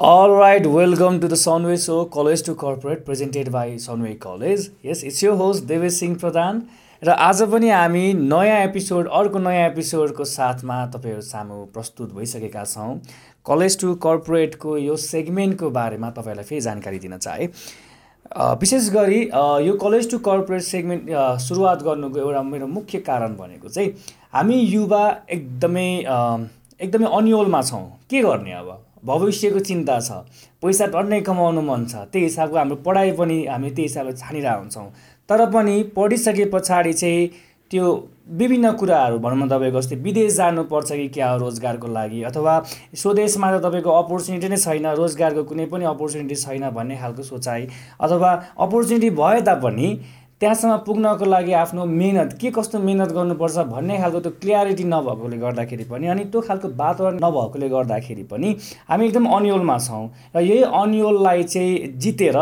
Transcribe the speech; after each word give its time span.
All 0.00 0.30
right, 0.30 0.64
welcome 0.64 1.18
to 1.22 1.26
the 1.26 1.34
Sunway 1.34 1.84
Show, 1.84 2.04
College 2.04 2.42
to 2.42 2.54
Corporate, 2.54 3.04
presented 3.04 3.50
by 3.50 3.70
Sunway 3.84 4.16
College. 4.20 4.68
Yes, 4.80 5.02
it's 5.02 5.20
your 5.24 5.34
host 5.34 5.64
Devesh 5.66 5.98
Singh 6.00 6.14
प्रधान 6.18 6.62
र 7.02 7.16
आज 7.24 7.42
पनि 7.52 7.70
हामी 7.70 8.12
नयाँ 8.14 8.60
episode 8.66 9.08
अर्को 9.08 9.38
नयाँ 9.38 9.66
एपिसोडको 9.70 10.24
साथमा 10.24 10.76
तपाईँहरू 10.94 11.20
सामु 11.20 11.64
प्रस्तुत 11.74 12.14
भइसकेका 12.14 12.64
छौँ। 12.64 13.00
कलेज 13.46 13.80
टु 13.80 13.94
कर्पोरेटको 14.06 14.76
यो 14.78 14.96
सेगमेन्टको 15.08 15.70
बारेमा 15.70 16.10
तपाईँहरूलाई 16.10 16.44
फेरि 16.46 16.60
जानकारी 16.70 16.98
दिन 16.98 17.16
चाहे। 17.18 17.46
विशेष 18.62 18.90
गरी 18.94 19.20
यो 19.66 19.76
कलेज 19.82 20.10
टु 20.10 20.18
कर्पोरेट 20.30 20.62
सेगमेन्ट 20.62 21.10
सुरुवात 21.42 21.82
गर्नुको 21.82 22.18
एउटा 22.18 22.42
मेरो 22.54 22.66
मुख्य 22.78 22.98
कारण 23.10 23.36
भनेको 23.36 23.68
चाहिँ 23.68 23.94
हामी 24.34 24.60
युवा 24.60 25.06
एकदमै 25.30 25.90
एकदमै 26.80 27.16
अन्यलमा 27.18 27.62
छौँ। 27.62 27.86
के 28.10 28.22
गर्ने 28.22 28.52
अब? 28.52 28.78
भविष्यको 29.04 29.58
चिन्ता 29.60 30.00
छ। 30.00 30.10
पैसा 30.62 30.86
टन्नै 30.86 31.20
कमाउनु 31.20 31.62
मन 31.62 31.84
छ। 31.86 32.08
त्यही 32.12 32.24
हिसाबको 32.24 32.56
हाम्रो 32.56 32.76
पढाइ 32.76 33.12
पनि 33.12 33.44
हामी 33.46 33.70
त्यही 33.70 33.88
हिसाबले 33.88 34.12
छानिरहेको 34.12 34.58
हुन्छौँ। 34.58 34.88
तर 35.28 35.46
पनि 35.50 35.82
पढिसके 35.96 36.44
पछाडि 36.44 36.92
चाहिँ 36.92 37.28
त्यो 37.70 37.86
विभिन्न 38.28 38.72
कुराहरू 38.72 39.18
भनौँ 39.18 39.36
न 39.38 39.48
तपाईँको 39.48 39.80
जस्तै 39.80 39.96
विदेश 39.96 40.32
जानुपर्छ 40.34 40.92
कि 40.92 41.08
क्या 41.08 41.30
हो 41.30 41.38
रोजगारको 41.38 41.88
लागि? 41.88 42.22
अथवा 42.22 42.54
स्वदेशमा 42.96 43.50
त 43.52 43.62
तपाईँको 43.64 43.90
अपर्च्युनिटी 43.90 44.48
नै 44.48 44.56
छैन 44.56 44.86
रोजगारको 44.96 45.44
कुनै 45.44 45.66
पनि 45.66 45.84
अपर्च्युनिटी 45.84 46.34
छैन 46.34 46.70
भन्ने 46.70 46.96
खालको 46.96 47.22
सोचाइ। 47.22 47.68
अथवा 48.00 48.30
अपर्च्युनिटी 48.58 49.10
भए 49.10 49.40
तापनि 49.40 49.88
त्यहाँसम्म 50.40 50.76
पुग्नको 50.86 51.24
लागि 51.24 51.52
आफ्नो 51.52 51.84
मिहिनेत 51.84 52.32
के 52.40 52.50
कस्तो 52.54 52.78
मिहिनेत 52.78 53.12
गर्नुपर्छ 53.12 53.58
भन्ने 53.74 53.96
खालको 53.98 54.20
त्यो 54.20 54.32
क्लियरिटी 54.40 54.84
नभएकोले 54.84 55.36
गर्दाखेरि 55.36 55.84
पनि 55.90 56.06
अनि 56.06 56.24
त्यो 56.30 56.40
खालको 56.40 56.68
वातावरण 56.78 57.18
नभएकोले 57.24 57.68
गर्दाखेरि 57.68 58.22
पनि 58.30 58.54
हामी 58.88 59.06
एकदम 59.06 59.26
अन्यलमा 59.36 59.78
छौँ 59.78 60.06
र 60.36 60.40
यही 60.40 60.62
अन्यललाई 60.62 61.42
चाहिँ 61.44 61.92
जितेर 61.98 62.38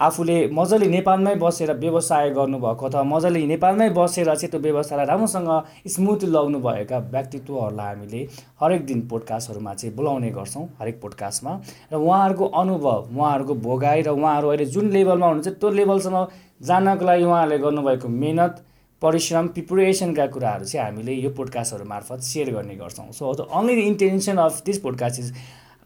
आफूले 0.00 0.36
मजाले 0.54 0.86
नेपालमै 0.88 1.34
बसेर 1.36 1.72
व्यवसाय 1.76 2.30
गर्नुभएको 2.30 2.86
अथवा 2.86 3.02
मजाले 3.04 3.44
नेपालमै 3.46 3.88
बसेर 3.98 4.28
चाहिँ 4.34 4.50
त्यो 4.50 4.60
व्यवसायलाई 4.60 5.06
राम्रोसँग 5.06 5.50
स्मुथ 5.94 6.24
लग्नुभएका 6.34 6.98
व्यक्तित्वहरूलाई 7.12 7.86
हामीले 7.86 8.20
हरेक 8.62 8.86
दिन 8.86 9.00
पोडकास्टहरूमा 9.10 9.74
चाहिँ 9.74 9.94
बोलाउने 9.96 10.30
गर्छौँ 10.30 10.64
हरेक 10.80 11.00
पोडकास्टमा। 11.02 11.52
र 11.92 11.96
उहाँहरूको 11.96 12.46
अनुभव 12.62 13.00
उहाँहरूको 13.16 13.54
भोगाइ 13.66 14.02
र 14.02 14.08
उहाँहरू 14.10 14.48
अहिले 14.48 14.66
जुन 14.66 14.88
लेभलमा 14.90 15.26
हुनुहुन्छ 15.26 15.58
त्यो 15.60 15.70
लेभलसम्म 15.70 16.24
जानको 16.60 17.04
लागि 17.04 17.24
उहाँहरूले 17.24 17.58
गर्नुभएको 17.58 18.08
मिहिनेत 18.08 18.54
परिश्रम 19.02 19.46
प्रिपरेसनका 19.48 20.26
कुराहरू 20.34 20.64
चाहिँ 20.64 20.84
हामीले 20.86 21.12
यो 21.14 21.30
पोडकास्टहरू 21.32 21.84
मार्फत 21.88 22.20
सेयर 22.22 22.50
गर्ने 22.54 22.74
गर्छौँ। 22.76 23.10
So 23.12 23.32
the 23.34 23.46
only 23.48 23.80
intention 23.82 24.36
of 24.36 24.62
this 24.66 24.78
podcast 24.84 25.20
is 25.20 25.32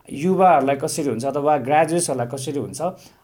युवाहरूलाई 0.09 0.77
कसरी 0.77 1.09
हुन्छ 1.09 1.25
अथवा 1.25 1.57
ग्रेजुएट्सहरूलाई 1.69 2.27
कसरी 2.35 2.59
हुन्छ? 2.59 2.81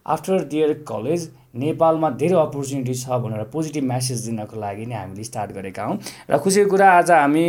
आफ्टर 0.06 0.44
दियर 0.52 0.72
कलेज 0.88 1.28
नेपालमा 1.54 2.10
धेरै 2.22 2.36
अपर्च्युनिटी 2.40 2.94
छ 2.94 3.18
भनेर 3.20 3.42
पोजिटिभ 3.52 3.84
म्यासेज 3.84 4.24
दिनको 4.26 4.60
लागि 4.60 4.86
नै 4.86 4.94
हामीले 4.94 5.24
स्टार्ट 5.24 5.52
गरेका 5.52 5.84
हौँ। 5.84 5.98
र 6.30 6.38
खुसीको 6.38 6.70
कुरा 6.70 6.88
आज 6.98 7.10
हामी 7.10 7.46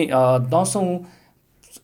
दसौँ 0.52 0.90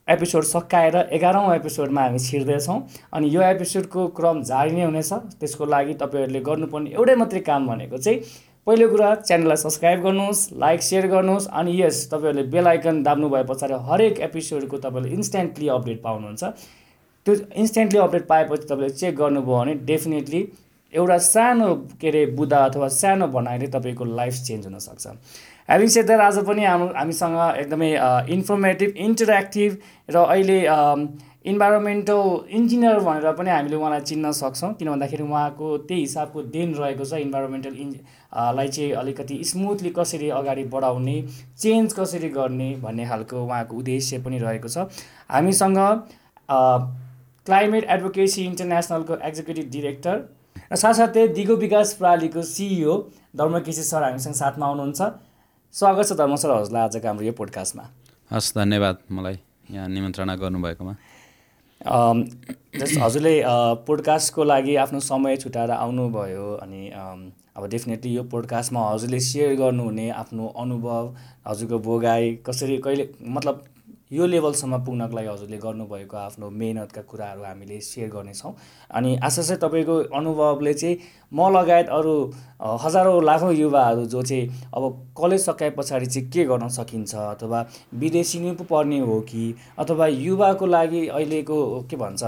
एपिसोड 0.10 0.44
सकाएर 0.44 0.96
एघारौँ 1.12 1.56
एपिसोडमा 1.56 2.02
हामी 2.02 2.20
छिर्दैछौँ। 2.20 2.80
अनि 3.14 3.36
यो 3.36 3.42
एपिसोडको 3.42 4.08
क्रम 4.18 4.42
जारी 4.44 4.72
नै 4.72 4.84
हुनेछ। 4.84 5.14
त्यसको 5.40 5.66
लागि 5.66 5.94
तपाईँहरूले 5.94 6.40
गर्नुपर्ने 6.40 6.90
एउटै 6.92 7.16
मात्रै 7.16 7.40
काम 7.40 7.68
भनेको 7.68 7.98
चाहिँ 7.98 8.20
पहिलो 8.68 8.88
कुरा 8.90 9.14
च्यानललाई 9.16 9.58
सब्सक्राइब 9.58 10.02
गर्नुहोस् 10.04 10.42
लाइक 10.60 10.82
सेयर 10.84 11.08
गर्नुहोस् 11.08 11.48
अनि 11.48 11.82
यस 11.82 12.10
तपाईँहरूले 12.12 12.44
बेल 12.52 12.68
आइकन 12.68 13.04
दाब्नु 13.04 13.30
भए 13.30 13.44
पछाडि 13.44 13.74
हरेक 13.88 14.20
एपिसोडको 14.20 14.78
तपाईँले 14.78 15.10
इन्स्ट्यान्टली 15.10 15.68
अपडेट 15.70 16.02
पाउनुहुन्छ। 16.04 16.44
त्यो 17.26 17.36
इन्स्ट्यान्टली 17.56 18.00
अपडेट 18.00 18.28
पाएपछि 18.28 18.68
तपाईँले 18.68 18.90
चेक 18.90 19.16
गर्नुभयो 19.16 19.58
भने 19.58 19.74
डेफिनेटली 19.88 20.42
एउटा 20.94 21.18
सानो 21.18 21.76
के 22.02 22.08
अरे 22.08 22.26
बुदा 22.36 22.58
अथवा 22.66 22.88
सानो 22.88 23.28
भनाइले 23.28 23.68
तपाईँको 23.68 24.06
लाइफ 24.16 24.34
चेन्ज 24.34 24.66
हुनसक्छ 24.66 25.08
ह्याभिङ 25.70 25.88
सेड 25.94 26.06
द्याट 26.06 26.22
आज 26.22 26.38
पनि 26.48 26.64
हाम 26.66 26.84
हामीसँग 26.96 27.34
एकदमै 27.60 27.90
इन्फर्मेटिभ 28.34 28.94
इन्टरेक्टिभ 29.06 29.72
र 30.10 30.18
अहिले 30.18 30.60
इन्भाइरोमेन्टल 31.52 32.22
इन्जिनियर 32.58 33.00
भनेर 33.08 33.32
पनि 33.36 33.50
हामीले 33.50 33.76
उहाँलाई 33.76 34.02
चिन्न 34.02 34.32
सक्छौँ। 34.38 34.72
किन 34.80 34.90
भन्दाखेरि 34.90 35.24
उहाँको 35.24 35.68
त्यही 35.88 36.02
हिसाबको 36.02 36.44
देन 36.56 36.74
रहेको 36.76 37.06
छ 37.06 37.20
इन्भाइरोमेन्टल 37.20 37.76
इन् 37.84 37.92
अ, 38.32 38.52
लाई 38.56 38.68
चाहिँ 38.68 38.92
अलिकति 39.04 39.44
स्मुथली 39.44 39.90
कसरी 40.00 40.30
अगाडि 40.40 40.64
बढाउने 40.72 41.18
चेन्ज 41.60 41.94
कसरी 42.00 42.30
गर्ने 42.40 42.70
भन्ने 42.88 43.08
खालको 43.08 43.44
उहाँको 43.44 43.76
उद्देश्य 43.76 44.20
पनि 44.24 44.38
रहेको 44.40 44.68
छ। 44.68 44.88
हामीसँग 45.28 45.80
क्लाइमेट 47.46 47.84
एडभोकेसी 47.84 48.46
इन्टरनेसनलको 48.46 49.14
एक्जिक्युटिभ 49.20 49.72
डिरेक्टर 49.72 50.16
र 50.72 50.76
साथसाथै 50.76 51.28
दिगो 51.36 51.56
विकास 51.60 51.94
प्रणालीको 52.00 52.42
सिइओ 52.56 53.00
धर्मकेशी 53.36 53.84
सर 53.84 54.04
हामीसँग 54.04 54.36
साथमा 54.36 54.66
आउनुहुन्छ 54.66 55.02
स्वागत 55.78 56.06
छ 56.10 56.16
धर्म 56.18 56.36
सर 56.42 56.52
हजुरलाई 56.52 56.84
आजको 56.84 57.08
हाम्रो 57.08 57.26
यो 57.26 57.32
पोडकास्टमा 57.38 57.84
हस् 58.32 58.48
धन्यवाद 58.54 58.98
मलाई 59.14 59.38
यहाँ 59.72 59.88
निमन्त्रणा 59.90 60.36
गर्नुभएकोमा। 60.36 60.94
जस 62.82 62.98
हजुरले 63.04 63.36
पोडकास्टको 63.86 64.44
लागि 64.44 64.76
आफ्नो 64.86 65.00
समय 65.12 65.38
छुट्याएर 65.46 65.72
आउनुभयो 65.78 66.50
अनि 66.66 66.82
अब 66.90 67.70
डेफिनेटली 67.70 68.16
यो 68.16 68.24
पोडकास्टमा 68.34 68.90
हजुरले 68.90 69.20
सेयर 69.30 69.56
गर्नुहुने 69.62 70.10
आफ्नो 70.26 70.54
अनुभव 70.66 71.16
हजुरको 71.48 71.80
भोगाइ 71.86 72.36
कसरी 72.50 72.78
कहिले 72.82 73.10
मतलब 73.38 73.66
यो 74.18 74.26
लेभलसम्म 74.26 74.78
पुग्नको 74.86 75.16
लागि 75.16 75.28
हजुरले 75.28 75.58
गर्नुभएको 75.60 76.18
आफ्नो 76.18 76.50
मेहनतका 76.50 77.02
कुराहरू 77.12 77.44
हामीले 77.44 77.80
सेयर 77.84 78.10
गर्नेछौँ। 78.10 78.54
अनि 78.98 79.16
आशा 79.28 79.42
छ 79.44 79.60
तपाईँको 79.64 79.96
अनुभवले 80.16 80.74
चाहिँ 80.74 80.98
म 81.32 81.50
लगायत 81.52 81.90
अरू 81.90 82.16
हजारौँ 82.84 83.24
लाखौँ 83.24 83.54
युवाहरू 83.54 84.06
जो 84.06 84.22
चाहिँ 84.24 84.70
अब 84.74 84.84
कलेज 85.18 85.42
सकाए 85.42 85.70
पछाडि 85.70 86.06
चाहिँ 86.06 86.30
के 86.32 86.46
गर्न 86.46 86.68
सकिन्छ 86.72 87.16
अथवा 87.16 87.66
विदेशी 87.94 88.40
नै 88.40 88.52
पो 88.56 88.64
पढ्ने 88.64 89.00
हो 89.00 89.20
कि 89.30 89.44
अथवा 89.80 90.08
युवाको 90.08 90.66
लागि 90.66 91.08
अहिलेको 91.08 91.58
के 91.90 91.96
भन्छ 91.96 92.24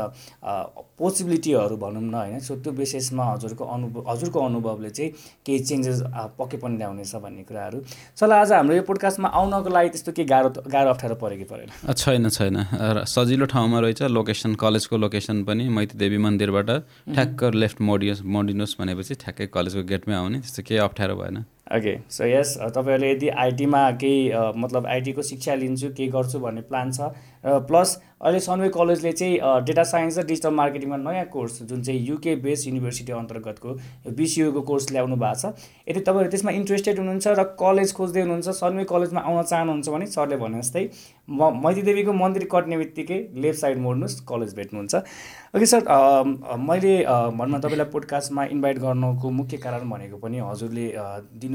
पोसिबिलिटीहरू 1.00 1.76
भनौँ 1.78 2.02
न 2.04 2.14
होइन 2.14 2.40
सो 2.44 2.56
त्यो 2.60 2.72
विशेषमा 2.76 3.26
हजुरको 3.26 3.66
अनुभव 3.66 4.10
हजुरको 4.10 4.40
अनुभवले 4.46 4.90
चाहिँ 4.90 5.12
केही 5.46 5.60
चेन्जेस 5.60 6.02
पक्कै 6.38 6.58
पनि 6.60 6.78
ल्याउनेछ 6.78 7.16
भन्ने 7.16 7.44
कुराहरू। 7.44 7.80
चल 8.18 8.32
आज 8.34 8.52
हाम्रो 8.54 8.76
यो 8.76 8.82
पोडकास्टमा 8.84 9.28
आउनको 9.32 9.70
लागि 9.70 9.90
त्यस्तो 9.90 10.12
केही 10.12 10.28
गाह्रो 10.28 10.50
गाह्रो 10.68 10.90
अप्ठ्यारो 10.90 11.16
पऱ्यो 11.16 11.38
कि 11.38 11.48
परेन 11.52 11.94
छैन 11.96 12.30
छैन। 12.30 12.58
सजिलो 13.08 13.46
ठाउँमा 13.48 13.80
रहेछ 13.80 14.02
लोकेसन 14.12 14.56
कलेजको 14.60 14.98
लोकेसन 14.98 15.44
पनि 15.48 15.68
मैती 15.72 15.98
देवी 15.98 16.18
मन्दिरबाट 16.20 16.70
ठ्याक्क 17.16 17.44
लेफ्ट 17.56 17.82
मोडियोस् 17.82 18.22
मोडिनुहोस् 18.28 18.76
भनेपछि 18.90 19.14
ठ्याक्कै 19.22 19.46
कलेजको 19.54 19.82
गेटमै 19.86 20.16
आउने 20.18 20.38
त्यस्तो 20.42 20.62
केही 20.66 20.82
अप्ठ्यारो 20.82 21.16
भएन। 21.22 21.38
ओके 21.78 21.96
सो 22.10 22.26
यस 22.26 22.58
तपाईँहरूले 22.76 23.12
यदि 23.12 23.28
आइटीमा 23.42 23.82
केही 24.02 24.22
मतलब 24.62 24.86
आइटीको 24.94 25.22
शिक्षा 25.24 25.56
लिन्छु 25.56 25.90
केही 25.98 26.10
गर्छु 26.12 26.40
भन्ने 26.46 26.62
प्लान 26.70 26.92
छ 26.92 27.10
र 27.46 27.60
प्लस 27.68 27.90
अहिले 28.22 28.40
सनवे 28.46 28.70
कलेजले 28.76 29.12
चाहिँ 29.20 29.62
डेटा 29.66 29.84
साइन्स 29.92 30.18
र 30.20 30.24
डिजिटल 30.32 30.54
मार्केटिङमा 30.54 30.98
नयाँ 31.04 31.26
कोर्स 31.36 31.62
जुन 31.70 31.82
चाहिँ 31.84 32.00
युके 32.08 32.36
बेस्ड 32.46 32.68
युनिभर्सिटी 32.68 33.12
अन्तर्गतको 33.20 33.76
बिसियुको 34.18 34.62
कोर्स 34.72 34.92
ल्याउनु 34.92 35.16
भएको 35.22 35.40
छ 35.42 35.54
यदि 35.90 36.00
तपाईँहरू 36.10 36.30
त्यसमा 36.32 36.52
इन्ट्रेस्टेड 36.60 37.00
हुनुहुन्छ 37.00 37.28
र 37.40 37.44
कलेज 37.62 37.94
खोज्दै 38.00 38.22
हुनुहुन्छ 38.22 38.50
सनवे 38.60 38.84
कलेजमा 38.94 39.22
आउन 39.30 39.44
चाहनुहुन्छ 39.44 39.90
भने 39.96 40.06
सरले 40.18 40.38
भने 40.44 40.62
जस्तै 40.62 40.84
म 41.30 41.52
मैती 41.64 41.82
देवीको 41.88 42.14
मन्दिर 42.24 42.48
कट्ने 42.52 42.78
बित्तिकै 42.78 43.20
लेफ्ट 43.46 43.60
साइड 43.62 43.78
मोड्नुहोस् 43.86 44.20
कलेज 44.30 44.54
भेट्नुहुन्छ। 44.56 44.96
ओके 45.56 45.66
सर 45.66 45.82
मैले 46.70 46.94
अ, 47.04 47.16
भनौँ 47.38 47.58
न 47.58 47.62
तपाईँलाई 47.62 47.90
पोडकास्टमा 47.94 48.44
इन्भाइट 48.58 48.80
गर्नुको 48.80 49.30
मुख्य 49.40 49.58
कारण 49.66 49.90
भनेको 49.90 50.18
पनि 50.18 50.40
हजुरले 50.50 50.90
अ, 50.92 51.06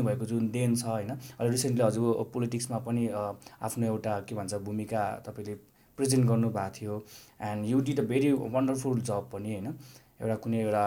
दिनुभएको 0.04 0.26
जुन 0.26 0.48
देन 0.50 0.74
छ 0.76 0.84
होइन 0.84 1.10
रिसेन्टली 1.40 1.84
हजुर 1.84 2.30
पोलिटिक्समा 2.32 2.78
पनि 2.86 3.08
आफ्नो 3.08 3.86
एउटा 3.86 4.20
के 4.28 4.34
भन्छ 4.34 4.54
भूमिका 4.64 5.02
तपाईँले 5.26 5.54
प्रेजेन्ट 5.98 6.26
गर्नुभएको 6.28 6.70
थियो 6.76 7.02
and 7.42 7.66
you 7.66 7.80
did 7.80 8.00
a 8.00 8.04
very 8.04 8.32
wonderful 8.54 9.00
जब 9.00 9.28
पनि 9.32 9.52
होइन 9.52 9.68
एउटा 10.22 10.34
कुनै 10.42 10.58
एउटा 10.60 10.84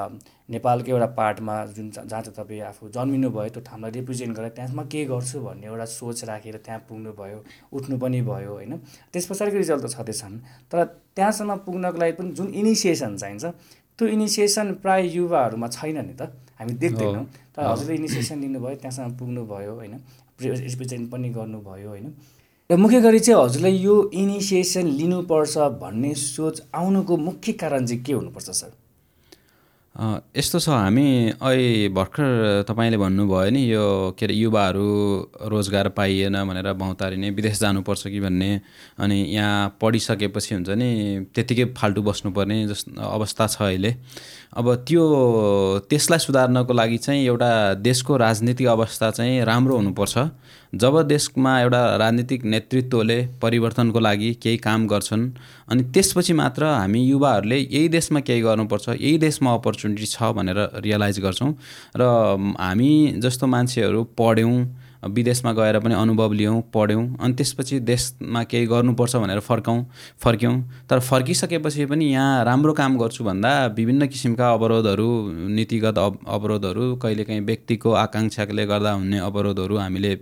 नेपालकै 0.49 0.91
एउटा 0.91 1.05
पार्टमा 1.15 1.55
जुन 1.75 1.89
जहाँ 1.91 2.21
चाहिँ 2.21 2.33
तपाईँ 2.35 2.61
आफू 2.69 2.89
जन्मिनु 2.89 3.29
भयो 3.29 3.49
त्यो 3.49 3.61
ठाउँलाई 3.61 3.91
रिप्रेजेन्ट 3.91 4.37
गरेर 4.37 4.51
त्यसमा 4.59 4.83
के 4.93 5.03
गर्छु 5.05 5.41
भन्ने 5.41 5.67
एउटा 5.67 5.85
सोच 5.93 6.23
राखेर 6.29 6.57
त्यहाँ 6.65 6.79
पुग्नु 6.89 7.11
भयो 7.19 7.43
उठ्नु 7.73 7.97
पनि 7.99 8.21
भयो 8.21 8.53
होइन। 8.53 8.77
त्यस 9.13 9.25
पछाडिको 9.27 9.57
रिजल्ट 9.57 9.83
त 9.83 9.91
छँदैछन् 9.95 10.39
तर 10.71 10.83
त्यहाँसम्म 11.15 11.55
पुग्नको 11.67 11.97
लागि 11.99 12.13
पनि 12.19 12.31
जुन 12.39 12.47
इनिसिएसन 12.53 13.17
चाहिन्छ 13.17 13.45
त्यो 13.99 14.07
इनिसिएसन 14.07 14.73
प्राय 14.83 15.07
युवाहरूमा 15.17 15.67
छैन 15.75 15.97
नि 16.07 16.15
त। 16.15 16.31
हामी 16.59 16.73
देख्दैनौँ। 16.73 17.25
तर 17.55 17.61
हजुरले 17.63 17.95
इनिसिएसन 17.95 18.39
लिनुभयो 18.39 18.75
त्यहाँसम्म 18.75 19.17
पुग्नुभयो 19.17 19.73
होइन। 19.73 19.93
रिप्रेजेन्ट 20.41 21.11
पनि 21.11 21.29
गर्नुभयो 21.29 21.89
होइन। 21.89 22.13
र 22.69 22.75
मुख्य 22.75 23.01
गरी 23.01 23.19
चाहिँ 23.19 23.43
हजुरलाई 23.43 23.75
यो 23.77 23.95
इनिसिएसन 24.13 24.87
लिनुपर्छ 24.87 25.57
भन्ने 25.57 26.13
सोच 26.13 26.61
आउनुको 26.75 27.17
मुख्य 27.17 27.53
कारण 27.53 27.85
चाहिँ 27.85 28.03
के 28.03 28.13
हुनुपर्छ 28.13 28.49
सर? 28.49 28.71
यस्तो 29.97 30.59
छ 30.59 30.69
हामी 30.69 31.09
अहिले 31.41 31.89
भर्खर 31.89 32.65
तपाईँले 32.69 32.97
भन्नुभयो 33.01 33.49
नि 33.49 33.61
यो 33.65 34.13
के 34.13 34.25
अरे 34.25 34.33
युवाहरू 34.35 34.85
रोजगार 35.49 35.89
पाइएन 35.97 36.37
भनेर 36.45 36.71
भौतारिने 36.77 37.29
विदेश 37.33 37.59
जानुपर्छ 37.59 38.07
कि 38.07 38.19
भन्ने 38.21 38.49
अनि 39.01 39.17
यहाँ 39.33 39.77
पढिसकेपछि 39.81 40.53
हुन्छ 40.55 40.69
नि 40.77 40.89
त्यत्तिकै 41.33 41.65
फाल्टु 41.73 42.01
बस्नुपर्ने 42.05 42.57
जस 42.67 42.85
अवस्था 42.93 43.47
छ 43.47 43.61
अहिले। 43.61 43.95
अब 44.53 44.65
त्यो 44.85 45.03
त्यसलाई 45.89 46.19
सुधार्नको 46.19 46.73
लागि 46.73 46.97
चाहिँ 46.97 47.25
एउटा 47.25 47.51
देशको 47.81 48.17
राजनीतिक 48.17 48.67
अवस्था 48.67 49.11
चाहिँ 49.11 49.43
राम्रो 49.49 49.75
हुनुपर्छ। 49.77 50.17
जब 50.81 51.01
देशमा 51.07 51.59
एउटा 51.61 51.81
राजनीतिक 51.95 52.43
नेतृत्वले 52.45 53.17
परिवर्तनको 53.41 53.99
लागि 53.99 54.33
केही 54.43 54.57
काम 54.57 54.87
गर्छन् 54.87 55.29
अनि 55.71 55.83
त्यसपछि 55.93 56.33
मात्र 56.33 56.65
हामी 56.65 57.01
युवाहरूले 57.03 57.57
यही 57.57 57.87
देशमा 57.89 58.19
केही 58.19 58.41
गर्नुपर्छ 58.41 58.89
यही 58.89 59.17
देशमा 59.17 59.53
अपर्च्युनिटी 59.53 60.05
छ 60.05 60.31
भनेर 60.37 60.59
रियलाइज 60.83 61.19
गर्छौँ। 61.19 61.51
र 61.97 62.03
हामी 62.59 62.91
जस्तो 63.17 63.47
मान्छेहरू 63.47 64.03
पढ्यौँ 64.17 64.57
विदेशमा 65.09 65.51
गएर 65.53 65.79
पनि 65.79 65.93
अनुभव 65.93 66.31
लियौँ 66.33 66.61
पढ्यौँ। 66.73 67.05
अनि 67.19 67.33
त्यसपछि 67.33 67.79
देशमा 67.79 68.43
केही 68.43 68.65
गर्नुपर्छ 68.67 69.15
भनेर 69.15 69.39
फर्काउँ 69.39 69.85
फर्क्यौँ। 70.23 70.55
तर 70.89 70.99
फर्किसकेपछि 70.99 71.85
पनि 71.85 72.05
यहाँ 72.05 72.43
राम्रो 72.45 72.73
काम 72.73 72.97
गर्छु 72.97 73.23
भन्दा 73.23 73.51
विभिन्न 73.77 74.07
किसिमका 74.07 74.51
अवरोधहरू 74.51 75.09
नीतिगत 75.55 75.97
अवरोधहरू 75.97 76.95
कहिलेकाहीँ 77.03 77.41
व्यक्तिको 77.41 77.91
आकाङ्क्षाले 78.05 78.65
गर्दा 78.65 78.91
हुने 78.91 79.19
अवरोधहरू 79.19 79.77
हामीले 79.77 80.13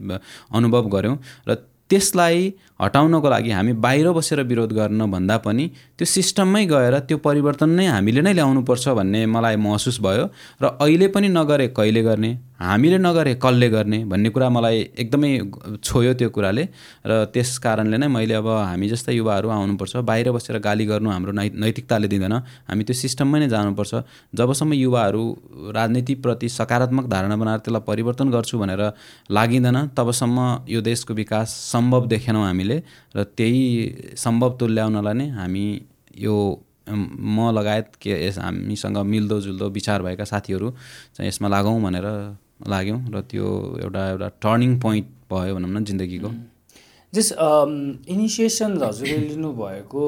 अनुभव 0.53 0.89
गऱ्यौँ। 0.89 1.17
र 1.47 1.55
त्यसलाई 1.89 2.53
हटाउनको 2.80 3.30
लागि 3.30 3.51
हामी 3.51 3.74
बाहिर 3.83 4.10
बसेर 4.18 4.42
विरोध 4.51 4.74
गर्न 4.74 5.06
भन्दा 5.12 5.38
पनि 5.45 5.66
त्यो 5.98 6.06
सिस्टममै 6.06 6.66
गएर 6.74 7.00
त्यो 7.07 7.18
परिवर्तन 7.27 7.69
नै 7.80 7.86
हामीले 7.88 8.22
नै 8.22 8.33
ल्याउनुपर्छ 8.33 8.86
भन्ने 9.00 9.25
मलाई 9.36 9.56
महसुस 9.68 10.00
भयो 10.07 10.25
र 10.62 10.66
अहिले 10.83 11.07
पनि 11.16 11.27
नगरे 11.38 11.68
कहिले 11.77 12.04
गर्ने 12.04 12.31
हामीले 12.56 12.98
नगरे 12.98 13.33
कसले 13.44 13.69
गर्ने 13.69 13.98
भन्ने 14.12 14.30
कुरा 14.36 14.50
मलाई 14.50 14.77
एकदमै 15.04 15.30
छोयो 15.83 16.13
त्यो 16.19 16.30
कुराले 16.36 16.63
र 17.07 17.12
त्यस 17.33 17.57
कारणले 17.63 17.98
नै 18.04 18.07
मैले 18.07 18.33
अब 18.39 18.48
हामी 18.48 18.88
जस्तै 18.92 19.16
युवाहरू 19.16 19.50
आउनुपर्छ 19.56 20.04
बाहिर 20.10 20.31
बसेर 20.36 20.60
गाली 20.68 20.86
गर्नु 20.92 21.10
हाम्रो 21.16 21.31
नै 21.39 21.48
नैतिकताले 21.63 22.07
दिँदैन 22.07 22.36
हामी 22.69 22.83
त्यो 22.88 22.95
सिस्टममै 22.95 23.39
नै 23.39 23.48
जानुपर्छ। 23.56 23.94
जबसम्म 24.39 24.72
युवाहरू 24.74 25.24
राजनीतिप्रति 25.77 26.48
सकारात्मक 26.50 27.06
धारणा 27.13 27.36
बनाएर 27.36 27.60
त्यसलाई 27.63 27.83
परिवर्तन 27.88 28.27
गर्छु 28.36 28.56
भनेर 28.60 28.83
लागिँदैन 29.31 29.77
तबसम्म 29.98 30.38
यो 30.75 30.81
देशको 30.81 31.13
विकास 31.13 31.48
सम्भव 31.72 32.07
देखेनौँ 32.16 32.45
हामीले। 32.48 32.64
र 33.15 33.23
त्यही 33.38 34.15
सम्भव 34.17 34.57
तुल्याउनलाई 34.59 35.13
नै 35.13 35.27
हामी 35.29 35.65
यो 36.17 36.35
म 36.89 37.51
लगायत 37.51 37.95
के 38.01 38.12
यस 38.27 38.38
हामीसँग 38.39 38.97
मिल्दोजुल्दो 38.97 39.69
विचार 39.69 40.01
भएका 40.01 40.23
साथीहरू 40.23 40.69
चाहिँ 41.15 41.27
यसमा 41.27 41.47
लागौँ 41.47 41.81
भनेर 41.81 42.07
लाग्यौँ 42.69 43.00
र 43.13 43.21
त्यो 43.21 43.45
एउटा 43.83 44.09
एउटा 44.09 44.27
टर्निङ 44.41 44.79
पोइन्ट 44.79 45.06
भयो 45.31 45.56
भनौँ 45.56 45.69
न 45.69 45.83
जिन्दगीको। 45.85 46.29
जस 47.13 47.31
इनिसिएसन 48.13 48.71
हजुरले 48.83 49.17
लिनुभएको 49.17 50.03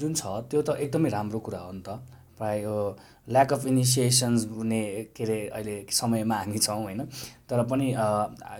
जुन 0.00 0.14
छ 0.14 0.22
त्यो 0.50 0.62
त 0.62 0.76
एकदमै 0.80 1.08
राम्रो 1.10 1.38
कुरा 1.38 1.58
हो 1.58 1.72
नि 1.72 1.82
त। 1.86 1.88
प्रायः 2.38 2.66
ल्याक 3.28 3.52
अफ 3.52 3.66
इनिसिएसन्स 3.66 4.46
हुने 4.56 4.82
के 5.16 5.24
अरे 5.24 5.38
अहिले 5.54 5.76
समयमा 5.92 6.34
हामी 6.34 6.58
छौँ 6.58 6.82
होइन? 6.82 7.00
तर 7.50 7.62
पनि 7.70 7.94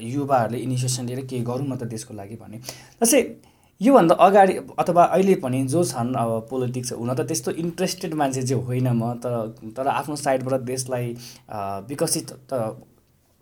युवाहरूले 0.01 0.59
इनिसिएसन 0.59 1.07
लिएर 1.07 1.25
केही 1.27 1.43
गरौँ 1.45 1.67
न 1.67 1.77
त 1.77 1.85
देशको 1.89 2.15
लागि 2.15 2.37
भने। 2.37 2.59
जस्तै 3.03 3.23
योभन्दा 3.81 4.15
अगाडि 4.27 4.55
अथवा 4.79 5.05
अहिले 5.05 5.35
पनि 5.39 5.63
जो 5.73 5.85
छन् 5.85 6.15
अब 6.17 6.47
पोलिटिक्स 6.51 6.93
हुन 6.93 7.15
त 7.15 7.21
त्यस्तो 7.29 7.51
इन्ट्रेस्टेड 7.65 8.15
मान्छे 8.15 8.43
चाहिँ 8.43 8.65
होइन 8.65 8.89
म 8.93 9.13
तर 9.25 9.35
तर 9.77 9.87
आफ्नो 9.89 10.17
साइडबाट 10.17 10.61
देशलाई 10.67 11.15
विकसित 11.89 12.33
त 12.53 12.53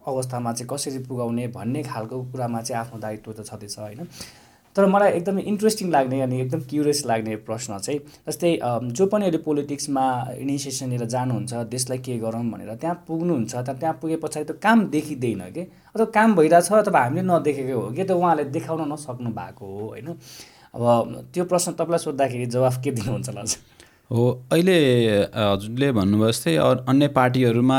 अवस्थामा 0.02 0.52
चाहिँ 0.52 0.68
कसरी 0.70 0.98
पुगाउने 1.04 1.46
भन्ने 1.54 1.82
खालको 1.82 2.22
कुरामा 2.32 2.60
चाहिँ 2.62 2.80
आफ्नो 2.80 2.98
दायित्व 3.00 3.32
त 3.32 3.46
छँदैछ 3.46 3.78
होइन? 3.78 4.06
तर 4.76 4.86
मलाई 4.86 5.10
एकदमै 5.18 5.42
इन्ट्रेस्टिङ 5.52 5.90
लाग्ने 5.90 6.20
अनि 6.20 6.40
एकदम 6.40 6.60
क्युरियस 6.70 7.04
लाग्ने 7.06 7.36
प्रश्न 7.48 7.78
चाहिँ 7.78 8.00
जस्तै 8.28 8.50
जो 8.98 9.06
पनि 9.12 9.24
अहिले 9.24 9.38
पोलिटिक्समा 9.46 10.04
इनिसिएसन 10.38 10.90
लिएर 10.90 11.04
जानुहुन्छ 11.14 11.52
देशलाई 11.74 11.98
के 12.08 12.18
गरौँ 12.24 12.44
भनेर 12.50 12.74
त्यहाँ 12.82 12.96
पुग्नुहुन्छ 13.08 13.54
तर 13.56 13.76
त्यहाँ 13.80 13.94
पुगे 14.02 14.16
पछाडि 14.24 14.44
त 14.52 14.58
काम 14.62 14.84
देखिँदैन 14.96 15.40
कि? 15.56 15.62
अथवा 15.96 16.04
काम 16.18 16.34
भइरहेछ 16.36 16.72
अथवा 16.72 17.00
हामीले 17.04 17.22
नदेखेको 17.30 17.80
हो 17.80 17.90
कि? 17.96 18.04
त 18.04 18.10
उहाँले 18.20 18.44
देखाउन 18.56 18.92
नसक्नु 18.92 19.30
भएको 19.40 19.64
हो 19.66 19.88
होइन? 19.88 20.08
अब 20.76 20.84
त्यो 21.34 21.44
प्रश्न 21.50 21.72
तपाईँलाई 21.80 22.04
सोद्धाखेरि 22.04 22.46
जवाफ 22.52 22.82
के 22.84 22.90
दिनुहुन्छ 23.00 23.28
होला? 23.28 23.44
हो 24.10 24.24
अहिले 24.52 24.74
हजुरले 25.34 25.90
भन्नुभयो 25.92 26.30
जस्तै 26.30 26.54
अन्य 26.90 27.06
पार्टीहरूमा 27.10 27.78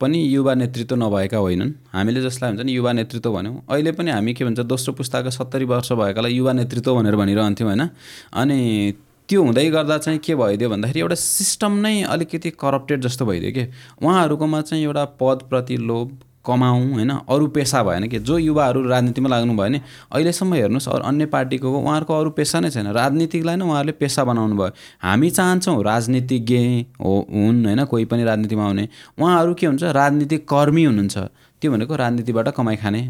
पनि 0.00 0.18
युवा 0.34 0.54
नेतृत्व 0.54 0.96
नभएका 0.96 1.38
होइनन्। 1.38 1.72
हामीले 1.92 2.20
जसलाई 2.22 2.50
हुन्छ 2.50 2.62
नि 2.62 2.72
युवा 2.72 2.92
नेतृत्व 2.92 3.32
भन्यौँ। 3.34 3.62
अहिले 3.70 3.92
पनि 3.92 4.10
हामी 4.10 4.34
के 4.34 4.44
भन्छ 4.44 4.60
दोस्रो 4.70 4.94
पुस्ताको 4.94 5.30
सत्तरी 5.30 5.64
वर्ष 5.66 5.92
भएकालाई 5.92 6.32
युवा 6.34 6.52
नेतृत्व 6.52 6.94
भनेर 6.94 7.16
भनिरहन्थ्यौँ 7.16 7.68
होइन? 7.70 7.82
अनि 8.32 8.58
त्यो 9.28 9.42
हुँदै 9.42 9.68
गर्दा 9.70 9.98
चाहिँ 9.98 10.18
के 10.22 10.34
भइदियो 10.36 10.70
भन्दाखेरि 10.70 11.00
एउटा 11.00 11.14
सिस्टम 11.18 11.72
नै 11.82 12.02
अलिकति 12.06 12.50
करप्टेड 12.54 13.00
जस्तो 13.02 13.26
भइदियो 13.26 13.52
कि? 13.52 13.64
उहाँहरूकोमा 13.98 14.60
चाहिँ 14.62 14.84
एउटा 14.84 15.04
पदप्रति 15.18 15.76
लोभ 15.90 16.08
कमाउँ 16.46 16.92
होइन? 16.92 17.10
अरू 17.24 17.46
पेसा 17.56 17.82
भएन 17.82 18.08
कि? 18.08 18.18
जो 18.20 18.38
युवाहरू 18.38 18.82
राजनीतिमा 18.88 19.28
लाग्नु 19.28 19.52
भयो 19.52 19.62
भने 19.62 19.80
अहिलेसम्म 20.12 20.54
हेर्नुहोस् 20.54 20.88
अरू 20.88 21.02
अन्य 21.04 21.26
पार्टीको 21.26 21.66
उहाँहरूको 21.72 22.14
अरू 22.14 22.30
पेसा 22.30 22.60
नै 22.60 22.70
छैन। 22.70 22.86
राजनीतिकलाई 22.92 23.56
नै 23.56 23.64
उहाँहरूले 23.64 23.92
पेसा 23.96 24.24
बनाउनु 24.24 24.54
भयो। 24.56 24.72
हामी 25.02 25.30
चाहन्छौँ 25.30 25.82
राजनीतिज्ञ 25.82 26.56
हो 27.00 27.12
हुन् 27.30 27.64
होइन? 27.66 27.84
कोही 27.84 28.04
पनि 28.04 28.24
राजनीतिमा 28.24 28.64
आउने 28.64 28.88
उहाँहरू 29.18 29.54
के 29.54 29.66
हुन्छ 29.66 29.82
राजनीतिक 29.82 30.48
कर्मी 30.48 30.84
हुनुहुन्छ। 30.84 31.18
त्यो 31.62 31.72
भनेको 31.72 31.96
राजनीतिबाट 31.96 32.48
कमाइ 32.56 32.76
खाने 32.76 33.00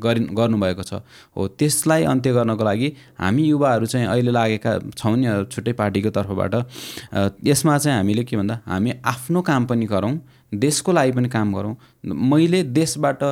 गरि 0.00 0.20
गर्नुभएको 0.32 0.82
छ। 0.82 1.04
हो 1.36 1.48
त्यसलाई 1.60 2.02
अन्त्य 2.08 2.32
गर्नको 2.32 2.64
लागि 2.64 2.88
हामी 3.20 3.42
युवाहरू 3.44 3.86
चाहिँ 3.86 4.06
अहिले 4.08 4.32
लागेका 4.32 4.72
छौँ 4.96 5.16
नि 5.16 5.44
छुट्टै 5.52 5.72
पार्टीको 5.76 6.10
तर्फबाट। 6.16 6.54
यसमा 7.44 7.76
चाहिँ 7.78 7.96
हामीले 7.98 8.24
के 8.24 8.36
भन्दा 8.36 8.60
हामी 8.64 8.90
आफ्नो 9.04 9.42
काम 9.42 9.66
पनि 9.68 9.86
गरौँ। 9.86 10.16
देशको 10.54 10.92
लागि 10.92 11.12
पनि 11.12 11.28
काम 11.28 11.54
गरौँ। 11.54 11.74
मैले 12.04 12.62
देशबाट 12.62 13.24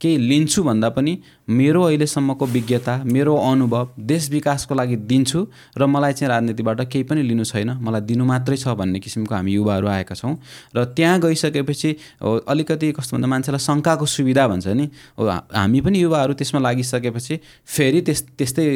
केही 0.00 0.16
लिन्छु 0.28 0.62
भन्दा 0.62 0.88
पनि 0.96 1.18
मेरो 1.48 1.82
अहिलेसम्मको 1.82 2.46
विज्ञता 2.46 2.94
मेरो 3.04 3.34
अनुभव 3.34 3.88
देश 3.98 4.28
विकासको 4.30 4.74
लागि 4.74 4.96
दिन्छु 5.10 5.40
र 5.78 5.86
मलाई 5.86 6.12
चाहिँ 6.12 6.28
राजनीतिबाट 6.28 6.80
केही 6.92 7.04
पनि 7.08 7.22
लिनु 7.22 7.44
छैन। 7.44 7.70
मलाई 7.80 8.00
दिनु 8.04 8.24
मात्रै 8.24 8.56
छ 8.56 8.68
भन्ने 8.78 9.00
किसिमको 9.00 9.34
हामी 9.34 9.52
युवाहरू 9.52 9.86
आएका 9.88 10.14
छौँ 10.14 10.34
र 10.76 10.84
त्यहाँ 10.92 11.20
गइसकेपछि 11.20 11.90
अलिकति 12.22 12.92
कस्तो 12.92 13.16
भन्दा 13.16 13.28
मान्छेलाई 13.28 13.58
शङ्काको 13.58 14.06
सुविधा 14.06 14.46
भन्छ 14.48 14.66
नि। 14.68 14.86
हामी 15.18 15.80
पनि 15.80 16.02
युवाहरू 16.02 16.32
त्यसमा 16.36 16.60
लागिसकेपछि 16.60 17.40
फेरि 17.66 18.00
त्यस 18.06 18.20
त्यस्तै 18.38 18.66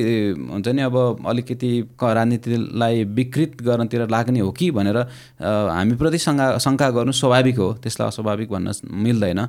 हुन्छ 0.48 0.68
नि 0.68 0.82
अब 0.82 0.96
अलिकति 1.28 1.70
राजनीतिलाई 2.02 3.04
विकृत 3.04 3.62
गर्नतिर 3.62 4.08
लाग्ने 4.08 4.40
हो 4.40 4.50
कि 4.50 4.70
भनेर 4.72 4.98
हामीप्रति 5.38 6.18
शङ्का 6.18 6.46
शङ्का 6.58 6.90
गर्नु 6.96 7.12
स्वाभाविक 7.12 7.56
हो। 7.58 7.72
त्यसलाई 7.84 8.08
अस्वाभाविक 8.08 8.48
भन्न 8.50 8.72
मिल्दैन। 9.04 9.40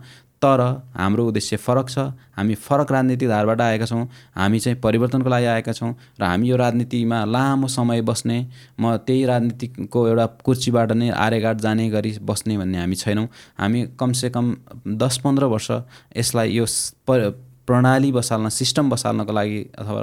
तर 0.44 0.62
हाम्रो 0.94 1.26
उद्देश्य 1.28 1.58
फरक 1.58 1.90
छ। 1.90 2.00
हामी 2.36 2.56
फरक 2.58 2.92
राजनीतिक 2.92 3.30
धारबाट 3.30 3.62
आएका 3.62 3.86
छौँ। 3.86 4.08
हामी 4.36 4.60
चाहिँ 4.60 4.78
परिवर्तनको 4.84 5.30
लागि 5.30 5.46
आएका 5.46 5.72
छौँ 5.72 5.94
र 6.20 6.24
हामी 6.24 6.50
यो 6.50 6.56
राजनीतिमा 6.58 7.24
लामो 7.26 7.68
समय 7.70 8.02
बस्ने 8.04 8.38
म 8.80 8.96
त्यही 9.08 9.26
राजनीतिको 9.26 10.08
एउटा 10.08 10.26
कुर्चीबाट 10.44 10.92
नै 10.92 11.10
आरेघाट 11.10 11.58
जाने 11.62 11.90
गरी 11.90 12.12
बस्ने 12.22 12.58
भन्ने 12.58 12.78
हामी 12.78 12.96
छैनौँ। 12.96 13.28
हामी 13.60 13.88
कमसेकम 14.00 14.56
दस 15.00 15.18
पन्ध्र 15.24 15.46
वर्ष 15.48 15.72
यसलाई 16.18 16.52
यो 16.52 16.66
प्रणाली 17.68 18.12
बसाल्न 18.12 18.50
सिस्टम 18.50 18.90
बसाल्नको 18.90 19.34
लागि 19.34 19.60
अथवा 19.80 20.02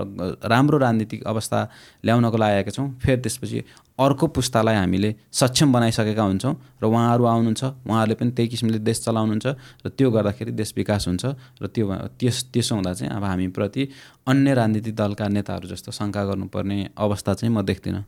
राम्रो 0.49 0.79
राजनीतिक 0.79 1.25
अवस्था 1.27 1.59
ल्याउनको 2.05 2.37
लागि 2.37 2.55
आएका 2.57 2.71
छौँ। 2.71 2.89
फेरि 3.05 3.21
त्यसपछि 3.21 3.59
अर्को 4.01 4.27
पुस्तालाई 4.27 4.77
हामीले 4.77 5.15
सक्षम 5.33 5.73
बनाइसकेका 5.73 6.23
हुन्छौँ 6.23 6.55
र 6.81 6.85
उहाँहरू 6.89 7.25
आउनुहुन्छ 7.25 7.63
उहाँहरूले 7.85 8.15
पनि 8.17 8.31
त्यही 8.33 8.49
किसिमले 8.49 8.79
देश 8.81 8.99
चलाउनुहुन्छ 9.05 9.47
र 9.85 9.89
त्यो 9.93 10.11
गर्दाखेरि 10.11 10.53
देश 10.57 10.73
विकास 10.77 11.09
हुन्छ 11.09 11.25
र 11.61 11.67
त्यो 11.69 11.85
त्यस 12.17 12.37
त्यसो 12.53 12.75
हुँदा 12.75 12.93
चाहिँ 12.97 13.13
अब 13.13 13.25
हामीप्रति 13.25 13.83
अन्य 14.27 14.55
राजनीतिक 14.55 14.95
दलका 14.97 15.29
नेताहरू 15.29 15.69
जस्तो 15.69 15.93
शङ्का 15.93 16.25
गर्नुपर्ने 16.25 16.79
अवस्था 16.97 17.35
चाहिँ 17.35 17.53
म 17.55 17.61
देख्दिनँ। 17.61 18.05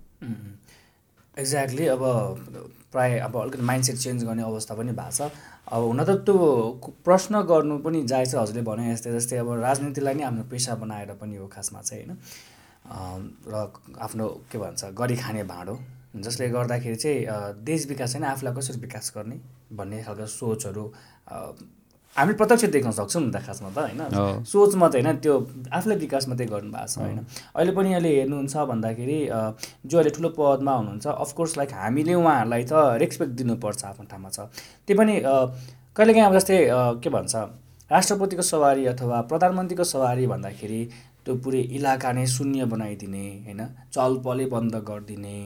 एक्ज्याक्टली 1.36 1.86
अब 1.92 2.02
प्रायः 2.92 3.24
अब 3.24 3.36
अलिकति 3.40 3.62
माइन्डसेट 3.62 3.96
चेन्ज 3.96 4.24
गर्ने 4.24 4.42
अवस्था 4.42 4.74
पनि 4.74 4.92
भएको 4.92 5.10
छ। 5.10 5.30
अब 5.72 5.82
हुन 5.82 6.04
त 6.04 6.10
त्यो 6.26 6.36
प्रश्न 7.04 7.42
गर्नु 7.48 7.78
पनि 7.80 8.02
जायज 8.04 8.30
छ 8.32 8.34
हजुरले 8.36 8.62
भने 8.62 8.92
जस्तै 8.94 9.12
जस्तै 9.12 9.36
अब 9.38 9.52
राजनीतिलाई 9.62 10.14
नै 10.14 10.24
आफ्नो 10.24 10.42
पेसा 10.50 10.74
बनाएर 10.82 11.12
पनि 11.20 11.36
हो 11.36 11.46
खासमा 11.48 11.80
चाहिँ 11.80 12.04
होइन। 12.04 12.18
र 13.48 13.54
आफ्नो 14.00 14.28
के 14.52 14.58
भन्छ 14.58 14.84
गरी 15.00 15.16
खाने 15.16 15.44
भाँडो। 15.44 15.78
जसले 16.16 16.48
गर्दाखेरि 16.50 16.96
चाहिँ 16.96 17.64
देश 17.64 17.86
विकास 17.88 18.14
होइन 18.14 18.24
आफूलाई 18.28 18.54
कसरी 18.54 18.80
विकास 18.80 19.12
गर्ने 19.16 19.36
भन्ने 19.72 20.02
खालको 20.04 20.26
सोचहरू 20.28 20.84
हामीले 22.16 22.36
प्रत्यक्ष 22.36 22.64
देख्न 22.76 22.90
सक्छौँ 22.92 23.22
नि 23.22 23.30
त 23.32 23.40
खासमा 23.40 23.68
त 23.72 23.78
होइन? 23.78 24.00
हो। 24.12 24.44
सोच 24.44 24.74
मात्रै 24.76 25.00
होइन 25.00 25.16
त्यो 25.24 25.34
आफूलाई 25.72 25.98
विकास 25.98 26.28
मात्रै 26.28 26.46
गर्नुभएको 26.46 26.86
छ 26.92 26.98
होइन? 27.00 27.18
अहिले 27.56 27.72
पनि 27.72 27.88
अहिले 27.96 28.10
हेर्नुहुन्छ 28.16 28.54
भन्दाखेरि 28.68 29.18
जो 29.88 29.96
अहिले 29.98 30.10
ठुलो 30.16 30.28
पदमा 30.36 30.72
हुनुहुन्छ 30.76 31.06
अफकोर्स 31.24 31.56
लाइक 31.56 31.70
हामीले 31.72 32.14
उहाँहरूलाई 32.14 32.62
त 32.68 32.72
रेस्पेक्ट 33.02 33.32
दिनुपर्छ 33.40 33.84
आफ्नो 33.84 34.04
ठाउँमा 34.12 34.28
छ। 34.28 34.38
त्यो 34.84 34.94
पनि 35.00 35.14
कहिलेकाहीँ 35.96 36.26
अब 36.28 36.34
जस्तै 36.36 36.58
के 37.00 37.08
भन्छ 37.16 37.34
राष्ट्रपतिको 37.90 38.44
सवारी 38.52 38.82
अथवा 38.92 39.20
प्रधानमन्त्रीको 39.32 39.84
सवारी 39.84 40.26
भन्दाखेरि 40.26 40.80
त्यो 41.24 41.34
पुरै 41.40 41.60
इलाका 41.80 42.12
नै 42.12 42.26
शून्य 42.26 42.64
बनाइदिने 42.68 43.26
होइन? 43.46 43.60
चलपलै 43.88 44.46
बन्द 44.52 44.74
गरिदिने 44.88 45.36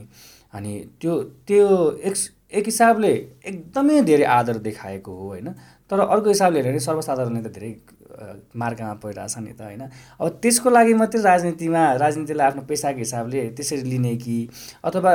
अनि 0.55 0.73
त्यो 1.01 1.13
त्यो 1.47 1.67
एक 2.09 2.15
एक 2.59 2.65
हिसाबले 2.65 3.13
एकदमै 3.51 4.01
धेरै 4.09 4.25
आदर 4.35 4.57
देखाएको 4.67 5.13
हो 5.13 5.27
होइन? 5.29 5.49
तर 5.91 6.01
अर्को 6.01 6.29
हिसाबले 6.29 6.59
हेऱ्यो 6.59 6.71
भने 6.73 6.81
सर्वसाधारणले 6.81 7.41
त 7.47 7.53
धेरै 7.57 7.73
अ, 8.17 8.25
मार्कामा 8.57 8.95
परिरहेछ 9.05 9.35
नि 9.39 9.53
त 9.53 9.61
होइन। 9.61 9.83
अब 10.21 10.29
त्यसको 10.43 10.69
लागि 10.71 10.95
मात्रै 11.01 11.21
राजनीतिमा 11.23 11.83
राजनीतिलाई 12.03 12.47
आफ्नो 12.49 12.63
पेसाको 12.71 12.99
हिसाबले 12.99 13.41
त्यसरी 13.57 13.83
लिने 13.91 14.15
कि 14.25 14.37
अथवा 14.85 15.13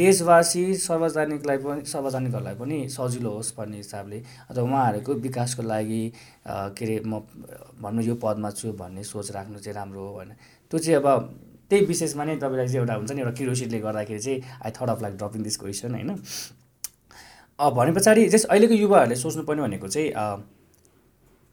देशवासी 0.00 0.64
सार्वजनिकलाई 0.86 1.58
पनि 1.64 1.84
सार्वजनिकहरूलाई 1.92 2.54
पनि 2.62 2.78
सजिलो 2.96 3.30
होस् 3.36 3.54
भन्ने 3.58 3.76
हिसाबले 3.76 4.18
अथवा 4.50 4.62
उहाँहरूको 4.66 5.12
विकासको 5.26 5.62
लागि 5.62 6.02
के 6.76 6.84
अरे 6.84 6.96
म 7.06 7.22
भन्नु 7.82 8.02
यो 8.02 8.14
पदमा 8.24 8.50
छु 8.58 8.72
भन्ने 8.82 9.02
सोच 9.06 9.30
राख्नु 9.30 9.58
चाहिँ 9.64 9.74
राम्रो 9.78 10.00
हो 10.06 10.12
होइन 10.18 10.30
त्यो 10.70 10.78
चाहिँ 10.78 10.96
अब 11.00 11.06
त्यही 11.70 11.84
विशेषमा 11.86 12.24
नै 12.24 12.36
तपाईँलाई 12.36 12.66
चाहिँ 12.66 12.80
एउटा 12.82 12.94
हुन्छ 12.98 13.10
नि 13.12 13.20
एउटा 13.20 13.34
क्युरोसिटीले 13.38 13.78
गर्दाखेरि 13.80 14.20
चाहिँ 14.20 14.38
I 14.64 14.70
thought 14.76 14.88
of 14.90 15.02
like 15.02 15.14
dropping 15.16 15.42
this 15.42 15.56
question 15.62 15.94
होइन? 15.94 16.10
भने 17.60 17.92
पछाडि 17.92 18.28
जस 18.28 18.44
अहिलेको 18.46 18.74
युवाहरूले 18.74 19.16
सोच्नुपर्ने 19.16 19.62
भनेको 19.62 19.88
चाहिँ 19.88 20.10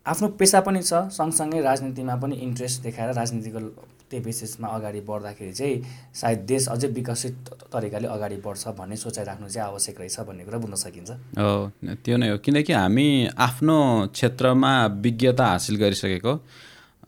आफ्नो 0.06 0.28
पेसा 0.40 0.60
पनि 0.64 0.82
छ 0.82 1.12
सँगसँगै 1.12 1.62
राजनीतिमा 1.62 2.16
पनि 2.24 2.36
इन्ट्रेस्ट 2.48 2.82
देखाएर 2.84 3.14
राजनीतिको 3.14 3.60
त्यही 4.08 4.24
बेसिसमा 4.24 4.68
अगाडि 4.68 5.00
बढ्दाखेरि 5.04 5.54
चाहिँ 5.54 5.76
सायद 6.16 6.40
देश 6.48 6.68
अझै 6.72 6.88
विकसित 6.96 7.50
तरिकाले 7.74 8.08
अगाडि 8.08 8.38
बढ्छ 8.46 8.68
भन्ने 8.80 8.96
सोचाइ 8.96 9.26
राख्नु 9.26 9.48
चाहिँ 9.50 9.68
आवश्यक 9.68 10.00
रहेछ 10.00 10.20
भन्ने 10.28 10.44
कुरा 10.48 10.58
बुझ्न 10.64 10.76
सकिन्छ। 10.80 11.12
हो 11.36 11.72
त्यो 12.06 12.18
नै 12.18 12.30
हो। 12.30 12.38
किनकि 12.40 12.74
हामी 12.74 13.08
आफ्नो 13.36 13.78
क्षेत्रमा 14.16 14.72
विज्ञता 15.04 15.46
हासिल 15.46 15.76
गरिसकेको। 15.76 16.34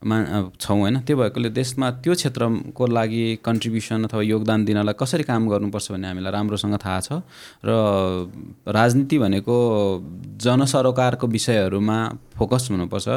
मा 0.04 0.18
छौँ 0.60 0.80
होइन? 0.80 1.00
त्यो 1.04 1.18
भएकोले 1.18 1.50
देशमा 1.50 1.90
त्यो 2.00 2.14
क्षेत्रको 2.16 2.88
लागि 2.88 3.24
कन्ट्रिब्युसन 3.46 4.04
अथवा 4.04 4.22
योगदान 4.22 4.66
दिनलाई 4.66 4.96
कसरी 5.00 5.24
काम 5.24 5.50
गर्नुपर्छ 5.50 5.92
भन्ने 5.92 6.08
हामीलाई 6.08 6.32
राम्रोसँग 6.32 6.78
थाहा 6.80 7.00
छ। 7.00 7.12
र 7.66 8.32
राजनीति 8.68 9.18
भनेको 9.20 9.56
जनसरोकारको 10.40 11.28
विषयहरूमा 11.28 11.98
फोकस 12.40 12.68
हुनुपर्छ। 12.72 13.08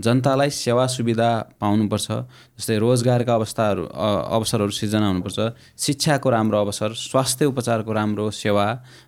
जनतालाई 0.00 0.50
सेवा 0.50 0.86
सुविधा 0.88 1.28
पाउनुपर्छ 1.60 2.08
जस्तै 2.56 2.76
रोजगारका 2.80 3.34
अवस्थाहरू 3.34 3.82
अवसरहरू 3.84 4.72
सिर्जना 4.72 5.06
हुनुपर्छ। 5.06 5.38
शिक्षाको 5.76 6.28
राम्रो 6.30 6.58
अवसर 6.60 6.90
स्वास्थ्य 6.96 7.44
उपचारको 7.44 7.92
राम्रो 7.92 8.30
सेवा 8.32 8.66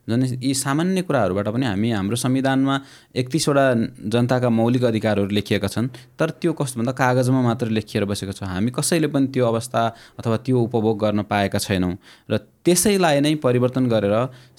जुन 0.09 0.25
यी 0.45 0.53
सामान्य 0.55 1.03
कुराहरूबाट 1.09 1.49
पनि 1.49 1.67
हामी 1.67 1.91
हाम्रो 1.91 2.17
संविधानमा 2.17 2.75
एकतिसवटा 3.17 3.65
जनताका 4.13 4.49
मौलिक 4.51 4.85
अधिकारहरू 4.85 5.31
लेखिएका 5.33 5.69
छन्। 5.69 5.89
तर 6.19 6.31
त्यो 6.37 6.53
कस्तो 6.53 6.77
भन्दा 6.81 6.93
कागजमा 6.93 7.41
मात्र 7.43 7.67
लेखिएर 7.73 8.05
बसेको 8.05 8.33
छ। 8.33 8.45
हामी 8.45 8.71
कसैले 8.71 9.09
पनि 9.09 9.27
त्यो 9.33 9.47
अवस्था 9.47 9.81
अथवा 10.21 10.37
त्यो 10.45 10.57
उपभोग 10.61 10.97
गर्न 11.01 11.23
पाएका 11.25 11.59
छैनौँ। 11.59 11.97
र 12.29 12.39
त्यसैलाई 12.65 13.21
नै 13.21 13.35
परिवर्तन 13.43 13.85
गरेर 13.93 14.15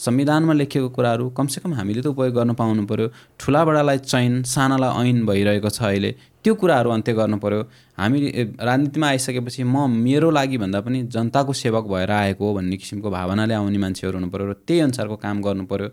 संविधानमा 0.05 0.53
लेखिएको 0.53 0.89
कुराहरू 0.97 1.29
कमसेकम 1.37 1.73
हामीले 1.79 2.01
त 2.01 2.07
उपयोग 2.11 2.33
गर्न 2.35 2.53
पाउनु 2.59 2.83
पऱ्यो 2.91 3.07
ठुलाबडालाई 3.39 3.97
चैन 4.11 4.43
सानालाई 4.43 5.09
ऐन 5.09 5.25
भइरहेको 5.25 5.69
छ 5.69 5.81
अहिले। 5.87 6.11
त्यो 6.43 6.53
कुराहरू 6.61 6.89
अन्त्य 6.91 7.13
गर्नु 7.19 7.37
पऱ्यो 7.39 7.61
हामी 7.97 8.17
राजनीतिमा 8.59 9.07
आइसकेपछि 9.07 9.63
म 9.63 9.87
मेरो 10.03 10.29
लागि 10.37 10.57
भन्दा 10.63 10.79
पनि 10.83 10.99
जनताको 11.15 11.53
सेवक 11.63 11.85
भएर 11.87 12.11
आएको 12.11 12.45
भन्ने 12.53 12.75
किसिमको 12.77 13.09
भावनाले 13.09 13.53
आउने 13.53 13.79
मान्छेहरू 13.85 14.15
हुनु 14.19 14.29
पऱ्यो 14.33 14.45
र 14.51 14.53
त्यही 14.67 14.79
अनुसारको 14.87 15.15
काम 15.23 15.41
गर्नु 15.47 15.63
पऱ्यो 15.71 15.87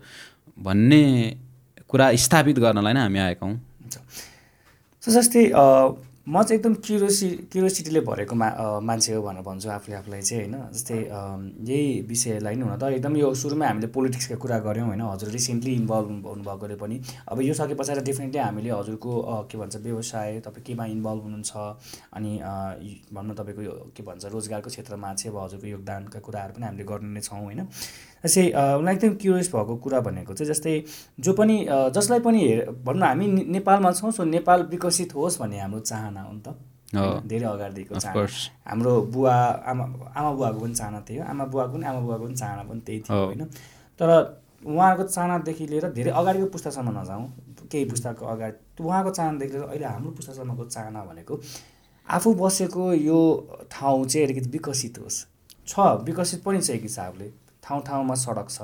भन्ने 0.59 1.03
कुरा 1.87 2.05
स्थापित 2.25 2.59
गर्नलाई 2.59 2.93
नै 2.93 3.01
हामी 3.07 3.19
आएका 3.19 3.45
हौँ। 3.45 3.57
जस्तै 5.03 5.43
म 6.27 6.41
चाहिँ 6.43 6.59
एकदम 6.59 6.73
क्युरोसी 6.85 7.27
क्युरोसिटीले 7.51 7.99
भरेको 8.05 8.35
मा 8.35 8.47
मान्छे 8.85 9.13
हो 9.13 9.21
भनेर 9.21 9.41
भन्छु 9.41 9.69
आफूले 9.73 9.95
आफूलाई 9.97 10.21
चाहिँ 10.21 10.43
होइन। 10.43 10.69
जस्तै 10.69 10.97
यही 11.65 12.01
विषयलाई 12.05 12.55
नै 12.55 12.61
हुन 12.61 12.77
त 12.77 12.93
एकदम 12.93 13.15
यो 13.17 13.33
सुरुमै 13.33 13.65
हामीले 13.67 13.87
पोलिटिक्सको 13.89 14.37
कुरा 14.37 14.59
गऱ्यौँ 14.61 14.85
होइन। 14.85 15.01
हजुर 15.01 15.29
रिसेन्टली 15.33 15.73
इन्भल्भ 15.81 16.29
हुनुभएकोले 16.29 16.75
पनि। 16.77 17.01
अब 17.25 17.41
यो 17.41 17.53
सके 17.57 17.73
पछाडि 17.73 18.01
डेफिनेटली 18.05 18.39
हामीले 18.39 18.69
हजुरको 18.69 19.11
के 19.49 19.57
भन्छ 19.57 19.75
व्यवसाय 19.81 20.39
तपाईँ 20.45 20.63
केमा 20.63 20.85
इन्भल्भ 20.93 21.21
हुनुहुन्छ? 21.25 21.51
अनि 22.13 22.31
भनौँ 23.09 23.35
तपाईँको 23.41 23.61
यो 23.61 23.73
के 23.97 24.03
भन्छ 24.05 24.25
रोजगारको 24.29 24.69
क्षेत्रमा 24.69 25.13
चाहिँ 25.17 25.33
अब 25.33 25.41
हजुरको 25.41 25.67
योगदानका 25.73 26.19
कुराहरू 26.21 26.53
पनि 26.53 26.65
हामीले 26.69 26.85
गर्ने 26.85 27.13
नै 27.17 27.21
छौँ 27.25 27.41
होइन। 27.41 27.65
जस्तै 28.23 28.49
अ, 28.51 28.77
मलाई 28.81 28.95
एकदम 28.95 29.13
क्युरियस 29.21 29.49
भएको 29.55 29.75
कुरा 29.83 29.99
भनेको 30.07 30.33
चाहिँ 30.33 30.49
जस्तै 30.53 30.73
जो 31.19 31.33
पनि 31.33 31.55
जसलाई 31.95 32.19
पनि 32.19 32.39
हेर 32.47 32.59
भनौँ 32.85 32.99
न 32.99 33.03
हामी 33.03 33.25
नेपालमा 33.55 33.91
छौँ 33.91 34.11
सो 34.11 34.23
नेपाल 34.23 34.63
विकसित 34.71 35.15
होस् 35.15 35.39
भन्ने 35.41 35.59
हाम्रो 35.59 35.79
चाहना 35.79 36.21
हो 36.21 36.33
नि 36.33 36.41
त? 36.45 36.53
धेरै 37.27 37.45
अगाडिदेखिको 37.47 37.99
चाहना. 37.99 38.13
हाम्रो 38.67 38.93
बुवा 39.15 39.35
आमा 39.71 39.83
आमा 40.11 40.31
बुवाको 40.31 40.59
पनि 40.59 40.73
चाहना 40.75 40.99
थियो। 41.07 41.23
आमा 41.23 41.45
बुवाको 41.47 41.73
पनि 41.73 41.85
आमा 41.87 41.99
बुवाको 41.99 42.25
पनि 42.25 42.35
चाहना 42.35 42.63
पनि 42.69 42.81
त्यही 42.85 42.99
थियो। 42.99 43.25
होइन? 43.25 43.43
तर 43.99 44.09
उहाँको 44.65 45.03
चाहनादेखि 45.03 45.67
लिएर 45.67 45.85
धेरै 45.97 46.11
अगाडिको 46.11 46.47
पुस्तासम्म 46.53 46.89
नजाउँ। 46.99 47.25
केही 47.71 47.85
पुस्ताको 47.89 48.25
अगाडि 48.25 48.83
उहाँको 48.83 49.11
चाहनादेखि 49.17 49.53
लिएर 49.53 49.65
अहिले 49.65 49.85
हाम्रो 49.85 50.11
पुस्तासम्मको 50.19 50.63
चाहना 50.75 51.03
भनेको 51.09 51.39
आफू 52.07 52.33
बसेको 52.35 52.93
यो 52.93 53.19
ठाउँ 53.71 54.05
चाहिँ 54.05 54.25
अलिकति 54.27 54.49
विकसित 54.51 54.99
होस्। 54.99 55.17
छ 55.67 55.79
विकसित 56.05 56.43
पनि 56.43 56.61
छ 56.61 56.69
एक 56.75 56.81
हिसाबले। 56.83 57.31
ठाउँ 57.63 57.81
ठाउँमा 57.87 58.15
सडक 58.15 58.49
छ। 58.49 58.61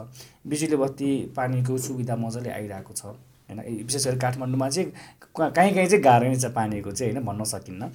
बिजुली 0.47 0.75
बत्ती 0.75 1.09
पानीको 1.37 1.77
सुविधा 1.77 2.15
मजाले 2.15 2.49
आइरहेको 2.49 2.93
छ। 2.93 3.05
होइन 3.05 3.59
विशेष 3.85 4.07
गरी 4.07 4.19
काठमाडौँमा 4.19 4.69
चाहिँ 4.69 4.91
कहाँ- 5.35 5.53
काहीँ 5.55 5.71
चाहिँ 5.73 6.03
गाह्रो 6.03 6.27
नै 6.27 6.35
छ 6.35 6.45
पानीको 6.51 6.91
चाहिँ 6.91 7.13
होइन 7.13 7.25
भन्न 7.25 7.43
सकिन्न। 7.43 7.91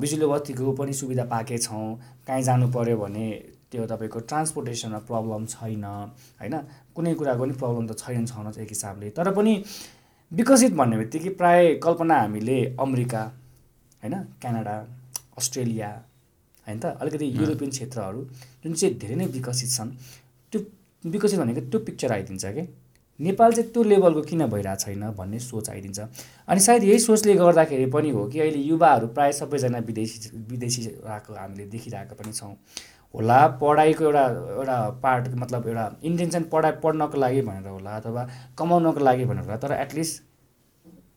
बिजुली 0.00 0.26
बत्तीको 0.26 0.72
पनि 0.72 0.92
सुविधा 0.92 1.24
पाएकै 1.24 1.58
छौँ। 1.58 1.96
काहीँ 2.26 2.42
जानु 2.42 2.66
पऱ्यो 2.72 2.96
भने 2.96 3.26
त्यो 3.72 3.86
तपाईँको 3.88 4.18
ट्रान्सपोर्टेसनमा 4.28 4.98
प्रब्लम 5.08 5.46
छैन 5.48 5.84
होइन? 5.84 6.54
कुनै 6.94 7.14
कुराको 7.14 7.42
पनि 7.42 7.52
प्रब्लम 7.56 7.86
त 7.88 7.98
छैन 7.98 8.26
छैन 8.26 8.46
एक 8.60 8.68
हिसाबले। 8.68 9.10
तर 9.16 9.30
पनि 9.32 9.64
विकसित 10.32 10.72
भन्ने 10.72 10.96
बित्तिकै 10.98 11.30
प्राय 11.40 11.74
कल्पना 11.84 12.16
हामीले 12.20 12.76
अमेरिका 12.80 13.22
होइन 14.02 14.14
क्यानाडा 14.40 14.76
अस्ट्रेलिया 15.38 15.90
होइन 16.66 16.78
त? 16.78 16.84
अलिकति 17.00 17.26
युरोपियन 17.40 17.70
क्षेत्रहरू 17.70 18.20
जुन 18.64 18.72
चाहिँ 18.74 18.94
धेरै 18.98 19.14
नै 19.14 19.26
विकसित 19.26 19.70
छन् 19.70 19.90
त्यो 20.52 20.60
विकसित 21.04 21.40
भनेको 21.40 21.60
त्यो 21.70 21.80
पिक्चर 21.80 22.12
आइदिन्छ 22.12 22.44
कि? 22.46 22.66
नेपाल 23.20 23.52
चाहिँ 23.52 23.70
त्यो 23.72 23.82
लेभलको 23.82 24.22
किन 24.22 24.46
भइरहेको 24.50 24.80
छैन 24.82 25.10
भन्ने 25.18 25.38
सोच 25.40 25.68
आइदिन्छ। 25.70 26.00
अनि 26.48 26.60
सायद 26.60 26.84
यही 26.84 26.98
सोचले 26.98 27.34
गर्दाखेरि 27.34 27.86
पनि 27.92 28.10
हो 28.10 28.26
कि 28.28 28.40
अहिले 28.40 28.58
युवाहरू 28.58 29.06
प्रायः 29.14 29.32
सबैजना 29.32 29.78
विदेशी 29.86 30.30
विदेशी 30.50 30.82
आएको 31.06 31.34
हामीले 31.34 31.66
देखिरहेको 31.74 32.14
पनि 32.14 32.32
छौँ। 32.32 32.56
होला 33.14 33.46
पढाइको 33.60 34.04
एउटा 34.04 34.24
एउटा 34.56 34.76
पार्ट 35.02 35.28
मतलब 35.36 35.66
एउटा 35.68 35.84
इन्टेन्सन 36.02 36.42
पढाइ 36.52 36.72
पढ्नको 36.82 37.18
लागि 37.18 37.40
भनेर 37.42 37.68
होला 37.68 37.96
अथवा 37.96 38.28
कमाउनको 38.58 39.00
लागि 39.04 39.24
भनेर 39.24 39.44
होला 39.44 39.56
तर 39.64 39.72
एटलिस्ट 39.80 40.22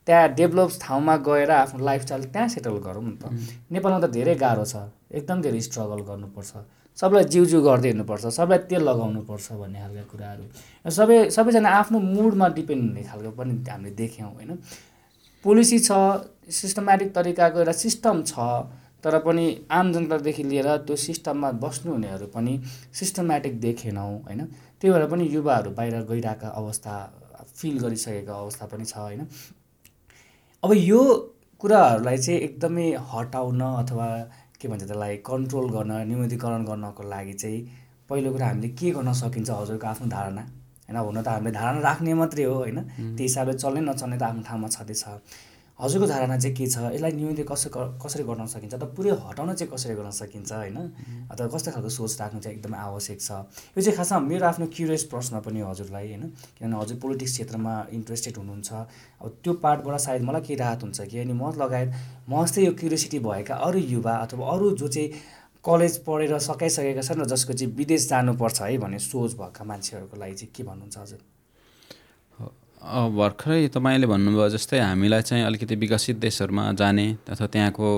त्यहाँ 0.07 0.27
डेभलप 0.37 0.69
ठाउँमा 0.81 1.15
गएर 1.27 1.51
आफ्नो 1.51 1.85
लाइफस्टाइल 1.85 2.23
त्यहाँ 2.33 2.47
सेटल 2.49 2.77
गरौँ 2.85 3.03
नि 3.03 3.15
त। 3.17 3.23
नेपालमा 3.71 3.99
त 3.99 4.09
धेरै 4.13 4.35
गाह्रो 4.35 4.65
छ। 4.65 4.75
एकदम 5.11 5.41
धेरै 5.41 5.61
स्ट्रगल 5.67 6.01
गर्नुपर्छ। 6.09 6.51
सबलाई 6.97 7.23
जिउ 7.33 7.45
जिउ 7.45 7.61
गर्दै 7.61 7.87
हिँड्नुपर्छ। 7.89 8.25
सबलाई 8.37 8.59
तेल 8.69 8.81
लगाउनुपर्छ 8.85 9.51
भन्ने 9.51 9.79
खालका 9.81 10.03
कुराहरू। 10.11 10.43
सबै 10.87 11.17
सबैजना 11.29 11.69
आफ्नो 11.69 11.99
मुडमा 11.99 12.47
डिपेन्ड 12.55 12.83
हुने 12.89 13.03
खालको 13.03 13.31
पनि 13.35 13.53
हामीले 13.67 13.91
देख्यौँ 13.91 14.31
होइन? 14.31 14.51
पोलिसी 15.43 15.77
छ 15.79 15.91
सिस्टमेटिक 16.49 17.09
तरिकाको 17.15 17.59
एउटा 17.59 17.73
सिस्टम 17.73 18.23
छ 18.23 18.37
तर 19.03 19.17
पनि 19.25 19.45
आम 19.69 19.91
जनतादेखि 19.93 20.43
लिएर 20.43 20.69
त्यो 20.85 20.95
सिस्टममा 20.95 21.51
बस्नुहुनेहरू 21.61 22.27
पनि 22.33 22.53
सिस्टमेटिक 22.93 23.59
देखेनौँ 23.59 24.13
होइन? 24.25 24.41
त्यही 24.79 24.93
भएर 24.93 25.05
पनि 25.09 25.23
युवाहरू 25.29 25.69
बाहिर 25.77 25.95
गइरहेका 26.09 26.47
अवस्था 26.61 26.93
फिल 27.57 27.77
गरिसकेको 27.79 28.33
अवस्था 28.33 28.65
पनि 28.65 28.85
छ 28.85 28.97
होइन? 28.97 29.27
अब 30.65 30.71
यो 30.73 30.99
कुराहरूलाई 31.61 32.17
चाहिँ 32.17 32.39
एकदमै 32.41 32.85
हटाउन 33.13 33.61
अथवा 33.61 34.05
के 34.59 34.67
भन्छ 34.67 34.81
त्यसलाई 34.81 35.17
कन्ट्रोल 35.29 35.67
गर्न 35.69 35.91
न्यूनीकरण 36.09 36.63
गर्नको 36.65 37.03
लागि 37.13 37.33
चाहिँ 37.41 37.59
पहिलो 38.09 38.31
कुरा 38.33 38.47
हामीले 38.47 38.69
के 38.73 38.91
गर्न 38.97 39.13
सकिन्छ 39.21 39.49
हजुरको 39.49 39.87
आफ्नो 39.87 40.07
धारणा? 40.09 40.41
होइन 40.89 40.97
हुन 40.97 41.21
त 41.21 41.27
हामीले 41.27 41.51
धारणा 41.53 41.79
राख्ने 41.85 42.13
मात्रै 42.17 42.43
हो 42.49 42.53
होइन? 42.65 42.79
त्यो 42.97 43.23
हिसाबले 43.29 43.53
चल्ने 43.61 43.81
नचल्ने 43.89 44.17
त 44.17 44.23
आफ्नो 44.25 44.41
ठाउँमा 44.41 44.67
छँदैछ। 44.73 45.03
हजुरको 45.75 46.07
धारणा 46.07 46.37
चाहिँ 46.39 46.55
के 46.55 46.65
छ? 46.67 46.77
यसलाई 46.95 47.11
न्यूनतम 47.11 47.43
कसो 47.51 47.69
कसरी 47.99 48.23
गर्न 48.23 48.45
सकिन्छ? 48.47 48.73
अथवा 48.73 48.95
पुरै 48.95 49.11
हटाउन 49.11 49.53
चाहिँ 49.59 49.71
कसरी 49.73 49.95
गर्न 49.95 50.11
सकिन्छ 50.15 50.51
होइन? 50.51 50.77
अथवा 51.31 51.47
कस्तो 51.51 51.71
खालको 51.75 51.89
सोच 51.91 52.15
राख्नु 52.21 52.39
चाहिँ 52.39 52.57
एकदमै 52.57 52.77
आवश्यक 52.79 53.19
छ? 53.19 53.31
यो 53.75 53.81
चाहिँ 53.83 53.97
खासमा 53.97 54.19
मेरो 54.23 54.45
आफ्नो 54.47 54.65
क्युरियस 54.71 55.03
प्रश्न 55.11 55.39
पनि 55.43 55.59
हो 55.59 55.69
हजुरलाई 55.69 56.07
होइन? 56.07 56.23
किनभने 56.55 56.79
हजुर 56.79 56.97
पोलिटिक्स 57.03 57.31
क्षेत्रमा 57.31 57.73
इन्ट्रेस्टेड 57.91 58.37
हुनुहुन्छ। 58.37 58.71
अब 59.19 59.29
त्यो 59.43 59.53
पार्टबाट 59.59 59.99
सायद 59.99 60.21
मलाई 60.23 60.41
केही 60.47 60.59
राहत 60.63 60.83
हुन्छ 60.83 61.01
कि? 61.11 61.19
अनि 61.19 61.33
म 61.35 61.51
लगायत 61.59 61.89
म 62.29 62.45
जस्तै 62.45 62.65
यो 62.65 62.73
क्युरियोसिटी 62.79 63.19
भएका 63.19 63.55
अरू 63.67 63.79
युवा 63.79 64.15
अथवा 64.15 64.43
अरू 64.55 64.71
जो 64.79 64.87
चाहिँ 64.87 65.11
कलेज 65.59 65.93
पढेर 66.07 66.39
सकाइसकेका 66.39 67.01
छन् 67.03 67.19
र 67.19 67.25
जसको 67.35 67.53
चाहिँ 67.53 67.75
विदेश 67.75 68.07
जानुपर्छ 68.09 68.61
है 68.61 68.77
भन्ने 68.79 68.99
सोच 69.11 69.35
भएका 69.35 69.63
मान्छेहरूको 69.65 70.15
लागि 70.23 70.35
चाहिँ 70.39 70.53
के 70.55 70.63
भन्नुहुन्छ 70.63 70.97
हजुर? 70.97 71.19
भर्खरै 72.85 73.67
तपाईँले 73.67 74.07
भन्नुभयो 74.07 74.49
जस्तै 74.49 74.79
हामीलाई 74.79 75.21
चाहिँ 75.21 75.43
अलिकति 75.43 75.75
विकसित 75.75 76.17
देशहरूमा 76.19 76.63
जाने 76.73 77.07
अथवा 77.25 77.47
त्यहाँको 77.47 77.89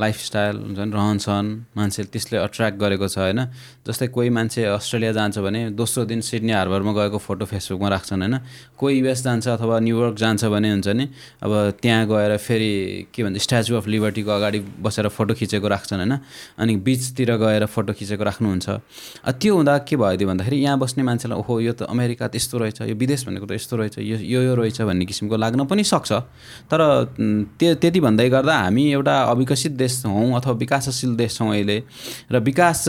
लाइफस्टाइल 0.00 0.56
हुन्छ 0.56 0.78
नि 0.78 0.92
रहनसहन 0.92 1.46
मान्छेले 1.76 2.08
त्यसले 2.12 2.36
अट्र्याक्ट 2.38 2.76
गरेको 2.78 3.06
छ 3.08 3.16
होइन? 3.18 3.40
जस्तै 3.86 4.06
कोही 4.12 4.28
मान्छे 4.28 4.64
अस्ट्रेलिया 4.76 5.12
जान्छ 5.12 5.38
भने 5.40 5.60
दोस्रो 5.72 6.04
दिन 6.04 6.20
सिडनी 6.20 6.52
हार्बरमा 6.52 6.92
गएको 6.92 7.18
फोटो 7.18 7.44
फेसबुकमा 7.48 7.88
राख्छन् 7.88 8.20
होइन? 8.20 8.36
कोही 8.76 8.94
युएस 9.00 9.20
जान्छ 9.24 9.48
अथवा 9.56 9.78
न्युयोर्क 9.80 10.14
जान्छ 10.20 10.44
भने 10.52 10.68
हुन्छ 10.70 10.88
नि 11.00 11.04
अब 11.40 11.52
त्यहाँ 11.80 12.04
गएर 12.06 12.36
फेरि 12.36 12.72
के 13.14 13.20
भन्छ 13.24 13.40
स्ट्याचु 13.40 13.72
अफ 13.76 13.86
लिबर्टीको 13.88 14.30
अगाडि 14.30 14.58
बसेर 14.84 15.08
फोटो 15.08 15.32
खिचेको 15.34 15.68
राख्छन् 15.68 16.00
होइन? 16.04 16.14
अनि 16.60 16.76
बिचतिर 16.76 17.30
गएर 17.40 17.64
फोटो 17.66 17.92
खिचेको 17.96 18.24
राख्नुहुन्छ। 18.24 18.68
त्यो 19.40 19.52
हुँदा 19.56 19.74
के 19.88 19.96
भयो 19.96 20.26
भन्दाखेरि 20.28 20.56
यहाँ 20.60 20.78
बस्ने 20.78 21.02
मान्छेलाई 21.08 21.38
ओहो 21.40 21.60
यो 21.60 21.72
त 21.72 21.88
अमेरिका 21.88 22.28
त 22.28 22.36
यस्तो 22.36 22.58
रहेछ 22.58 22.80
यो 22.84 22.94
विदेश 23.00 23.24
भनेको 23.26 23.46
त 23.46 23.52
यस्तो 23.56 23.74
रहेछ 23.80 23.96
यो 24.04 24.40
यो 24.44 24.54
रहेछ 24.54 24.80
भन्ने 24.84 25.04
किसिमको 25.08 25.36
लाग्न 25.36 25.64
पनि 25.64 25.84
सक्छ। 25.84 26.12
तर 26.68 26.80
त्यो 27.56 27.74
त्यति 27.80 28.00
भन्दै 28.00 28.28
गर्दा 28.28 28.54
हामी 28.66 28.84
एउटा 28.92 29.14
अविकसित 29.32 29.72
हौँ 30.06 30.40
अथवा 30.40 30.52
विकासशील 30.52 31.16
देश 31.16 31.36
छौँ 31.36 31.50
अहिले 31.50 31.82
र 32.32 32.38
विकास 32.38 32.84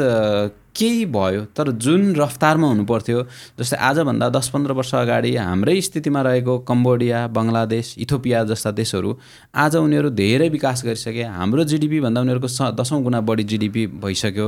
केही 0.78 1.06
भयो 1.16 1.42
तर 1.58 1.72
जुन 1.84 2.04
रफ्तारमा 2.16 2.68
हुनुपर्थ्यो 2.68 3.24
जस्तै 3.60 3.78
आजभन्दा 3.90 4.30
दस 4.38 4.50
पन्ध्र 4.54 4.72
वर्ष 4.80 4.94
अगाडि 4.96 5.36
हाम्रै 5.38 5.80
स्थितिमा 5.82 6.22
रहेको 6.28 6.58
कम्बोडिया 6.70 7.20
बङ्गलादेश 7.38 7.94
इथोपिया 8.06 8.44
जस्ता 8.52 8.72
देशहरू 8.80 9.16
आज 9.56 9.76
उनीहरू 9.78 10.10
धेरै 10.22 10.50
विकास 10.50 10.84
गरिसके 10.86 11.24
हाम्रो 11.38 11.64
जिडिपीभन्दा 11.72 12.22
उनीहरूको 12.22 12.48
स 12.48 12.72
दसौँ 12.80 13.02
गुणा 13.04 13.22
बढी 13.30 13.44
जिडिपी 13.52 13.86
भइसक्यो 14.06 14.48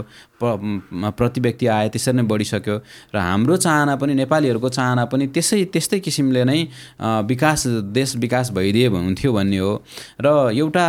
प्रति 1.19 1.41
व्यक्ति 1.41 1.67
आए 1.77 1.89
त्यसरी 1.89 2.15
नै 2.17 2.24
बढिसक्यो 2.31 2.77
र 3.15 3.17
हाम्रो 3.19 3.57
चाहना 3.65 3.95
पनि 4.01 4.13
नेपालीहरूको 4.21 4.69
चाहना 4.69 5.05
पनि 5.12 5.27
त्यसै 5.36 5.63
त्यस्तै 5.74 6.00
किसिमले 6.07 6.43
नै 6.45 6.59
विकास 7.29 7.67
देश 7.98 8.15
विकास 8.17 8.51
भइदिए 8.51 8.88
हुन्थ्यो 8.89 9.33
भन्ने 9.33 9.57
हो। 9.57 9.71
र 10.21 10.27
एउटा 10.53 10.88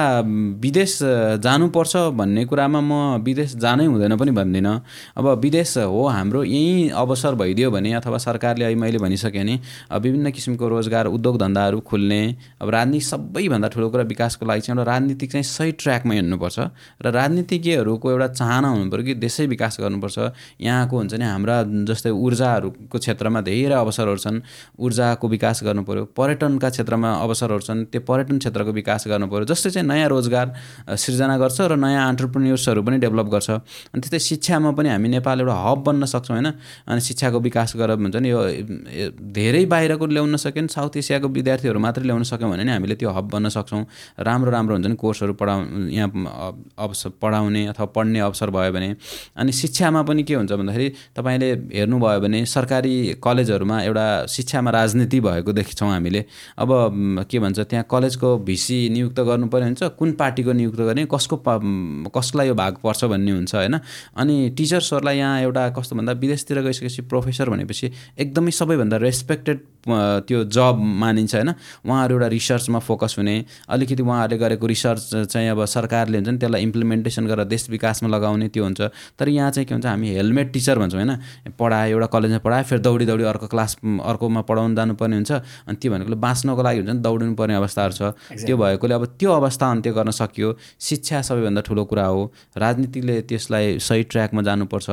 विदेश 0.63 0.99
जानुपर्छ 1.45 1.97
भन्ने 2.19 2.45
कुरामा 2.45 2.81
म 2.81 2.93
विदेश 3.25 3.57
जानै 3.57 3.87
हुँदैन 3.87 4.17
पनि 4.17 4.31
भन्दिनँ। 4.31 4.77
अब 5.17 5.27
विदेश 5.35 5.77
हो 5.79 6.07
हाम्रो 6.09 6.43
यहीँ 6.45 6.91
अवसर 6.91 7.35
भइदियो 7.35 7.71
भने 7.71 7.93
अथवा 7.95 8.19
सरकारले 8.19 8.65
अहिले 8.65 8.81
मैले 8.81 8.99
भनिसकेँ 8.99 9.45
नि 9.45 9.59
विभिन्न 9.93 10.31
किसिमको 10.31 10.69
रोजगार 10.69 11.07
उद्योग 11.07 11.39
धन्दाहरू 11.39 11.81
खुल्ने 11.81 12.21
अब 12.63 12.71
राजनीति 12.71 13.05
सबैभन्दा 13.05 13.69
ठुलो 13.69 13.89
कुरा 13.91 14.03
विकासको 14.05 14.47
लागि 14.47 14.61
चाहिँ 14.61 14.79
एउटा 14.79 14.93
राजनीतिक 14.93 15.33
चाहिँ 15.33 15.45
सही 15.45 15.73
ट्र्याकमा 15.73 16.15
हिँड्नुपर्छ 16.15 16.59
र 17.03 17.11
राजनीतिज्ञहरूको 17.11 18.11
एउटा 18.11 18.29
चाहना 18.29 18.69
हुनु 18.69 18.91
पऱ्यो 18.91 19.05
कि 19.05 19.15
देशै 19.15 19.47
विकास 19.47 19.77
गर्नुपर्छ। 19.81 20.19
यहाँको 20.61 20.97
हुन्छ 20.97 21.15
नि 21.15 21.25
हाम्रा 21.25 21.57
जस्तै 21.89 22.11
ऊर्जाहरूको 22.11 22.99
क्षेत्रमा 22.99 23.41
धेरै 23.41 23.75
अवसरहरू 23.75 24.17
छन् 24.17 24.41
ऊर्जाको 24.81 25.29
विकास 25.29 25.63
गर्नु 25.65 25.83
पऱ्यो 25.83 26.05
पर्यटनका 26.17 26.69
क्षेत्रमा 26.71 27.11
अवसरहरू 27.25 27.61
छन् 27.61 27.85
त्यो 27.93 28.01
पर्यटन 28.09 28.39
क्षेत्रको 28.39 28.73
विकास 28.73 29.05
गर्नु 29.09 29.27
पऱ्यो 29.27 29.45
जसले 29.45 29.71
चाहिँ 29.71 29.89
नयाँ 29.89 30.09
रोजगार 30.09 30.47
सिर्जना 30.97 31.37
गर्छ 31.39 31.61
र 31.61 31.77
नयाँ 31.77 32.09
अन्टरप्रिन्यर्सहरू 32.09 32.83
पनि 32.83 32.99
डेभलप 32.99 33.27
गर्छ। 33.35 33.51
अनि 33.51 34.01
त्यस्तै 34.01 34.19
शिक्षामा 34.19 34.71
पनि 34.79 34.89
हामी 34.89 35.09
नेपाल 35.21 35.41
एउटा 35.41 35.55
हब 35.55 35.79
बन्न 35.85 36.05
सक्छौँ 36.09 36.37
होइन? 36.37 36.49
अनि 36.89 37.01
शिक्षाको 37.01 37.39
विकास 37.41 37.77
गरेर 37.77 37.99
हुन्छ 38.01 38.17
नि 38.17 38.29
यो 38.31 38.41
धेरै 39.31 39.65
बाहिरको 39.69 40.07
ल्याउन 40.07 40.37
सक्यो 40.37 40.63
भने 40.63 40.73
साउथ 40.73 40.97
एसियाको 40.97 41.29
विद्यार्थीहरू 41.29 41.79
मात्रै 41.79 42.05
ल्याउन 42.05 42.23
सक्यौँ 42.25 42.51
भने 42.51 42.65
नि 42.65 42.73
हामीले 42.73 42.95
त्यो 42.97 43.11
हब 43.11 43.31
बन्न 43.31 43.49
सक्छौँ। 43.49 43.85
राम्रो 44.19 44.51
राम्रो 44.51 44.75
हुन्छ 44.75 44.87
नि 44.87 44.97
कोर्सहरू 44.97 45.35
पढाउ 45.37 45.61
यहाँ 45.91 46.11
अवसर 46.79 47.11
पढाउने 47.23 47.67
अथवा 47.67 47.87
पढ्ने 47.95 48.21
अवसर 48.21 48.51
भयो 48.51 48.73
भने। 48.73 48.89
अनि 49.37 49.53
शिक्षामा 49.53 50.03
पनि 50.03 50.23
के 50.23 50.35
हुन्छ 50.35 50.53
भन्दाखेरि 50.53 50.89
तपाईँले 51.17 51.49
हेर्नुभयो 51.77 52.21
भने 52.21 52.45
सरकारी 52.47 52.95
कलेजहरूमा 53.23 53.77
एउटा 53.83 54.07
शिक्षामा 54.27 54.71
राजनीति 54.71 55.21
भएको 55.21 55.53
देख्छौँ 55.53 55.91
हामीले। 55.91 56.25
अब 56.59 56.71
के 57.31 57.39
भन्छ 57.39 57.59
त्यहाँ 57.61 57.85
कलेजको 57.91 58.29
भिसी 58.49 58.79
नियुक्त 58.91 59.21
गर्नु 59.21 59.47
पर्ने 59.53 59.67
हुन्छ 59.67 59.83
कुन 59.99 60.13
पार्टीको 60.13 60.53
नियुक्त 60.53 60.81
गर्ने 60.81 61.07
कसको 61.11 61.37
कसलाई 62.11 62.47
यो 62.49 62.55
भाग 62.55 62.75
पर्छ 62.85 63.05
भन्ने 63.05 63.33
हुन्छ 63.33 63.55
होइन? 63.55 63.79
अनि 64.17 64.37
टिचर्सहरूलाई 64.57 65.10
मलाई 65.11 65.19
यहाँ 65.19 65.41
एउटा 65.43 65.69
कस्तो 65.75 65.97
भन्दा 65.97 66.13
विदेशतिर 66.23 66.61
गइसकेपछि 66.63 67.03
प्रोफेसर 67.11 67.51
भनेपछि 67.51 67.91
एकदमै 68.19 68.51
सबैभन्दा 68.51 68.97
रेस्पेक्टेड 69.03 69.59
त्यो 69.87 70.45
जब 70.45 70.77
मानिन्छ 70.77 71.35
होइन? 71.35 71.51
उहाँहरू 71.85 72.15
एउटा 72.15 72.27
रिसर्चमा 72.27 72.79
फोकस 72.79 73.15
हुने। 73.19 73.45
अलिकति 73.69 74.03
उहाँहरूले 74.03 74.39
गरेको 74.39 74.67
रिसर्च 74.67 75.33
चाहिँ 75.33 75.49
अब 75.51 75.65
सरकारले 75.65 76.19
हुन्छ 76.19 76.29
नि 76.29 76.39
त्यसलाई 76.39 76.63
इम्प्लिमेन्टेसन 76.63 77.27
गरेर 77.27 77.45
देश 77.49 77.71
विकासमा 77.71 78.09
लगाउने 78.09 78.49
त्यो 78.49 78.65
हुन्छ। 78.65 78.81
तर 79.19 79.29
यहाँ 79.29 79.51
चाहिँ 79.51 79.67
के 79.67 79.75
हुन्छ 79.75 79.87
हामी 79.87 80.09
हेलमेट 80.15 80.53
टिचर 80.53 80.79
भन्छौँ 80.79 81.01
होइन? 81.01 81.13
पढायो 81.59 81.97
एउटा 81.97 82.07
कलेजमा 82.13 82.39
पढायो 82.45 82.65
फेरि 82.65 82.83
दौडी 82.83 83.05
दौडी 83.07 83.25
अर्को 83.25 83.47
क्लास 83.49 83.77
अर्कोमा 83.81 84.41
पढाउनु 84.45 84.75
जानुपर्ने 84.77 85.17
हुन्छ। 85.17 85.33
अनि 85.69 85.77
त्यो 85.81 85.93
भनेको 85.93 86.17
बाँच्नको 86.17 86.63
लागि 86.63 86.79
हुन्छ 86.81 86.91
नि 86.91 87.01
दौडिनु 87.01 87.35
पर्ने 87.35 87.55
अवस्थाहरू 87.57 87.93
छ। 87.93 88.03
त्यो 88.47 88.57
भएकोले 88.57 88.95
अब 88.95 89.05
त्यो 89.17 89.31
अवस्था 89.33 89.71
अन्त्य 89.71 89.91
गर्न 89.97 90.11
सकियो। 90.13 90.49
शिक्षा 90.81 91.23
सबैभन्दा 91.23 91.61
ठुलो 91.65 91.85
कुरा 91.85 92.07
हो। 92.07 92.33
राजनीतिले 92.57 93.21
त्यसलाई 93.29 93.79
सही 93.79 94.03
ट्र्याकमा 94.13 94.43
जानुपर्छ 94.43 94.89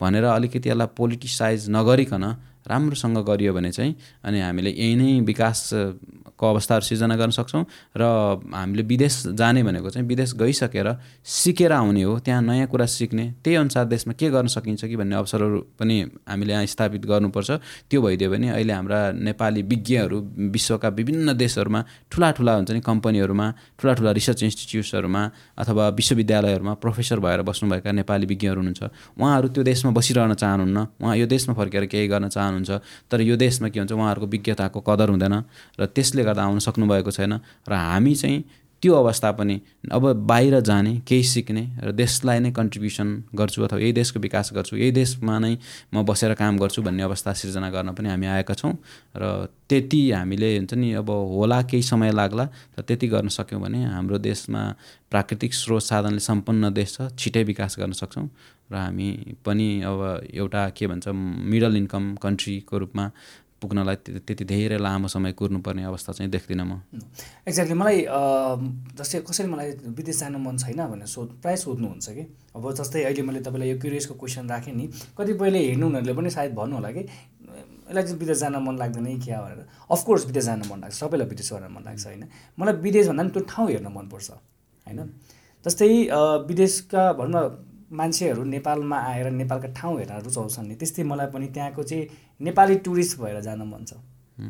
भनेर 0.00 0.24
अलिकति 0.24 0.68
यसलाई 0.68 0.88
पोलिटिसाइज 0.96 1.70
नगरिकन 1.70 2.24
राम्रोसँग 2.66 3.18
गरियो 3.26 3.52
भने 3.54 3.70
चाहिँ 3.70 3.94
अनि 4.24 4.40
हामीले 4.40 4.70
यही 4.70 4.94
नै 4.96 5.20
विकासको 5.26 6.46
अवस्थाहरू 6.46 6.84
सिर्जना 6.84 7.16
गर्न 7.16 7.30
सक्छौँ 7.30 7.64
र 7.96 8.02
हामीले 8.54 8.82
विदेश 8.82 9.14
जाने 9.34 9.62
भनेको 9.62 9.90
चाहिँ 9.90 10.06
विदेश 10.08 10.34
गइसकेर 10.34 10.88
सिकेर 11.24 11.72
आउने 11.72 12.02
हो 12.02 12.18
त्यहाँ 12.18 12.42
नयाँ 12.42 12.66
कुरा 12.66 12.86
सिक्ने 12.86 13.24
त्यही 13.44 13.56
अनुसार 13.56 13.84
देशमा 13.86 14.12
के 14.18 14.30
गर्न 14.30 14.46
सकिन्छ 14.46 14.84
कि 14.84 14.96
भन्ने 14.96 15.16
अवसरहरू 15.16 15.58
पनि 15.78 15.96
हामीले 16.28 16.52
यहाँ 16.52 16.66
स्थापित 16.66 17.06
गर्नुपर्छ। 17.06 17.50
त्यो 17.90 18.02
भइदियो 18.02 18.30
भने 18.30 18.48
अहिले 18.50 18.72
हाम्रा 18.72 19.00
नेपाली 19.22 19.62
विज्ञहरू 19.62 20.18
विश्वका 20.50 20.88
विभिन्न 20.88 21.32
देशहरूमा 21.36 21.84
ठुला 22.10 22.30
ठुला 22.36 22.52
हुन्छ 22.56 22.70
नि 22.70 22.80
कम्पनीहरूमा 22.80 23.46
ठुला 23.78 23.92
ठुला 23.94 24.10
रिसर्च 24.12 24.42
इन्स्टिट्युट्सहरूमा 24.42 25.22
अथवा 25.58 25.88
विश्वविद्यालयहरूमा 25.88 26.74
प्रोफेसर 26.82 27.18
भएर 27.20 27.42
बस्नुभएका 27.42 27.92
नेपाली 27.92 28.26
विज्ञहरू 28.26 28.60
हुनुहुन्छ। 28.60 28.82
उहाँहरू 29.20 29.48
त्यो 29.48 29.62
देशमा 29.62 29.90
बसिरहन 29.92 30.34
चाहनुहुन्न 30.34 30.78
उहाँ 31.02 31.16
यो 31.16 31.26
देशमा 31.26 31.54
फर्केर 31.54 31.84
केही 31.86 32.08
गर्न 32.08 32.28
चाहनु 32.28 32.51
चाहनुहुन्छ 32.52 33.10
तर 33.10 33.20
यो 33.22 33.36
देशमा 33.36 33.68
के 33.68 33.80
हुन्छ 33.80 33.92
उहाँहरूको 33.92 34.26
विज्ञताको 34.28 34.80
कदर 34.80 35.08
हुँदैन 35.08 35.34
र 35.78 35.86
त्यसले 35.86 36.22
गर्दा 36.24 36.42
आउन 36.42 36.58
सक्नुभएको 36.60 37.10
छैन 37.10 37.40
र 37.68 37.72
हामी 37.72 38.14
चाहिँ 38.14 38.44
त्यो 38.82 38.94
अवस्था 38.94 39.30
पनि 39.32 39.60
अब 39.92 40.26
बाहिर 40.26 40.60
जाने 40.60 40.94
केही 41.06 41.22
सिक्ने 41.24 41.62
र 41.82 41.92
देशलाई 41.94 42.38
नै 42.40 42.50
कन्ट्रिब्युसन 42.50 43.08
गर्छु 43.30 43.62
अथवा 43.62 43.78
यही 43.78 43.92
देशको 43.92 44.20
विकास 44.20 44.50
गर्छु 44.54 44.76
यही 44.76 44.90
देशमा 44.92 45.38
नै 45.38 45.56
म 45.94 46.02
बसेर 46.02 46.34
काम 46.34 46.58
गर्छु 46.58 46.82
भन्ने 46.82 47.02
अवस्था 47.02 47.32
सिर्जना 47.32 47.70
गर्न 47.70 47.94
पनि 47.94 48.08
हामी 48.08 48.26
आएका 48.26 48.54
छौँ 48.54 48.74
र 49.14 49.46
त्यति 49.70 50.00
हामीले 50.10 50.50
हुन्छ 50.56 50.74
नि 50.74 50.92
अब 50.98 51.10
होला 51.10 51.62
केही 51.62 51.82
समय 51.82 52.10
लाग्ला 52.12 52.48
र 52.74 52.82
त्यति 52.82 53.06
गर्न 53.08 53.28
सक्यौँ 53.30 53.62
भने 53.62 53.84
हाम्रो 53.86 54.18
देशमा 54.20 54.62
प्राकृतिक 55.10 55.54
स्रोत 55.54 55.82
साधनले 55.82 56.20
सम्पन्न 56.20 56.72
देश 56.74 56.90
छ 56.92 57.08
छिटै 57.14 57.42
विकास 57.44 57.78
गर्न 57.78 57.92
सक्छौँ 57.94 58.26
र 58.72 58.76
हामी 58.76 59.36
पनि 59.44 59.68
अब 59.84 60.00
एउटा 60.32 60.68
के 60.76 60.86
भन्छ 60.86 61.08
मिडल 61.52 61.76
इन्कम 61.76 62.14
कन्ट्रीको 62.24 62.78
रूपमा 62.78 63.04
पुग्नलाई 63.62 63.96
त्यति 64.26 64.44
धेरै 64.44 64.78
लामो 64.78 65.08
समय 65.08 65.32
कुर्नुपर्ने 65.38 65.82
अवस्था 65.84 66.12
चाहिँ 66.12 66.30
देख्दिनँ 66.30 66.64
म। 66.66 66.82
एक्ज्याक्टली 67.46 67.76
मलाई 67.78 67.98
जस्तै 68.98 69.20
कसरी 69.22 69.46
मलाई 69.46 69.70
विदेश 69.94 70.18
जानु 70.18 70.38
मन 70.42 70.56
छैन 70.58 70.80
भनेर 70.82 71.06
सोध 71.06 71.28
प्रायः 71.42 71.56
सोध्नुहुन्छ 71.62 72.08
कि? 72.10 72.24
अब 72.56 72.64
जस्तै 72.74 73.02
अहिले 73.04 73.22
मैले 73.22 73.40
तपाईँलाई 73.46 73.68
यो 73.70 73.78
क्युरियसको 73.78 74.14
क्वेसन 74.18 74.50
राखेँ 74.50 74.74
नि 74.74 74.86
कतिपयले 75.14 75.58
हेर्नु 75.58 75.86
हुनेहरूले 75.86 76.14
पनि 76.18 76.30
सायद 76.30 76.52
भन्नु 76.58 76.74
होला 76.76 76.90
कि 76.90 77.06
यसलाई 77.06 78.02
चाहिँ 78.02 78.18
विदेश 78.18 78.38
जान 78.38 78.56
मन 78.66 78.74
लाग्दैन 78.82 79.06
कि 79.06 79.18
क्या 79.24 79.38
भनेर। 79.42 79.60
अफकोर्स 79.94 80.26
विदेश 80.26 80.44
जान 80.44 80.62
मन 80.66 80.78
लाग्छ 80.82 80.94
सबैलाई 80.98 81.26
विदेश 81.30 81.52
गर्न 81.52 81.70
मन 81.70 81.82
लाग्छ 81.86 82.06
होइन? 82.06 82.24
मलाई 82.58 82.74
विदेश 82.82 83.06
भन्दा 83.08 83.22
पनि 83.22 83.30
त्यो 83.30 83.42
ठाउँ 83.46 83.68
हेर्न 83.70 83.88
मनपर्छ 83.94 84.30
होइन? 84.30 84.98
जस्तै 85.64 85.86
विदेशका 86.50 87.12
भनौँ 87.14 87.30
न 87.30 87.70
मान्छेहरू 87.92 88.44
नेपालमा 88.44 88.98
आएर 88.98 89.30
नेपालका 89.30 89.68
ठाउँ 89.76 89.98
हेरेर 89.98 90.22
रुचाउँछन् 90.22 90.68
नि। 90.68 90.74
त्यस्तै 90.74 91.02
मलाई 91.02 91.26
पनि 91.34 91.46
त्यहाँको 91.54 91.82
चाहिँ 91.82 92.08
नेपाली 92.40 92.74
टुरिस्ट 92.84 93.18
भएर 93.20 93.40
जान 93.40 93.62
मन 93.62 93.84
छ। 93.84 93.92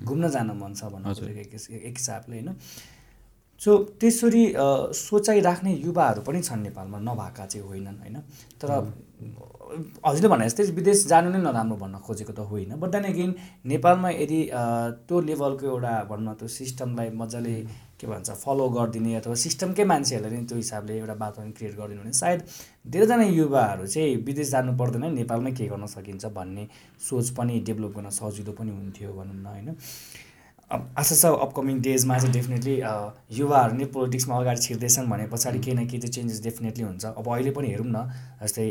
घुम्न 0.04 0.28
जान 0.30 0.50
मन 0.56 0.74
छ 0.74 0.84
भन्नु 0.92 1.10
एक 1.28 1.96
हिसाबले 1.98 2.36
होइन। 2.38 2.50
सो 3.60 3.70
त्यसरी 4.00 4.44
सोचाइ 4.98 5.40
राख्ने 5.40 5.72
युवाहरू 5.74 6.22
पनि 6.22 6.42
छन् 6.42 6.62
नेपालमा 6.62 6.98
नभएका 6.98 7.46
चाहिँ 7.46 7.66
होइनन् 7.66 7.98
होइन? 7.98 8.16
तर 8.58 8.70
हजुरले 10.06 10.28
भने 10.28 10.44
जस्तै 10.48 10.64
विदेश 10.78 11.06
जानु 11.12 11.30
नै 11.30 11.38
नराम्रो 11.46 11.76
भन्न 11.82 11.98
खोजेको 12.06 12.32
त 12.32 12.40
होइन। 12.50 12.74
बट 12.80 12.90
देन 12.94 13.04
अगेन 13.12 13.30
नेपालमा 13.72 14.10
यदि 14.10 14.40
त्यो 15.08 15.20
लेभलको 15.28 15.66
एउटा 15.66 15.92
भनौँ 16.10 16.24
न 16.24 16.34
त्यो 16.38 16.48
सिस्टमलाई 16.58 17.10
मजाले 17.20 17.54
के 18.00 18.06
भन्छ 18.06 18.30
फलो 18.42 18.68
गरिदिने 18.76 19.14
अथवा 19.16 19.34
सिस्टमकै 19.44 19.84
मान्छेहरूले 19.92 20.36
नै 20.36 20.44
त्यो 20.50 20.56
हिसाबले 20.58 20.92
एउटा 20.98 21.14
वातावरण 21.22 21.50
क्रिएट 21.56 21.74
गरिदिनु 21.78 22.02
भने 22.02 22.12
सायद 22.22 22.40
धेरैजना 22.92 23.26
युवाहरू 23.38 23.86
चाहिँ 23.94 24.16
विदेश 24.26 24.50
जानु 24.50 24.72
पर्दैन 24.80 25.04
नेपालमै 25.14 25.52
के 25.58 25.66
गर्न 25.72 25.86
सकिन्छ 25.94 26.24
भन्ने 26.38 26.64
सोच 27.08 27.30
पनि 27.38 27.60
डेभलप 27.68 27.92
गर्न 27.96 28.10
सजिलो 28.18 28.52
पनि 28.58 28.70
हुन्थ्यो 28.78 29.12
भनौँ 29.18 29.36
न 29.36 29.46
होइन। 29.46 29.68
आशा 30.72 31.14
छ 31.14 31.24
अपकमिङ 31.44 31.80
डेजमा 31.82 32.18
चाहिँ 32.18 32.32
डेफिनेटली 32.32 32.76
युवाहरू 33.38 33.74
नै 33.76 33.86
पोलिटिक्समा 33.94 34.36
अगाडि 34.40 34.60
छिर्दैछन् 34.66 35.10
भने 35.10 35.26
पछाडि 35.32 35.58
केही 35.58 35.76
न 35.76 35.86
केही 35.86 36.00
चाहिँ 36.02 36.12
चेन्जेस 36.12 36.42
डेफिनेटली 36.42 36.84
हुन्छ। 36.84 37.04
अब 37.12 37.28
अहिले 37.28 37.50
पनि 37.52 37.68
हेरौँ 37.68 37.86
न 37.86 38.08
जस्तै 38.42 38.66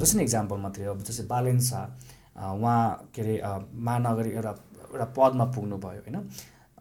जस्ट 0.00 0.18
इक्जाम्पल 0.20 0.58
मात्रै 0.64 0.86
अब 0.90 1.02
जस्तै 1.06 1.26
बालेन 1.30 1.60
शाह 1.70 1.84
उहाँ 2.52 3.10
के 3.14 3.22
अरे 3.22 3.34
महानगरी 3.86 4.30
एउटा 4.30 4.52
एउटा 4.90 5.06
पदमा 5.16 5.44
पुग्नु 5.54 5.76
भयो 5.78 6.00
होइन? 6.02 6.16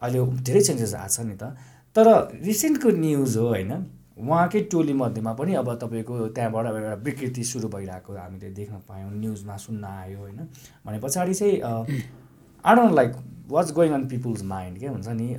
अहिले 0.01 0.19
धेरै 0.41 0.61
चेन्जेस 0.61 0.93
आएको 0.95 1.13
छ 1.13 1.19
नि 1.29 1.35
त। 1.37 1.43
तर 1.95 2.07
रिसेन्टको 2.41 2.89
न्युज 2.89 3.37
हो 3.37 3.47
होइन? 3.47 3.71
उहाँकै 4.13 4.59
टोली 4.71 4.93
मध्येमा 4.93 5.33
पनि 5.33 5.53
अब 5.61 5.69
तपाईँको 5.81 6.13
त्यहाँबाट 6.37 6.65
एउटा 6.65 6.93
विकृति 7.05 7.43
सुरु 7.43 7.67
भइरहेको 7.69 8.13
हामीले 8.13 8.49
देख्न 8.57 8.75
पायौँ 8.89 9.11
न्युजमा 9.13 9.55
सुन्न 9.57 9.83
आयो 9.83 10.17
होइन? 10.19 10.39
भने 10.85 10.97
पछाडि 11.05 11.33
चाहिँ 11.33 11.55
I 12.65 12.75
don't 12.75 12.93
like 12.93 13.11
what's 13.49 13.71
going 13.73 13.93
on 13.93 14.07
people's 14.07 14.43
mind 14.45 14.79
के 14.79 14.87
हुन्छ 14.87 15.07
नि 15.07 15.35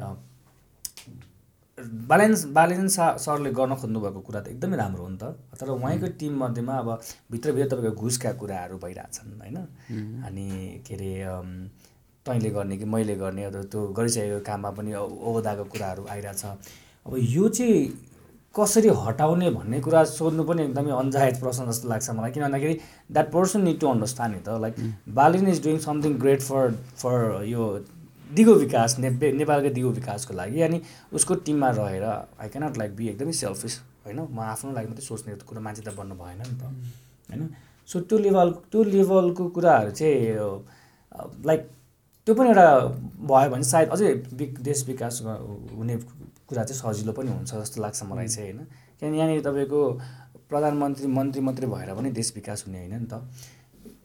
बालेन्स 2.09 2.45
बालेन 2.57 2.89
सा 2.89 3.07
सरले 3.19 3.51
गर्न 3.51 3.75
खोज्नुभएको 3.75 4.21
कुरा 4.21 4.41
त 4.41 4.49
एकदमै 4.49 4.77
राम्रो 4.77 5.03
हो 5.03 5.09
नि 5.09 5.19
त। 5.19 5.35
तर 5.61 5.69
उहाँको 5.71 6.07
टिम 6.19 6.33
मध्येमा 6.43 6.75
अब 6.79 6.89
भित्रभित्र 7.31 7.77
तपाईँको 7.77 8.03
घुसका 8.03 8.33
कुराहरू 8.41 8.79
भइरहेछन् 8.79 9.41
होइन? 9.41 9.57
अनि 10.27 10.47
के 10.87 10.95
अरे 10.95 11.13
तैँले 12.27 12.51
गर्ने 12.51 12.77
कि 12.79 12.85
मैले 12.85 13.15
गर्ने 13.17 13.51
त्यो 13.51 13.81
गरिसकेको 13.91 14.41
काममा 14.47 14.71
पनि 14.71 14.95
ओहदाको 14.95 15.65
कुराहरू 15.73 16.07
आइरहेछ। 16.11 16.45
अब 17.07 17.13
यो 17.19 17.49
चाहिँ 17.49 17.83
कसरी 18.55 18.89
हटाउने 19.05 19.51
भन्ने 19.51 19.81
कुरा 19.81 20.05
सोध्नु 20.09 20.45
पनि 20.47 20.63
एकदमै 20.65 20.91
अन्जायज 20.95 21.41
प्रश्न 21.41 21.67
जस्तो 21.69 21.89
लाग्छ 21.89 22.11
मलाई। 22.11 22.31
किन 22.31 22.43
भन्दाखेरि 22.43 22.75
that 23.13 23.33
person 23.33 23.61
need 23.63 23.81
to 23.81 23.87
understand 23.89 24.35
नि 24.37 24.43
त 24.47 24.49
like 24.63 24.75
बालिन 25.19 25.49
is 25.49 25.63
doing 25.63 25.79
something 25.85 26.13
great 26.23 26.41
for 26.43 26.73
for 27.03 27.45
यो 27.45 27.63
दिगो 28.35 28.55
विकास 28.55 28.99
ने 28.99 29.11
नेपालको 29.33 29.71
दिगो 29.75 29.91
विकासको 29.99 30.35
लागि 30.35 30.61
अनि 30.63 30.81
उसको 31.13 31.35
टिममा 31.47 31.71
रहेर 31.71 32.05
आई 32.05 32.49
क्यानट 32.49 32.79
लाइक 32.79 32.97
बी 32.97 33.09
एकदमै 33.09 33.33
सेल्फिस 33.33 33.79
होइन? 34.05 34.19
म 34.21 34.39
आफ्नो 34.53 34.73
लागि 34.73 34.89
मात्रै 34.89 35.07
सोच्ने 35.07 35.35
कुरा 35.49 35.61
मान्छे 35.61 35.83
त 35.83 35.95
बन्नु 35.99 36.15
भएन 36.15 36.43
नि 36.43 36.57
त 36.59 36.63
होइन? 37.31 37.43
सो 37.89 38.01
त्यो 38.01 38.19
लेभल 38.19 38.51
त्यो 38.73 38.83
लेभलको 38.85 39.49
कुराहरू 39.55 39.91
चाहिँ 39.91 41.45
लाइक 41.47 41.61
त्यो 42.27 42.35
पनि 42.35 42.49
एउटा 42.49 42.67
भयो 43.31 43.49
भने 43.51 43.65
सायद 43.65 43.89
अझै 43.89 44.13
देश 44.65 44.85
विकास 44.89 45.21
हुने 45.23 45.97
कुरा 46.49 46.63
चाहिँ 46.65 46.81
सजिलो 46.81 47.13
पनि 47.13 47.31
हुन्छ 47.31 47.55
जस्तो 47.55 47.83
लाग्छ 47.83 48.03
मलाई 48.03 48.29
चाहिँ 48.29 48.53
होइन? 48.53 48.67
किनभने 49.01 49.19
यहाँनिर 49.19 49.41
तपाईँको 49.47 49.81
प्रधानमन्त्री 50.49 51.07
मन्त्री 51.09 51.41
मात्रै 51.41 51.67
भएर 51.69 51.95
पनि 51.95 52.11
देश 52.11 52.33
विकास 52.35 52.65
हुने 52.67 52.79
होइन 52.79 52.95
नि 53.01 53.07
त। 53.13 53.15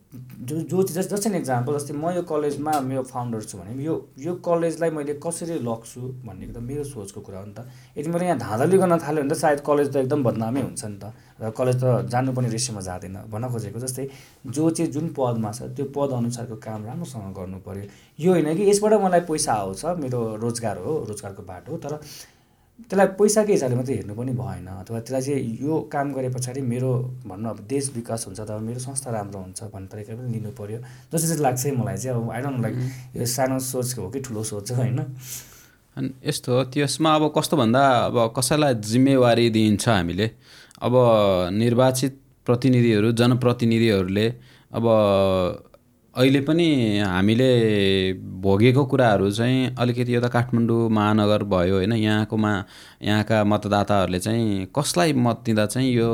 जो 0.10 0.56
जो 0.66 0.84
जस्ट 0.84 1.10
जस्ट 1.10 1.26
एन 1.28 1.36
इक्जाम्पल 1.36 1.74
जस्तै 1.78 1.94
म 1.94 2.10
यो 2.10 2.22
कलेजमा 2.26 2.72
मेरो 2.82 3.02
फाउन्डर 3.06 3.44
छु 3.46 3.58
भने 3.58 3.84
यो 3.84 3.94
यो 4.18 4.34
कलेजलाई 4.42 4.90
मैले 4.90 5.14
कसरी 5.22 5.58
लग्छु 5.62 6.02
भन्ने 6.26 6.48
त 6.50 6.58
मेरो 6.58 6.84
सोचको 6.84 7.22
कुरा 7.22 7.40
हो 7.40 7.46
नि 7.46 7.54
त। 7.54 7.70
यदि 7.98 8.10
मैले 8.10 8.26
यहाँ 8.26 8.40
धाँधली 8.40 8.78
गर्न 8.78 8.98
थाल्यो 9.06 9.22
भने 9.24 9.30
त 9.30 9.38
सायद 9.38 9.60
कलेज 9.62 9.94
त 9.94 9.96
एकदम 10.02 10.24
बदनामै 10.26 10.62
हुन्छ 10.66 10.86
नि 10.86 10.98
त। 10.98 11.14
र 11.38 11.54
कलेज 11.54 11.78
त 11.78 12.10
जानु 12.10 12.34
पनि 12.34 12.50
रेसियोमा 12.50 12.82
जाँदैन 12.82 13.18
भन्न 13.30 13.46
खोजेको 13.54 13.80
जस्तै 13.86 14.06
जो 14.50 14.70
चाहिँ 14.74 14.92
जुन 14.92 15.14
पदमा 15.14 15.52
छ 15.54 15.70
त्यो 15.78 15.86
पद 15.94 16.10
अनुसारको 16.18 16.56
काम 16.58 16.80
राम्रोसँग 16.90 17.30
गर्नु 17.38 17.60
पऱ्यो 17.62 17.86
यो 18.18 18.30
होइन 18.34 18.50
कि 18.58 18.66
यसबाट 18.66 18.94
मलाई 19.06 19.22
पैसा 19.30 19.54
आउँछ 19.62 19.86
मेरो 20.02 20.20
रोजगार 20.42 20.78
हो 20.82 20.92
रोजगारको 21.06 21.44
बाटो 21.46 21.78
तर 21.86 22.02
त्यसलाई 22.88 23.08
पैसाकै 23.20 23.54
हिसाबले 23.54 23.76
मात्रै 23.76 23.96
हेर्नु 23.96 24.14
पनि 24.16 24.32
भएन 24.40 24.68
अथवा 24.80 25.00
त्यसलाई 25.00 25.22
चाहिँ 25.22 25.58
यो 25.62 25.74
काम 25.94 26.14
गरे 26.14 26.30
पछाडि 26.36 26.62
मेरो 26.64 26.92
भनौँ 27.28 27.50
अब 27.52 27.60
देश 27.68 27.92
विकास 27.96 28.26
हुन्छ 28.28 28.40
अथवा 28.40 28.60
मेरो 28.70 28.80
संस्था 28.80 29.12
राम्रो 29.12 29.40
हुन्छ 29.40 29.64
भन्ने 29.74 29.88
तरिका 29.92 30.16
पनि 30.16 30.30
लिनु 30.34 30.52
पऱ्यो 30.60 30.80
जस्तो 31.12 31.28
चाहिँ 31.28 31.42
लाग्छ 31.44 31.66
है 31.66 31.76
मलाई 31.76 31.98
चाहिँ 31.98 32.16
अब 32.16 32.32
आई 32.32 32.42
डोन्ट 32.42 32.62
लाइक 32.62 32.76
यो 33.18 33.26
सानो 33.36 33.60
सोच 33.68 33.98
हो 33.98 34.10
कि 34.10 34.20
ठुलो 34.26 34.44
सोच 34.44 34.72
हो 34.72 34.78
होइन? 34.78 35.00
अनि 35.98 36.10
यस्तो 36.26 36.56
हो 36.56 36.64
त्यसमा 36.74 37.16
अब 37.16 37.34
कस्तो 37.38 37.58
भन्दा 37.58 37.82
अब 38.10 38.18
कसैलाई 38.38 38.74
जिम्मेवारी 38.90 39.50
दिइन्छ 39.50 39.88
हामीले? 39.90 40.28
अब 40.82 40.94
निर्वाचित 41.54 42.14
प्रतिनिधिहरू 42.46 43.12
जनप्रतिनिधिहरूले 43.22 44.28
अब 44.74 44.86
अहिले 46.16 46.42
पनि 46.42 46.68
हामीले 47.00 47.50
भोगेको 48.40 48.86
कुराहरू 48.86 49.30
चाहिँ 49.32 49.76
अलिकति 49.76 50.16
यो 50.16 50.22
त 50.22 50.28
काठमाडौँ 50.30 50.90
महानगर 50.90 51.44
भयो 51.46 51.76
होइन 51.76 51.94
यहाँकोमा 51.96 52.52
यहाँका 53.02 53.44
मतदाताहरूले 53.46 54.20
चाहिँ 54.20 54.66
कसलाई 54.70 55.14
मत 55.16 55.42
दिँदा 55.46 55.66
चाहिँ 55.68 55.92
यो 55.92 56.10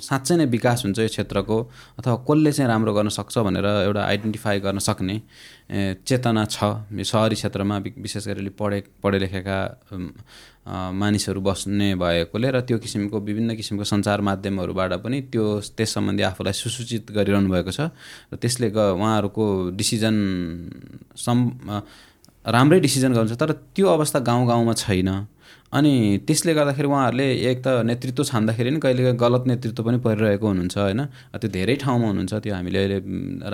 साँच्चै 0.00 0.36
नै 0.36 0.46
विकास 0.48 0.84
हुन्छ 0.84 0.98
यो 0.98 1.08
क्षेत्रको 1.08 1.58
अथवा 1.98 2.16
कसले 2.22 2.52
चाहिँ 2.52 2.68
राम्रो 2.68 2.94
गर्न 2.94 3.08
सक्छ 3.10 3.38
भनेर 3.40 3.66
एउटा 3.66 4.02
आइडेन्टिफाई 4.04 4.60
गर्न 4.60 4.78
सक्ने 4.80 5.20
चेतना 6.04 6.44
छ 6.46 6.64
यो 6.92 7.04
सहरी 7.04 7.34
क्षेत्रमा 7.34 7.78
विशेष 7.98 8.26
गरी 8.28 8.48
पढे 8.52 8.82
पढे 9.02 9.18
लेखेका 9.18 9.58
मानिसहरू 10.66 11.40
बस्ने 11.40 11.94
भएकोले 11.94 12.50
र 12.50 12.60
त्यो 12.62 12.78
किसिमको 12.78 13.20
विभिन्न 13.20 13.56
किसिमको 13.56 13.84
सञ्चार 13.84 14.20
माध्यमहरूबाट 14.20 14.92
पनि 15.04 15.20
त्यो 15.28 15.44
त्यस 15.76 15.92
सम्बन्धी 15.94 16.22
आफूलाई 16.22 16.52
सुसूचित 16.54 17.12
गरिरहनु 17.12 17.48
भएको 17.50 17.70
छ 17.70 17.92
र 18.28 18.36
त्यसले 18.36 18.68
उहाँहरूको 18.72 19.44
डिसिजन 19.76 20.16
सम् 21.24 21.42
राम्रै 22.44 22.78
डिसिजन 22.80 23.10
गर्नुहुन्छ 23.12 23.40
तर 23.40 23.52
त्यो 23.74 23.86
अवस्था 23.88 24.18
गाउँ 24.28 24.46
गाउँमा 24.46 24.72
छैन। 24.82 25.10
अनि 25.74 25.92
त्यसले 26.26 26.52
गर्दाखेरि 26.54 26.88
उहाँहरूले 26.88 27.26
एक 27.50 27.58
त 27.66 27.68
नेतृत्व 27.90 28.22
छान्दाखेरि 28.30 28.70
नि 28.70 28.78
कहिले 28.78 29.12
गलत 29.18 29.44
नेतृत्व 29.50 29.82
पनि 29.82 29.98
परिरहेको 30.06 30.46
हुनुहुन्छ 30.46 30.76
होइन? 30.78 31.00
त्यो 31.34 31.48
धेरै 31.50 31.74
ठाउँमा 31.82 32.06
हुनुहुन्छ 32.08 32.34
त्यो 32.44 32.54
हामीले 32.54 32.78
अहिले 32.78 32.98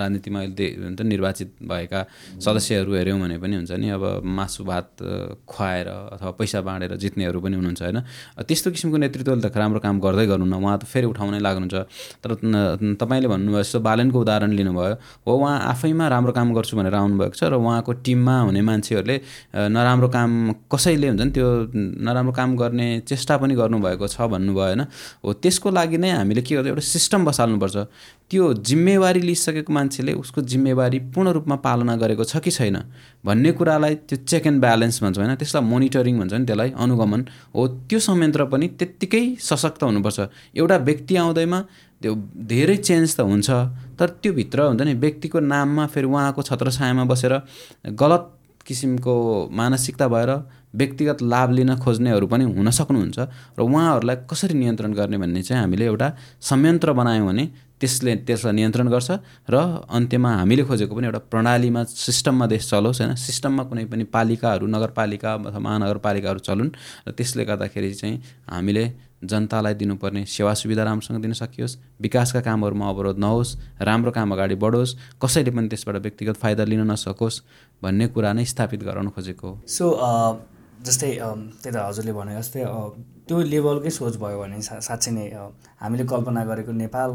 राजनीतिमा 0.01 0.39
अहिले 0.39 1.03
निर्वाचित 1.11 1.49
भएका 1.65 1.99
सदस्यहरू 2.45 2.91
हेऱ्यौँ 2.93 3.19
भने 3.21 3.37
पनि 3.41 3.55
हुन्छ 3.57 3.71
नि 3.73 3.87
अब 3.97 4.03
मासु 4.37 4.61
भात 4.69 4.87
खुवाएर 5.49 5.87
अथवा 6.15 6.31
पैसा 6.39 6.61
बाँडेर 6.61 6.95
जित्नेहरू 7.01 7.39
पनि 7.41 7.55
हुनुहुन्छ 7.57 7.81
होइन? 7.81 7.99
त्यस्तो 8.47 8.67
किसिमको 8.69 8.97
नेतृत्वले 9.01 9.41
त 9.41 9.57
राम्रो 9.57 9.79
काम 9.81 9.95
गर्दै 10.05 10.25
गर्नुहुन्न 10.29 10.61
उहाँ 10.61 10.77
त 10.77 10.85
फेरि 10.93 11.07
उठाउनै 11.09 11.39
लाग्नुहुन्छ। 11.41 11.75
तर 12.21 12.29
तपाईँले 13.01 13.27
भन्नुभयो 13.33 13.61
जस्तो 13.65 13.79
बालनको 13.81 14.17
उदाहरण 14.21 14.51
लिनुभयो। 14.61 14.93
हो 15.25 15.31
उहाँ 15.41 15.57
आफैमा 15.73 16.05
राम्रो 16.13 16.31
काम 16.37 16.47
गर्छु 16.53 16.73
भनेर 16.77 16.95
आउनुभएको 17.01 17.33
छ 17.33 17.49
र 17.49 17.57
उहाँको 17.57 17.91
टिममा 18.05 18.35
हुने 18.45 18.61
मान्छेहरूले 18.61 19.17
नराम्रो 19.73 20.07
काम 20.13 20.29
कसैले 20.69 21.07
हुन्छ 21.09 21.21
नि 21.25 21.31
त्यो 21.33 21.49
नराम्रो 22.11 22.33
काम 22.35 22.55
गर्ने 22.59 22.87
चेष्टा 23.07 23.37
पनि 23.39 23.55
गर्नुभएको 23.55 24.07
छ 24.07 24.27
भन्नुभयो 24.27 24.61
होइन? 24.61 24.81
हो 25.23 25.33
त्यसको 25.33 25.69
लागि 25.71 25.97
नै 25.97 26.11
हामीले 26.11 26.41
के 26.43 26.55
गर्छ 26.55 26.67
एउटा 26.67 26.83
सिस्टम 26.83 27.25
बसाल्नुपर्छ। 27.25 27.77
त्यो 28.29 28.43
जिम्मेवारी 28.63 29.21
लिइसकेको 29.21 29.71
मान्छेले 29.73 30.13
उसको 30.19 30.41
जिम्मेवारी 30.43 30.99
पूर्ण 31.11 31.29
रूपमा 31.35 31.55
पालना 31.63 31.95
गरेको 31.95 32.23
छ 32.23 32.43
कि 32.43 32.51
छैन 32.51 32.77
भन्ने 33.25 33.51
कुरालाई 33.55 33.95
त्यो 34.07 34.17
चेक 34.27 34.47
एन्ड 34.47 34.59
ब्यालेन्स 34.61 35.03
भन्छ 35.03 35.17
होइन? 35.17 35.35
त्यसलाई 35.35 35.63
मोनिटरिङ 35.63 36.19
भन्छ 36.19 36.33
नि 36.33 36.45
त्यसलाई 36.45 36.69
अनुगमन। 36.75 37.21
हो 37.55 37.67
त्यो 37.87 37.99
संयन्त्र 37.99 38.45
पनि 38.51 38.67
त्यत्तिकै 38.79 39.23
सशक्त 39.39 39.83
हुनुपर्छ। 39.83 40.19
एउटा 40.55 40.77
व्यक्ति 40.87 41.15
आउँदैमा 41.15 41.59
त्यो 42.01 42.11
धेरै 42.51 42.77
चेन्ज 42.77 43.07
त 43.17 43.19
हुन्छ 43.21 43.49
तर 43.99 44.09
त्यो 44.21 44.31
भित्र 44.33 44.59
हुन्छ 44.67 44.81
नि 44.81 44.93
व्यक्तिको 44.97 45.39
नाममा 45.39 45.85
फेरि 45.93 46.07
उहाँको 46.07 46.41
छत्रछायामा 46.41 47.03
बसेर 47.05 47.33
गलत 47.93 48.23
किसिमको 48.65 49.13
मानसिकता 49.51 50.07
भएर 50.07 50.31
व्यक्तिगत 50.73 51.21
लाभ 51.23 51.49
लिन 51.51 51.75
खोज्नेहरू 51.75 52.27
पनि 52.27 52.43
हुन 52.47 52.69
सक्नुहुन्छ 52.69 53.19
र 53.57 53.59
उहाँहरूलाई 53.61 54.15
कसरी 54.29 54.55
नियन्त्रण 54.59 54.93
गर्ने 54.93 55.17
भन्ने 55.17 55.41
चाहिँ 55.43 55.61
हामीले 55.61 55.85
एउटा 55.85 56.07
संयन्त्र 56.41 56.93
बनायौँ 56.93 57.27
भने 57.27 57.45
त्यसले 57.81 58.15
त्यसलाई 58.27 58.53
नियन्त्रण 58.53 58.87
गर्छ 58.87 59.11
र 59.49 59.55
अन्त्यमा 59.89 60.29
हामीले 60.37 60.63
खोजेको 60.63 60.95
पनि 60.95 61.05
एउटा 61.09 61.21
प्रणालीमा 61.33 61.83
सिस्टममा 61.83 62.45
देश 62.47 62.69
चलोस् 62.69 63.01
होइन। 63.01 63.15
सिस्टममा 63.17 63.63
कुनै 63.63 63.85
पनि 63.85 64.03
पालिकाहरू 64.15 64.65
नगरपालिका 64.67 65.33
अथवा 65.33 65.59
महानगरपालिकाहरू 65.59 66.39
चलुन् 66.39 66.69
र 67.07 67.11
त्यसले 67.11 67.43
गर्दाखेरि 67.45 67.93
चाहिँ 67.93 68.15
हामीले 68.49 68.85
जनतालाई 69.21 69.73
दिनुपर्ने 69.73 70.25
सेवा 70.25 70.53
सुविधा 70.53 70.83
राम्रोसँग 70.83 71.21
दिन 71.21 71.33
सकियोस् 71.33 71.77
विकासका 72.01 72.41
कामहरूमा 72.41 72.87
अवरोध 72.89 73.17
नहोस् 73.17 73.55
राम्रो 73.81 74.11
काम 74.11 74.33
अगाडि 74.33 74.55
बढोस् 74.55 74.95
कसैले 75.21 75.51
पनि 75.51 75.67
त्यसबाट 75.67 75.95
व्यक्तिगत 76.05 76.37
फाइदा 76.37 76.63
लिन 76.65 76.85
नसकोस् 76.91 77.41
भन्ने 77.81 78.07
कुरा 78.13 78.33
नै 78.33 78.45
स्थापित 78.45 78.83
गराउन 78.83 79.09
खोजेको 79.09 79.47
हो। 79.47 79.61
सो 79.67 79.85
जस्तै 80.85 81.11
त्यही 81.61 81.73
त 81.73 81.77
हजुरले 81.77 82.13
भने 82.13 82.31
जस्तै 82.39 82.65
त्यो 83.27 83.37
लेभलकै 83.53 83.91
सोच 83.99 84.17
भयो 84.23 84.37
भने 84.41 84.61
सा 84.67 84.79
साँच्चै 84.87 85.11
नै 85.17 85.25
हामीले 85.81 86.03
कल्पना 86.11 86.41
गरेको 86.49 86.71
नेपाल 86.83 87.11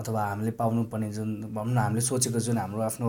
अथवा 0.00 0.22
हामीले 0.24 0.50
पाउनुपर्ने 0.60 1.08
जुन 1.12 1.30
भनौँ 1.54 1.74
न 1.74 1.78
हामीले 1.78 2.00
सोचेको 2.00 2.40
जुन 2.46 2.58
हाम्रो 2.58 2.80
आफ्नो 2.82 3.08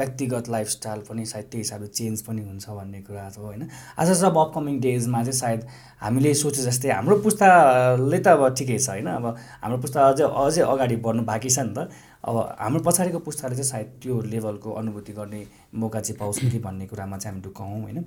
व्यक्तिगत 0.00 0.48
लाइफस्टाइल 0.48 1.00
पनि 1.08 1.24
सायद 1.32 1.46
त्यही 1.52 1.62
हिसाबले 1.64 1.88
चेन्ज 1.98 2.22
पनि 2.26 2.42
हुन्छ 2.48 2.68
भन्ने 2.78 3.00
कुरा 3.04 3.28
छ 3.30 3.38
होइन? 3.38 3.68
आज 4.00 4.08
सब 4.22 4.38
अपकमिङ 4.44 4.80
डेजमा 4.80 5.22
चाहिँ 5.22 5.38
सायद 5.40 5.60
हामीले 6.00 6.34
सोचे 6.42 6.62
जस्तै 6.62 6.90
हाम्रो 6.96 7.16
पुस्ताले 7.26 8.18
त 8.18 8.28
अब 8.28 8.42
ठिकै 8.56 8.78
छ 8.78 8.88
होइन? 8.88 9.06
अब 9.20 9.26
हाम्रो 9.62 9.78
पुस्ता 9.84 10.08
अझै 10.08 10.24
अझै 10.24 10.62
अगाडि 10.72 10.96
बढ्नु 11.04 11.22
बाँकी 11.28 11.50
छ 11.50 11.58
नि 11.68 11.72
त। 11.76 11.92
अब 12.24 12.36
हाम्रो 12.64 12.80
पछाडिको 12.88 13.18
पुस्ताले 13.28 13.54
चाहिँ 13.60 13.70
सायद 13.72 13.88
त्यो 14.02 14.20
लेभलको 14.32 14.68
अनुभूति 14.80 15.12
गर्ने 15.20 15.40
मौका 15.76 16.00
चाहिँ 16.00 16.18
पाउँछ 16.20 16.38
कि 16.52 16.58
भन्ने 16.58 16.86
कुरामा 16.88 17.16
चाहिँ 17.18 17.36
हामी 17.36 17.44
ढुक्क 17.44 17.60
होइन? 17.60 18.04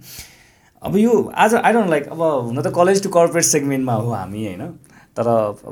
अब 0.86 0.96
यो 0.98 1.12
आज 1.34 1.54
आई 1.56 1.74
डोन्ट 1.74 1.89
लाइक 1.89 2.08
अब 2.12 2.22
हुन 2.22 2.62
त 2.62 2.72
कलेज 2.76 3.04
टु 3.04 3.10
कर्पोरेट 3.10 3.46
सेगमेन्टमा 3.46 3.93
हो 3.96 4.10
हामी 4.12 4.46
होइन? 4.46 4.67
तर 5.17 5.26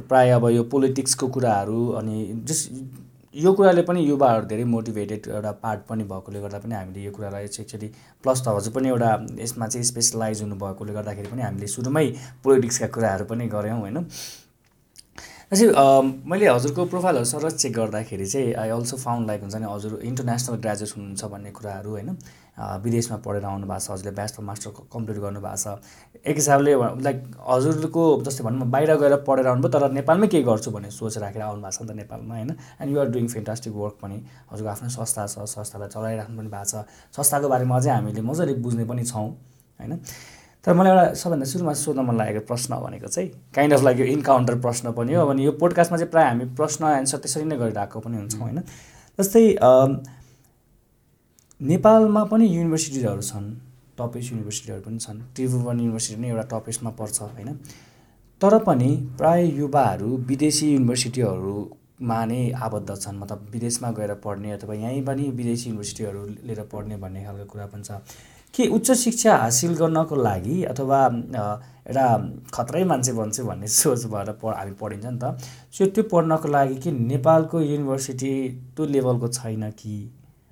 प्रायः 0.10 0.36
अब 0.36 0.50
यो 0.50 0.64
पोलिटिक्सको 0.72 1.28
कुराहरू 1.28 1.88
अनि 2.00 2.44
जस 2.48 2.70
यो 3.36 3.52
कुराले 3.54 3.82
पनि 3.90 4.04
युवाहरू 4.08 4.46
धेरै 4.46 4.64
मोटिभेटेड 4.72 5.28
एउटा 5.28 5.52
पार्ट 5.64 5.82
पनि 5.90 6.04
भएकोले 6.12 6.42
गर्दा 6.42 6.60
पनि 6.60 6.76
हामीले 6.76 7.04
यो 7.04 7.12
कुरालाई 7.12 7.48
चाहिँ 7.48 7.66
एक्चुली 7.66 7.88
प्लस 8.24 8.44
त 8.46 8.56
हजुर 8.56 8.74
पनि 8.74 8.88
एउटा 8.90 9.10
यसमा 9.40 9.68
चाहिँ 9.68 9.86
स्पेसलाइज 9.86 10.42
हुनुभएकोले 10.42 10.94
गर्दाखेरि 10.94 11.32
पनि 11.32 11.42
हामीले 11.42 11.68
सुरुमै 11.74 12.06
पोलिटिक्सका 12.44 12.88
कुराहरू 12.96 13.26
पनि 13.26 13.48
गऱ्यौँ 13.56 13.80
होइन? 13.80 14.06
चाहिँ 15.52 16.24
मैले 16.32 16.48
हजुरको 16.48 16.86
प्रोफाइलहरू 16.94 17.26
सर 17.26 17.50
चेक 17.52 17.74
गर्दाखेरि 17.76 18.26
चाहिँ 18.26 18.54
आई 18.64 18.70
अल्सो 18.78 18.98
फाउन्ड 18.98 19.28
लाइक 19.28 19.42
हुन्छ 19.42 19.56
नि 19.56 19.68
हजुर 19.72 20.00
इन्टरनेसनल 20.12 20.56
ग्रेजुएट 20.64 20.96
हुनुहुन्छ 20.98 21.32
भन्ने 21.34 21.52
कुराहरू 21.60 21.90
होइन? 21.92 22.16
विदेशमा 22.58 23.18
पढेर 23.26 23.46
आउनु 23.46 23.68
भएको 23.68 23.80
छ 23.80 23.92
हजुरले 23.92 24.12
ब्याचलर 24.16 24.44
मास्टर 24.46 24.70
कम्प्लिट 24.94 25.18
गर्नुभएको 25.18 25.58
छ। 25.58 25.80
एक 26.26 26.36
हिसाबले 26.36 26.72
लाइक 27.02 27.18
हजुरको 27.48 28.04
जस्तै 28.28 28.44
भनौँ 28.44 28.68
बाहिर 28.70 28.96
गएर 29.02 29.16
पढेर 29.28 29.48
आउनुभयो 29.48 29.72
तर 29.72 29.92
नेपालमै 29.92 30.28
केही 30.28 30.44
गर्छु 30.44 30.72
भन्ने 30.72 30.92
सोच 30.92 31.18
राखेर 31.24 31.42
आउनु 31.42 31.62
भएको 31.62 31.78
छ 31.78 31.82
नि 31.82 31.88
त 31.88 31.96
नेपालमा 32.02 32.36
होइन? 32.36 32.52
And 32.82 32.92
you're 32.92 33.08
doing 33.16 33.28
fantastic 33.28 33.74
work 33.74 33.96
पनि। 34.02 34.18
हजुरको 34.52 34.70
आफ्नो 34.70 34.90
संस्था 34.90 35.26
छ 35.26 35.48
संस्थालाई 35.48 35.90
चलाइराख्नु 35.90 36.38
पनि 36.38 36.50
भएको 36.52 36.70
छ। 36.70 36.86
संस्थाको 37.16 37.50
बारेमा 37.50 37.76
अझै 37.78 37.92
हामीले 37.92 38.22
मजाले 38.22 38.54
बुझ्ने 38.62 38.86
पनि 38.86 39.04
छौँ 39.10 39.28
होइन? 39.80 39.98
तर 40.62 40.74
मलाई 40.78 40.92
एउटा 40.94 41.14
सबभन्दा 41.18 41.46
सुरुमा 41.50 41.74
सोध्न 41.74 42.02
मन 42.06 42.16
लागेको 42.22 42.46
प्रश्न 42.46 42.78
भनेको 42.78 43.08
चाहिँ 43.08 43.30
काइन्ड 43.56 43.74
अफ 43.74 43.82
लाइक 43.84 43.98
यो 44.00 44.06
इन्काउन्टर 44.14 44.56
प्रश्न 44.62 44.92
पनि 44.94 45.14
हो। 45.18 45.26
अनि 45.26 45.46
यो 45.46 45.52
पोडकास्टमा 45.58 45.98
चाहिँ 45.98 46.12
प्रायः 46.12 46.28
हामी 46.30 46.46
प्रश्न 46.54 46.86
एन्सर 47.02 47.18
त्यसरी 47.18 47.46
नै 47.50 47.58
गरिरहेको 47.58 48.00
पनि 48.00 48.18
हुन्छौँ 48.18 48.42
होइन? 48.42 48.60
जस्तै 49.18 49.44
नेपालमा 51.62 52.24
पनि 52.26 52.46
युनिभर्सिटिजहरू 52.48 53.22
छन् 53.22 53.50
टपेस्ट 53.98 54.32
युनिभर्सिटीहरू 54.32 54.82
पनि 54.82 55.00
छन् 55.00 55.18
त्रिभुवन 55.36 55.80
युनिभर्सिटी 55.80 56.22
नै 56.22 56.30
एउटा 56.30 56.44
टपेस्टमा 56.52 56.90
पर्छ 57.00 57.22
होइन? 57.22 57.50
तर 58.42 58.58
पनि 58.68 58.88
प्राय 59.18 59.46
युवाहरू 59.58 60.08
विदेशी 60.30 60.72
युनिभर्सिटीहरूमा 60.72 62.18
नै 62.26 62.40
आबद्ध 62.68 62.96
छन् 62.96 63.20
मतलब 63.20 63.46
विदेशमा 63.54 63.92
गएर 64.00 64.14
पढ्ने 64.24 64.52
अथवा 64.52 64.74
यहीँ 64.76 65.04
पनि 65.06 65.28
विदेशी 65.40 65.70
युनिभर्सिटीहरू 65.70 66.26
लिएर 66.48 66.62
पढ्ने 66.72 66.98
भन्ने 66.98 67.26
खालको 67.26 67.46
कुरा 67.52 67.66
पनि 67.74 67.84
छ। 67.84 68.02
के 68.54 68.68
उच्च 68.68 68.92
शिक्षा 68.92 69.36
हासिल 69.38 69.76
गर्नको 69.82 70.16
लागि 70.16 70.64
अथवा 70.72 71.00
एउटा 71.06 72.08
खत्रै 72.54 72.84
मान्छे 72.84 73.14
बन्छु 73.20 73.46
भन्ने 73.46 73.68
सोच 73.76 74.06
भएर 74.14 74.32
प 74.42 74.56
हामी 74.58 74.74
पढिन्छ 74.82 75.06
नि 75.06 75.20
त 75.24 75.38
सो 75.78 75.86
त्यो 75.94 76.04
पढ्नको 76.16 76.48
लागि 76.58 76.76
कि 76.82 76.92
नेपालको 76.92 77.62
युनिभर्सिटी 77.62 78.34
त्यो 78.74 78.86
लेभलको 78.96 79.28
छैन 79.38 79.70
कि? 79.84 80.00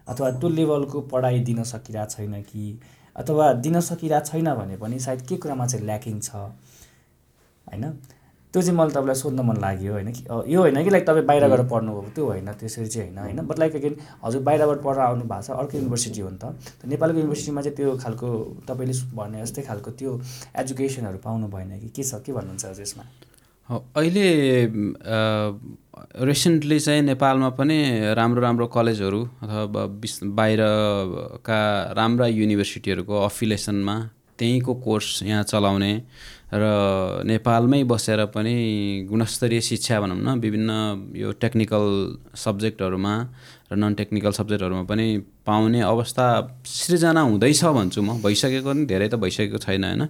अथवा 0.10 0.32
त्यो 0.32 0.50
लेभलको 0.50 1.02
पढाइ 1.12 1.40
दिन 1.50 1.64
सकिरहेको 1.64 2.12
छैन 2.12 2.42
कि 2.44 2.80
अथवा 3.16 3.52
दिन 3.66 3.80
सकिरहेको 3.82 4.26
छैन 4.26 4.54
भने 4.56 4.78
पनि 4.78 5.00
सायद 5.00 5.22
के 5.30 5.38
कुरामा 5.38 5.66
चाहिँ 5.68 5.86
ल्याकिङ 5.86 6.20
छ 6.20 6.36
होइन? 6.36 7.92
त्यो 8.54 8.62
चाहिँ 8.62 8.78
मलाई 8.78 8.92
तपाईँलाई 8.92 9.16
सोध्न 9.16 9.42
मन 9.46 9.58
लाग्यो 9.62 9.94
होइन 9.94 10.12
कि? 10.12 10.26
यो 10.54 10.60
होइन 10.62 10.84
कि 10.84 10.90
लाइक 10.90 11.06
तपाईँ 11.08 11.26
बाहिर 11.26 11.48
गएर 11.48 11.64
पढ्नुभएको 11.70 12.10
त्यो 12.16 12.26
होइन 12.26 12.52
त्यसरी 12.52 12.88
चाहिँ 12.88 13.08
होइन 13.08 13.20
होइन? 13.20 13.46
बट 13.48 13.60
लाइक 13.60 13.76
अगेन 13.76 13.96
हजुर 14.24 14.42
बाहिरबाट 14.42 14.82
पढेर 14.82 15.00
आउनु 15.00 15.26
भएको 15.30 15.42
छ 15.42 15.50
अर्को 15.52 15.78
युनिभर्सिटी 15.78 16.22
हो 16.22 16.30
नि 16.30 16.38
त। 16.42 16.58
नेपालको 16.86 17.18
युनिभर्सिटीमा 17.20 17.62
चाहिँ 17.62 17.76
त्यो 17.78 17.98
खालको 17.98 18.28
तपाईँले 18.68 18.94
भने 19.14 19.42
जस्तै 19.46 19.62
खालको 19.70 19.92
त्यो 19.92 20.20
एजुकेसनहरू 20.58 21.18
पाउनु 21.22 21.48
भएन 21.48 21.80
कि? 21.80 21.90
के 21.94 22.04
छ 22.04 22.26
के 22.26 22.34
भन्नुहुन्छ 22.34 22.66
हजुर 22.66 22.82
यसमा? 22.82 23.04
अहिले 23.70 24.26
रिसेन्टली 26.26 26.80
चाहिँ 26.80 27.02
नेपालमा 27.04 27.50
पनि 27.54 27.78
राम्रो 28.18 28.42
राम्रो 28.42 28.68
कलेजहरू 28.68 29.22
अथवा 29.44 29.84
विश 30.02 30.20
बाहिरका 30.26 31.60
राम्रा 31.94 32.28
युनिभर्सिटीहरूको 32.30 33.22
अफिलेसनमा 33.26 33.96
त्यहीँको 34.40 34.74
कोर्स 34.76 35.22
यहाँ 35.24 35.44
चलाउने 35.44 35.94
र 36.52 36.64
नेपालमै 37.30 37.84
बसेर 37.86 38.26
पनि 38.34 38.56
गुणस्तरीय 39.10 39.62
शिक्षा 39.62 40.00
भनौँ 40.02 40.18
न 40.18 40.40
विभिन्न 40.42 40.72
यो 41.16 41.32
टेक्निकल 41.38 41.86
सब्जेक्टहरूमा 42.36 43.14
र 43.72 43.76
नन 43.76 43.94
टेक्निकल 43.94 44.32
सब्जेक्टहरूमा 44.32 44.84
पनि 44.84 45.06
पाउने 45.46 45.82
अवस्था 45.82 46.26
सृजना 46.66 47.22
हुँदैछ 47.22 47.64
भन्छु 47.66 48.02
म। 48.02 48.18
भइसकेको 48.22 48.74
नि 48.74 48.86
धेरै 48.86 49.08
त 49.08 49.16
भइसकेको 49.16 49.58
छैन 49.58 49.84
होइन? 49.84 50.04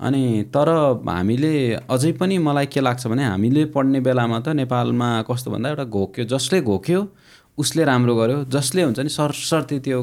अनि 0.00 0.22
तर 0.50 0.68
हामीले 1.08 1.52
अझै 1.90 2.12
पनि 2.18 2.38
मलाई 2.38 2.66
के 2.66 2.80
लाग्छ 2.80 3.06
भने 3.06 3.24
हामीले 3.24 3.64
पढ्ने 3.70 4.00
बेलामा 4.00 4.40
त 4.40 4.48
नेपालमा 4.58 5.22
कस्तो 5.30 5.50
भन्दा 5.50 5.68
एउटा 5.70 5.84
घोक्यो 5.84 6.24
जसले 6.24 6.60
घोक्यो 6.62 7.00
उसले 7.58 7.84
राम्रो 7.84 8.14
गर्यो 8.16 8.44
जसले 8.50 8.82
हुन्छ 8.82 8.98
नि 8.98 9.08
सरसर्ती 9.08 9.78
त्यो 9.80 10.02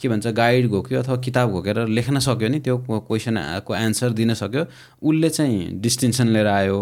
के 0.00 0.08
भन्छ 0.08 0.26
गाइड 0.26 0.68
घोक्यो 0.68 1.00
अथवा 1.02 1.16
किताब 1.20 1.50
घोकेर 1.52 1.78
लेख्न 1.88 2.18
सक्यो 2.18 2.48
नि 2.48 2.60
त्यो 2.60 2.76
क्वेसनको 2.88 3.74
एन्सर 3.76 4.10
दिन 4.16 4.34
सक्यो 4.34 4.64
उसले 5.02 5.28
चाहिँ 5.28 5.80
डिस्टिङसन 5.80 6.28
लिएर 6.28 6.46
आयो। 6.46 6.78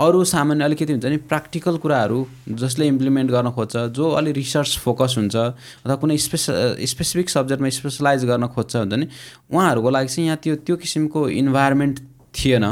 अरू 0.00 0.24
सामान्य 0.24 0.64
अलिकति 0.64 0.92
हुन्छ 0.92 1.06
नि 1.06 1.16
प्र्याक्टिकल 1.28 1.76
कुराहरू 1.76 2.26
जसले 2.56 2.86
इम्प्लिमेन्ट 2.86 3.30
गर्न 3.30 3.50
खोज्छ 3.52 3.76
जो 3.92 4.10
अलिक 4.10 4.34
रिसर्च 4.36 4.78
फोकस 4.80 5.14
हुन्छ 5.18 5.36
अथवा 5.36 5.94
कुनै 5.94 6.16
स्पेस 6.16 6.46
स्पेसिफिक 6.90 7.30
सब्जेक्टमा 7.30 7.68
स्पेसलाइज 7.78 8.24
गर्न 8.24 8.46
खोज्छ 8.56 8.76
हुन्छ 8.76 8.92
नि 8.94 9.06
उहाँहरूको 9.52 9.90
लागि 9.90 10.08
चाहिँ 10.08 10.26
यहाँ 10.26 10.38
त्यो 10.42 10.56
त्यो 10.56 10.76
किसिमको 10.76 11.28
इन्भाइरोमेन्ट 11.28 11.98
थिएन। 12.34 12.64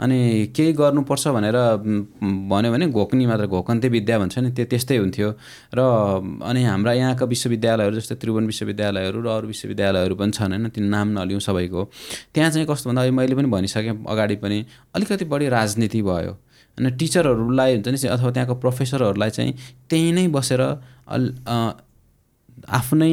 अनि 0.00 0.52
केही 0.56 0.72
गर्नुपर्छ 0.76 1.28
भनेर 1.28 1.56
भन्यो 2.52 2.70
भने 2.72 2.86
घोक्नी 2.92 3.26
मात्र 3.26 3.46
घोकन्ते 3.48 3.88
विद्या 3.88 4.18
भन्छ 4.18 4.38
नि 4.38 4.50
त्यो 4.52 4.64
त्यस्तै 4.70 4.96
हुन्थ्यो। 4.96 5.28
र 5.74 5.80
अनि 6.44 6.62
हाम्रा 6.64 6.92
यहाँका 6.92 7.24
विश्वविद्यालयहरू 7.24 7.96
जस्तै 7.96 8.14
त्रिभुवन 8.20 8.44
विश्वविद्यालयहरू 8.46 9.18
र 9.24 9.28
अरू 9.36 9.46
विश्वविद्यालयहरू 9.48 10.14
पनि 10.20 10.32
छन् 10.36 10.52
होइन 10.52 10.68
तिन 10.76 10.84
नाम 10.92 11.06
नलिउँ 11.16 11.40
सबैको। 11.40 11.82
त्यहाँ 12.34 12.50
चाहिँ 12.50 12.66
कस्तो 12.68 12.90
भन्दा 12.90 13.10
मैले 13.10 13.34
पनि 13.34 13.48
भनिसकेँ 13.48 14.04
अगाडि 14.04 14.36
पनि 14.44 14.58
अलिकति 14.94 15.24
बढी 15.24 15.48
राजनीति 15.48 16.02
भयो। 16.02 16.32
अनि 16.78 16.90
टिचरहरूलाई 17.00 17.70
हुन्छ 17.74 17.88
नि 17.88 18.08
अथवा 18.08 18.30
त्यहाँको 18.36 18.54
प्रोफेसरहरूलाई 18.60 19.30
चाहिँ 19.30 19.52
त्यहीँ 19.88 20.12
नै 20.12 20.26
बसेर 20.28 20.60
आफ्नै 22.68 23.12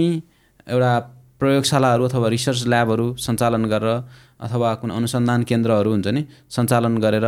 एउटा 0.67 0.91
प्रयोगशालाहरू 1.39 2.04
अथवा 2.08 2.28
रिसर्च 2.28 2.67
ल्याबहरू 2.67 3.06
सञ्चालन 3.19 3.63
गरेर 3.72 3.91
अथवा 4.44 4.74
कुनै 4.82 4.96
अनुसन्धान 4.96 5.44
केन्द्रहरू 5.50 5.90
हुन्छ 5.92 6.08
नि 6.08 6.22
सञ्चालन 6.56 6.98
गरेर 7.06 7.28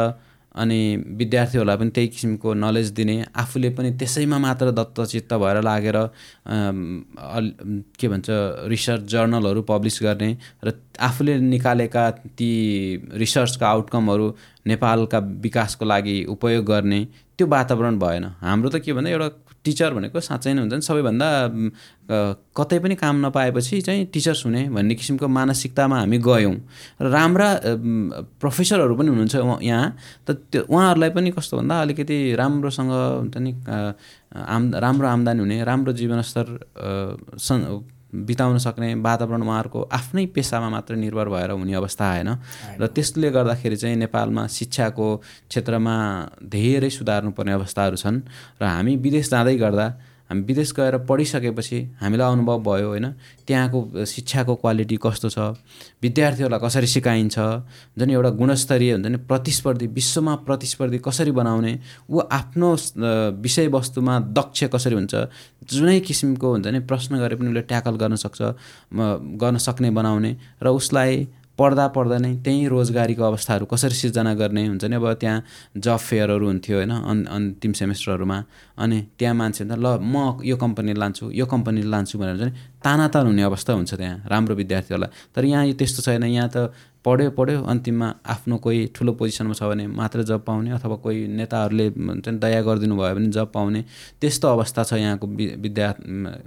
अनि 0.56 0.80
विद्यार्थीहरूलाई 1.20 1.78
पनि 1.78 1.90
त्यही 1.96 2.08
किसिमको 2.08 2.54
नलेज 2.56 2.92
दिने 2.98 3.16
आफूले 3.44 3.70
पनि 3.78 3.90
त्यसैमा 4.00 4.38
मात्र 4.40 4.72
दत्तचित्त 4.72 5.34
भएर 5.44 5.58
लागेर 5.68 5.98
के 8.00 8.08
भन्छ 8.08 8.28
रिसर्च 8.74 9.04
जर्नलहरू 9.14 9.62
पब्लिस 9.72 10.00
गर्ने 10.04 10.30
र 10.66 10.72
आफूले 11.08 11.38
निकालेका 11.52 12.04
ती 12.40 12.52
रिसर्चका 13.24 13.68
आउटकमहरू 13.68 14.28
नेपालका 14.72 15.20
विकासको 15.44 15.86
लागि 15.86 16.18
उपयोग 16.36 16.66
गर्ने 16.66 17.04
त्यो 17.38 17.48
वातावरण 17.48 18.00
भएन। 18.00 18.26
हाम्रो 18.42 18.70
त 18.70 18.80
के 18.80 18.94
भन्दा 18.96 19.12
एउटा 19.12 19.30
टिचर 19.66 19.94
भनेको 19.98 20.20
साँच्चै 20.22 20.54
नै 20.54 20.62
हुन्छ 20.62 20.74
नि। 20.78 20.86
सबैभन्दा 20.86 21.28
कतै 22.58 22.78
पनि 22.86 22.96
काम 22.96 23.16
नपाएपछि 23.26 23.82
चाहिँ 23.82 24.06
टिचर्स 24.14 24.46
हुने 24.46 24.62
भन्ने 24.70 24.94
किसिमको 24.96 25.28
मानसिकतामा 25.28 25.98
हामी 26.06 26.18
गयौँ। 26.22 26.56
र 27.02 27.06
राम्रा 27.10 27.50
प्रोफेसरहरू 28.42 28.94
पनि 28.96 29.10
हुनुहुन्छ 29.10 29.36
यहाँ। 29.66 29.88
त 30.26 30.28
त्यो 30.54 30.62
उहाँहरूलाई 30.70 31.10
पनि 31.18 31.30
कस्तो 31.34 31.58
भन्दा 31.58 31.76
अलिकति 31.82 32.18
राम्रोसँग 32.38 32.92
हुन्छ 32.94 33.36
नि 33.42 33.52
आम 34.36 34.64
राम्रो 34.76 35.08
आम्दानी 35.08 35.40
हुने 35.42 35.58
राम्रो 35.66 35.92
जीवनस्तर 35.98 36.46
बिताउन 38.24 38.58
सक्ने 38.58 38.94
वातावरण 39.04 39.42
उहाँहरूको 39.44 39.82
आफ्नै 39.92 40.26
पेसामा 40.32 40.70
मात्र 40.70 40.96
निर्भर 40.96 41.28
भएर 41.30 41.52
हुने 41.52 41.74
अवस्था 41.74 42.06
आएन। 42.12 42.30
र 42.80 42.88
त्यसले 42.88 43.30
गर्दाखेरि 43.32 43.76
चाहिँ 43.76 43.96
नेपालमा 43.96 44.48
शिक्षाको 44.48 45.08
क्षेत्रमा 45.52 45.96
धेरै 46.48 46.90
सुधार्नुपर्ने 46.90 47.52
अवस्थाहरू 47.52 47.98
छन्। 47.98 48.18
र 48.62 48.64
हामी 48.64 48.96
विदेश 48.96 49.30
जाँदै 49.30 49.56
गर्दा 49.58 49.88
हामी 50.30 50.42
विदेश 50.42 50.72
गएर 50.78 50.98
पढिसकेपछि 51.06 51.78
हामीलाई 52.02 52.32
अनुभव 52.34 52.58
भयो 52.66 52.88
होइन? 52.90 53.06
त्यहाँको 53.48 54.06
शिक्षाको 54.06 54.56
क्वालिटी 54.58 54.98
कस्तो 54.98 55.30
छ? 55.30 55.38
विद्यार्थीहरूलाई 56.02 56.60
कसरी 56.66 56.88
सिकाइन्छ? 56.88 57.38
झन् 58.00 58.12
एउटा 58.12 58.30
गुणस्तरीय 58.42 58.92
हुन्छ 58.94 59.06
नि 59.06 59.18
प्रतिस्पर्धी 59.30 59.88
विश्वमा 59.94 60.36
प्रतिस्पर्धी 60.50 60.98
कसरी 61.06 61.32
बनाउने? 61.32 61.74
ऊ 62.10 62.20
आफ्नो 62.32 62.70
विषयवस्तुमा 63.46 64.20
दक्ष 64.34 64.64
कसरी 64.74 64.96
हुन्छ? 64.96 65.16
जुनै 65.70 66.00
किसिमको 66.02 66.48
हुन्छ 66.52 66.68
नि 66.74 66.80
प्रश्न 66.90 67.18
गरे 67.22 67.36
पनि 67.38 67.48
उसले 67.50 67.62
ट्याकल 67.70 67.96
गर्न 68.02 68.16
सक्छ 68.26 68.42
गर्न 69.42 69.58
सक्ने 69.58 69.90
बनाउने 69.94 70.32
र 70.64 70.68
उसलाई 70.74 71.28
पढ्दा 71.60 71.88
पढ्दा 71.88 72.18
नै 72.18 72.36
त्यहीँ 72.36 72.68
रोजगारीको 72.68 73.24
अवस्थाहरू 73.24 73.66
कसरी 73.66 73.96
सिर्जना 73.96 74.34
गर्ने 74.36 74.68
हुन्छ 74.68 74.86
नि? 74.86 74.96
अब 74.96 75.14
त्यहाँ 75.14 75.44
जब 75.78 75.98
फेयरहरू 75.98 76.46
हुन्थ्यो 76.46 76.76
होइन 76.78 76.92
अन् 76.92 77.26
अन्तिम 77.28 77.72
सेमेस्टरहरूमा। 77.72 78.38
अनि 78.78 78.98
त्यहाँ 79.20 79.36
मान्छे 79.36 79.64
ल 79.64 79.88
म 80.04 80.40
यो 80.44 80.56
कम्पनी 80.58 80.94
लान्छु 80.94 81.32
यो 81.32 81.46
कम्पनी 81.46 81.82
लान्छु 81.84 82.20
भनेर 82.20 82.38
चाहिँ 82.38 82.54
तानातान 82.86 83.26
हुने 83.28 83.44
अवस्था 83.50 83.74
हुन्छ 83.74 83.94
त्यहाँ 83.98 84.30
राम्रो 84.30 84.56
विद्यार्थीहरूलाई। 84.56 85.10
तर 85.34 85.46
यहाँ 85.46 85.74
त्यस्तो 85.74 86.02
छैन 86.06 86.24
यहाँ 86.24 86.50
त 86.54 86.70
पढ्यो 87.06 87.30
पढ्यो 87.38 87.62
अन्तिममा 87.70 88.08
आफ्नो 88.34 88.58
कोही 88.66 88.80
ठुलो 88.90 89.14
पोजिसनमा 89.14 89.54
छ 89.54 89.70
भने 89.70 89.86
मात्र 89.94 90.24
जब 90.26 90.42
पाउने 90.42 90.72
अथवा 90.74 90.96
कोही 91.06 91.38
नेताहरूले 91.38 91.86
हुन्छ 92.02 92.28
नि 92.34 92.38
दया 92.42 92.62
गरिदिनु 92.66 92.96
भयो 92.98 93.14
भने 93.16 93.30
जब 93.30 93.52
पाउने 93.54 93.82
त्यस्तो 94.18 94.48
अवस्था 94.50 94.84
छ 94.90 94.94
यहाँको 94.98 95.28
विद्या 95.62 95.90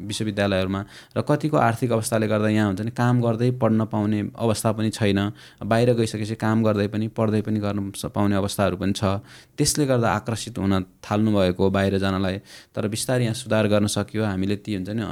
विश्वविद्यालयहरूमा। 0.03 0.81
र 1.14 1.22
कतिको 1.22 1.57
आर्थिक 1.57 1.92
अवस्थाले 1.94 2.27
गर्दा 2.27 2.48
यहाँ 2.51 2.66
हुन्छ 2.74 2.81
नि 2.83 2.90
काम 2.90 3.22
गर्दै 3.22 3.51
पढ्न 3.55 3.85
पाउने 3.87 4.18
अवस्था 4.35 4.72
पनि 4.74 4.90
छैन। 4.98 5.20
बाहिर 5.62 5.94
गइसकेपछि 5.94 6.35
काम 6.35 6.62
गर्दै 6.66 6.87
पनि 6.90 7.07
पढ्दै 7.14 7.40
पनि 7.46 7.59
गर्न 7.62 7.94
पाउने 8.11 8.35
अवस्थाहरू 8.42 8.77
पनि 8.83 8.92
छ। 8.98 9.22
त्यसले 9.55 9.87
गर्दा 9.87 10.11
आकर्षित 10.11 10.59
हुन 10.59 10.74
थाल्नु 11.07 11.31
भएको 11.38 11.70
बाहिर 11.70 11.98
जानलाई। 12.03 12.37
तर 12.74 12.88
बिस्तारै 12.90 13.31
यहाँ 13.31 13.38
सुधार 13.38 13.70
गर्न 13.70 13.87
सक्यो। 13.87 14.27
हामीले 14.27 14.57
ती 14.59 14.74
हुन्छ 14.74 14.90
नि 14.90 15.07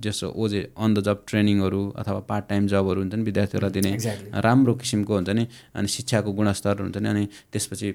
जसो 0.00 0.32
ओजे 0.42 0.62
अन 0.76 0.94
द 0.94 1.02
जब 1.02 1.24
ट्रेनिङहरू 1.28 1.82
अथवा 1.98 2.20
पार्ट 2.30 2.48
टाइम 2.48 2.66
जबहरू 2.68 3.00
हुन्छ 3.00 3.14
नि 3.14 3.22
विद्यार्थीहरूलाई 3.22 3.72
दिने 3.72 3.92
राम्रो 4.40 4.74
किसिमको 4.82 5.14
हुन्छ 5.14 5.30
नि 5.38 5.46
अनि 5.74 5.88
शिक्षाको 5.96 6.32
गुणस्तर 6.32 6.80
हुन्छ 6.80 6.96
नि 6.96 7.08
अनि 7.08 7.24
त्यसपछि 7.52 7.94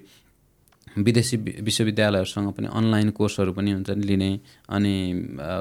विदेशी 0.98 1.38
विश्वविद्यालयहरूसँग 1.38 2.52
पनि 2.54 2.68
अनलाइन 2.74 3.10
कोर्सहरू 3.18 3.52
पनि 3.54 3.72
हुन्छ 3.72 3.90
नि 3.90 4.06
लिने 4.08 4.30
अनि 4.70 4.94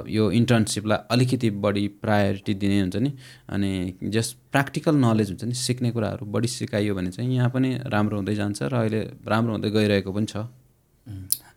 यो 0.09 0.31
इन्टर्नसिपलाई 0.33 0.99
अलिकति 1.11 1.51
बढी 1.64 1.87
प्रायोरिटी 2.05 2.55
दिने 2.62 2.81
हुन्छ 2.81 2.96
नि 2.96 3.12
अनि 3.49 3.72
जस 4.16 4.33
प्र्याक्टिकल 4.53 4.94
नलेज 4.96 5.29
हुन्छ 5.31 5.44
नि 5.44 5.55
सिक्ने 5.61 5.90
कुराहरू 5.90 6.27
बढी 6.37 6.49
सिकाइयो 6.49 6.94
भने 6.94 7.11
चाहिँ 7.11 7.35
यहाँ 7.35 7.51
पनि 7.51 7.77
राम्रो 7.87 8.16
हुँदै 8.16 8.35
जान्छ 8.35 8.62
र 8.62 8.75
अहिले 8.75 9.01
राम्रो 9.27 9.53
हुँदै 9.53 9.70
गइरहेको 9.70 10.12
पनि 10.12 10.27
छ। 10.27 10.37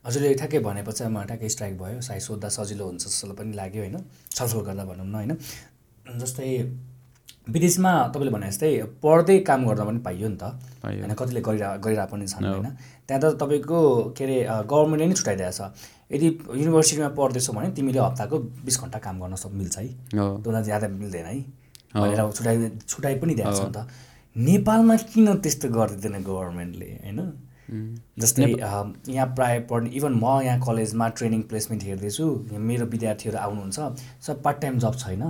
हजुरले 0.10 0.34
ठ्याक्कै 0.42 0.60
भनेपछि 0.66 1.04
म 1.06 1.22
ठ्याक्कै 1.30 1.50
स्ट्राइक 1.54 1.74
भयो। 1.78 2.02
सायद 2.02 2.22
सोद्धा 2.26 2.50
सजिलो 2.50 2.86
हुन्छ 2.90 3.06
जस्तो 3.06 3.34
पनि 3.38 3.54
लाग्यो 3.54 3.82
होइन। 3.86 3.98
छलफल 4.34 4.62
गर्दा 4.68 4.84
भनौँ 4.90 5.06
न 5.06 5.16
होइन। 5.16 5.32
जस्तै 6.18 6.50
विदेशमा 7.54 7.92
तपाईँले 8.14 8.32
भने 8.34 8.48
जस्तै 8.50 8.70
पढ्दै 9.02 9.38
काम 9.46 9.60
गर्दा 9.70 9.84
पनि 9.86 10.00
पाइयो 10.02 10.28
नि 10.34 10.38
त। 10.42 10.58
होइन 10.82 11.14
कतिले 11.14 11.42
गरिरह 11.46 11.70
गरिरहेको 11.86 12.12
पनि 12.14 12.26
छन् 12.26 12.46
होइन। 12.46 12.68
त्यहाँ 13.06 13.22
त 13.22 13.26
तपाईँको 13.42 13.80
के 14.18 14.24
अरे 14.26 14.38
गभर्मेन्टले 14.66 15.06
नै 15.10 15.16
छुट्याइदिएको 15.18 15.54
छ। 15.54 15.62
यदि 16.10 16.28
युनिभर्सिटीमा 16.62 17.10
पढ्दैछौ 17.18 17.52
भने 17.54 17.70
तिमीले 17.78 18.00
हप्ताको 18.02 18.36
बिस 18.66 18.76
घन्टा 18.82 19.00
काम 19.06 19.16
गर्न 19.22 19.36
सक् 19.38 19.54
मिल्छ 19.54 19.76
है। 19.78 19.88
त्योभन्दा 20.14 20.62
ज्यादा 20.70 20.88
मिल्दैन 20.90 21.26
है। 21.26 21.38
भनेर 21.94 22.22
छुट्याइ 22.38 22.58
छुट्याइ 22.86 23.14
पनि 23.22 23.34
दिएको 23.38 23.54
छ 23.54 23.62
नि 23.66 23.74
त। 23.78 23.80
नेपालमा 24.36 24.96
किन 25.10 25.28
त्यस्तो 25.42 25.68
गरिदिँदैन 25.70 26.16
गभर्मेन्टले 26.22 26.90
होइन? 27.06 27.20
जस्तै 28.20 28.46
यहाँ 29.10 29.28
प्रायः 29.36 29.60
पढ्ने 29.70 29.90
इभन 29.98 30.14
म 30.14 30.42
यहाँ 30.44 30.60
कलेजमा 30.68 31.08
ट्रेनिङ 31.18 31.42
प्लेसमेन्ट 31.50 31.84
हेर्दैछु। 31.84 32.26
मेरो 32.52 32.86
विद्यार्थीहरू 32.86 33.38
आउनुहुन्छ। 33.38 33.80
सब 34.28 34.42
पार्ट 34.44 34.62
टाइम 34.62 34.80
जब 34.80 34.96
छैन 34.98 35.24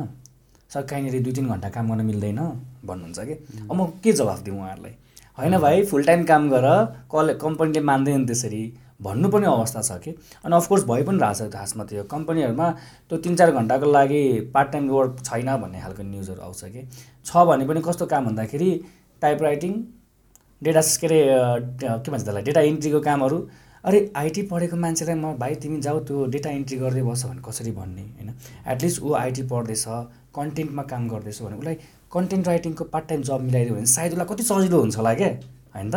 सर 0.72 0.82
कहीँनिर 0.90 1.22
दुई 1.24 1.34
तिन 1.34 1.48
घन्टा 1.50 1.70
काम 1.70 1.90
गर्न 1.90 2.06
मिल्दैन 2.06 2.40
भन्नुहुन्छ 2.86 3.20
कि? 3.20 3.34
अब 3.70 3.76
म 3.76 3.86
के 4.04 4.12
जवाफ 4.14 4.40
दिउँ 4.44 4.58
उहाँहरूलाई? 4.58 4.94
होइन 5.38 5.58
भाइ 5.58 5.84
फुल 5.86 6.04
टाइम 6.06 6.24
काम 6.26 6.50
गर 6.50 6.68
कल 7.12 7.34
कम्पनीले 7.42 7.82
मान्दैन 7.82 8.26
त्यसरी। 8.26 8.64
भन्नुपर्ने 9.02 9.48
अवस्था 9.48 9.82
छ 9.82 9.92
कि? 10.04 10.12
अनि 10.46 10.56
अफकोर्स 10.56 10.84
भइ 10.86 11.04
पनि 11.04 11.18
रहेछ 11.20 11.52
खासमा 11.54 11.84
त्यो 11.90 12.04
कम्पनीहरूमा 12.12 12.70
त्यो 13.10 13.18
तिन 13.18 13.36
चार 13.36 13.52
घन्टाको 13.52 13.92
लागि 13.92 14.52
पार्ट 14.54 14.72
टाइम 14.72 14.90
वर्क 14.90 15.24
छैन 15.26 15.56
भन्ने 15.58 15.80
खालको 15.82 16.04
न्युजहरू 16.04 16.42
आउँछ 16.42 16.64
कि? 16.66 16.82
छ 17.26 17.46
भने 17.48 17.66
पनि 17.68 17.82
कस्तो 17.82 18.06
काम 18.06 18.26
भन्दाखेरि 18.26 18.72
टाइप 19.22 19.42
राइटिङ 19.42 19.74
डेटा 20.62 20.82
के 20.82 21.08
अरे 21.08 21.20
के 21.82 22.12
भन्छ 22.12 22.24
त्यसलाई 22.24 22.44
डेटा 22.44 22.62
इन्ट्रीको 22.72 23.00
कामहरू। 23.02 23.38
अरे 23.84 24.00
आइटी 24.16 24.42
पढेको 24.48 24.76
मान्छेलाई 24.76 25.16
म 25.16 25.34
भाइ 25.40 25.56
तिमी 25.56 25.80
जाऊ 25.82 26.00
त्यो 26.04 26.26
डेटा 26.36 26.50
इन्ट्री 26.52 26.78
गर्दै 26.78 27.04
बस्छ 27.04 27.26
भने 27.26 27.42
कसरी 27.48 27.72
भन्ने 27.72 28.02
होइन? 28.02 28.30
एटलिस्ट 28.68 29.02
ऊ 29.02 29.14
आइटी 29.16 29.44
पढ्दैछ 29.48 29.86
कन्टेन्टमा 30.36 30.84
काम 30.92 31.08
गर्दैछ 31.10 31.42
भने 31.42 31.56
उसलाई 31.58 31.76
कन्टेन्ट 32.12 32.48
राइटिङको 32.48 32.84
पार्ट 32.92 33.08
टाइम 33.10 33.22
जब 33.24 33.42
मिलाइदियो 33.42 33.76
भने 33.76 33.86
सायद 33.88 34.12
उसलाई 34.14 34.28
कति 34.34 34.44
सजिलो 34.44 34.80
हुन्छ 34.80 34.96
होला 34.98 35.14
क्या 35.16 35.28
होइन 35.76 35.92
त? 35.92 35.96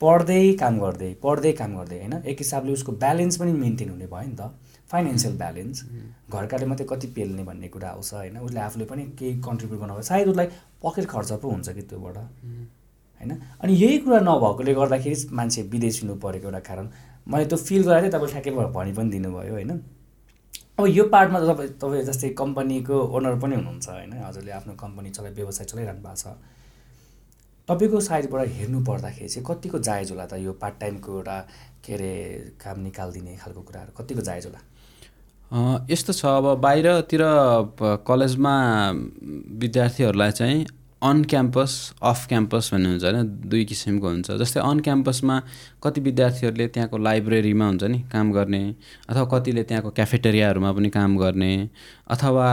पढ्दै 0.00 0.42
काम 0.60 0.78
गर्दै 0.80 1.12
पढ्दै 1.22 1.52
काम 1.52 1.76
गर्दै 1.78 1.98
होइन? 1.98 2.14
एक 2.24 2.38
हिसाबले 2.38 2.72
उसको 2.72 2.92
ब्यालेन्स 3.02 3.36
पनि 3.36 3.52
मेन्टेन 3.52 3.88
हुने 3.90 4.06
भयो 4.06 4.28
नि 4.28 4.36
त। 4.36 4.54
फाइनेन्सियल 4.90 5.34
ब्यालेन्स 5.38 5.84
घरकाले 6.30 6.66
मात्रै 6.66 6.86
कति 6.90 7.06
पेल्ने 7.16 7.42
भन्ने 7.44 7.68
कुरा 7.74 7.88
आउँछ 7.90 8.14
होइन? 8.14 8.38
उसले 8.38 8.60
आफूले 8.60 8.84
पनि 8.84 9.02
केही 9.18 9.40
कन्ट्रिब्युट 9.42 9.80
गर्नु 9.80 10.02
सायद 10.02 10.28
उसलाई 10.28 10.46
पकेट 10.84 11.06
खर्च 11.10 11.32
पो 11.42 11.48
हुन्छ 11.50 11.68
कि 11.68 11.82
त्योबाट। 11.90 12.16
होइन? 13.20 13.32
अनि 13.60 13.72
यही 13.74 13.98
कुरा 14.04 14.20
नभएकोले 14.20 14.74
गर्दाखेरि 14.74 15.16
मान्छे 15.38 15.62
विदेश 15.72 16.00
हिँड्नु 16.00 16.18
परेको 16.20 16.46
एउटा 16.46 16.60
कारण। 16.68 16.86
मैले 17.28 17.44
त्यो 17.46 17.58
फिल 17.58 17.82
गरेर 17.84 18.00
चाहिँ 18.00 18.12
तपाईँले 18.12 18.32
ठ्याक्कै 18.32 18.50
भनि 18.76 18.92
पनि 18.92 19.10
दिनुभयो 19.10 19.52
होइन? 19.52 19.70
अब 20.78 20.86
यो 20.88 21.04
पार्टमा 21.12 21.38
त 21.40 21.44
तपाईँ 21.48 21.68
तपाईँ 21.80 22.04
जस्तै 22.04 22.28
कम्पनीको 22.40 22.96
ओनर 23.16 23.34
पनि 23.42 23.54
हुनुहुन्छ 23.54 23.88
होइन? 23.88 24.12
हजुरले 24.24 24.52
आफ्नो 24.58 24.72
कम्पनी 24.80 25.10
चलाइ 25.10 25.32
व्यवसाय 25.36 25.64
चलाइरहनु 25.68 26.00
भएको 26.00 26.16
छ। 26.16 26.26
तपाईँको 27.68 28.00
साइडबाट 28.00 28.48
हेर्नु 28.56 28.80
पर्दाखेरि 28.88 29.28
चाहिँ 29.28 29.44
कतिको 29.46 29.78
जायज 29.78 30.10
होला 30.10 30.26
त 30.26 30.40
यो 30.40 30.52
पार्ट 30.56 30.74
टाइमको 30.80 31.12
एउटा 31.12 31.36
के 31.84 31.92
अरे 31.94 32.12
काम 32.58 32.80
निकालिदिने 32.80 33.36
खालको 33.36 33.60
कुराहरू? 33.62 33.92
कतिको 33.98 34.22
जायज 34.24 34.46
होला? 34.46 34.60
यस्तो 35.90 36.12
छ 36.12 36.24
अब 36.40 36.46
बाहिरतिर 36.64 37.22
कलेजमा 38.06 38.54
विद्यार्थीहरूलाई 39.62 40.30
चाहिँ 40.32 40.64
अन 41.02 41.24
क्याम्पस 41.24 41.72
अफ 42.02 42.26
क्याम्पस 42.28 42.70
भन्ने 42.72 42.88
हुन्छ 42.88 43.04
होइन 43.04 43.26
दुई 43.48 43.64
किसिमको 43.64 44.08
हुन्छ। 44.08 44.30
जस्तै 44.40 44.60
अन 44.60 44.80
क्याम्पसमा 44.80 45.36
कति 45.82 46.00
विद्यार्थीहरूले 46.00 46.66
त्यहाँको 46.68 46.98
लाइब्रेरीमा 46.98 47.66
हुन्छ 47.66 47.84
नि 47.84 47.98
काम 48.12 48.32
गर्ने 48.32 48.62
अथवा 49.08 49.24
कतिले 49.24 49.62
त्यहाँको 49.62 49.90
क्याफेटेरियाहरूमा 49.90 50.72
पनि 50.72 50.88
काम 50.88 51.16
गर्ने 51.18 51.52
अथवा 52.10 52.46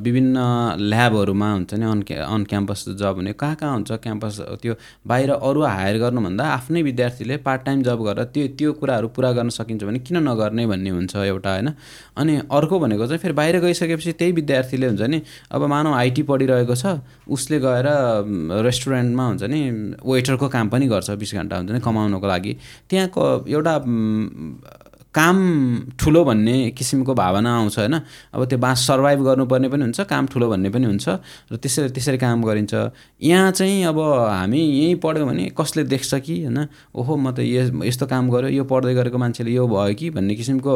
विभिन्न 0.00 0.38
ल्याबहरूमा 0.80 1.52
हुन्छ 1.52 1.74
नि 1.74 1.84
अन 1.84 2.02
अन 2.24 2.44
क्याम्पस 2.44 2.84
जब 2.88 3.14
हुने 3.14 3.32
कहाँ 3.32 3.54
कहाँ 3.54 3.72
हुन्छ 3.72 3.92
क्याम्पस 3.92 4.40
त्यो 4.62 4.74
बाहिर 5.06 5.30
अरू 5.30 5.62
हायर 5.62 5.98
गर्नुभन्दा 5.98 6.44
आफ्नै 6.48 6.82
विद्यार्थीले 6.82 7.36
पार्ट 7.36 7.62
टाइम 7.62 7.82
जब 7.82 8.02
गरेर 8.02 8.24
त्यो 8.24 8.46
त्यो 8.58 8.72
कुराहरू 8.72 9.08
पुरा 9.08 9.32
गर्न 9.32 9.48
सकिन्छ 9.48 9.84
भने 9.84 9.98
किन 9.98 10.16
नगर्ने 10.28 10.66
भन्ने 10.66 10.90
हुन्छ 10.90 11.16
एउटा 11.16 11.52
होइन? 11.52 11.68
अनि 12.16 12.36
अर्को 12.50 12.78
भनेको 12.80 13.06
चाहिँ 13.06 13.18
फेरि 13.18 13.34
बाहिर 13.34 13.60
गइसकेपछि 13.60 14.12
त्यही 14.12 14.32
विद्यार्थीले 14.32 14.86
हुन्छ 14.86 15.02
नि 15.02 15.22
अब 15.52 15.62
मानव 15.64 15.94
आइटी 15.94 16.22
पढिरहेको 16.22 16.74
छ 16.74 16.98
उसले 17.28 17.58
गएर 17.60 17.86
रेस्टुरेन्टमा 18.64 19.26
हुन्छ 19.26 19.42
नि 19.42 19.60
वेटरको 20.06 20.48
काम 20.48 20.68
पनि 20.68 20.86
गर्छ 20.88 21.10
बिस 21.10 21.34
घन्टा 21.34 21.56
हुन्छ 21.56 21.70
नि 21.70 21.80
कमाउनको 21.80 22.26
लागि। 22.26 22.47
त्यहाँको 22.88 23.44
एउटा 23.48 23.74
काम 25.18 25.36
ठुलो 25.98 26.24
भन्ने 26.24 26.56
किसिमको 26.78 27.14
भावना 27.14 27.50
आउँछ 27.58 27.78
होइन? 27.78 27.94
अब 28.34 28.44
त्यो 28.46 28.58
बाँस 28.58 28.86
सर्भाइभ 28.86 29.18
गर्नुपर्ने 29.26 29.68
पनि 29.68 29.82
हुन्छ 29.82 30.00
काम 30.06 30.26
ठुलो 30.30 30.46
भन्ने 30.48 30.70
पनि 30.70 30.86
हुन्छ 30.86 31.08
र 31.50 31.56
त्यसरी 31.58 31.88
त्यसरी 31.90 32.18
काम 32.22 32.42
गरिन्छ। 32.46 32.74
यहाँ 33.20 33.50
चाहिँ 33.50 33.84
अब 33.90 33.98
हामी 33.98 34.60
यहीँ 34.60 34.94
पढ्यौँ 35.02 35.26
भने 35.28 35.50
कसले 35.58 35.84
देख्छ 35.90 36.14
कि 36.22 36.34
होइन? 36.44 36.58
ओहो 36.94 37.16
म 37.18 37.34
त 37.34 37.42
यस्तो 37.42 38.06
काम 38.06 38.30
गऱ्यो 38.30 38.48
यो 38.54 38.64
पढ्दै 38.64 38.94
गरेको 38.94 39.18
मान्छेले 39.18 39.50
यो 39.50 39.66
भयो 39.66 39.94
कि 39.98 40.10
भन्ने 40.14 40.34
किसिमको 40.38 40.74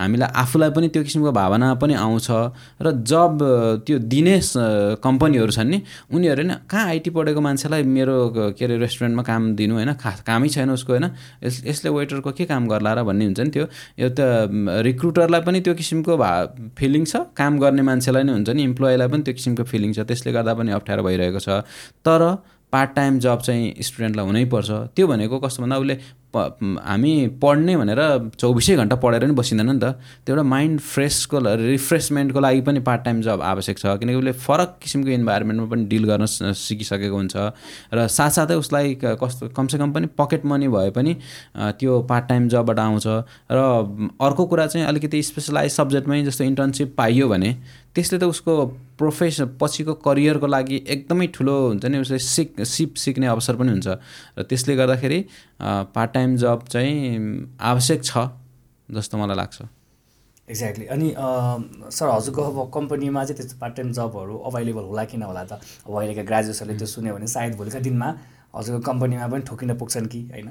हामीलाई 0.00 0.30
आफूलाई 0.32 0.70
पनि 0.72 0.88
त्यो 0.88 1.02
किसिमको 1.04 1.32
भावना 1.32 1.74
पनि 1.76 1.94
आउँछ। 1.94 2.28
र 2.80 2.86
जब 3.04 3.38
त्यो 3.86 3.98
दिने 4.08 4.40
कम्पनीहरू 5.04 5.52
छन् 5.52 5.68
नि 5.68 5.78
उनीहरू 6.08 6.42
नै 6.48 6.56
कहाँ 6.64 6.86
आइटी 6.96 7.10
पढेको 7.12 7.40
मान्छेलाई 7.40 7.82
मेरो 7.84 8.16
के 8.56 8.64
अरे 8.64 8.76
रेस्टुरेन्टमा 8.80 9.22
काम 9.22 9.42
दिनु 9.52 9.74
होइन? 9.76 9.92
खा 10.00 10.10
कामै 10.24 10.48
छैन 10.48 10.70
उसको 10.72 10.92
होइन? 10.96 11.06
यस 11.44 11.62
यसले 11.66 11.90
वेटरको 11.92 12.30
के 12.32 12.44
काम 12.48 12.68
गर्ला 12.72 12.92
र 12.96 13.04
भन्ने 13.04 13.24
हुन्छ 13.28 13.40
नि 13.40 13.50
त्यो। 13.50 13.66
एउटा 13.98 14.26
रिक्रुटरलाई 14.82 15.40
पनि 15.40 15.60
त्यो 15.60 15.74
किसिमको 15.74 16.16
भा 16.16 16.30
फिलिङ 16.78 17.04
छ। 17.04 17.16
काम 17.36 17.58
गर्ने 17.58 17.82
मान्छेलाई 17.82 18.22
नै 18.22 18.32
हुन्छ 18.32 18.50
नि। 18.50 18.62
इम्प्लोइलाई 18.62 19.08
पनि 19.08 19.22
त्यो 19.22 19.34
किसिमको 19.34 19.64
फिलिङ 19.64 19.92
छ। 19.92 19.98
त्यसले 20.00 20.32
गर्दा 20.32 20.54
पनि 20.54 20.72
अप्ठ्यारो 20.72 21.02
भइरहेको 21.02 21.38
छ। 21.38 21.48
तर 22.04 22.22
पार्ट 22.72 22.90
टाइम 22.96 23.18
जब 23.18 23.40
चाहिँ 23.40 23.74
स्टुडेन्टलाई 23.82 24.26
हुनैपर्छ 24.26 24.70
त्यो 24.96 25.06
भनेको 25.06 25.38
कस्तो 25.38 25.62
भन्दा 25.62 25.76
उसले 25.78 25.98
हामी 26.32 27.12
पढ्ने 27.42 27.76
भनेर 27.76 28.00
चौबिसै 28.40 28.76
घन्टा 28.76 28.96
पढेर 28.96 29.24
नि 29.28 29.34
बसिँदैन 29.36 29.68
नि 29.68 29.78
त। 29.78 30.00
त्यो 30.24 30.32
एउटा 30.32 30.42
माइन्ड 30.48 30.80
फ्रेसको 30.80 31.38
रिफ्रेसमेन्टको 31.60 32.40
लागि 32.40 32.60
पनि 32.64 32.80
पार्ट 32.80 33.04
टाइम 33.04 33.20
जब 33.22 33.40
आवश्यक 33.44 33.78
छ। 33.78 33.84
किनकि 34.00 34.16
उसले 34.16 34.32
फरक 34.40 34.78
किसिमको 34.80 35.10
इन्भाइरोमेन्टमा 35.12 35.66
पनि 35.68 35.84
डिल 35.92 36.04
गर्न 36.08 36.24
सिकिसकेको 36.56 37.16
हुन्छ। 37.16 37.36
र 37.92 38.06
साथसाथै 38.08 38.56
उसलाई 38.56 38.96
कस्तो 39.04 39.48
कमसेकम 39.52 39.92
पनि 39.92 40.06
पकेट 40.16 40.48
मनी 40.48 40.68
भए 40.72 40.90
पनि 40.96 41.12
त्यो 41.76 42.00
पार्ट 42.08 42.24
टाइम 42.28 42.48
जबबाट 42.48 42.78
आउँछ। 42.80 43.06
र 43.52 43.60
अर्को 44.16 44.46
कुरा 44.48 44.66
चाहिँ 44.72 44.86
अलिकति 44.88 45.22
स्पेसलाइज 45.22 45.72
सब्जेक्टमै 45.72 46.22
जस्तो 46.24 46.44
इन्टर्नसिप 46.44 46.94
पाइयो 46.96 47.28
भने 47.28 47.56
त्यसले 47.94 48.18
त 48.18 48.24
उसको 48.24 48.52
प्रोफेसन 48.98 49.56
पछिको 49.60 49.94
करियरको 50.00 50.46
लागि 50.46 50.76
एकदमै 50.88 51.26
ठुलो 51.36 51.56
हुन्छ 51.68 51.84
नि 51.84 51.98
उसले 52.00 52.18
सिक 52.18 52.64
सिप 52.64 52.94
सिक्ने 52.96 53.26
अवसर 53.28 53.56
पनि 53.60 53.70
हुन्छ। 53.76 53.88
र 54.38 54.42
त्यसले 54.48 54.76
गर्दाखेरि 54.76 55.18
पार्ट 55.60 56.10
टाइम 56.12 56.36
जब 56.40 56.58
चाहिँ 56.72 56.96
आवश्यक 57.60 58.00
छ 58.04 58.12
जस्तो 58.88 59.18
मलाई 59.18 59.36
लाग्छ। 59.36 59.58
एक्ज्याक्टली 60.48 60.86
अनि 60.88 61.08
सर 61.92 62.08
हजुरको 62.08 62.42
अब 62.42 62.58
कम्पनीमा 62.74 63.24
चाहिँ 63.24 63.36
त्यस्तो 63.36 63.56
पार्ट 63.60 63.74
टाइम 63.76 63.92
जबहरू 63.92 64.34
अभाइलेबल 64.48 64.84
होला 64.88 65.04
कि 65.04 65.16
नहोला 65.16 65.44
त? 65.44 65.52
अब 65.86 65.92
अहिलेका 65.92 66.22
ग्रेजुएट्सहरूले 66.28 66.78
त्यो 66.78 66.86
सुन्यो 66.86 67.14
भने 67.14 67.26
सायद 67.28 67.56
भोलिका 67.56 67.78
दिनमा 67.78 68.08
हजुरको 68.54 68.80
कम्पनीमा 68.84 69.26
पनि 69.28 69.42
ठोकिन 69.48 69.74
पुग्छन् 69.78 70.06
कि 70.06 70.20
होइन? 70.32 70.48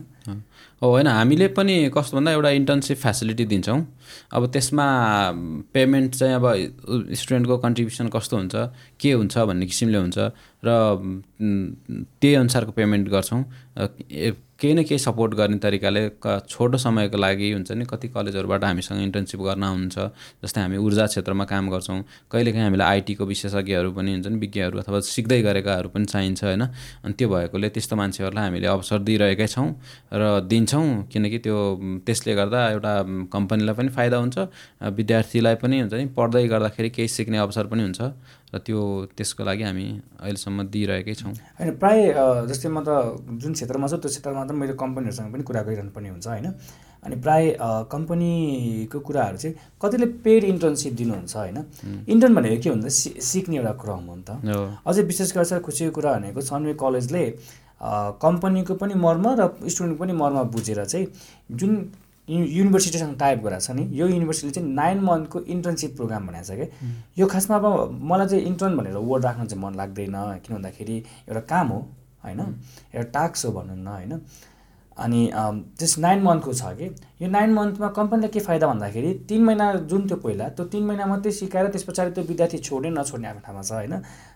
हो 0.82 0.88
होइन 0.90 1.08
हामीले 1.08 1.48
पनि 1.54 1.76
कस्तो 1.94 2.18
भन्दा 2.18 2.32
एउटा 2.32 2.50
इन्टर्नसिप 2.50 2.98
फ्यासिलिटी 2.98 3.46
दिन्छौँ। 3.46 3.80
अब 4.34 4.46
त्यसमा 4.54 4.86
पेमेन्ट 5.74 6.16
चाहिँ 6.16 6.36
अब 6.36 6.46
स्टुडेन्टको 7.14 7.58
कन्ट्रिब्युसन 7.58 8.08
कस्तो 8.10 8.38
हुन्छ 8.38 8.56
के 9.00 9.12
हुन्छ 9.12 9.38
भन्ने 9.38 9.66
किसिमले 9.66 9.98
हुन्छ 9.98 10.18
र 10.66 10.70
त्यही 12.22 12.34
अनुसारको 12.36 12.72
पेमेन्ट 12.72 13.10
गर्छौँ। 13.10 13.44
केही 14.62 14.74
न 14.74 14.84
केही 14.86 15.00
सपोर्ट 15.00 15.34
गर्ने 15.34 15.58
तरिकाले 15.58 16.02
छोटो 16.22 16.78
समयको 16.78 17.18
लागि 17.18 17.52
हुन्छ 17.52 17.72
नि 17.72 17.86
कति 17.90 18.08
कलेजहरूबाट 18.16 18.64
हामीसँग 18.64 19.02
इन्टर्नसिप 19.02 19.42
गर्न 19.42 19.64
आउनुहुन्छ 19.64 19.98
जस्तै 20.44 20.62
हामी 20.62 20.78
ऊर्जा 20.78 21.06
क्षेत्रमा 21.12 21.46
काम 21.50 21.70
गर्छौँ 21.74 21.98
कहिलेकाहीँ 22.32 22.66
हामीलाई 22.66 22.88
आइटीको 22.88 23.26
विशेषज्ञहरू 23.26 23.92
पनि 23.98 24.12
हुन्छ 24.14 24.28
नि 24.28 24.38
विज्ञहरू 24.38 24.80
अथवा 24.80 25.00
सिक्दै 25.10 25.42
गरेकाहरू 25.42 25.90
पनि 25.90 26.06
चाहिन्छ 26.06 26.44
होइन? 26.44 26.64
अनि 27.06 27.14
त्यो 27.18 27.30
भएकोले 27.30 27.70
त्यस्तो 27.74 27.96
मान्छेहरूलाई 27.96 28.46
हामीले 28.46 28.68
अवसर 28.68 29.00
दिइरहेकै 29.10 29.48
छौँ 29.48 29.68
र 30.14 30.24
दिन्छौँ 30.46 30.86
किनकि 31.10 31.40
त्यो 31.46 31.58
त्यसले 32.06 32.36
गर्दा 32.36 32.60
एउटा 32.72 32.94
कम्पनीलाई 33.34 33.76
पनि 33.76 33.90
फाइदा 33.98 34.18
हुन्छ 34.24 34.38
विद्यार्थीलाई 34.94 35.56
पनि 35.64 35.80
हुन्छ 35.82 35.94
नि 35.94 36.06
पढ्दै 36.14 36.46
गर्दाखेरि 36.54 36.90
केही 36.94 37.08
सिक्ने 37.18 37.38
अवसर 37.38 37.66
पनि 37.74 37.82
हुन्छ। 37.82 38.02
र 38.54 38.58
त्यो 38.60 38.80
त्यसको 39.18 39.44
लागि 39.48 39.64
हामी 39.64 39.88
अहिलेसम्म 40.20 40.64
दिइरहेकै 40.74 41.14
छौँ। 41.16 41.34
होइन 41.58 41.70
प्रायः 41.82 42.46
जस्तै 42.52 42.70
म 42.70 42.84
त 42.84 42.90
जुन 43.42 43.52
क्षेत्रमा 43.56 43.88
छु 43.88 43.98
त्यो 43.98 44.10
क्षेत्रमा 44.12 44.44
त 44.46 44.52
मैले 44.52 44.74
कम्पनीहरूसँग 44.76 45.32
पनि 45.34 45.44
कुरा 45.48 45.62
गरिरहनु 45.68 45.92
पर्ने 45.96 46.10
हुन्छ 46.12 46.28
होइन? 46.28 46.48
अनि 47.02 47.16
प्रायः 47.24 47.90
कम्पनीको 47.90 49.00
कुराहरू 49.08 49.38
चाहिँ 49.38 49.56
कतिले 49.82 50.06
पेड 50.22 50.44
इन्टर्नसिप 50.44 50.94
दिनुहुन्छ 51.00 51.36
होइन? 51.36 51.58
इन्टर्न 52.14 52.36
भनेको 52.36 52.58
के 52.62 52.70
हुन्छ? 52.70 52.86
सि 52.88 53.10
सिक्ने 53.30 53.56
एउटा 53.58 53.74
क्रम 53.82 54.04
हो 54.12 54.16
नि 54.16 54.24
त 54.28 54.30
अझै 54.86 55.02
विशेष 55.10 55.32
गरेर 55.34 55.60
खुसीको 55.66 55.92
कुरा 55.98 56.12
भनेको 56.20 56.42
सनवे 56.52 56.74
कलेजले 56.84 57.24
कम्पनीको 58.22 58.74
पनि 58.78 58.94
मर्म 58.94 59.26
र 59.40 59.42
स्टुडेन्टको 59.66 60.04
पनि 60.04 60.14
मर्म 60.14 60.38
बुझेर 60.54 60.86
चाहिँ 60.86 61.08
जुन 61.58 61.72
युनिभर्सिटीसँग 62.32 63.16
टाइप 63.20 63.40
गराएको 63.44 63.66
छ 63.66 63.72
नि। 63.72 63.84
यो 64.00 64.08
युनिभर्सिटीले 64.08 64.54
चाहिँ 64.54 64.70
नाइन 64.74 65.00
मन्थको 65.04 65.40
इन्टर्नसिप 65.56 65.96
प्रोग्राम 65.96 66.28
भनेको 66.28 66.44
छ 66.44 66.52
कि? 66.60 66.66
यो 67.20 67.28
खासमा 67.28 67.56
अब 67.58 68.00
मलाई 68.12 68.28
चाहिँ 68.28 68.46
इन्टर्न 68.46 68.78
भनेर 68.78 68.96
वर्ड 68.96 69.26
राख्न 69.26 69.46
चाहिँ 69.46 69.64
मन 69.64 69.76
लाग्दैन 69.76 70.16
किन 70.46 70.56
भन्दाखेरि 70.56 70.98
एउटा 71.30 71.42
काम 71.52 71.68
हो 71.68 71.80
होइन? 72.24 72.40
एउटा 72.96 73.10
टास्क 73.12 73.46
हो 73.46 73.52
भनौँ 73.52 73.78
न 73.78 73.88
होइन? 73.88 74.22
अनि 74.98 75.20
त्यस 75.80 75.98
नाइन 76.00 76.22
मन्थको 76.24 76.54
छ 76.54 76.64
कि? 76.78 76.88
यो 77.22 77.28
नाइन 77.30 77.54
मन्थमा 77.54 77.88
कम्पनीलाई 77.98 78.30
के 78.30 78.40
फाइदा 78.40 78.68
भन्दाखेरि 78.68 79.14
तिन 79.30 79.44
महिना 79.46 79.74
जुन 79.90 80.08
त्यो 80.08 80.18
पहिला 80.18 80.50
त्यो 80.56 80.66
तिन 80.72 80.84
महिना 80.86 81.06
मात्रै 81.06 81.32
सिकाएर 81.32 81.68
त्यस 81.72 81.84
पछाडि 81.84 82.12
त्यो 82.12 82.24
विद्यार्थी 82.24 82.58
छोड्ने 82.58 82.90
नछोड्ने 82.92 83.28
आफ्नो 83.28 83.42
ठाउँमा 83.46 83.62
छ 83.62 83.72
होइन? 83.72 83.94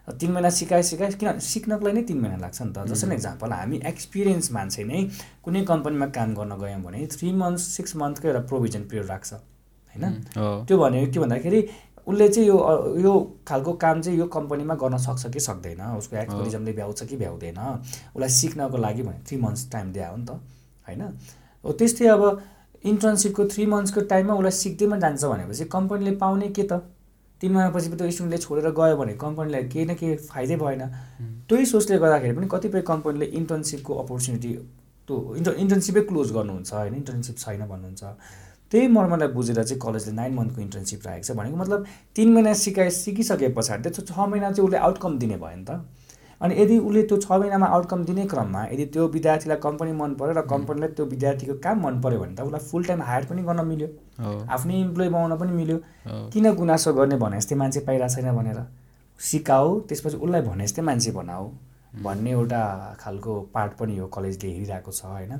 तिन 0.07 0.31
महिना 0.31 0.49
सिकाए 0.49 0.83
सिकाए 0.83 1.11
किन 1.21 1.39
सिक्नको 1.39 1.85
लागि 1.85 1.95
नै 1.97 2.03
तिन 2.05 2.19
महिना 2.21 2.37
लाग्छ 2.37 2.61
नि 2.61 2.73
त। 2.73 2.85
जस्तै 2.87 3.13
एक्जाम्पल 3.13 3.51
हामी 3.51 3.81
एक्सपिरियन्स 3.85 4.51
मान्छे 4.51 4.83
नै 4.83 4.99
कुनै 5.43 5.61
कम्पनीमा 5.65 6.07
काम 6.17 6.33
गर्न 6.35 6.53
गयौँ 6.61 6.81
भने 6.83 7.07
थ्री 7.09 7.31
मन्थ्स 7.33 7.63
सिक्स 7.77 7.95
मन्थको 7.95 8.27
एउटा 8.27 8.41
प्रोभिजन 8.45 8.81
पिरियड 8.85 9.07
राख्छ 9.09 9.33
होइन? 9.33 10.05
त्यो 10.37 10.77
भनेको 10.77 11.11
के 11.11 11.19
भन्दाखेरि 11.19 11.61
उसले 12.07 12.27
चाहिँ 12.29 12.47
यो 12.47 12.57
यो 13.01 13.11
खालको 13.47 13.73
काम 13.81 14.01
चाहिँ 14.01 14.17
यो 14.19 14.25
कम्पनीमा 14.29 14.73
गर्न 14.77 14.97
सक्छ 15.01 15.33
कि 15.33 15.39
सक्दैन? 15.39 15.81
उसको 15.97 16.15
एक्सपिरिजमले 16.15 16.73
भ्याउँछ 16.73 17.03
कि 17.09 17.17
भ्याउँदैन? 17.17 17.59
उसलाई 18.15 18.29
सिक्नको 18.29 18.77
लागि 18.77 19.03
भने 19.03 19.19
थ्री 19.25 19.37
मन्थ्स 19.41 19.71
टाइम 19.71 19.91
दिए 19.93 20.05
हो 20.05 20.17
नि 20.17 20.25
त 20.25 20.37
होइन? 20.87 21.01
हो 21.65 21.71
त्यस्तै 21.73 22.07
अब 22.07 22.23
इन्टर्नसिपको 22.85 23.45
थ्री 23.49 23.65
मन्थ्सको 23.65 24.01
टाइममा 24.05 24.33
उसलाई 24.37 24.51
सिक्दैमा 24.61 24.97
जान्छ 25.01 25.23
भनेपछि 25.25 25.65
कम्पनीले 25.65 26.11
पाउने 26.21 26.49
के 26.53 26.63
त? 26.63 26.85
तिन 27.41 27.51
महिनापछि 27.51 27.89
त्यो 27.89 28.09
स्टुडेन्टले 28.11 28.37
छोडेर 28.37 28.69
गयो 28.79 28.95
भने 28.97 29.13
कम्पनीलाई 29.19 29.63
केही 29.73 29.85
न 29.85 29.93
केही 29.99 30.15
फाइदै 30.29 30.55
भएन। 30.55 30.83
त्यही 31.49 31.65
सोचले 31.65 31.97
गर्दाखेरि 31.99 32.35
पनि 32.37 32.47
कतिपय 32.51 32.81
कम्पनीले 32.91 33.25
इन्टर्नसिपको 33.39 33.93
अपर्च्युनिटी 34.03 34.51
त्यो 35.09 35.15
इन्टर 35.37 35.53
इन्टर्नसिपै 35.63 36.01
क्लोज 36.09 36.31
गर्नुहुन्छ 36.37 36.73
होइन 36.73 36.95
इन्टर्नसिप 36.95 37.35
छैन 37.37 37.61
भन्नुहुन्छ। 37.67 38.03
त्यही 38.71 38.87
मर्मलाई 38.87 39.27
बुझेर 39.35 39.63
चाहिँ 39.63 39.79
कलेजले 39.81 40.13
नाइन 40.15 40.33
मन्थको 40.33 40.61
इन्टर्नसिप 40.61 41.05
राखेको 41.05 41.25
छ 41.27 41.37
भनेको 41.37 41.57
मतलब 41.57 41.85
तिन 42.15 42.33
महिना 42.33 42.53
सिकाए 42.63 42.89
सिकिसके 42.89 43.47
पछाडि 43.57 43.89
त्यो 43.89 44.05
छ 44.05 44.27
महिना 44.31 44.51
चाहिँ 44.51 44.67
उसले 44.67 44.77
आउटकम 44.87 45.17
दिने 45.19 45.37
भयो 45.37 45.57
नि 45.57 45.65
त। 45.69 45.85
अनि 46.41 46.55
यदि 46.61 46.77
उसले 46.79 47.01
त्यो 47.09 47.17
छ 47.17 47.31
महिनामा 47.31 47.67
आउटकम 47.75 48.03
दिने 48.05 48.25
क्रममा 48.27 48.63
यदि 48.71 48.85
त्यो 48.93 49.07
विद्यार्थीलाई 49.07 49.57
कम्पनी 49.65 49.91
मन 49.99 50.13
पऱ्यो 50.19 50.33
र 50.37 50.41
कम्पनीलाई 50.47 50.89
त्यो 50.95 51.05
विद्यार्थीको 51.13 51.53
काम 51.65 51.85
मन 51.85 52.01
पऱ्यो 52.01 52.19
भने 52.19 52.35
त 52.35 52.41
उसलाई 52.41 52.63
फुल 52.69 52.83
टाइम 52.85 53.01
हायर 53.01 53.25
पनि 53.25 53.41
गर्न 53.43 53.65
मिल्यो। 53.65 53.87
आफ्नै 54.55 54.79
इम्प्लोइ 54.79 55.09
बनाउन 55.09 55.37
पनि 55.37 55.51
मिल्यो। 55.51 55.77
किन 56.33 56.53
गुनासो 56.55 56.93
गर्ने 56.93 57.15
भने 57.23 57.37
जस्तै 57.37 57.55
मान्छे 57.55 57.79
पाइरहेको 57.87 58.15
छैन 58.15 58.35
भनेर। 58.35 58.59
सिकाऊ 59.19 59.79
त्यसपछि 59.87 60.17
उसलाई 60.17 60.41
भने 60.41 60.63
जस्तै 60.65 60.81
मान्छे 60.81 61.11
बनाऊ 61.11 61.45
भन्ने 62.03 62.31
एउटा 62.31 62.61
खालको 62.99 63.39
पार्ट 63.53 63.71
पनि 63.79 63.97
हो 63.97 64.07
कलेजले 64.11 64.51
हेरिरहेको 64.51 64.91
छ 64.91 65.05
होइन? 65.05 65.39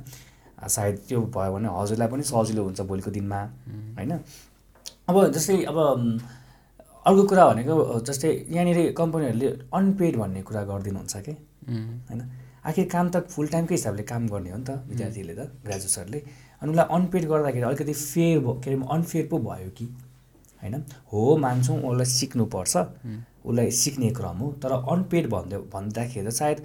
सायद 0.68 0.96
त्यो 1.08 1.20
भयो 1.36 1.52
भने 1.52 1.68
हजुरलाई 1.68 2.08
पनि 2.08 2.22
सजिलो 2.24 2.62
हुन्छ 2.64 2.80
भोलिको 2.88 3.10
दिनमा 3.10 3.40
होइन? 3.98 4.12
अब 5.08 5.16
जस्तै 5.36 5.62
अब 5.70 5.78
अर्को 7.06 7.22
कुरा 7.30 7.44
भनेको 7.48 7.74
जस्तै 8.08 8.30
यहाँनिर 8.50 8.78
कम्पनीहरूले 8.98 9.48
अनपेड 9.78 10.16
भन्ने 10.16 10.40
कुरा 10.48 10.62
गरिदिनुहुन्छ 10.70 11.16
कि? 11.26 11.32
होइन? 12.10 12.20
आखिर 12.66 12.84
काम 12.94 13.06
त 13.14 13.16
फुल 13.30 13.46
टाइमकै 13.54 13.74
हिसाबले 13.74 14.02
काम 14.10 14.26
गर्ने 14.26 14.50
हो 14.50 14.58
नि 14.58 14.64
त 14.66 14.70
विद्यार्थीहरूले 14.90 15.34
त 15.38 15.42
ग्रेजुएट्सहरूले 15.66 16.20
अनि 16.62 16.70
उसलाई 16.72 16.86
अनपेड 16.96 17.24
गर्दाखेरि 17.30 17.66
अलिकति 17.70 17.94
फेयर 17.94 18.38
भयो 18.42 18.54
के 18.58 18.70
अरे 18.70 18.78
अनफेयर 18.96 19.26
पो 19.30 19.38
भयो 19.38 19.70
कि? 19.78 19.86
होइन? 20.62 20.74
हो 21.12 21.22
मान्छौँ 21.46 21.78
उसलाई 21.78 22.08
सिक्नुपर्छ। 22.18 22.74
उसलाई 23.46 23.70
सिक्ने 23.82 24.10
क्रम 24.18 24.36
हो 24.42 24.52
तर 24.62 24.72
अनपेड 24.74 25.24
भन्दै 25.30 25.58
भन्दाखेरि 25.74 26.26
त 26.26 26.34
सायद 26.42 26.58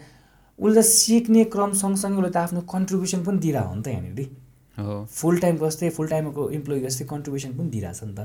उसलाई 0.59 0.83
सिक्ने 0.89 1.43
क्रम 1.53 1.71
सँगसँगै 1.81 2.17
उसले 2.17 2.31
त 2.33 2.37
आफ्नो 2.37 2.61
कन्ट्रिब्युसन 2.73 3.21
पनि 3.25 3.37
दिइरहेको 3.45 3.69
हो 3.69 3.75
नि 3.75 3.83
त 3.83 3.87
यहाँनिर। 3.93 4.40
फुल 4.77 5.39
टाइमको 5.39 5.69
जस्तै 5.69 5.89
फुल 5.89 6.07
टाइमको 6.07 6.49
इम्प्लोइ 6.51 6.79
जस्तै 6.81 7.05
कन्ट्रिब्युसन 7.05 7.57
पनि 7.57 7.69
दिइरहेछ 7.69 8.03
नि 8.03 8.13
त। 8.13 8.19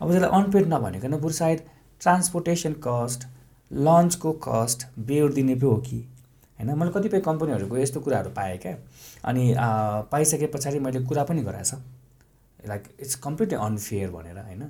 अब 0.00 0.10
त्यसलाई 0.10 0.30
अनपेड 0.40 0.66
नभनेकन 0.68 1.16
बरु 1.16 1.32
सायद 1.32 1.58
ट्रान्सपोर्टेसन 2.00 2.72
कस्ट 2.86 3.26
लन्चको 3.70 4.32
कस्ट 4.44 4.86
बेहोर 5.00 5.32
दिने 5.32 5.54
पो 5.54 5.70
हो 5.70 5.76
कि। 5.82 5.98
होइन 6.58 6.78
मैले 6.78 6.90
कतिपय 6.92 7.20
कम्पनीहरूको 7.20 7.76
यस्तो 7.78 8.00
कुराहरू 8.00 8.30
पाएँ 8.30 8.58
क्या। 8.58 8.76
अनि 9.24 9.54
पाइसके 10.12 10.46
पछाडि 10.54 10.78
मैले 10.78 11.04
कुरा 11.04 11.24
पनि 11.24 11.42
गराएछ। 11.42 11.74
लाइक 12.66 12.82
इट्स 13.00 13.14
कम्प्लिटली 13.26 13.58
अनफेयर 13.58 14.10
भनेर 14.10 14.38
होइन। 14.38 14.62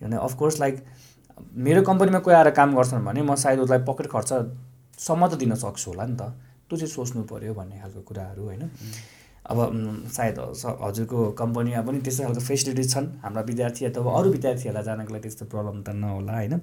किनभने 0.00 0.16
अफकोर्स 0.18 0.60
लाइक 0.60 0.84
मेरो 1.66 1.82
कम्पनीमा 1.82 2.18
कोही 2.18 2.36
आएर 2.36 2.50
काम 2.52 2.74
गर्छन् 2.76 3.04
भने 3.04 3.22
म 3.22 3.34
सायद 3.36 3.60
उसलाई 3.60 3.78
पकेट 3.88 4.06
खर्चसम्म 4.10 5.26
त 5.28 5.34
दिन 5.40 5.54
सक्छु 5.56 5.90
होला 5.90 6.06
नि 6.06 6.16
त। 6.16 6.22
त्यो 6.68 6.76
चाहिँ 6.76 6.92
सोच्नु 6.92 7.22
पऱ्यो 7.28 7.54
भन्ने 7.54 7.80
खालको 7.80 8.00
कुराहरू 8.08 8.42
होइन। 8.44 8.68
अब 9.46 9.58
सायद 10.12 10.38
हजुरको 10.84 11.18
कम्पनीमा 11.40 11.82
पनि 11.88 11.98
त्यस्तो 12.06 12.22
खालको 12.24 12.40
फेसिलिटिज 12.50 12.94
छन्। 12.94 13.06
हाम्रा 13.24 13.42
विद्यार्थी 13.50 13.84
अथवा 13.90 14.10
अरू 14.18 14.30
विद्यार्थीहरूलाई 14.36 14.84
जानको 14.84 15.12
लागि 15.14 15.22
त्यस्तो 15.22 15.44
प्रब्लम 15.52 15.82
त 15.82 15.88
नहोला 15.96 16.32
होइन? 16.32 16.60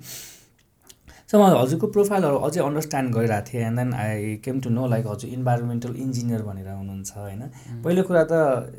सो 1.28 1.36
म 1.39 1.43
हजुरको 1.59 1.88
प्रोफाइलहरू 1.91 2.38
अझै 2.47 2.59
अन्डरस्ट्यान्ड 2.63 3.11
गरिरहेको 3.15 3.47
थिएँ 3.47 3.63
and 3.67 3.78
then 3.80 3.89
I 3.93 4.36
came 4.43 4.59
to 4.63 4.69
know 4.71 4.88
like 4.88 5.07
हजुर 5.11 5.30
इन्भाइरोमेन्टल 5.38 5.95
इन्जिनियर 6.05 6.41
भनेर 6.47 6.69
हुनुहुन्छ 6.71 7.11
होइन? 7.17 7.41
पहिलो 7.84 8.03
कुरा 8.07 8.23
त 8.32 8.34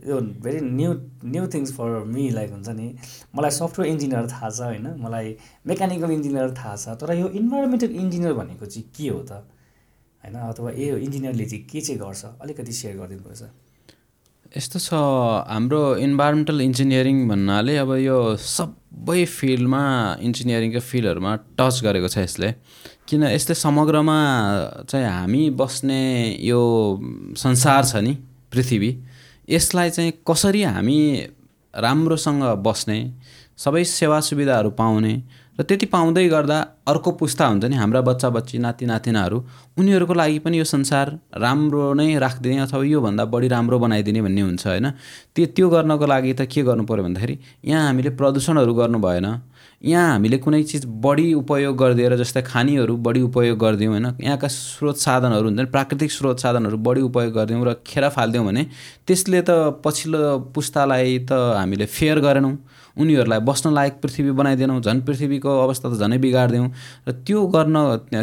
यो 0.09 0.17
very 0.47 0.61
new 0.65 0.91
new 1.29 1.45
things 1.53 1.73
for 1.77 2.09
me 2.09 2.25
like 2.39 2.51
हुन्छ 2.57 2.69
नि 2.81 2.87
मलाई 3.37 3.53
सफ्टवेयर 3.61 3.93
इन्जिनियर 3.93 4.25
थाहा 4.33 4.49
छ 4.49 4.61
होइन? 4.65 4.87
मलाई 5.05 5.37
मेकानिकल 5.69 6.11
इन्जिनियर 6.17 6.57
थाहा 6.57 6.75
छ 6.77 6.97
तर 6.97 7.13
यो 7.21 7.29
इन्भाइरोमेन्टल 7.37 7.91
इन्जिनियर 8.03 8.33
भनेको 8.41 8.67
चाहिँ 8.67 8.89
के 8.97 9.09
हो 9.13 9.21
त? 9.29 9.45
होइन? 10.25 10.35
अथवा 10.49 10.71
ए 10.73 11.05
इन्जिनियरले 11.05 11.45
चाहिँ 11.45 11.65
के 11.69 11.81
चाहिँ 11.81 12.01
गर्छ? 12.01 12.25
अलिकति 12.41 12.73
सेयर 12.81 12.97
गरिदिनु 12.97 13.25
पर्छ 13.29 13.43
यस्तो 14.57 14.79
छ 14.81 14.95
हाम्रो 15.45 15.81
इन्भाइरोमेन्टल 16.01 16.61
इन्जिनियरिङ 16.61 17.17
भन्नाले 17.29 17.77
अब 17.77 17.91
यो 18.01 18.17
सबै 18.41 19.25
फिल्डमा 19.29 19.81
इन्जिनियरिङको 20.25 20.81
फिल्डहरूमा 20.81 21.33
टच 21.59 21.81
गरेको 21.85 22.09
छ 22.09 22.25
यसले। 22.25 22.49
किन 23.05 23.23
यसले 23.29 23.55
समग्रमा 23.55 24.17
चाहिँ 24.89 25.07
हामी 25.07 25.43
बस्ने 25.53 26.01
यो 26.41 26.61
संसार 27.37 27.85
छ 27.85 28.01
नि 28.01 28.15
पृथ्वी 28.53 28.91
यसलाई 29.49 29.91
चाहिँ 29.91 30.13
कसरी 30.25 30.63
हामी 30.65 30.99
राम्रोसँग 31.75 32.43
बस्ने 32.65 32.99
सबै 33.59 33.85
सेवा 33.85 34.21
सुविधाहरू 34.25 34.71
पाउने 34.81 35.15
र 35.59 35.63
त्यति 35.63 35.87
पाउँदै 35.87 36.27
गर्दा 36.29 36.57
अर्को 36.87 37.11
पुस्ता 37.19 37.47
हुन्छ 37.47 37.65
नि 37.65 37.77
हाम्रा 37.77 38.01
बच्चा 38.01 38.29
बच्ची 38.31 38.59
नाति 38.59 38.87
नातिनाहरू 38.87 39.39
उनीहरूको 39.79 40.15
लागि 40.15 40.39
पनि 40.39 40.59
यो 40.59 40.65
संसार 40.65 41.07
राम्रो 41.35 41.93
नै 41.99 42.19
राखिदिने 42.19 42.59
अथवा 42.63 42.85
योभन्दा 42.85 43.25
बढी 43.25 43.49
राम्रो 43.49 43.79
बनाइदिने 43.79 44.23
भन्ने 44.23 44.41
हुन्छ 44.41 44.67
होइन? 44.67 44.87
त्यो 45.35 45.47
त्यो 45.57 45.69
गर्नको 45.69 46.07
लागि 46.07 46.33
त 46.33 46.47
के 46.47 46.63
गर्नु 46.63 46.85
पऱ्यो 46.87 47.05
भन्दाखेरि 47.05 47.39
यहाँ 47.65 47.87
हामीले 47.87 48.11
प्रदूषणहरू 48.15 48.75
गर्नु 48.75 48.99
भएन। 48.99 49.27
यहाँ 49.83 50.11
हामीले 50.13 50.39
कुनै 50.43 50.63
चिज 50.67 50.85
बढी 51.03 51.33
उपयोग 51.39 51.77
गरिदिएर 51.79 52.17
जस्तै 52.19 52.43
खानीहरू 52.43 52.97
बढी 52.99 53.21
उपयोग 53.23 53.59
गरिदिउँ 53.59 53.93
होइन? 53.93 54.07
यहाँका 54.21 54.49
स्रोत 54.51 54.97
साधनहरू 54.99 55.49
हुन्छ 55.49 55.71
प्राकृतिक 55.71 56.11
स्रोत 56.13 56.39
साधनहरू 56.43 56.77
बढी 56.83 57.01
उपयोग 57.07 57.33
गरिदिउँ 57.35 57.63
र 57.63 57.75
खेर 57.87 58.09
फालिदिउँ 58.11 58.45
भने 58.47 58.67
त्यसले 59.07 59.43
त 59.47 59.79
पछिल्लो 59.79 60.51
पुस्तालाई 60.51 61.19
त 61.31 61.33
हामीले 61.63 61.87
फेयर 61.87 62.19
गरेनौँ। 62.27 62.59
उनीहरूलाई 62.99 63.41
बस्न 63.47 63.71
लायक 63.71 64.03
पृथ्वी 64.03 64.31
बनाइदिउँ 64.35 64.81
झन् 64.83 65.01
पृथ्वीको 65.07 65.47
अवस्था 65.47 65.87
त 65.87 66.03
झनै 66.03 66.19
बिगारिदिउँ 66.19 66.69
र 67.07 67.13
त्यो 67.23 67.47
गर्न 67.47 67.77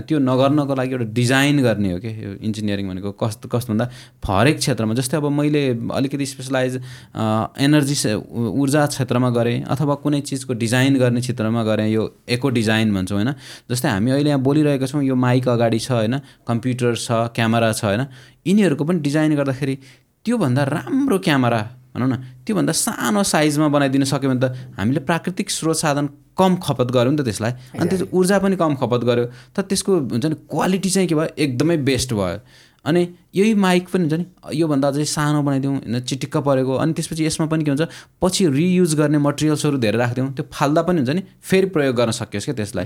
त्यो 0.03 0.19
नगर्नको 0.19 0.75
लागि 0.75 0.91
एउटा 0.91 1.07
डिजाइन 1.15 1.63
गर्ने 1.63 1.91
हो 1.95 1.99
कि? 2.03 2.11
यो 2.11 2.31
इन्जिनियरिङ 2.43 2.85
भनेको 2.91 3.11
कस्तो 3.15 3.47
कस्तो 3.47 3.71
भन्दा 3.71 3.87
हरेक 4.27 4.57
क्षेत्रमा 4.59 4.93
जस्तै 4.99 5.17
अब 5.17 5.31
मैले 5.31 5.63
अलिकति 5.79 6.25
स्पेसलाइज 6.27 6.73
एनर्जी 7.63 7.95
ऊर्जा 8.35 8.85
क्षेत्रमा 8.91 9.29
गरेँ 9.31 9.63
अथवा 9.63 9.95
कुनै 10.03 10.19
चिजको 10.27 10.53
डिजाइन 10.59 10.99
गर्ने 10.99 11.21
क्षेत्रमा 11.45 11.63
गरेँ 11.63 11.89
यो 11.93 12.03
एको 12.27 12.49
डिजाइन 12.49 12.93
भन्छौँ 12.93 13.17
होइन? 13.17 13.31
जस्तै 13.69 13.89
हामी 13.89 14.11
अहिले 14.11 14.29
यहाँ 14.29 14.41
बोलिरहेको 14.41 14.87
छौँ 14.87 15.03
यो 15.03 15.15
माइक 15.15 15.47
अगाडि 15.47 15.79
छ 15.79 15.91
होइन? 15.91 16.17
कम्प्युटर 16.47 16.95
छ 16.95 17.29
क्यामेरा 17.35 17.71
छ 17.71 17.85
होइन? 17.85 18.05
यिनीहरूको 18.47 18.83
पनि 18.83 18.99
डिजाइन 18.99 19.35
गर्दाखेरि 19.35 19.75
त्योभन्दा 20.25 20.63
राम्रो 20.65 21.17
क्यामेरा 21.21 21.61
भनौँ 21.93 22.09
न 22.09 22.15
त्योभन्दा 22.45 22.73
सानो 22.73 23.23
साइजमा 23.23 23.67
बनाइदिन 23.69 24.03
सक्यो 24.03 24.29
भने 24.29 24.41
त 24.41 24.45
हामीले 24.77 24.99
प्राकृतिक 25.05 25.49
स्रोत 25.49 25.77
साधन 25.77 26.09
कम 26.33 26.55
खपत 26.57 26.87
गऱ्यौँ 26.91 27.13
नि 27.13 27.17
त 27.21 27.25
त्यसलाई। 27.29 27.53
अनि 27.79 27.87
त्यो 27.89 28.07
ऊर्जा 28.11 28.39
पनि 28.41 28.55
कम 28.57 28.75
खपत 28.75 29.01
गऱ्यो। 29.05 29.25
तर 29.55 29.61
त्यसको 29.69 29.91
हुन्छ 30.11 30.25
नि 30.25 30.35
क्वालिटी 30.49 30.89
चाहिँ 30.89 31.07
के 31.07 31.15
भयो? 31.15 31.29
एकदमै 31.37 31.77
बेस्ट 31.77 32.13
भयो। 32.13 32.41
अनि 32.85 33.07
यही 33.35 33.53
माइक 33.53 33.89
पनि 33.89 34.03
हुन्छ 34.03 34.13
नि। 34.13 34.25
योभन्दा 34.57 34.87
अझै 34.87 35.05
सानो 35.05 35.41
बनाइदिउँ 35.41 35.75
होइन 35.75 35.99
चिटिक्क 35.99 36.37
परेको। 36.47 36.73
अनि 36.83 36.93
त्यसपछि 36.93 37.25
यसमा 37.25 37.45
पनि 37.51 37.63
के 37.63 37.71
हुन्छ 37.71 37.87
पछि 38.21 38.47
रियुज 38.49 38.95
गर्ने 38.95 39.17
मटेरियल्सहरू 39.17 39.77
धेरै 39.77 39.97
राखिदिउँ। 39.97 40.33
त्यो 40.35 40.45
फाल्दा 40.53 40.81
पनि 40.87 40.97
हुन्छ 41.01 41.09
नि 41.09 41.21
फेरि 41.41 41.67
प्रयोग 41.75 41.95
गर्न 41.95 42.11
सकियोस् 42.11 42.45
क्या 42.45 42.55
त्यसलाई। 42.55 42.85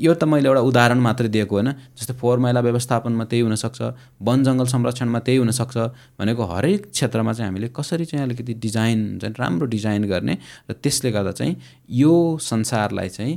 यो 0.00 0.14
त 0.14 0.24
मैले 0.24 0.48
एउटा 0.48 0.62
उदाहरण 0.70 0.98
मात्रै 1.00 1.28
दिएको 1.28 1.54
होइन। 1.54 1.68
जस्तै 1.98 2.14
फोहोर 2.16 2.38
मैला 2.38 2.60
व्यवस्थापनमा 2.60 3.24
त्यही 3.30 3.42
हुनसक्छ 3.42 3.80
वन 4.22 4.38
जङ्गल 4.44 4.66
संरक्षणमा 4.74 5.18
त्यही 5.26 5.38
हुनसक्छ 5.42 5.76
भनेको 6.20 6.42
हरेक 6.54 6.90
क्षेत्रमा 6.90 7.32
चाहिँ 7.32 7.48
हामीले 7.50 7.68
कसरी 7.76 8.04
चाहिँ 8.04 8.24
अलिकति 8.24 8.54
डिजाइन 8.64 8.98
हुन्छ 9.10 9.24
नि 9.24 9.34
राम्रो 9.38 9.66
डिजाइन 9.76 10.04
गर्ने 10.08 10.34
र 10.70 10.72
त्यसले 10.72 11.10
गर्दा 11.12 11.32
चाहिँ 11.32 11.56
यो 12.00 12.14
संसारलाई 12.40 13.08
चाहिँ 13.08 13.34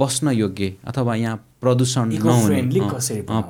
बस्न 0.00 0.30
योग्य 0.30 0.74
अथवा 0.86 1.14
यहाँ 1.14 1.36
प्रदूषण 1.66 2.12
नहुने। 2.24 2.80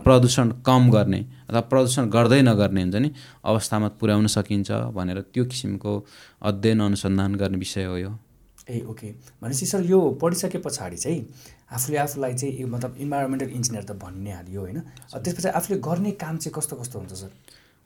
प्रदूषण 0.02 0.50
कम 0.66 0.90
गर्ने 0.90 1.20
अथवा 1.48 1.60
प्रदूषण 1.70 2.04
गर्दै 2.10 2.42
नगर्ने 2.42 2.82
हुन्छ 2.82 2.96
नि 2.96 3.10
अवस्थामा 3.44 3.88
पुर्याउन 4.00 4.26
सकिन्छ 4.34 4.70
भनेर 4.96 5.20
त्यो 5.32 5.44
किसिमको 5.44 5.92
अध्ययन 6.42 6.80
अनुसन्धान 6.82 7.34
गर्ने 7.36 7.58
विषय 7.58 7.84
हो 7.84 7.96
यो। 7.96 8.12
ए 8.66 8.80
ओके। 8.90 9.08
भनेपछि 9.42 9.66
सर 9.66 9.84
यो 9.86 9.98
पढिसके 10.22 10.58
पछाडि 10.58 10.96
चाहिँ 10.96 11.20
आफूले 11.70 11.98
आफूलाई 11.98 12.34
चाहिँ 12.34 12.64
मतलब 12.66 12.96
इन्भाइरोमेन्टल 12.98 13.50
इन्जिनियर 13.50 13.84
त 13.84 13.92
भन्ने 13.94 14.32
हाल्यो 14.32 14.60
होइन। 14.60 14.80
त्यसपछि 15.14 15.48
आफूले 15.48 15.78
गर्ने 15.80 16.10
काम 16.18 16.36
चाहिँ 16.36 16.54
कस्तो 16.56 16.76
कस्तो 16.76 16.98
हुन्छ 16.98 17.12
सर? 17.12 17.30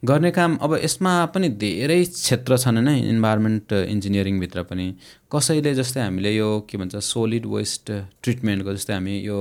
गर्ने 0.03 0.31
काम 0.31 0.57
अब 0.63 0.75
यसमा 0.75 1.13
पनि 1.35 1.49
धेरै 1.61 2.05
क्षेत्र 2.05 2.57
छन् 2.57 2.77
होइन 2.79 2.89
इन्भाइरोमेन्ट 2.89 3.73
इन्जिनियरिङभित्र 3.73 4.63
पनि। 4.63 4.87
कसैले 5.33 5.75
जस्तै 5.75 6.01
हामीले 6.01 6.31
यो 6.37 6.49
के 6.71 6.79
भन्छ 6.79 6.97
सोलिड 7.05 7.47
वेस्ट 7.47 7.91
ट्रिटमेन्टको 8.23 8.75
जस्तै 8.75 8.95
हामी 8.95 9.19
यो 9.21 9.39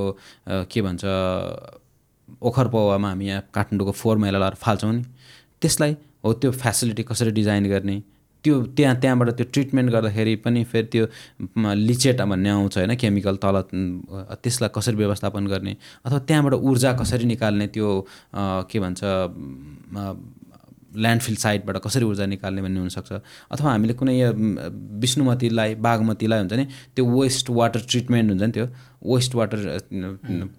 के 0.71 0.81
भन्छ 0.81 1.03
ओखर 2.43 2.67
पौवामा 2.67 3.09
हामी 3.09 3.27
यहाँ 3.27 3.43
काठमाडौँको 3.53 3.91
फोहोर 3.91 4.17
मैला 4.17 4.37
लगाएर 4.37 4.55
फाल्छौँ 4.59 4.93
नि। 4.93 5.03
त्यसलाई 5.61 5.95
हो 6.25 6.33
त्यो 6.33 6.51
फेसिलिटी 6.51 7.03
कसरी 7.03 7.31
डिजाइन 7.31 7.69
गर्ने? 7.69 8.01
त्यो 8.43 8.55
त्यहाँ 8.75 8.95
त्यहाँबाट 8.99 9.29
त्यो 9.37 9.45
ट्रिटमेन्ट 9.53 9.91
गर्दाखेरि 9.91 10.35
पनि 10.43 10.63
फेरि 10.63 10.87
त्यो 10.91 11.05
लिचेट 11.87 12.21
भन्ने 12.21 12.49
आउँछ 12.49 12.77
होइन 12.77 12.95
केमिकल 12.95 13.35
तल 13.43 13.61
त्यसलाई 14.43 14.69
कसरी 14.75 14.95
व्यवस्थापन 14.95 15.47
गर्ने? 15.47 15.75
अथवा 16.05 16.19
त्यहाँबाट 16.27 16.53
ऊर्जा 16.53 16.93
कसरी 16.99 17.25
निकाल्ने 17.25 17.67
त्यो 17.75 17.87
के 18.71 18.79
भन्छ 18.79 19.01
ल्यान्डफिल 20.95 21.35
साइडबाट 21.35 21.77
कसरी 21.77 22.05
ऊर्जा 22.05 22.25
निकाल्ने 22.25 22.61
भन्ने 22.61 22.79
हुनसक्छ। 22.79 23.11
अथवा 23.51 23.71
हामीले 23.71 23.93
कुनै 23.93 24.15
विष्णुमतीलाई 25.01 25.75
बागमतीलाई 25.75 26.39
हुन्छ 26.39 26.53
नि 26.53 26.65
त्यो 26.95 27.05
वेस्ट 27.05 27.49
वाटर 27.49 27.79
ट्रिटमेन्ट 27.89 28.29
हुन्छ 28.29 28.43
नि 28.43 28.51
त्यो। 28.51 28.67
वेस्ट 29.01 29.35
वाटर 29.35 29.59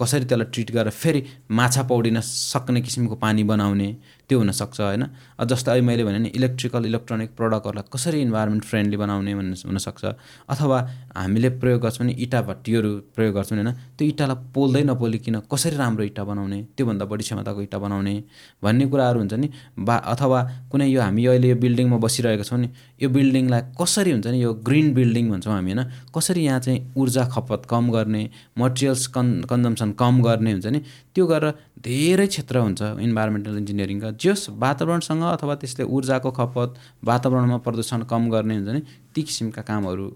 कसरी 0.01 0.25
त्यसलाई 0.25 0.49
ट्रिट 0.53 0.71
गरेर 0.73 0.91
फेरि 0.93 1.23
माछा 1.51 1.83
पौडिन 1.83 2.21
सक्ने 2.21 2.81
किसिमको 2.81 3.15
पानी 3.15 3.45
बनाउने 3.45 3.89
त्यो 4.29 4.39
हुनसक्छ 4.39 4.81
होइन? 4.81 5.05
जस्तो 5.43 5.71
अहिले 5.71 5.87
मैले 5.87 6.05
भने 6.05 6.19
नि 6.19 6.29
इलेक्ट्रिकल 6.39 6.87
इलेक्ट्रोनिक 6.87 7.31
प्रडक्टहरूलाई 7.37 7.85
कसरी 7.93 8.21
इन्भाइरोमेन्ट 8.23 8.65
फ्रेन्डली 8.65 8.97
बनाउने 8.97 9.35
भन्ने 9.35 9.57
हुनसक्छ। 9.67 10.05
अथवा 10.49 10.79
हामीले 11.17 11.49
प्रयोग 11.61 11.81
गर्छौँ 11.83 12.07
भने 12.07 12.15
इँटा 12.15 12.41
भट्टीहरू 12.43 12.91
प्रयोग 13.17 13.35
गर्छौँ 13.35 13.59
होइन? 13.59 13.71
त्यो 13.99 14.09
इँटालाई 14.09 14.37
पोल्दै 14.55 14.83
नपोलिकन 14.87 15.37
कसरी 15.53 15.77
राम्रो 15.77 16.05
इँटा 16.05 16.25
बनाउने 16.25 16.63
त्योभन्दा 16.77 17.05
बढी 17.05 17.25
क्षमताको 17.27 17.61
इँटा 17.61 17.79
बनाउने 17.79 18.15
भन्ने 18.63 18.87
कुराहरू 18.87 19.19
हुन्छ 19.19 19.35
नि। 19.35 19.49
बा 19.79 19.97
अथवा 20.15 20.41
कुनै 20.71 20.87
यो 20.89 21.01
हामी 21.03 21.27
अहिले 21.27 21.49
यो 21.51 21.57
बिल्डिङमा 21.59 21.99
बसिरहेको 21.99 22.45
छौँ 22.47 22.59
नि 22.59 22.69
यो 23.03 23.09
बिल्डिङलाई 23.11 23.63
कसरी 23.75 24.11
हुन्छ 24.15 24.27
नि 24.27 24.43
यो 24.43 24.55
ग्रिन 24.63 24.95
बिल्डिङ 24.95 25.31
भन्छौँ 25.31 25.55
हामी 25.55 25.73
होइन? 25.73 25.83
कसरी 26.15 26.45
यहाँ 26.47 26.61
चाहिँ 26.61 26.95
ऊर्जा 26.97 27.25
खपत 27.35 27.67
कम 27.67 27.91
गर्ने 27.91 28.30
मटेरियल्स 28.59 29.07
कन् 29.17 29.31
कन्जम्सन 29.51 29.93
कम 30.01 30.23
गर्ने 30.23 30.53
हुन्छ 30.53 30.67
नि 30.67 30.81
त्यो 31.15 31.27
गरेर 31.27 31.53
धेरै 31.85 32.27
क्षेत्र 32.27 32.57
हुन्छ 32.67 32.81
इन्भाइरोमेन्टल 33.07 33.57
इन्जिनियरिङका 33.59 34.11
जस 34.23 34.47
वातावरणसँग 34.65 35.23
अथवा 35.35 35.55
त्यसले 35.61 35.85
ऊर्जाको 35.97 36.31
खपत 36.39 36.71
वातावरणमा 37.11 37.59
प्रदूषण 37.67 38.03
कम 38.13 38.31
गर्ने 38.31 38.55
हुन्छ 38.57 38.69
नि 38.77 38.83
ती 39.15 39.23
किसिमका 39.23 39.63
कामहरू 39.71 40.07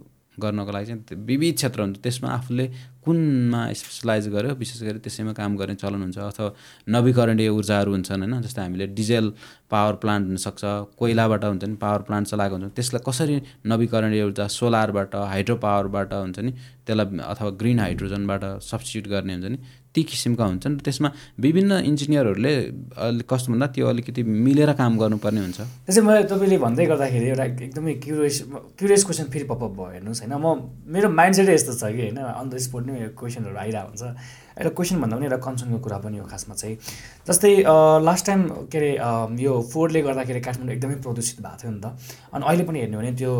गर्नको 0.43 0.73
लागि 0.73 0.87
चाहिँ 0.87 1.25
विविध 1.27 1.55
क्षेत्र 1.55 1.81
हुन्छ। 1.83 1.99
त्यसमा 2.03 2.29
आफूले 2.39 2.67
कुनमा 3.05 3.61
स्पेसलाइज 3.81 4.29
गर्यो 4.35 4.55
विशेष 4.63 4.83
गरी 4.83 4.99
त्यसैमा 5.05 5.33
काम 5.41 5.57
गर्ने 5.57 5.75
चलन 5.83 6.01
हुन्छ 6.03 6.19
अथवा 6.19 6.49
नवीकरणीय 6.89 7.49
ऊर्जाहरू 7.49 7.91
हुन्छन् 7.93 8.23
होइन? 8.23 8.41
जस्तै 8.43 8.63
हामीले 8.63 8.87
डिजेल 8.99 9.33
पावर 9.71 9.95
प्लान्ट 10.03 10.25
हुनसक्छ 10.29 10.63
कोइलाबाट 10.99 11.45
हुन्छ 11.45 11.65
नि 11.65 11.77
पावर 11.85 12.03
प्लान्ट 12.09 12.29
चलाएको 12.29 12.55
हुन्छ। 12.57 12.73
त्यसलाई 12.77 13.03
कसरी 13.09 13.37
नवीकरणीय 13.73 14.23
ऊर्जा 14.25 14.47
सोलरबाट 14.59 15.15
हाइड्रो 15.33 15.57
पावरबाट 15.67 16.13
हुन्छ 16.15 16.39
नि 16.39 16.53
त्यसलाई 16.87 17.07
अथवा 17.33 17.51
ग्रिन 17.61 17.79
हाइड्रोजनबाट 17.85 18.43
सब्सिट्युट 18.71 19.07
गर्ने 19.13 19.33
हुन्छ 19.35 19.47
नि 19.53 19.59
ती 19.95 20.03
किसिमका 20.03 20.45
हुन्छन् 20.45 20.79
त्यसमा 20.85 21.09
विभिन्न 21.39 21.73
इन्जिनियरहरूले 21.91 22.55
अलिक 22.99 23.27
कस्तो 23.31 23.67
त्यो 23.75 23.87
अलिकति 23.87 24.23
मिलेर 24.27 24.73
काम 24.75 24.93
गर्नुपर्ने 24.99 25.41
हुन्छ। 25.41 25.61
त्यसै 25.87 26.01
मैले 26.03 26.23
तपाईँले 26.27 26.59
भन्दै 26.67 26.87
गर्दाखेरि 26.91 27.27
एउटा 27.31 27.45
एकदमै 27.45 27.95
क्युरियस 28.05 28.37
क्युरियस 28.79 29.03
क्वेसन 29.07 29.27
फेरि 29.31 29.45
पपअप 29.47 29.73
भयो 29.79 29.91
हेर्नुहोस् 29.95 30.21
होइन। 30.23 30.35
म 30.35 30.47
मेरो 30.91 31.09
माइन्ड 31.15 31.35
सेटै 31.37 31.55
यस्तो 31.55 31.73
छ 31.79 31.95
कि 31.95 32.03
होइन 32.11 32.19
अन 32.19 32.47
द 32.51 32.59
स्पोट 32.67 32.83
नै 32.87 33.15
क्वेसनहरू 33.15 33.55
आइरहेको 33.55 33.89
हुन्छ। 33.95 34.03
एउटा 34.59 34.71
क्वेसन 34.75 34.97
भन्दा 35.03 35.15
पनि 35.17 35.27
एउटा 35.31 35.39
कन्सर्नको 35.47 35.79
कुरा 35.87 35.99
पनि 36.03 36.17
हो 36.19 36.27
खासमा 36.27 36.55
चाहिँ। 36.55 36.77
जस्तै 37.27 37.53
लास्ट 38.07 38.25
टाइम 38.27 38.41
के 38.71 38.79
अरे 38.79 38.91
यो 39.43 39.53
फोहोरले 39.71 40.01
गर्दाखेरि 40.03 40.41
काठमाडौँ 40.47 40.75
एकदमै 40.75 40.97
प्रदूषित 41.07 41.39
भएको 41.39 41.57
थियो 41.63 41.71
नि 41.71 41.81
त। 41.83 41.87
अनि 42.35 42.43
अहिले 42.43 42.65
पनि 42.67 42.79
हेर्ने 42.83 42.97
भने 42.99 43.13
त्यो 43.15 43.33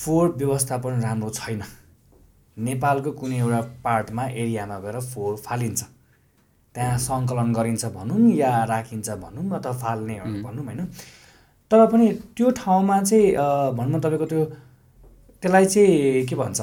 फोहोर 0.00 0.26
व्यवस्थापन 0.40 1.00
राम्रो 1.04 1.30
छैन। 1.40 1.62
नेपालको 2.68 3.10
कुनै 3.20 3.38
एउटा 3.38 3.60
पार्टमा 3.84 4.24
एरियामा 4.42 4.78
गएर 4.80 5.00
फोहोर 5.12 5.36
फालिन्छ। 5.46 5.82
त्यहाँ 6.74 6.98
सङ्कलन 6.98 7.52
गरिन्छ 7.52 7.84
भनौँ 7.96 8.30
या 8.36 8.52
राखिन्छ 8.64 9.10
भनौँ 9.24 9.44
अथवा 9.58 9.72
फाल्ने 9.82 10.18
भनौँ 10.44 10.64
होइन? 10.64 10.80
तर 11.70 11.86
पनि 11.92 12.06
त्यो 12.36 12.50
ठाउँमा 12.58 13.02
चाहिँ 13.02 13.32
भनौँ 13.78 14.00
तपाईँको 14.00 14.26
त्यो 14.26 14.44
त्यसलाई 15.42 15.66
चाहिँ 15.66 16.26
के 16.28 16.36
भन्छ 16.36 16.60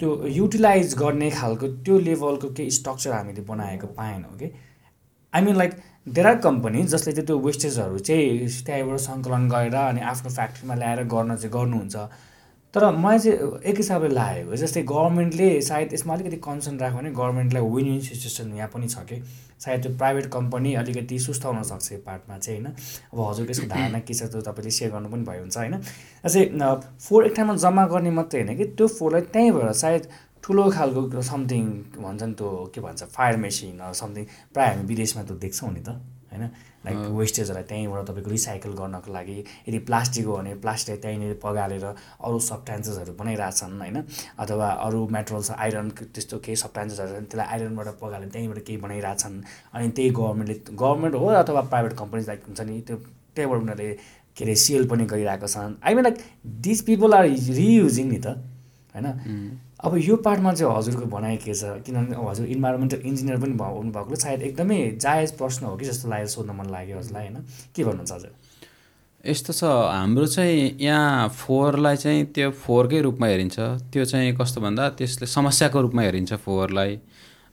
त्यो 0.00 0.10
युटिलाइज 0.36 0.94
गर्ने 0.98 1.30
खालको 1.30 1.66
त्यो 1.84 1.98
लेभलको 2.08 2.48
केही 2.56 2.70
स्ट्रक्चर 2.78 3.12
हामीले 3.12 3.42
बनाएको 3.48 3.86
पाएनौँ 3.98 4.36
कि 4.38 4.50
I 5.34 5.42
mean 5.42 5.56
like 5.56 5.72
there 6.08 6.26
are 6.26 6.36
company 6.44 6.82
जसले 6.92 7.12
चाहिँ 7.12 7.26
त्यो 7.26 7.38
वेस्टेजहरू 7.38 7.98
चाहिँ 8.08 8.48
त्यहाँबाट 8.66 8.98
सङ्कलन 9.00 9.48
गरेर 9.48 9.74
अनि 9.74 10.00
आफ्नो 10.12 10.30
फ्याक्ट्रीमा 10.30 10.74
ल्याएर 10.74 11.02
गर्न 11.14 11.36
चाहिँ 11.36 11.52
गर्नुहुन्छ। 11.52 11.96
तर 12.74 12.90
मलाई 12.96 13.18
चाहिँ 13.18 13.60
एक 13.68 13.76
हिसाबले 13.76 14.08
लागेको 14.08 14.56
जस्तै 14.56 14.82
गभर्मेन्टले 14.88 15.48
सायद 15.62 15.92
यसमा 15.94 16.14
अलिकति 16.14 16.36
कन्सर्न 16.46 16.78
राख्यो 16.80 16.98
भने 16.98 17.10
गभर्मेन्टलाई 17.10 17.62
विन 17.62 17.86
विन 17.86 18.00
सिचुएसन 18.00 18.54
यहाँ 18.56 18.68
पनि 18.74 18.88
छ 18.88 19.04
कि? 19.08 19.20
सायद 19.64 19.82
त्यो 19.82 19.92
प्राइभेट 19.96 20.26
कम्पनी 20.32 20.72
अलिकति 20.80 21.18
सुस्त 21.18 21.44
हुनसक्छ 21.44 21.92
यो 21.92 21.98
पार्टमा 22.06 22.38
चाहिँ 22.38 22.60
होइन? 22.60 22.72
अब 23.12 23.20
हजुरको 23.28 23.50
यसको 23.50 23.66
धारणा 23.74 23.98
के 24.08 24.14
छ 24.14 24.30
त्यो 24.32 24.40
तपाईँले 24.48 24.70
सेयर 24.70 24.90
गर्नु 24.90 25.08
पनि 25.12 25.24
भयो 25.28 25.40
हुन्छ 25.40 25.56
होइन? 25.56 25.76
जस्तै 26.24 26.48
फोहोर 27.04 27.26
एक 27.26 27.36
ठाउँमा 27.36 27.54
जम्मा 27.60 27.86
गर्ने 27.92 28.10
मात्रै 28.10 28.42
होइन 28.42 28.56
कि? 28.56 28.64
त्यो 28.64 28.86
फोहोरलाई 28.88 29.22
त्यहीँबाट 29.36 29.72
सायद 29.84 30.08
ठुलो 30.42 30.68
खालको 30.72 31.22
समथिङ 31.22 31.64
भन्छ 32.00 32.22
नि 32.22 32.34
त्यो 32.40 32.50
के 32.74 32.80
भन्छ 32.80 33.00
फायर 33.12 33.36
मेसिन 33.36 33.92
समथिङ 34.00 34.24
प्रायः 34.54 34.72
हामी 34.72 34.88
विदेशमा 34.88 35.22
त 35.22 35.36
देख्छौँ 35.44 35.72
नि 35.72 35.82
त 35.84 36.00
होइन? 36.32 36.48
लाइक 36.86 36.98
वेस्टेजहरूलाई 37.18 37.64
त्यहीँबाट 37.70 38.06
तपाईँको 38.08 38.30
रिसाइकल 38.30 38.72
गर्नको 38.80 39.12
लागि 39.12 39.38
यदि 39.68 39.78
प्लास्टिक 39.88 40.26
हो 40.26 40.36
भने 40.36 40.54
प्लास्टिक 40.64 41.00
त्यहीँनिर 41.02 41.38
पगालेर 41.42 41.84
अरू 41.84 42.38
सब्टान्सेसहरू 42.50 43.12
बनाइरहेछन् 43.20 43.78
होइन? 43.80 43.98
अथवा 44.38 44.68
अरू 44.86 45.00
मेटेरियल्स 45.16 45.50
आइरन 45.50 45.88
त्यस्तो 46.14 46.38
केही 46.44 46.56
सब्टान्सेसहरू 46.64 47.12
त्यसलाई 47.12 47.46
आइरनबाट 47.46 47.88
पगालेर 48.02 48.28
त्यहीँबाट 48.28 48.58
केही 48.66 48.78
बनाइरहेछन्। 48.84 49.42
अनि 49.74 49.88
त्यही 49.96 50.10
गभर्मेन्टले 50.10 50.56
गभर्मेन्ट 50.74 51.14
हो 51.14 51.26
अथवा 51.42 51.60
प्राइभेट 51.72 51.92
कम्पनीज 51.98 52.26
लाइक 52.28 52.40
हुन्छ 52.46 52.60
नि 52.60 52.80
त्यो 52.86 52.96
त्यहीँबाट 53.34 53.60
उनीहरूले 53.62 53.92
के 54.36 54.44
अरे 54.44 54.54
सेल 54.56 54.88
पनि 54.88 55.04
गरिरहेको 55.12 55.46
छन्। 55.46 55.74
I 55.84 55.94
mean 55.94 56.04
like 56.04 56.18
this 56.66 56.82
people 56.82 57.14
are 57.14 57.24
reusing 57.58 58.06
नि 58.10 58.18
त 58.18 58.26
होइन? 58.94 59.06
अब 59.84 59.96
यो 59.98 60.16
पार्टमा 60.24 60.52
चाहिँ 60.54 60.76
हजुरको 60.76 61.06
भनाइ 61.10 61.36
के 61.36 61.54
छ? 61.54 61.64
किनभने 61.86 62.16
हजुर 62.28 62.46
इन्भाइरोमेन्टल 62.46 63.00
इन्जिनियर 63.04 63.38
पनि 63.42 63.54
हुनुभएकोले 63.58 64.16
सायद 64.16 64.42
एकदमै 64.42 64.78
जायज 65.02 65.30
प्रश्न 65.38 65.66
हो 65.66 65.76
कि 65.76 65.84
जस्तो 65.84 66.08
लाग्यो 66.08 66.26
सोध्न 66.34 66.54
मन 66.54 66.70
लाग्यो 66.70 66.98
हजुरलाई 66.98 67.26
होइन? 67.26 67.36
के 67.74 67.84
भन्नुहुन्छ 67.84 68.12
हजुर? 68.12 68.30
यस्तो 69.24 69.52
छ 69.52 69.64
हाम्रो 69.64 70.26
चाहिँ 70.26 70.76
यहाँ 70.80 71.28
फोहोरलाई 71.28 71.96
चाहिँ 71.96 72.24
त्यो 72.34 72.50
फोहोरकै 72.62 73.00
रूपमा 73.02 73.26
हेरिन्छ। 73.26 73.58
त्यो 73.90 74.04
चाहिँ 74.04 74.36
कस्तो 74.38 74.60
भन्दा 74.60 74.88
त्यसले 74.98 75.26
समस्याको 75.26 75.80
रूपमा 75.80 76.02
हेरिन्छ 76.02 76.32
फोहोरलाई। 76.46 76.98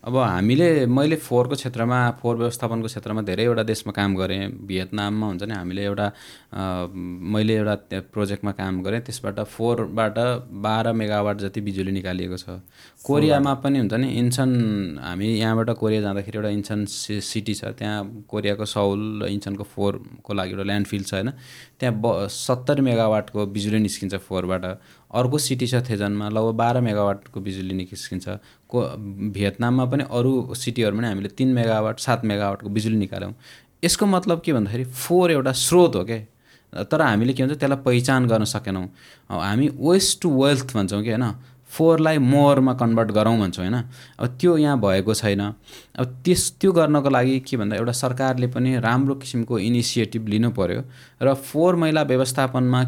अब 0.04 0.16
हामीले 0.16 0.86
मैले 0.88 1.16
फोहोरको 1.20 1.56
क्षेत्रमा 1.56 1.98
फोहोर 2.24 2.36
व्यवस्थापनको 2.38 2.88
क्षेत्रमा 2.88 3.22
धेरैवटा 3.28 3.64
देशमा 3.68 3.92
काम 3.92 4.16
गरेँ। 4.16 4.48
भियतनाममा 4.64 5.28
हुन्छ 5.28 5.44
नि 5.44 5.54
हामीले 5.54 5.84
एउटा 5.84 6.08
मैले 6.56 7.56
एउटा 7.56 7.76
प्रोजेक्टमा 8.08 8.52
काम 8.56 8.82
गरेँ। 8.84 9.02
त्यसबाट 9.04 9.40
फोहोरबाट 9.44 10.16
बाह्र 10.64 10.94
मेगावाट 10.96 11.38
जति 11.44 11.62
बिजुली 11.62 11.92
निकालिएको 11.92 12.38
छ। 12.40 12.64
कोरियामा 13.04 13.54
पनि 13.60 13.80
हुन्छ 13.80 13.94
नि 14.00 14.08
इन्सन 14.24 14.50
हामी 15.04 15.28
यहाँबाट 15.36 15.70
कोरिया 15.76 16.02
जाँदाखेरि 16.02 16.38
एउटा 16.38 16.50
इन्सन 16.56 16.86
सिटी 16.88 17.54
छ। 17.60 17.76
त्यहाँ 17.76 18.24
कोरियाको 18.24 18.66
सौल 18.66 19.00
र 19.24 19.28
इन्सनको 19.36 19.64
फोहोरको 19.68 20.32
लागि 20.34 20.52
एउटा 20.56 20.64
ल्यान्डफिल 20.64 21.04
छ 21.04 21.14
होइन। 21.20 21.30
त्यहाँ 21.76 21.96
ब 22.00 22.28
सत्तरी 22.32 22.82
मेगावाटको 22.88 23.46
बिजुली 23.52 23.80
निस्किन्छ 23.84 24.16
फोहोरबाट 24.16 24.64
अर्को 25.10 25.38
सिटी 25.38 25.68
छ 25.68 25.76
थेजनमा 25.84 26.30
लगभग 26.30 26.56
बाह्र 26.56 26.82
मेगावाटको 26.88 27.40
बिजुली 27.42 27.74
निस्किन्छ। 27.74 28.28
को 28.70 28.82
भियतनाममा 29.34 29.86
पनि 29.86 30.04
अरू 30.12 30.54
सिटीहरूमा 30.56 31.02
पनि 31.02 31.08
हामीले 31.08 31.30
तिन 31.38 31.54
मेगावाट 31.54 32.00
सात 32.00 32.26
मेगावाटको 32.26 32.70
बिजुली 32.70 32.98
निकाल्यौँ। 32.98 33.34
यसको 33.84 34.06
मतलब 34.06 34.42
के 34.46 34.54
भन्दाखेरि 34.54 34.84
फोहोर 34.86 35.32
एउटा 35.32 35.52
स्रोत 35.52 35.96
हो 35.96 36.04
क्या 36.04 36.84
तर 36.84 37.02
हामीले 37.02 37.34
के 37.34 37.44
भन्छ 37.44 37.60
त्यसलाई 37.60 37.82
पहिचान 37.86 38.28
गर्न 38.28 38.44
सकेनौँ। 38.46 38.86
हामी 39.30 39.68
वेस्ट 39.80 40.22
टु 40.22 40.30
वेल्थ 40.44 40.74
भन्छौँ 40.74 41.02
कि 41.04 41.10
होइन? 41.10 41.26
फोहोरलाई 41.70 42.18
मोहरमा 42.18 42.74
कन्भर्ट 42.74 43.12
गरौँ 43.12 43.38
भन्छौँ 43.40 43.66
होइन? 43.66 43.78
अब 44.20 44.38
त्यो 44.40 44.58
यहाँ 44.58 44.80
भएको 44.82 45.14
छैन। 45.14 45.42
अब 46.00 46.06
त्यस 46.26 46.42
त्यो 46.60 46.72
गर्नको 46.72 47.10
लागि 47.10 47.40
के 47.46 47.58
भन्दा 47.58 47.76
एउटा 47.76 47.92
सरकारले 47.94 48.48
पनि 48.48 48.80
राम्रो 48.80 49.16
किसिमको 49.16 49.60
इनिसिएटिभ 49.60 50.28
लिनु 50.28 50.50
पऱ्यो 50.52 50.82
र 51.22 51.34
फोहोर 51.36 51.76
मैला 51.76 52.02
व्यवस्थापनमा 52.10 52.82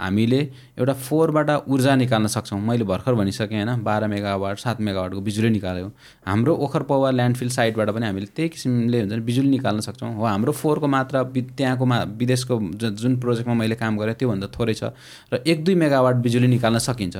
हामीले 0.00 0.40
एउटा 0.78 0.92
फोहोरबाट 0.92 1.50
ऊर्जा 1.68 1.94
निकाल्न 1.94 2.26
सक्छौँ। 2.26 2.60
मैले 2.60 2.84
भर्खर 2.84 3.14
भनिसकेँ 3.14 3.62
होइन? 3.62 3.82
बाह्र 3.84 4.06
मेगावाट 4.08 4.58
सात 4.58 4.80
मेगावाटको 4.80 5.20
बिजुली 5.20 5.50
निकाल्यौँ। 5.50 5.90
हाम्रो 6.26 6.54
ओखर 6.64 6.82
पौवा 6.90 7.10
ल्यान्डफिल 7.10 7.48
साइडबाट 7.48 7.90
पनि 7.94 8.06
हामीले 8.06 8.26
त्यही 8.34 8.48
किसिमले 8.48 9.00
हुन्छ 9.00 9.12
नि 9.12 9.20
बिजुली 9.22 9.48
निकाल्न 9.48 9.80
सक्छौँ। 9.86 10.14
हो 10.16 10.24
हाम्रो 10.24 10.52
फोहोरको 10.52 10.86
मात्रा 10.88 11.22
त्यहाँको 11.30 11.84
मा 11.84 12.02
विदेशको 12.18 12.54
जुन 12.90 13.16
प्रोजेक्टमा 13.20 13.54
मैले 13.54 13.74
काम 13.76 13.98
गरेँ 13.98 14.14
त्योभन्दा 14.18 14.46
थोरै 14.50 14.74
छ। 14.74 14.90
र 15.30 15.44
एक 15.46 15.64
दुई 15.64 15.74
मेगावाट 15.74 16.16
बिजुली 16.24 16.48
निकाल्न 16.48 16.78
सकिन्छ। 16.80 17.16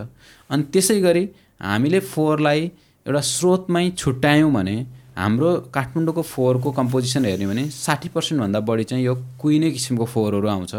अनि 0.51 0.63
त्यसै 0.73 1.01
गरी 1.01 1.25
हामीले 1.63 2.01
फोहोरलाई 2.13 2.61
एउटा 3.07 3.21
स्रोतमै 3.35 3.85
छुट्यायौँ 4.01 4.53
भने 4.53 4.77
हाम्रो 5.17 5.51
काठमाडौँको 5.75 6.23
फोहोरको 6.35 6.71
कम्पोजिसन 6.79 7.25
हेर्ने 7.25 7.47
भने 7.47 7.65
साठी 7.71 8.09
पर्सेन्टभन्दा 8.15 8.61
बढी 8.69 8.85
चाहिँ 8.91 9.05
यो 9.05 9.15
कुहिने 9.41 9.71
किसिमको 9.71 10.05
फोहोरहरू 10.15 10.49
आउँछ। 10.49 10.75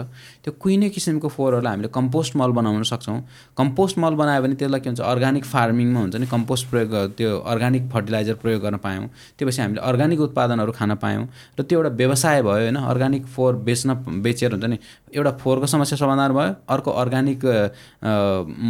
त्यो 0.45 0.53
कुहिने 0.61 0.89
किसिमको 0.93 1.27
फोहोरहरूलाई 1.27 1.73
हामीले 1.73 1.89
कम्पोस्ट 1.89 2.35
मल 2.37 2.51
बनाउन 2.53 2.83
सक्छौँ। 2.85 3.17
कम्पोस्ट 3.57 3.97
मल 3.97 4.13
बनायो 4.13 4.41
भने 4.41 4.55
त्यसलाई 4.55 4.79
के 4.79 4.89
हुन्छ 4.89 5.01
अर्ग्यानिक 5.01 5.45
फार्मिङमा 5.45 5.99
हुन्छ 5.99 6.15
नि 6.15 6.27
कम्पोस्ट 6.29 6.69
प्रयोग 6.69 7.17
त्यो 7.17 7.29
अर्ग्यानिक 7.49 7.89
फर्टिलाइजर 7.89 8.35
प्रयोग 8.43 8.61
गर्न 8.61 8.77
पायौँ। 8.77 9.07
त्योपछि 9.37 9.61
हामीले 9.61 9.81
अर्ग्यानिक 9.81 10.19
उत्पादनहरू 10.21 10.71
खान 10.71 10.95
पायौँ 11.01 11.25
र 11.57 11.63
त्यो 11.65 11.79
एउटा 11.79 11.89
व्यवसाय 11.97 12.41
भयो 12.45 12.53
होइन 12.61 12.77
अर्ग्यानिक 12.77 13.25
फोहोर 13.25 13.55
बेच्न 13.65 14.21
बेचेर 14.21 14.51
हुन्छ 14.53 14.65
नि 14.65 14.77
एउटा 15.17 15.31
फोहोरको 15.41 15.65
समस्या 15.65 15.97
समाधान 15.97 16.31
भयो। 16.37 16.53
अर्को 16.69 16.91
अर्ग्यानिक 16.93 17.41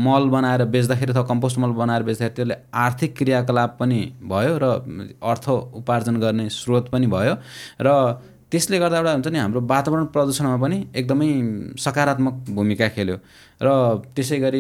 मल 0.08 0.24
बनाएर 0.32 0.64
बेच्दाखेरि 0.72 1.12
अथवा 1.12 1.24
कम्पोस्ट 1.28 1.58
मल 1.60 1.72
बनाएर 1.76 2.04
बेच्दाखेरि 2.08 2.36
त्यसले 2.36 2.56
आर्थिक 2.72 3.18
क्रियाकलाप 3.18 3.76
पनि 3.80 4.00
भयो 4.24 4.54
र 4.64 4.66
अर्थ 5.20 5.50
उपार्जन 5.84 6.16
गर्ने 6.24 6.48
स्रोत 6.50 6.88
पनि 6.88 7.08
भयो। 7.12 7.36
र 7.84 7.90
त्यसले 8.52 8.80
गर्दा 8.80 8.98
एउटा 8.98 9.12
हुन्छ 9.12 9.28
नि 9.28 9.40
हाम्रो 9.40 9.62
वातावरण 9.68 10.06
प्रदूषणमा 10.14 10.58
पनि 10.64 10.78
एकदमै 10.96 11.30
सकारात्मक 11.86 12.34
भूमिका 12.56 12.88
खेल्यो। 12.96 13.18
र 13.62 13.68
त्यसै 14.16 14.40
गरी 14.40 14.60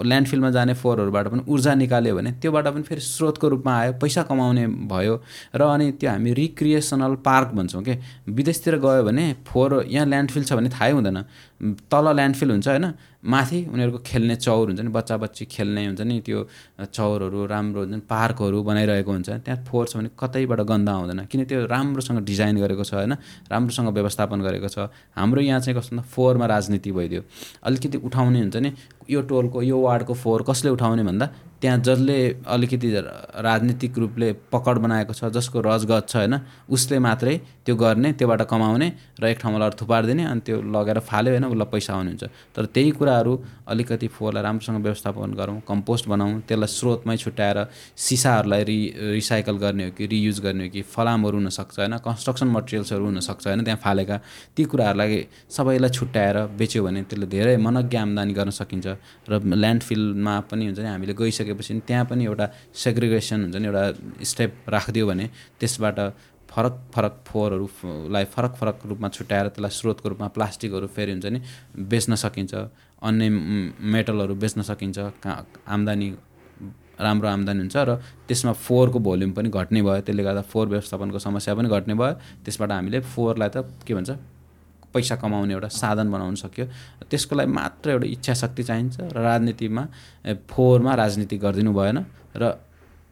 ल्यान्डफिलमा 0.00 0.50
जाने 0.50 0.74
फोहोरहरूबाट 0.74 1.26
पनि 1.28 1.42
ऊर्जा 1.44 1.74
निकाल्यो 1.74 2.14
भने 2.16 2.30
त्योबाट 2.40 2.66
पनि 2.72 2.82
फेरि 2.88 3.00
स्रोतको 3.00 3.48
रूपमा 3.48 3.72
आयो 3.80 3.92
पैसा 4.00 4.22
कमाउने 4.24 4.66
भयो 4.88 5.14
र 5.54 5.60
अनि 5.60 5.86
त्यो 6.00 6.10
हामी 6.10 6.32
रिक्रिएसनल 6.32 7.14
पार्क 7.20 7.48
भन्छौँ 7.52 7.82
कि? 7.82 7.94
विदेशतिर 8.28 8.76
गयो 8.80 9.02
भने 9.04 9.24
फोहोर 9.44 9.84
यहाँ 9.88 10.06
ल्यान्डफिल 10.06 10.44
छ 10.44 10.52
भने 10.56 10.68
थाहै 10.72 10.92
हुँदैन। 10.92 11.18
तल 11.92 12.06
ल्यान्डफिल 12.16 12.50
हुन्छ 12.50 12.68
होइन 12.68 12.86
माथि 13.20 13.58
उनीहरूको 13.68 13.98
खेल्ने 14.00 14.36
चौर 14.40 14.66
हुन्छ 14.72 14.80
नि 14.80 14.90
बच्चा 14.96 15.16
बच्ची 15.20 15.44
खेल्ने 15.44 15.84
हुन्छ 15.86 16.00
नि 16.00 16.20
त्यो 16.24 16.38
चौरहरू 16.88 17.44
राम्रो 17.52 17.80
हुन्छ 17.84 17.92
नि 17.92 18.00
पार्कहरू 18.08 18.62
बनाइरहेको 18.64 19.12
हुन्छ। 19.12 19.28
त्यहाँ 19.44 19.60
फोहोर 19.68 19.86
छ 19.86 19.96
भने 20.00 20.10
कतैबाट 20.16 20.60
गन्ध 20.64 20.88
आउँदैन। 20.88 21.20
किन 21.28 21.44
त्यो 21.44 21.68
राम्रोसँग 21.68 22.24
डिजाइन 22.24 22.56
गरेको 22.64 22.84
छ 22.88 22.94
होइन 23.04 23.12
राम्रोसँग 23.52 23.88
व्यवस्थापन 23.92 24.40
गरेको 24.40 24.68
छ। 24.72 24.88
हाम्रो 25.12 25.40
यहाँ 25.44 25.60
चाहिँ 25.60 25.76
कस्तो 25.76 25.92
भन्दा 25.92 26.08
फोहोरमा 26.08 26.46
राजनीति 26.48 26.90
भइदियो। 26.96 27.22
अलिकति 27.60 27.98
उठाउने 28.08 28.29
हुन्छ 28.38 28.56
नि? 28.56 28.72
यो 29.10 29.22
टोलको 29.22 29.62
यो 29.62 29.80
वार्डको 29.80 30.14
फोहोर 30.14 30.42
कसले 30.42 30.70
उठाउने 30.70 31.02
भन्दा 31.02 31.28
त्यहाँ 31.62 31.78
जसले 31.80 32.16
अलिकति 32.46 32.90
राजनीतिक 33.38 33.98
रूपले 33.98 34.32
पकड 34.52 34.78
बनाएको 34.78 35.12
छ 35.12 35.24
जसको 35.30 35.60
रजगत 35.62 36.08
छ 36.08 36.16
होइन 36.16 36.40
उसले 36.70 36.98
मात्रै 37.00 37.36
त्यो 37.66 37.76
गर्ने 37.76 38.12
त्योबाट 38.14 38.42
कमाउने 38.44 38.88
र 39.20 39.26
एक 39.26 39.38
ठाउँमा 39.38 39.58
लगेर 39.58 39.76
थुपारिदिने 39.80 40.24
अनि 40.24 40.40
त्यो 40.40 40.56
लगेर 40.68 40.98
फाल्यो 41.02 41.32
होइन 41.32 41.44
उसलाई 41.46 41.68
पैसा 41.70 41.94
आउने 41.94 42.10
हुन्छ 42.10 42.24
तर 42.56 42.64
त्यही 42.68 42.90
कुराहरू 42.92 43.32
अलिकति 43.66 44.08
फोहोरलाई 44.08 44.42
राम्रोसँग 44.42 44.82
व्यवस्थापन 44.82 45.34
गरौँ 45.34 45.60
कम्पोस्ट 45.68 46.08
बनाऊँ 46.08 46.40
त्यसलाई 46.42 46.70
स्रोतमै 46.70 47.16
छुट्याएर 47.18 47.58
सिसाहरूलाई 47.98 48.62
रि 48.64 48.78
रिसाइकल 49.12 49.56
गर्ने 49.58 49.84
हो 49.84 49.92
कि 49.92 50.06
रियुज 50.06 50.40
गर्ने 50.40 50.64
हो 50.64 50.70
कि 50.70 50.82
फलामहरू 50.88 51.36
हुनसक्छ 51.38 51.78
होइन 51.78 51.96
कन्स्ट्रक्सन 52.00 52.48
मटेरियल्सहरू 52.48 53.04
हुनसक्छ 53.04 53.46
होइन 53.46 53.64
त्यहाँ 53.64 53.80
फालेका 53.80 54.16
ती 54.56 54.64
कुराहरूलाई 54.66 55.26
सबैलाई 55.50 55.90
छुट्याएर 55.90 56.36
बेच्यो 56.56 56.84
भने 56.84 57.02
त्यसले 57.04 57.26
धेरै 57.28 57.56
मनज्ञ 57.58 57.98
आम्दानी 57.98 58.32
गर्न 58.32 58.50
सकिन्छ 58.56 58.86
र 59.28 59.40
ल्यान्डफिलमा 59.54 60.34
पनि 60.48 60.66
हुन्छ 60.66 60.80
नि 60.80 60.88
हामीले 60.88 61.14
गइसकेपछि 61.50 61.80
त्यहाँ 61.86 62.04
पनि 62.06 62.24
एउटा 62.24 62.46
सेग्रिगेसन 62.74 63.38
हुन्छ 63.44 63.56
नि 63.56 63.66
एउटा 63.66 63.84
स्टेप 64.22 64.52
राखिदियो 64.70 65.06
भने 65.06 65.26
त्यसबाट 65.60 65.98
फरक 66.50 66.74
फरक 66.94 67.14
फोहोरहरूलाई 67.26 68.24
फरक 68.34 68.52
फरक 68.60 68.78
रूपमा 68.90 69.08
छुट्याएर 69.08 69.46
त्यसलाई 69.54 69.70
स्रोतको 69.70 70.08
रूपमा 70.08 70.28
प्लास्टिकहरू 70.34 70.86
फेरि 70.86 71.12
हुन्छ 71.12 71.26
नि 71.26 71.40
बेच्न 71.78 72.14
सकिन्छ। 72.14 72.54
अन्य 73.02 73.28
मेटलहरू 73.94 74.34
बेच्न 74.34 74.62
सकिन्छ। 74.62 74.98
आम्दानी 75.66 76.08
राम्रो 77.00 77.28
आम्दानी 77.28 77.60
हुन्छ 77.60 77.76
र 77.76 77.90
त्यसमा 78.28 78.52
फोहोरको 78.66 78.98
भोल्युम 78.98 79.32
पनि 79.32 79.48
घट्ने 79.48 79.82
भयो। 79.82 80.00
त्यसले 80.02 80.22
गर्दा 80.26 80.42
फोहोर 80.50 80.68
व्यवस्थापनको 80.74 81.18
समस्या 81.18 81.54
पनि 81.54 81.68
घट्ने 81.70 81.94
भयो। 81.94 82.12
त्यसबाट 82.44 82.70
हामीले 82.72 83.00
फोहोरलाई 83.14 83.48
त 83.54 83.56
के 83.86 83.94
भन्छ 83.94 84.10
पैसा 84.94 85.16
कमाउने 85.16 85.52
एउटा 85.54 85.68
साधन 85.68 86.10
बनाउन 86.10 86.34
सक्यो। 86.34 86.66
त्यसको 87.10 87.36
लागि 87.36 87.50
मात्र 87.52 87.90
एउटा 87.90 88.06
इच्छा 88.06 88.34
शक्ति 88.42 88.62
चाहिन्छ 88.62 88.96
र 89.14 89.16
राजनीतिमा 89.18 89.82
फोहोरमा 90.50 90.92
राजनीति 90.94 91.36
गरिदिनु 91.38 91.72
भएन 91.72 91.98
र 92.36 92.44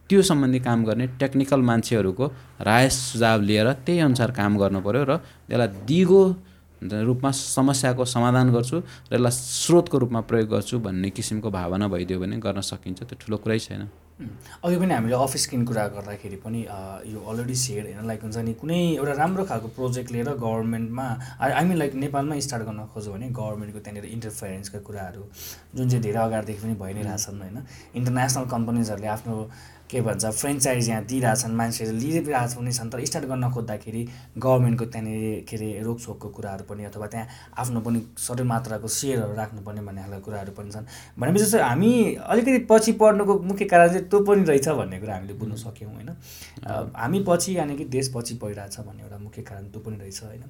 त्यो 0.09 0.21
सम्बन्धी 0.25 0.59
काम 0.59 0.83
गर्ने 0.85 1.05
टेक्निकल 1.21 1.61
मान्छेहरूको 1.61 2.25
राय 2.65 2.89
सुझाव 2.89 3.41
लिएर 3.41 3.67
त्यही 3.85 3.99
अनुसार 4.09 4.31
काम 4.33 4.57
गर्नु 4.57 4.81
पऱ्यो 4.81 5.03
र 5.05 5.17
त्यसलाई 5.47 5.67
दिगो 5.85 6.23
रूपमा 6.81 7.31
समस्याको 7.31 8.05
समाधान 8.05 8.49
गर्छु 8.55 8.77
र 9.11 9.13
यसलाई 9.13 9.31
स्रोतको 9.31 9.97
रूपमा 9.99 10.21
प्रयोग 10.25 10.49
गर्छु 10.49 10.79
भन्ने 10.79 11.09
किसिमको 11.13 11.49
भावना 11.51 11.87
भइदियो 11.93 12.19
भने 12.19 12.37
गर्न 12.39 12.61
सकिन्छ। 12.61 12.99
त्यो 13.03 13.15
ठुलो 13.21 13.37
कुरै 13.37 13.59
छैन। 13.59 13.83
अघि 14.19 14.77
पनि 14.77 14.93
हामीले 14.93 15.15
अफिस 15.15 15.45
किन 15.47 15.63
कुरा 15.65 15.87
गर्दाखेरि 15.95 16.35
पनि 16.43 16.61
यो 17.07 17.19
अलरेडी 17.31 17.55
सेयर 17.55 17.85
होइन 17.85 18.07
लाइक 18.07 18.21
हुन्छ 18.23 18.37
नि 18.37 18.53
कुनै 18.53 18.79
एउटा 18.95 19.13
राम्रो 19.15 19.45
खालको 19.45 19.67
प्रोजेक्ट 19.77 20.11
लिएर 20.11 20.29
गभर्मेन्टमा 20.43 21.05
आई 21.39 21.63
मिन 21.65 21.77
लाइक 21.77 21.93
नेपालमै 22.03 22.39
स्टार्ट 22.41 22.63
गर्न 22.65 22.85
खोज्यो 22.93 23.13
भने 23.13 23.29
गभर्मेन्टको 23.39 23.79
त्यहाँनिर 23.79 24.05
इन्टरफेरेन्सका 24.11 24.79
कुराहरू 24.87 25.23
जुन 25.75 25.89
चाहिँ 25.89 26.03
धेरै 26.03 26.19
अगाडिदेखि 26.19 26.61
पनि 26.63 26.75
भइ 26.83 26.93
नै 26.93 27.03
रहेछन् 27.07 27.41
होइन। 27.41 27.57
इन्टरनेसनल 27.95 28.45
कम्पनीजहरूले 28.55 29.07
आफ्नो 29.07 29.35
के 29.89 30.01
भन्छ 30.01 30.25
फ्रेन्चाइज 30.25 30.89
यहाँ 30.89 31.03
दिइरहेछन् 31.05 31.55
मान्छेहरू 31.55 31.97
लिइरहेको 31.97 32.59
पनि 32.59 32.71
छन् 32.71 32.89
तर 32.89 33.05
स्टार्ट 33.05 33.25
गर्न 33.25 33.49
खोज्दाखेरि 33.51 34.01
गभर्मेन्टको 34.37 34.85
त्यहाँनिर 34.85 35.45
के 35.49 35.55
अरे 35.57 35.69
रोकछोकको 35.83 36.29
कुराहरू 36.29 36.63
पनि 36.69 36.83
अथवा 36.85 37.07
त्यहाँ 37.07 37.27
आफ्नो 37.57 37.79
पनि 37.81 38.01
सबै 38.17 38.43
मात्राको 38.45 38.87
सेयरहरू 38.87 39.33
राख्नुपर्ने 39.35 39.81
भन्ने 39.81 40.01
खालको 40.01 40.21
कुराहरू 40.25 40.51
पनि 40.53 40.71
छन्। 40.71 40.85
भनेपछि 41.19 41.43
जस्तो 41.43 41.63
हामी 41.63 41.91
अलिकति 42.21 42.59
पछि 42.69 42.91
पढ्नुको 43.01 43.39
मुख्य 43.49 43.65
कारण 43.65 43.87
चाहिँ 43.89 44.05
त्यो 44.09 44.19
पनि 44.29 44.43
रहेछ 44.45 44.67
भन्ने 44.69 44.99
कुरा 44.99 45.13
हामीले 45.15 45.33
बुझ्न 45.33 45.55
सक्यौँ 45.57 45.93
होइन? 45.93 46.09
हामी 46.95 47.23
पछि 47.27 47.57
यानि 47.57 47.75
कि 47.77 47.85
देश 47.89 48.11
पछि 48.15 48.33
परिरहेछ 48.37 48.79
भन्ने 48.85 49.03
एउटा 49.03 49.17
मुख्य 49.17 49.41
कारण 49.41 49.65
त्यो 49.73 49.81
पनि 49.81 49.97
रहेछ 49.97 50.23
होइन? 50.23 50.43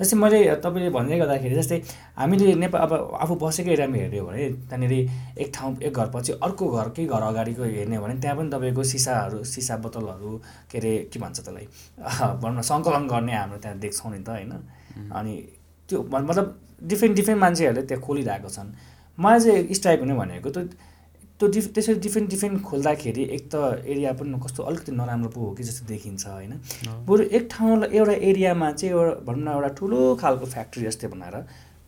जस्तै 0.00 0.16
मैले 0.16 0.38
तपाईँले 0.66 0.90
भन्दै 0.90 1.18
गर्दाखेरि 1.22 1.54
जस्तै 1.54 1.80
हामीले 2.18 2.54
नेपाल 2.58 2.80
अब 2.82 2.92
आफू 3.22 3.34
बसेकै 3.38 3.72
एरियामा 3.72 3.96
हेऱ्यो 3.96 4.24
भने 4.26 4.50
त्यहाँनिर 4.66 4.92
एक 5.38 5.52
ठाउँ 5.54 5.76
एक 5.78 5.94
घर 5.94 6.10
पछि 6.14 6.32
अर्को 6.42 6.70
घरकै 6.74 7.06
घर 7.06 7.22
अगाडिको 7.30 7.62
हेर्ने 7.62 7.98
भने 8.02 8.20
त्यहाँ 8.20 8.36
पनि 8.36 8.50
तपाईँको 8.50 8.79
तपाईँको 8.80 8.82
सिसाहरू 8.82 9.44
सिसा 9.44 9.76
बोतलहरू 9.76 10.32
के 10.70 10.78
अरे 10.78 10.92
के 11.12 11.18
भन्छ 11.20 11.40
त्यसलाई? 11.40 11.66
भनौँ 12.40 12.56
न 12.58 12.62
सङ्कलन 12.62 13.06
गर्ने 13.08 13.32
हाम्रो 13.36 13.58
त्यहाँ 13.60 13.78
देख्छौँ 13.78 14.10
नि 14.12 14.24
त 14.24 14.28
होइन? 14.28 14.52
अनि 15.12 15.34
त्यो 15.88 16.02
मतलब 16.02 16.46
डिफ्रेन्ट 16.82 17.16
डिफ्रेन्ट 17.16 17.40
मान्छेहरूले 17.40 17.82
त्यहाँ 17.86 18.02
खोलिरहेको 18.02 18.48
छन्। 18.48 18.68
मलाई 19.18 19.40
चाहिँ 19.40 19.74
स्ट्राइक 19.74 20.00
हुने 20.00 20.14
भनेको 20.14 20.50
त 20.50 20.58
त्यो 21.40 21.48
डिफ 21.48 21.66
त्यसरी 21.74 21.94
डिफ्रेन्ट 22.04 22.30
डिफ्रेन्ट 22.30 22.62
खोल्दाखेरि 22.64 23.22
एक 23.36 23.44
त 23.48 23.84
एरिया 23.84 24.12
पनि 24.12 24.38
कस्तो 24.44 24.60
अलिकति 24.62 24.92
नराम्रो 24.92 25.30
पो 25.32 25.40
हो 25.40 25.52
कि 25.56 25.62
जस्तो 25.64 25.86
देखिन्छ 25.88 26.26
होइन? 26.26 26.52
बरु 27.08 27.22
एक 27.36 27.48
ठाउँलाई 27.52 27.88
एउटा 27.96 28.12
एरियामा 28.12 28.70
चाहिँ 28.72 28.92
एउटा 28.94 29.14
भनौँ 29.24 29.44
न 29.44 29.48
एउटा 29.56 29.68
ठुलो 29.76 29.98
खालको 30.20 30.46
फ्याक्ट्री 30.46 30.82
जस्तै 30.84 31.08
बनाएर 31.08 31.36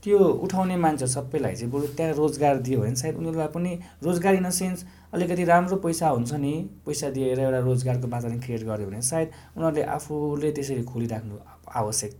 त्यो 0.02 0.18
उठाउने 0.18 0.76
मान्छे 0.76 1.06
सबैलाई 1.06 1.54
चाहिँ 1.56 1.70
बरु 1.72 1.86
त्यहाँ 1.96 2.14
रोजगार 2.14 2.58
दियो 2.66 2.80
भने 2.80 2.94
सायद 2.96 3.16
उनीहरूलाई 3.16 3.48
पनि 3.54 3.72
रोजगार 4.02 4.34
इन 4.34 4.44
अ 4.44 4.50
सेन्स 4.50 4.84
अलिकति 5.14 5.44
राम्रो 5.44 5.76
पैसा 5.86 6.08
हुन्छ 6.08 6.32
नि 6.42 6.52
पैसा 6.86 7.10
दिएर 7.14 7.40
एउटा 7.40 7.58
रोजगारको 7.70 8.08
वातावरण 8.08 8.40
क्रिएट 8.40 8.64
गर्यो 8.66 8.86
भने 8.90 9.02
सायद 9.12 9.28
उनीहरूले 9.56 9.82
आफूले 9.96 10.52
त्यसरी 10.52 10.82
खोलिराख्नु 10.90 11.38
आवश्यक 11.80 12.12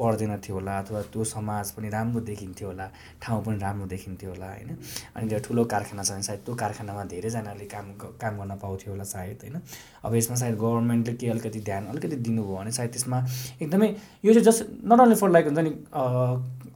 पर्दैन 0.00 0.36
थियो 0.40 0.54
होला 0.56 0.78
अथवा 0.80 1.00
त्यो 1.12 1.24
समाज 1.30 1.70
पनि 1.76 1.88
राम्रो 1.92 2.20
देखिन्थ्यो 2.24 2.68
होला 2.68 2.86
ठाउँ 3.22 3.42
पनि 3.44 3.58
राम्रो 3.60 3.86
देखिन्थ्यो 3.86 4.30
होला 4.30 4.46
होइन? 4.46 4.70
अनि 5.16 5.28
त्यो 5.28 5.38
ठुलो 5.46 5.64
कारखाना 5.72 6.02
छ 6.02 6.10
भने 6.10 6.22
सायद 6.22 6.40
त्यो 6.46 6.54
कारखानामा 6.62 7.04
धेरैजनाले 7.12 7.66
काम 7.68 7.86
काम 8.22 8.38
गर्न 8.40 8.56
पाउँथ्यो 8.62 8.90
होला 8.92 9.04
सायद 9.04 9.44
होइन? 9.44 9.60
अब 10.04 10.14
यसमा 10.14 10.36
सायद 10.42 10.56
गभर्मेन्टले 10.56 11.14
के 11.20 11.28
अलिकति 11.30 11.60
ध्यान 11.68 11.86
अलिकति 11.92 12.16
दिनुभयो 12.16 12.56
भने 12.56 12.72
सायद 12.72 12.90
त्यसमा 12.96 13.18
एकदमै 13.62 13.88
यो 14.24 14.32
चाहिँ 14.32 14.44
just 14.48 14.64
not 14.88 15.00
only 15.00 15.16
for 15.20 15.30
like 15.30 15.46
हुन्छ 15.46 15.58
नि 15.68 15.72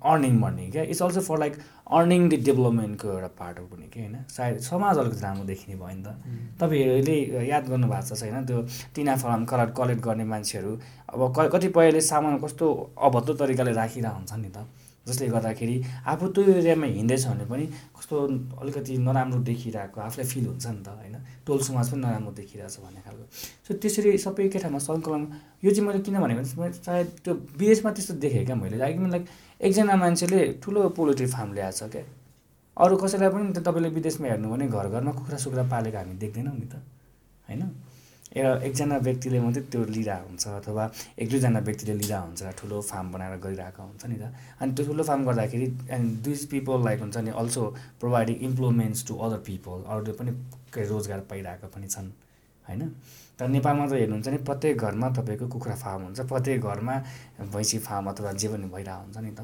अर्निङ 0.05 0.41
भन्ने 0.41 0.69
क्या 0.71 0.83
it's 0.93 1.03
also 1.03 1.21
for 1.29 1.39
like 1.39 1.55
earning 1.91 2.29
the 2.29 2.37
डेभलपमेन्टको 2.49 3.09
एउटा 3.09 3.31
पार्ट 3.41 3.59
हो 3.59 3.65
पनि 3.67 3.87
कि 3.89 4.01
होइन? 4.01 4.17
सायद 4.29 4.59
समाज 4.61 4.99
अलिकति 4.99 5.21
राम्रो 5.21 5.45
देखिने 5.45 5.77
भयो 5.77 5.97
नि 5.97 6.03
त। 6.03 6.09
तपाईँहरूले 6.61 7.19
याद 7.49 7.69
गर्नुभएको 7.69 8.15
छ 8.15 8.21
छैन? 8.21 8.45
त्यो 8.47 8.59
टिना 8.95 9.17
फलाम 9.17 9.45
कलर 9.45 9.71
कलेक्ट 9.79 10.03
गर्ने 10.05 10.25
मान्छेहरू 10.25 10.73
अब 11.13 11.21
क 11.37 11.49
कतिपयले 11.53 12.01
सामान 12.01 12.39
कस्तो 12.45 12.67
अभद्र 12.99 13.35
तरिकाले 13.41 13.73
राखिरहेको 13.73 14.17
हुन्छ 14.17 14.33
नि 14.45 14.51
त। 14.57 14.67
जसले 15.05 15.27
गर्दाखेरि 15.29 15.77
आफू 16.09 16.27
त्यो 16.33 16.43
एरियामा 16.65 16.87
हिँड्दैछ 16.89 17.27
भने 17.29 17.45
पनि 17.45 17.65
कस्तो 17.97 18.17
अलिकति 18.61 18.97
नराम्रो 19.05 19.39
देखिरहेको 19.45 20.01
आफूलाई 20.01 20.27
फिल 20.33 20.47
हुन्छ 20.49 20.67
नि 20.67 20.81
त 20.81 20.89
होइन? 20.89 21.17
टोल 21.45 21.59
समाज 21.61 21.91
पनि 21.93 22.01
नराम्रो 22.01 22.33
देखिरहेछ 22.41 22.77
भन्ने 22.81 23.01
खालको। 23.05 23.25
सो 23.69 23.75
त्यसरी 23.85 24.17
सबै 24.19 24.49
के 24.49 24.59
ठाउँमा 24.65 24.81
सङ्कलन 24.81 25.23
यो 25.65 25.71
चाहिँ 25.71 25.85
मैले 25.89 26.01
किन 26.09 26.17
भनेको 26.25 26.41
भने 26.57 26.73
सायद 26.81 27.07
त्यो 27.21 27.33
विदेशमा 27.61 27.91
त्यस्तो 27.93 28.15
देखेँ 28.25 28.45
क्या 28.49 28.57
मैले। 28.57 28.77
लाइक 28.81 28.97
लाइक 29.13 29.25
एकजना 29.61 29.97
मान्छेले 29.97 30.41
ठुलो 30.63 30.89
पोल्ट्री 30.99 31.27
फार्म 31.27 31.53
ल्याएको 31.55 31.79
छ 31.79 31.91
क्या 31.93 32.05
अरू 32.77 32.97
कसैलाई 32.97 33.29
पनि 33.31 33.53
त 33.53 33.59
तपाईँले 33.63 33.89
विदेशमा 33.97 34.27
हेर्नु 34.29 34.49
भने 34.51 34.67
घर 34.69 34.89
घरमा 34.91 35.13
कुखुरा 35.15 35.39
सुखुरा 35.39 35.65
पालेको 35.71 35.99
हामी 35.99 36.15
देख्दैनौँ 36.19 36.55
नि 36.55 36.67
त 36.67 36.83
होइन? 37.49 37.63
एउटा 38.35 38.53
एकजना 38.67 38.97
व्यक्तिले 38.99 39.41
मात्रै 39.41 39.63
त्यो 39.71 39.85
लिइरहेको 39.95 40.27
हुन्छ 40.29 40.45
अथवा 40.59 40.85
एक 41.23 41.29
दुईजना 41.31 41.61
व्यक्तिले 41.69 41.95
लिइरहेको 41.95 42.27
हुन्छ 42.27 42.43
ठुलो 42.61 42.81
फार्म 42.91 43.13
बनाएर 43.13 43.39
गरिरहेको 43.47 43.83
हुन्छ 43.83 44.05
नि 44.11 44.17
त। 44.19 44.35
अनि 44.61 44.73
त्यो 44.75 44.87
ठुलो 44.87 45.03
फार्म 45.07 45.25
गर्दाखेरि 45.25 45.67
एन्ड 45.97 46.11
दिस 46.27 46.45
पिपल 46.51 46.85
लाइक 46.85 47.01
हुन्छ 47.01 47.17
नि 47.17 47.31
also 47.43 47.63
providing 48.01 48.37
employments 48.49 49.07
to 49.09 49.15
other 49.27 49.39
people 49.47 49.79
अरूले 49.87 50.13
पनि 50.19 50.31
रोजगार 50.75 51.21
पाइरहेको 51.31 51.67
पनि 51.75 51.87
छन् 51.95 52.11
होइन? 52.69 52.83
तर 53.39 53.49
नेपालमा 53.49 53.87
त 53.87 53.93
हेर्नुहुन्छ 53.93 54.29
नि 54.29 54.39
प्रत्येक 54.47 54.77
घरमा 54.79 55.09
तपाईँको 55.19 55.47
कुखुरा 55.55 55.75
फार्म 55.75 56.03
हुन्छ 56.05 56.21
प्रत्येक 56.33 56.61
घरमा 56.61 56.95
भैँसी 57.55 57.79
फार्म 57.87 58.11
अथवा 58.11 58.33
जे 58.33 58.49
पनि 58.49 58.67
भइरहेको 58.75 59.03
हुन्छ 59.05 59.17
नि 59.19 59.33
त। 59.35 59.41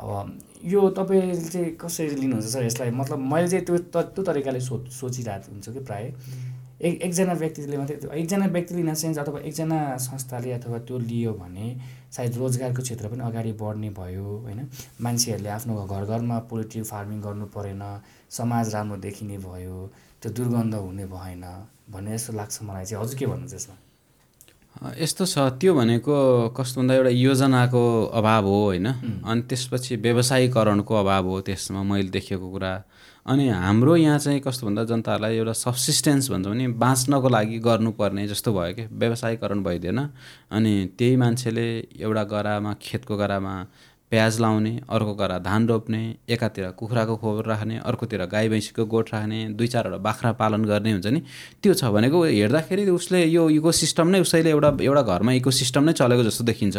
अब 0.00 0.38
यो 0.64 0.80
तपाईँले 0.96 1.36
चाहिँ 1.36 1.70
कसरी 1.76 2.14
लिनुहुन्छ 2.16 2.46
सर 2.46 2.64
यसलाई? 2.64 2.90
मतलब 2.90 3.18
मैले 3.32 3.48
चाहिँ 3.48 3.64
त्यो 3.66 3.78
त्यो 3.92 4.22
तरिकाले 4.24 4.60
सो 4.60 4.84
सोचिरहेको 4.88 5.52
हुन्छु 5.52 5.72
कि 5.72 5.80
प्रायः। 5.84 6.12
एक 6.80 7.02
एकजना 7.04 7.32
व्यक्तिले 7.36 7.76
मात्रै 7.76 7.96
एकजना 8.20 8.46
व्यक्तिले 8.56 8.80
इन 8.80 8.94
सेन्स 8.96 9.18
अथवा 9.18 9.40
एकजना 9.44 9.78
संस्थाले 10.00 10.52
अथवा 10.52 10.78
त्यो 10.88 10.98
लियो 10.98 11.32
भने 11.36 11.66
सायद 12.16 12.36
रोजगारको 12.40 12.82
क्षेत्र 12.82 13.08
पनि 13.12 13.20
अगाडि 13.20 13.52
बढ्ने 13.60 13.90
भयो 14.00 14.24
होइन? 14.24 14.60
मान्छेहरूले 14.96 15.48
आफ्नो 15.56 15.76
घर 15.84 16.04
घरमा 16.08 16.38
पोल्ट्री 16.48 16.82
फार्मिङ 16.82 17.20
गर्नु 17.20 17.46
परेन 17.52 17.82
समाज 18.32 18.74
राम्रो 18.74 18.96
देखिने 19.04 19.36
भयो 19.44 19.76
त्यो 20.22 20.32
दुर्गन्ध 20.32 20.74
हुने 20.74 21.04
भएन। 21.12 21.44
भन्ने 21.90 22.12
जस्तो 22.16 22.32
लाग्छ 22.32 22.62
मलाई 22.62 22.84
चाहिँ। 22.84 23.04
हजुर 23.04 23.18
के 23.18 23.26
भन्नुहुन्छ 23.26 23.54
यसमा? 23.54 23.76
यस्तो 24.98 25.26
छ 25.26 25.38
त्यो 25.60 25.74
भनेको 25.74 26.14
कस्तो 26.56 26.80
भन्दा 26.80 26.94
एउटा 26.94 27.10
योजनाको 27.10 27.82
अभाव 28.14 28.44
हो 28.46 28.58
होइन? 28.64 28.86
अनि 29.26 29.42
त्यसपछि 29.42 29.96
व्यवसायीकरणको 29.96 30.94
अभाव 30.94 31.26
हो 31.26 31.40
त्यसमा 31.40 31.82
मैले 31.82 32.10
देखेको 32.10 32.50
कुरा। 32.50 32.72
अनि 33.26 33.48
हाम्रो 33.48 33.96
यहाँ 33.96 34.18
चाहिँ 34.18 34.40
कस्तो 34.40 34.66
भन्दा 34.66 34.84
जनताहरूलाई 34.84 35.36
एउटा 35.36 35.52
सब्सिस्टेन्स 35.52 36.30
भन्छ 36.30 36.46
भने 36.46 36.68
बाँच्नको 36.80 37.28
लागि 37.28 37.58
गर्नुपर्ने 37.58 38.26
जस्तो 38.28 38.52
भयो 38.54 38.74
कि। 38.74 38.84
व्यवसायीकरण 38.92 39.62
भइदिएन। 39.62 39.98
अनि 40.50 40.72
त्यही 40.98 41.16
मान्छेले 41.16 41.66
एउटा 42.00 42.24
गरामा 42.24 42.74
खेतको 42.80 43.16
गरामा 43.16 43.54
प्याज 44.10 44.38
लाउने 44.40 44.70
अर्को 44.90 45.12
गरा 45.14 45.38
धान 45.38 45.66
रोप्ने 45.68 46.00
एकातिर 46.28 46.70
कुखुराको 46.78 47.16
खोर 47.16 47.46
राख्ने 47.46 47.76
अर्कोतिर 47.78 48.24
गाई 48.26 48.48
भैँसीको 48.48 48.84
गोठ 48.84 49.14
राख्ने 49.14 49.38
दुई 49.54 49.66
चारवटा 49.70 49.98
बाख्रा 50.02 50.32
पालन 50.34 50.64
गर्ने 50.66 50.92
हुन्छ 50.92 51.06
नि। 51.06 51.20
त्यो 51.62 51.74
छ 51.74 51.84
भनेको 51.94 52.18
हेर्दाखेरि 52.24 52.90
उसले 52.90 53.24
यो 53.30 53.48
इको 53.50 53.70
सिस्टम 53.72 54.08
नै 54.10 54.20
उसैले 54.26 54.50
एउटा 54.50 54.70
एउटा 54.82 55.02
घरमा 55.14 55.32
इको 55.38 55.50
सिस्टम 55.50 55.82
नै 55.86 55.92
चलेको 55.94 56.22
जस्तो 56.26 56.44
देखिन्छ। 56.44 56.76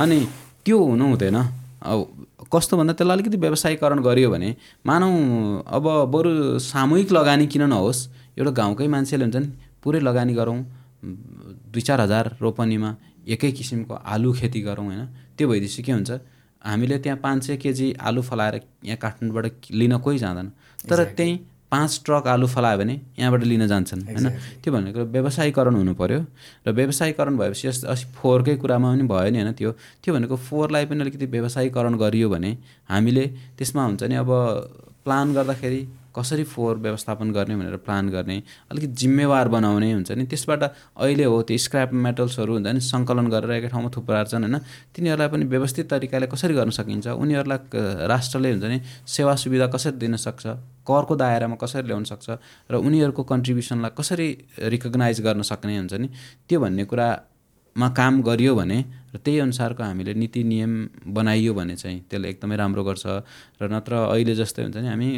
अनि 0.00 0.18
त्यो 0.64 0.78
हुनु 0.80 1.04
हुँदैन। 1.12 1.36
अब 1.84 2.48
कस्तो 2.48 2.76
भन्दा 2.76 2.92
त्यसलाई 2.96 3.16
अलिकति 3.16 3.36
व्यवसायीकरण 3.36 4.00
गरियो 4.00 4.30
भने 4.32 4.56
मानौँ 4.86 5.12
अब 5.68 5.84
बरु 6.08 6.58
सामूहिक 6.58 7.12
लगानी 7.12 7.46
किन 7.52 7.68
नहोस्? 7.68 7.98
एउटा 8.40 8.50
गाउँकै 8.50 8.86
मान्छेले 8.88 9.24
हुन्छ 9.28 9.36
नि 9.36 9.48
पुरै 9.84 10.00
लगानी 10.00 10.32
गरौँ 10.40 10.58
दुई 11.68 11.82
चार 11.84 12.00
हजार 12.00 12.36
रोपनीमा 12.40 12.90
एकै 13.28 13.50
किसिमको 13.52 13.94
आलु 13.94 14.32
खेती 14.32 14.60
गरौँ 14.64 14.86
होइन? 14.88 15.02
त्यो 15.36 15.48
भइदिएपछि 15.48 15.82
के 15.82 15.92
हुन्छ? 15.92 16.10
हामीले 16.64 16.98
त्यहाँ 16.98 17.18
पाँच 17.18 17.46
सय 17.46 17.56
केजी 17.56 17.92
आलु 18.00 18.22
फलाएर 18.22 18.60
यहाँ 18.84 18.98
काठमाडौँबाट 18.98 19.70
लिन 19.70 19.96
कोही 19.98 20.18
जाँदैन। 20.18 20.48
तर 20.90 21.04
त्यहीँ 21.16 21.38
पाँच 21.72 22.00
ट्रक 22.04 22.26
आलु 22.28 22.46
फलायो 22.46 22.78
भने 22.78 22.94
यहाँबाट 23.18 23.42
लिन 23.42 23.66
जान्छन् 23.66 24.02
होइन? 24.04 24.28
त्यो 24.62 24.72
भनेको 24.72 25.00
व्यवसायीकरण 25.08 25.74
हुनु 25.74 25.94
पऱ्यो 25.94 26.20
र 26.66 26.70
व्यवसायीकरण 26.70 27.36
भएपछि 27.36 27.68
अस्ति 27.68 28.12
फोहोरकै 28.14 28.56
कुरामा 28.56 28.88
पनि 28.92 29.04
भयो 29.08 29.30
नि 29.32 29.38
होइन? 29.40 29.52
त्यो 29.52 29.70
त्यो 30.04 30.14
भनेको 30.14 30.36
फोहोरलाई 30.36 30.84
पनि 30.86 31.00
अलिकति 31.00 31.26
व्यवसायीकरण 31.26 31.94
गरियो 31.96 32.28
भने 32.28 32.50
हामीले 32.92 33.24
त्यसमा 33.58 33.82
हुन्छ 33.84 34.02
नि 34.04 34.14
अब 34.20 34.30
प्लान 35.04 35.32
गर्दाखेरि 35.34 35.80
कसरी 36.16 36.44
फोहोर 36.44 36.76
व्यवस्थापन 36.78 37.32
गर्ने 37.32 37.56
भनेर 37.56 37.76
प्लान 37.86 38.08
गर्ने 38.10 38.36
अलिकति 38.70 38.92
जिम्मेवार 38.92 39.48
बनाउने 39.48 39.92
हुन्छ 39.92 40.12
नि। 40.12 40.24
त्यसबाट 40.28 40.62
अहिले 40.96 41.24
हो 41.24 41.42
त्यो 41.48 41.58
स्क्र्याप 41.58 41.92
मेटल्सहरू 41.92 42.52
हुन्छ 42.52 42.68
नि 42.68 42.80
सङ्कलन 42.80 43.26
गरेर 43.32 43.50
एकै 43.58 43.68
ठाउँमा 43.72 43.90
थुप्रार्छन् 43.96 44.44
होइन। 44.44 44.56
तिनीहरूलाई 44.92 45.28
पनि 45.32 45.44
व्यवस्थित 45.48 45.88
तरिकाले 45.90 46.26
कसरी 46.28 46.54
गर्न 46.54 46.70
सकिन्छ? 46.70 47.06
उनीहरूलाई 47.16 47.58
राष्ट्रले 48.12 48.50
हुन्छ 48.52 48.64
नि 48.64 48.78
सेवा 49.08 49.34
सुविधा 49.40 49.66
कसरी 49.72 49.96
दिन 49.96 50.16
सक्छ? 50.16 50.44
करको 50.84 51.14
दायरामा 51.16 51.56
कसरी 51.56 51.86
ल्याउन 51.88 52.04
सक्छ? 52.04 52.26
र 52.70 52.74
उनीहरूको 52.76 53.22
कन्ट्रिब्युसनलाई 53.22 53.90
कसरी 53.96 54.28
रिकगनाइज 54.68 55.20
गर्न 55.24 55.42
सक्ने 55.42 55.78
हुन्छ 55.78 55.94
नि? 55.96 56.08
त्यो 56.48 56.60
भन्ने 56.60 56.84
कुरामा 56.84 57.88
काम 57.96 58.22
गरियो 58.22 58.52
भने 58.54 58.78
र 59.14 59.18
त्यही 59.18 59.38
अनुसारको 59.38 59.82
हामीले 59.82 60.14
नीति 60.14 60.42
नियम 60.44 60.72
बनाइयो 61.12 61.52
भने 61.54 61.76
चाहिँ 61.76 62.00
त्यसले 62.10 62.28
एकदमै 62.30 62.56
राम्रो 62.56 62.82
गर्छ 62.84 63.06
र 63.60 63.68
नत्र 63.68 63.92
अहिले 64.08 64.34
जस्तै 64.34 64.62
हुन्छ 64.62 64.76
नि 64.76 64.88
हामी 64.88 65.08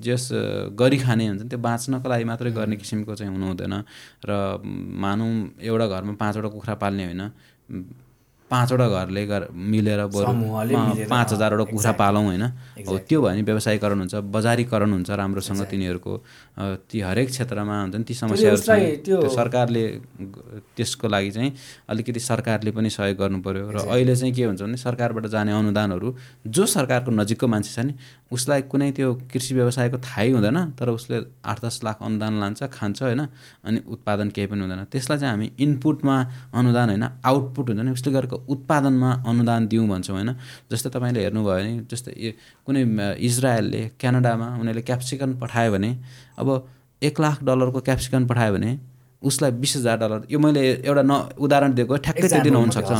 जस 0.00 0.28
गरी 0.72 0.98
खाने 0.98 1.26
हुन्छ 1.28 1.42
नि 1.42 1.48
त्यो 1.48 1.58
बाँच्नको 1.58 2.08
लागि 2.08 2.24
मात्रै 2.24 2.50
गर्ने 2.50 2.76
किसिमको 2.76 3.14
चाहिँ 3.14 3.32
हुनु 3.32 3.46
हुँदैन 3.46 3.74
र 4.24 4.30
मानौँ 5.04 5.32
एउटा 5.60 5.86
घरमा 5.86 6.12
पाँचवटा 6.16 6.48
कुखुरा 6.48 6.74
पाल्ने 6.80 7.04
होइन। 7.04 7.22
पाँचवटा 8.52 8.86
घरले 8.88 9.22
गर 9.26 9.42
मिलेर 9.72 10.00
बरु 10.12 10.32
पाँच 11.08 11.32
हजारवटा 11.32 11.64
कुखुरा 11.72 11.92
पालौँ 11.96 12.24
होइन। 12.24 12.42
हो 12.88 12.98
त्यो 13.08 13.18
भयो 13.20 13.30
भने 13.32 13.42
व्यवसायीकरण 13.42 13.98
हुन्छ 13.98 14.14
बजारीकरण 14.36 14.92
हुन्छ 14.92 15.10
राम्रोसँग 15.10 15.62
तिनीहरूको 15.72 16.12
ती 16.90 17.00
हरेक 17.00 17.28
क्षेत्रमा 17.28 17.80
हुन्छ 17.82 17.96
नि 17.96 18.04
ती 18.04 18.14
समस्याहरू 18.14 18.96
त्यो 19.06 19.28
सरकारले 19.36 19.84
त्यसको 20.76 21.08
लागि 21.08 21.30
चाहिँ 21.30 21.50
अलिकति 21.88 22.20
सरकारले 22.20 22.70
पनि 22.76 22.90
सहयोग 22.90 23.16
गर्नु 23.18 23.38
पऱ्यो 23.40 23.70
र 23.72 23.76
अहिले 23.88 24.14
चाहिँ 24.16 24.34
के 24.34 24.44
हुन्छ 24.44 24.62
भने 24.62 24.76
सरकारबाट 24.76 25.26
जाने 25.32 25.52
अनुदानहरू 25.52 26.08
जो 26.46 26.66
सरकारको 26.76 27.10
नजिकको 27.10 27.46
मान्छे 27.48 27.72
छ 27.72 27.78
नि 27.88 27.94
उसलाई 28.32 28.62
कुनै 28.72 28.90
त्यो 28.96 29.08
कृषि 29.32 29.54
व्यवसायको 29.54 29.98
थाहै 29.98 30.30
हुँदैन 30.32 30.58
तर 30.78 30.88
उसले 30.90 31.16
आठ 31.44 31.58
दस 31.64 31.80
लाख 31.84 32.02
अनुदान 32.02 32.32
लान्छ 32.40 32.60
खान्छ 32.72 33.02
होइन? 33.02 33.22
अनि 33.64 33.78
उत्पादन 33.86 34.28
केही 34.34 34.46
पनि 34.46 34.60
हुँदैन। 34.60 34.84
त्यसलाई 34.92 35.18
चाहिँ 35.18 35.32
हामी 35.32 35.48
इनपुटमा 35.58 36.16
अनुदान 36.54 36.88
होइन? 36.88 37.04
आउटपुट 37.24 37.66
हुन्छ 37.70 37.80
नि 37.80 37.90
उसले 37.92 38.12
गरेको 38.12 38.36
उत्पादनमा 38.48 39.10
अनुदान 39.28 39.60
दिउँ 39.68 39.86
भन्छौँ 39.88 40.16
होइन? 40.16 40.30
जस्तै 40.72 40.90
तपाईँले 40.90 41.20
हेर्नुभयो 41.22 41.56
भने 41.56 41.72
जस्तै 41.90 42.12
कुनै 42.66 42.82
इजरायलले 43.20 43.82
क्यानाडामा 44.00 44.46
उनीहरूले 44.60 44.82
क्याप्सिकन 44.82 45.30
पठायो 45.40 45.72
भने 45.72 45.90
अब 46.38 46.48
एक 47.02 47.20
लाख 47.20 47.36
डलरको 47.44 47.80
क्याप्सिकन 47.80 48.26
पठायो 48.26 48.52
भने 48.54 48.70
उसलाई 49.22 49.50
बिस 49.62 49.76
हजार 49.76 49.96
डलर 49.98 50.20
यो 50.30 50.38
मैले 50.38 50.62
एउटा 50.82 51.02
न 51.02 51.12
उदाहरण 51.38 51.72
दिएको 51.74 51.96
ठ्याक्कै 51.96 52.28
त्यो 52.28 52.42
दिन 52.42 52.54
हुनसक्छ 52.54 52.90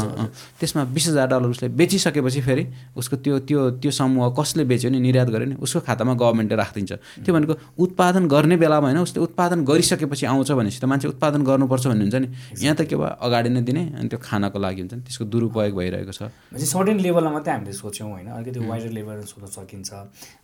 त्यसमा 0.61 0.83
बिस 0.95 1.07
हजार 1.09 1.27
डलर 1.29 1.49
उसले 1.55 1.69
बेचिसकेपछि 1.81 2.41
फेरि 2.49 2.65
उसको 2.97 3.17
त्यो 3.25 3.39
त्यो 3.49 3.61
त्यो 3.83 3.91
समूह 3.91 4.29
कसले 4.39 4.65
बेच्यो 4.65 4.91
नि 4.91 4.99
निर्यात 5.01 5.29
गर्यो 5.35 5.49
नि 5.53 5.57
उसको 5.59 5.81
खातामा 5.89 6.15
गभर्मेन्टले 6.15 6.57
राखिदिन्छ। 6.63 6.93
त्यो 7.25 7.33
भनेको 7.35 7.55
उत्पादन 7.85 8.23
गर्ने 8.29 8.57
बेलामा 8.57 8.87
होइन 8.89 8.99
उसले 9.03 9.21
उत्पादन 9.23 9.65
गरिसकेपछि 9.65 10.25
आउँछ 10.27 10.51
भनेपछि 10.53 10.81
त 10.81 10.85
मान्छे 10.87 11.09
उत्पादन 11.15 11.41
गर्नुपर्छ 11.43 11.85
भन्ने 11.87 12.05
हुन्छ 12.07 12.17
नि 12.23 12.29
यहाँ 12.65 12.77
त 12.77 12.87
के 12.87 12.97
भयो? 12.97 13.19
अगाडि 13.19 13.49
नै 13.51 13.63
दिने 13.67 13.83
अनि 13.99 14.09
त्यो 14.09 14.19
खानको 14.23 14.59
लागि 14.59 14.81
हुन्छ 14.83 14.95
नि। 14.95 15.03
त्यसको 15.07 15.25
दुरुपयोग 15.33 15.75
भइरहेको 15.77 16.13
छ। 16.13 16.21
सर्टेन 16.55 16.99
लेभलमा 17.03 17.31
मात्रै 17.33 17.53
हामीले 17.53 17.73
सोच्यौँ 17.73 18.09
होइन। 18.13 18.29
अलिकति 18.31 18.61
वाइडर 18.63 18.91
लेभलमा 18.99 19.25
सोच्न 19.27 19.47
सकिन्छ। 19.59 19.91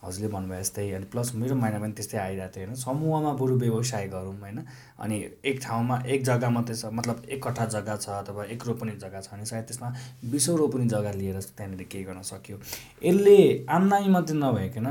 हजुरले 0.04 0.28
भन्नुभयो 0.34 0.60
जस्तै 0.60 0.86
अनि 0.98 1.06
प्लस 1.12 1.28
मेरो 1.38 1.54
माइन्डमा 1.54 1.84
पनि 1.84 1.94
त्यस्तै 1.98 2.18
आइरहेको 2.18 2.52
थियो 2.54 2.66
होइन। 2.66 2.76
समूहमा 2.82 3.32
बरु 3.40 3.54
व्यवसाय 3.62 4.06
गरौँ 4.14 4.36
होइन। 4.42 4.58
अनि 4.98 5.16
एक 5.44 5.56
ठाउँमा 5.68 5.96
एक 6.06 6.24
जग्गा 6.24 6.50
मात्रै 6.50 6.76
छ 6.76 6.92
मतलब 6.98 7.22
एक 7.28 7.42
कट्ठा 7.46 7.64
जग्गा 7.74 7.96
छ 7.96 8.08
अथवा 8.18 8.44
एक 8.54 8.66
रोपनी 8.66 8.92
जग्गा 8.98 9.20
छ 9.20 9.32
भने 9.32 9.44
सायद 9.46 9.64
त्यसमा 9.70 9.88
बिसौँ 10.32 10.56
रोपनी 10.58 10.88
जग्गा 10.88 11.12
लिएर 11.20 11.40
त्यहाँनिर 11.40 11.82
केही 11.92 12.04
गर्न 12.04 12.22
सक्यो। 12.30 12.56
यसले 13.02 13.38
आम्दानी 13.70 14.08
मात्रै 14.16 14.36
नभइकन 14.38 14.88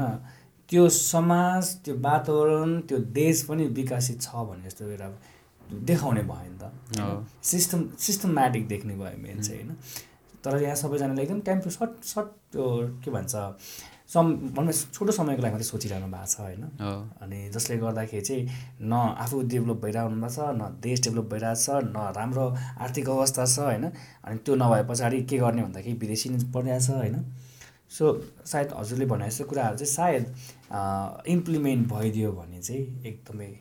त्यो 0.69 0.87
समाज 0.91 1.75
त्यो 1.83 1.95
वातावरण 2.03 2.79
त्यो 2.87 2.97
देश 3.15 3.43
पनि 3.49 3.65
विकसित 3.75 4.21
छ 4.21 4.45
भन्ने 4.47 4.69
जस्तो 4.69 4.89
एउटा 4.89 5.09
देखाउने 5.89 6.21
भयो 6.23 6.49
नि 6.51 6.57
त। 6.61 7.25
सिस्टम 7.43 7.83
सिस्टमेटिक 7.99 8.67
देख्ने 8.67 8.95
भयो 8.95 9.17
मेन 9.23 9.41
चाहिँ 9.41 9.61
होइन। 9.61 9.75
तर 10.43 10.61
यहाँ 10.63 10.75
सबैजनाले 10.75 11.21
एकदम 11.23 11.39
टाइम 11.47 11.59
टु 11.59 11.69
सर्ट 11.69 12.03
सर्ट 12.05 12.27
त्यो 12.51 12.65
के 13.03 13.11
भन्छ 13.11 13.35
सम 14.13 14.25
भनौँ 14.55 14.73
छोटो 14.95 15.11
समयको 15.11 15.41
लागि 15.41 15.51
मात्रै 15.51 15.67
सोचिरहनु 15.67 16.07
भएको 16.07 16.27
छ 16.31 16.39
होइन? 16.39 16.63
अनि 17.21 17.39
जसले 17.53 17.77
गर्दाखेरि 17.77 18.21
चाहिँ 18.23 18.43
न 18.81 18.93
आफू 19.23 19.41
डेभलप 19.53 19.77
भइरहनु 19.83 20.15
भएको 20.21 20.29
छ 20.35 20.39
न 20.55 20.69
देश 20.81 21.01
डेभलप 21.03 21.27
भइरहेको 21.33 21.61
छ 21.63 21.83
न 21.91 22.13
राम्रो 22.15 22.45
आर्थिक 22.83 23.09
अवस्था 23.09 23.45
छ 23.45 23.59
होइन? 23.59 23.85
अनि 24.23 24.37
त्यो 24.45 24.55
नभए 24.55 24.83
पछाडि 24.89 25.21
के 25.27 25.37
गर्ने 25.37 25.61
भन्दाखेरि 25.63 25.97
विदेशी 25.99 26.29
परिरहेको 26.55 26.85
छ 26.85 26.89
होइन? 26.97 27.17
सो 27.89 28.05
सायद 28.45 28.73
हजुरले 28.77 29.05
भने 29.11 29.27
जस्तो 29.27 29.43
कुराहरू 29.51 29.77
चाहिँ 29.77 29.91
सायद 29.91 30.23
इम्प्लिमेन्ट 31.35 31.87
भइदियो 31.91 32.31
भने 32.31 32.61
चाहिँ 32.61 32.83
एकदमै 33.05 33.51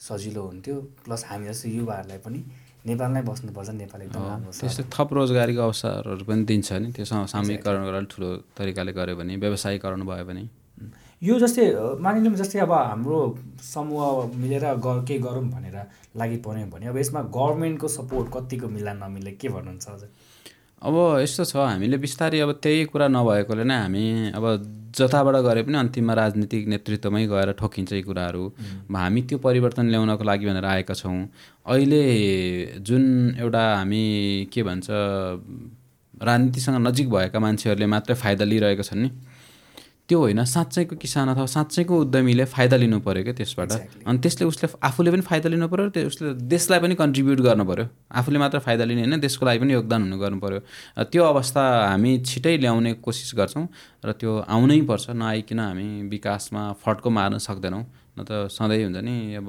सजिलो 0.00 0.42
हुन्थ्यो। 0.42 0.76
प्लस 1.04 1.24
हामी 1.24 1.48
जस्तो 1.48 1.68
युवाहरूलाई 1.68 2.18
पनि 2.24 2.40
नेपालमै 2.84 3.22
बस्नुपर्छ 3.28 3.70
नेपाल 3.80 4.00
एकदम 4.06 4.22
राम्रो 4.28 4.50
छ। 4.52 4.60
त्यस्तै 4.60 4.84
थप 4.94 5.08
रोजगारीको 5.18 5.62
अवसरहरू 5.68 6.24
पनि 6.28 6.42
दिन्छ 6.50 6.68
नि 6.84 6.88
त्यो 6.96 7.04
सामूहिकरण 7.32 7.82
गरेर 7.88 8.04
ठुलो 8.12 8.28
तरिकाले 8.56 8.92
गऱ्यो 8.98 9.14
भने 9.20 9.32
व्यवसायीकरण 9.44 10.00
भयो 10.04 10.24
भने। 10.28 10.44
यो 11.22 11.34
जस्तै 11.40 11.64
मानिलिउँ 12.04 12.36
जस्तै 12.36 12.58
अब 12.66 12.72
हाम्रो 12.72 13.18
समूह 13.64 14.36
मिलेर 14.36 14.64
ग 14.84 14.86
केही 15.08 15.20
गरौँ 15.26 15.44
भनेर 15.48 15.76
लागि 16.20 16.36
पऱ्यो 16.44 16.66
भने 16.74 16.84
अब 16.92 16.96
यसमा 17.00 17.20
गभर्मेन्टको 17.36 17.88
सपोर्ट 17.88 18.26
कतिको 18.34 18.68
मिला 18.76 18.92
नमिले 19.00 19.32
के 19.40 19.48
भन्नुहुन्छ 19.48 19.88
हजुर? 19.88 20.10
अब 20.84 20.96
यस्तो 21.20 21.44
छ 21.48 21.56
हामीले 21.56 21.96
बिस्तारै 21.96 22.38
अब 22.44 22.50
त्यही 22.62 22.84
कुरा 22.92 23.06
नभएकोले 23.08 23.64
नै 23.64 23.76
हामी 23.82 24.04
अब 24.36 24.44
जताबाट 24.94 25.36
गरे 25.46 25.62
पनि 25.64 25.76
अन्तिममा 25.80 26.14
राजनीतिक 26.14 26.66
नेतृत्वमै 26.68 27.22
गएर 27.26 27.52
ठोकिन्छ 27.60 27.92
यी 27.92 28.02
कुराहरू। 28.04 28.44
हामी 28.92 29.20
त्यो 29.28 29.38
परिवर्तन 29.46 29.86
ल्याउनको 29.90 30.24
लागि 30.24 30.44
भनेर 30.46 30.64
आएका 30.64 30.94
छौँ। 30.94 31.16
अहिले 31.66 32.02
जुन 32.84 33.04
एउटा 33.40 33.64
हामी 33.76 34.04
के 34.52 34.62
भन्छ 34.62 34.86
राजनीतिसँग 36.28 36.76
नजिक 36.86 37.08
भएका 37.10 37.38
मान्छेहरूले 37.40 37.86
मात्रै 37.94 38.14
फाइदा 38.22 38.44
लिइरहेका 38.44 38.84
छन् 38.84 39.02
नि। 39.02 39.08
त्यो 40.08 40.18
होइन 40.20 40.44
साँच्चैको 40.44 40.96
किसान 41.00 41.28
अथवा 41.28 41.46
साँच्चैको 41.46 41.94
उद्यमीले 42.00 42.44
फाइदा 42.44 42.76
लिनु 42.76 42.98
पऱ्यो 43.00 43.24
क्या 43.24 43.34
त्यसबाट। 43.40 43.72
अनि 44.04 44.18
त्यसले 44.20 44.44
उसले 44.44 44.68
आफूले 44.84 45.10
पनि 45.10 45.24
फाइदा 45.24 45.48
लिनु 45.48 45.68
पऱ्यो 45.72 45.88
त्यो 45.96 46.06
उसले 46.06 46.34
देशलाई 46.44 46.78
पनि 46.84 46.94
कन्ट्रिब्युट 47.00 47.40
गर्नु 47.40 47.64
पऱ्यो 47.64 47.86
आफूले 48.12 48.38
मात्र 48.38 48.58
फाइदा 48.68 48.84
लिने 48.84 49.00
होइन 49.00 49.20
देशको 49.20 49.46
लागि 49.46 49.58
पनि 49.64 49.72
योगदान 49.72 50.00
हुनु 50.04 50.18
गर्नु 50.20 50.38
पऱ्यो 50.44 50.60
त्यो 51.08 51.22
अवस्था 51.24 51.62
हामी 51.88 52.12
छिटै 52.20 52.56
ल्याउने 52.60 52.92
कोसिस 53.00 53.32
गर्छौँ 53.32 53.66
र 54.04 54.12
त्यो 54.20 54.32
आउनै 54.44 54.80
पर्छ 54.84 55.16
नआइकन 55.16 55.58
हामी 55.58 55.88
विकासमा 56.12 56.62
फड्को 56.84 57.10
मार्न 57.10 57.38
सक्दैनौँ। 57.40 57.84
न 58.14 58.22
त 58.22 58.46
सधैँ 58.46 58.84
हुन्छ 58.84 59.00
नि 59.02 59.34
अब 59.40 59.48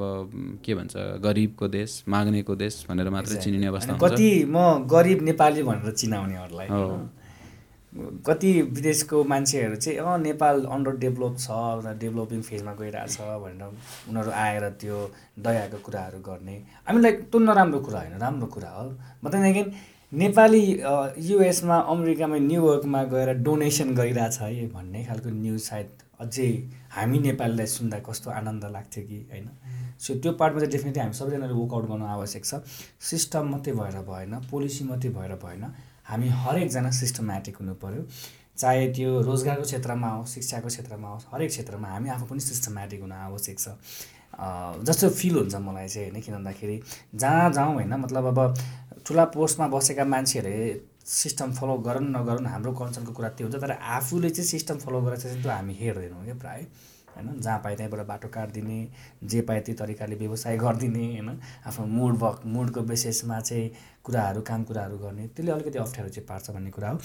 के 0.66 0.74
भन्छ 0.74 1.22
गरिबको 1.22 1.68
देश 1.68 1.92
माग्नेको 2.10 2.56
देश 2.56 2.74
भनेर 2.90 3.10
मात्रै 3.14 3.38
चिनिने 3.44 3.68
अवस्था 3.68 3.98
कति 4.02 4.30
म 4.50 4.88
गरिब 4.90 5.20
नेपाली 5.22 5.62
भनेर 5.64 5.92
चिनाउनेहरूलाई 5.92 6.68
कति 7.96 8.52
विदेशको 8.76 9.24
मान्छेहरू 9.24 9.76
चाहिँ 9.76 9.98
अँ 10.00 10.18
नेपाल 10.20 10.64
अन्डर 10.76 10.96
डेभलप 11.00 11.36
छ 11.40 11.96
डेभलपिङ 12.00 12.42
फेजमा 12.42 12.74
गइरहेछ 12.76 13.18
भनेर 13.44 13.64
उनीहरू 14.10 14.32
आएर 14.36 14.70
त्यो 14.82 14.98
दयाको 15.40 15.78
कुराहरू 15.86 16.20
गर्ने। 16.20 16.56
हामीलाई 16.88 17.12
त्यो 17.12 17.40
नराम्रो 17.40 17.80
कुरा 17.80 18.00
होइन 18.00 18.18
राम्रो 18.20 18.48
कुरा 18.56 18.70
हो। 18.70 18.90
म 19.24 19.30
त्यहाँदेखि 19.30 19.64
नेपाली 20.12 20.64
युएसमा 21.30 21.78
अमेरिकामा 21.94 22.38
न्युयोर्कमा 22.50 23.04
गएर 23.14 23.34
डोनेसन 23.44 23.96
गरिरहेछ 23.96 24.40
है 24.42 24.68
भन्ने 24.76 25.04
खालको 25.06 25.30
न्युज 25.30 25.62
सायद 25.62 25.90
अझै 26.20 26.52
हामी 26.96 27.20
नेपालीलाई 27.20 27.68
सुन्दा 27.68 28.00
कस्तो 28.04 28.32
आनन्द 28.32 28.66
लाग्थ्यो 28.76 29.04
कि 29.08 29.18
होइन? 29.32 29.50
सो 30.00 30.14
त्यो 30.20 30.32
पार्टमा 30.40 30.60
चाहिँ 30.60 30.72
डेफिनेटली 30.72 31.02
हामी 31.02 31.14
सबैजनाले 31.16 31.54
वर्कआउट 31.54 31.86
गर्नु 31.90 32.06
आवश्यक 32.06 32.46
छ। 32.46 32.64
सिस्टम 33.10 33.52
मात्रै 33.52 33.74
भएर 33.74 33.98
भएन 34.04 34.40
पोलिसी 34.52 34.84
मात्रै 34.84 35.12
भएर 35.18 35.36
भएन। 35.44 35.64
हामी 36.06 36.28
हरेकजना 36.42 36.92
सिस्टमेटिक 37.02 37.56
हुनु 37.58 37.74
पऱ्यो 37.84 38.02
चाहे 38.58 38.88
त्यो 38.96 39.22
रोजगारको 39.28 39.64
क्षेत्रमा 39.64 40.10
होस् 40.10 40.34
शिक्षाको 40.34 40.68
क्षेत्रमा 40.68 41.08
होस् 41.10 41.26
हरेक 41.34 41.50
क्षेत्रमा 41.50 41.88
हामी 41.90 42.10
आफू 42.10 42.26
पनि 42.26 42.40
सिस्टमेटिक 42.42 43.02
हुन 43.02 43.12
आवश्यक 43.12 43.60
छ। 43.60 43.68
जस्तो 44.88 45.10
फिल 45.10 45.36
हुन्छ 45.36 45.56
मलाई 45.56 45.88
चाहिँ 45.88 46.10
होइन 46.10 46.22
किन 46.22 46.34
भन्दाखेरि 46.36 46.78
जहाँ 47.16 47.52
जाउँ 47.54 47.74
होइन 47.74 47.94
मतलब 48.04 48.26
अब 48.32 48.40
ठुला 49.08 49.26
पोस्टमा 49.36 49.68
बसेका 49.76 50.06
मान्छेहरूले 50.06 50.80
सिस्टम 51.06 51.54
फलो 51.54 51.78
गरौँ 51.88 52.04
नगरौँ 52.08 52.50
हाम्रो 52.54 52.72
कन्सर्नको 52.80 53.14
कुरा 53.14 53.30
त्यो 53.38 53.48
हुन्छ 53.48 53.62
तर 53.64 53.72
आफूले 53.72 54.30
चाहिँ 54.30 54.48
सिस्टम 54.50 54.78
फलो 54.86 55.02
गरेर 55.02 55.18
चाहिँ 55.18 55.42
त्यो 55.42 55.52
हामी 55.52 55.74
हेर्दैनौँ 55.80 56.24
क्या 56.26 56.36
प्रायः। 56.44 56.66
होइन? 57.16 57.40
जहाँ 57.40 57.60
पाए 57.64 57.76
त्यहीँबाट 57.76 58.06
बाटो 58.08 58.28
काटिदिने 58.34 58.80
जे 59.24 59.42
पाए 59.42 59.60
त्यो 59.62 59.76
तरिकाले 59.76 60.16
व्यवसाय 60.16 60.58
गरिदिने 60.58 61.06
होइन? 61.08 61.30
आफ्नो 61.68 61.86
मुड 61.88 62.18
भक 62.20 62.42
मुडको 62.46 62.82
बेसिसमा 62.92 63.40
चाहिँ 63.42 63.72
कुराहरू 64.04 64.42
काम 64.48 64.64
कुराहरू 64.64 64.98
गर्ने 64.98 65.28
त्यसले 65.28 65.52
अलिकति 65.52 65.80
अप्ठ्यारो 65.80 66.10
चाहिँ 66.10 66.28
पार्छ 66.28 66.50
भन्ने 66.52 66.72
कुरा 66.72 66.90
हो। 66.90 67.00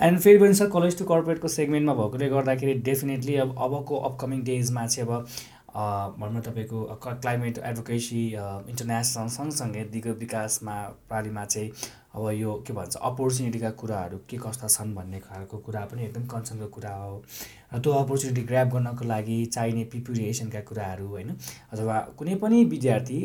एन्ड 0.00 0.20
फेरि 0.20 0.38
पनि 0.38 0.54
छ 0.54 0.70
कलेज 0.72 0.98
टु 0.98 1.04
कर्पोरेटको 1.04 1.48
सेगमेन्टमा 1.48 1.94
भएकोले 1.94 2.28
गर्दाखेरि 2.30 2.74
डेफिनेटली 2.88 3.36
अब 3.44 3.54
अबको 3.58 3.98
अपकमिङ 4.08 4.42
डेजमा 4.44 4.86
चाहिँ 4.86 5.08
अब 5.08 5.26
भनौँ 6.18 6.40
तपाईँको 6.42 6.84
क्लाइमेट 7.04 7.58
एडभोकेसी 7.60 8.22
इन्टरनेसनल 8.26 9.28
सँगसँगै 9.30 9.82
दिगो 9.92 10.12
विकासमा 10.20 10.76
प्रणालीमा 11.08 11.44
चाहिँ 11.44 11.70
अब 12.14 12.30
यो 12.32 12.52
के 12.66 12.72
भन्छ 12.72 12.96
अपर्च्युनिटीका 12.96 13.70
कुराहरू 13.80 14.18
के 14.28 14.36
कस्ता 14.38 14.68
छन् 14.68 14.94
भन्ने 14.94 15.18
खालको 15.20 15.58
कुरा 15.66 15.80
पनि 15.92 16.04
एकदम 16.04 16.24
कन्सर्नको 16.26 16.68
कुरा 16.76 16.94
हो। 16.94 17.22
र 17.74 17.78
त्यो 17.78 17.92
अपर्च्युनिटी 17.92 18.42
ग्राप 18.48 18.68
गर्नको 18.74 19.04
लागि 19.04 19.44
चाहिने 19.46 19.84
प्रिपेरेसनका 19.92 20.60
कुराहरू 20.70 21.06
होइन 21.08 21.36
अथवा 21.72 21.98
कुनै 22.18 22.34
पनि 22.42 22.64
विद्यार्थी 22.72 23.20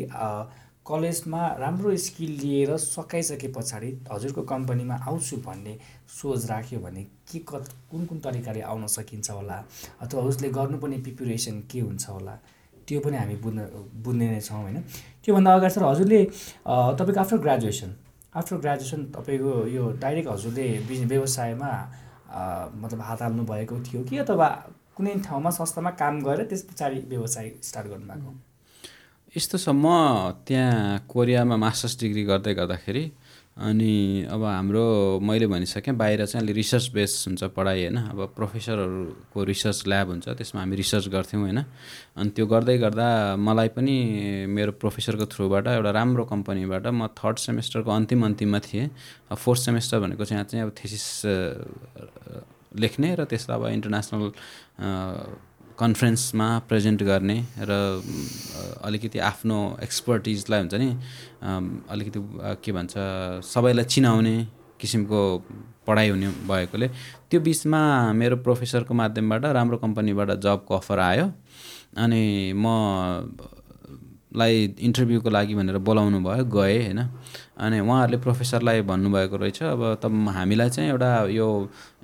कलेजमा 0.86 1.42
राम्रो 1.58 1.96
स्किल 1.96 2.30
लिएर 2.40 2.76
सकाइसके 2.76 3.48
पछाडि 3.56 3.90
हजुरको 4.12 4.42
कम्पनीमा 4.52 4.94
आउँछु 5.08 5.36
भन्ने 5.46 5.78
सोच 6.20 6.44
राख्यो 6.50 6.80
भने 6.80 7.02
के 7.30 7.38
कत 7.48 7.72
कुन 7.90 8.04
कुन 8.06 8.18
तरिकाले 8.20 8.60
आउन 8.60 8.86
सकिन्छ 8.92 9.30
होला? 9.30 9.64
अथवा 10.02 10.22
उसले 10.28 10.48
गर्नुपर्ने 10.52 10.98
प्रिपेरेसन 11.08 11.60
के 11.72 11.80
हुन्छ 11.80 12.08
होला? 12.08 12.38
त्यो 12.86 13.00
पनि 13.00 13.16
हामी 13.16 13.36
बुझ्न 13.40 13.68
बुझ्ने 14.04 14.30
नै 14.30 14.40
छौँ 14.40 14.62
होइन। 14.62 14.80
त्योभन्दा 15.24 15.54
अगाडि 15.54 15.74
सर 15.74 15.82
हजुरले 15.84 16.24
तपाईँको 16.24 17.20
आफ्टर 17.20 17.38
ग्रेजुएसन 17.38 17.90
आफ्टर 18.34 18.56
ग्रेजुएसन 18.58 19.04
तपाईँको 19.14 19.52
यो 19.68 19.90
डाइरेक्ट 20.00 20.28
हजुरले 20.28 21.04
व्यवसायमा 21.06 21.72
मतलब 22.76 23.00
हात 23.00 23.22
हाल्नु 23.22 23.44
भएको 23.44 23.78
थियो 23.82 24.02
कि 24.04 24.18
अथवा 24.18 24.48
कुनै 24.96 25.14
ठाउँमा 25.20 25.50
संस्थामा 25.52 25.90
काम 25.98 26.20
गरेर 26.22 26.46
त्यस 26.46 26.62
पछाडि 26.64 27.00
व्यवसाय 27.08 27.50
स्टार्ट 27.62 27.88
गर्नुभएको 27.88 28.34
यस्तो 29.34 29.58
छ 29.58 29.68
म 29.74 29.86
त्यहाँ 30.46 30.98
कोरियामा 31.08 31.56
मास्टर्स 31.56 31.98
डिग्री 32.00 32.24
गर्दै 32.24 32.54
गर्दाखेरि 32.54 33.04
अनि 33.56 34.26
अब 34.34 34.42
हाम्रो 34.44 34.84
मैले 35.22 35.46
भनिसकेँ 35.46 35.94
बाहिर 35.94 36.26
चाहिँ 36.26 36.42
अलिक 36.42 36.56
रिसर्च 36.56 36.90
बेस 36.90 37.12
हुन्छ 37.28 37.44
पढाइ 37.54 37.86
होइन? 37.86 37.96
अब 38.10 38.34
प्रोफेसरहरूको 38.34 39.44
रिसर्च 39.44 39.86
ल्याब 39.86 40.08
हुन्छ 40.10 40.28
त्यसमा 40.28 40.60
हामी 40.60 40.76
रिसर्च 40.76 41.06
गर्थ्यौँ 41.08 41.42
होइन? 41.42 41.58
अनि 42.18 42.30
त्यो 42.34 42.46
गर्दै 42.50 42.76
गर्दा 42.78 43.06
मलाई 43.38 43.68
पनि 43.78 43.94
मेरो 44.50 44.72
प्रोफेसरको 44.82 45.26
थ्रुबाट 45.30 45.66
एउटा 45.70 45.90
राम्रो 45.90 46.24
कम्पनीबाट 46.34 46.86
म 46.90 47.06
थर्ड 47.14 47.38
सेमेस्टरको 47.38 47.90
अन्तिम 47.90 48.24
अन्तिममा 48.26 48.58
थिएँ। 48.58 48.90
फोर्थ 49.30 49.60
सेमेस्टर 49.60 49.98
भनेको 50.02 50.24
चाहिँ 50.24 50.38
यहाँ 50.42 50.48
चाहिँ 50.50 50.64
अब 50.66 50.70
थेसिस 50.74 51.06
लेख्ने 52.74 53.14
र 53.14 53.24
त्यसलाई 53.30 53.54
अब 53.54 53.66
इन्टरनेसनल 53.70 54.22
कन्फरेन्समा 55.78 56.46
प्रेजेन्ट 56.68 57.02
गर्ने 57.02 57.38
र 57.58 57.72
अलिकति 58.84 59.18
आफ्नो 59.30 59.56
एक्सपर्टिजलाई 59.82 60.60
हुन्छ 60.60 60.74
नि 60.74 60.88
अलिकति 61.90 62.20
के 62.64 62.72
भन्छ 62.72 62.94
सबैलाई 63.52 63.84
चिनाउने 63.84 64.36
किसिमको 64.80 65.20
पढाइ 65.86 66.08
हुने 66.08 66.28
भएकोले 66.48 66.88
त्यो 67.30 67.40
बिचमा 67.40 67.80
मेरो 68.20 68.36
प्रोफेसरको 68.46 68.94
माध्यमबाट 68.94 69.44
राम्रो 69.58 69.76
कम्पनीबाट 69.84 70.30
जबको 70.46 70.74
अफर 70.76 70.98
आयो 71.10 71.26
अनि 72.04 72.22
म 72.56 72.66
लाई 74.34 74.54
इन्टरभ्यूको 74.78 75.30
लागि 75.30 75.54
भनेर 75.54 75.78
बोलाउनु 75.78 76.18
भयो 76.20 76.44
गएँ 76.54 76.78
होइन। 76.84 77.00
अनि 77.56 77.78
उहाँहरूले 77.80 78.18
प्रोफेसरलाई 78.18 78.82
भन्नुभएको 78.82 79.36
रहेछ 79.36 79.62
अब 79.62 79.82
त 80.02 80.10
हामीलाई 80.10 80.70
चाहिँ 80.70 80.90
एउटा 80.90 81.10
यो 81.30 81.48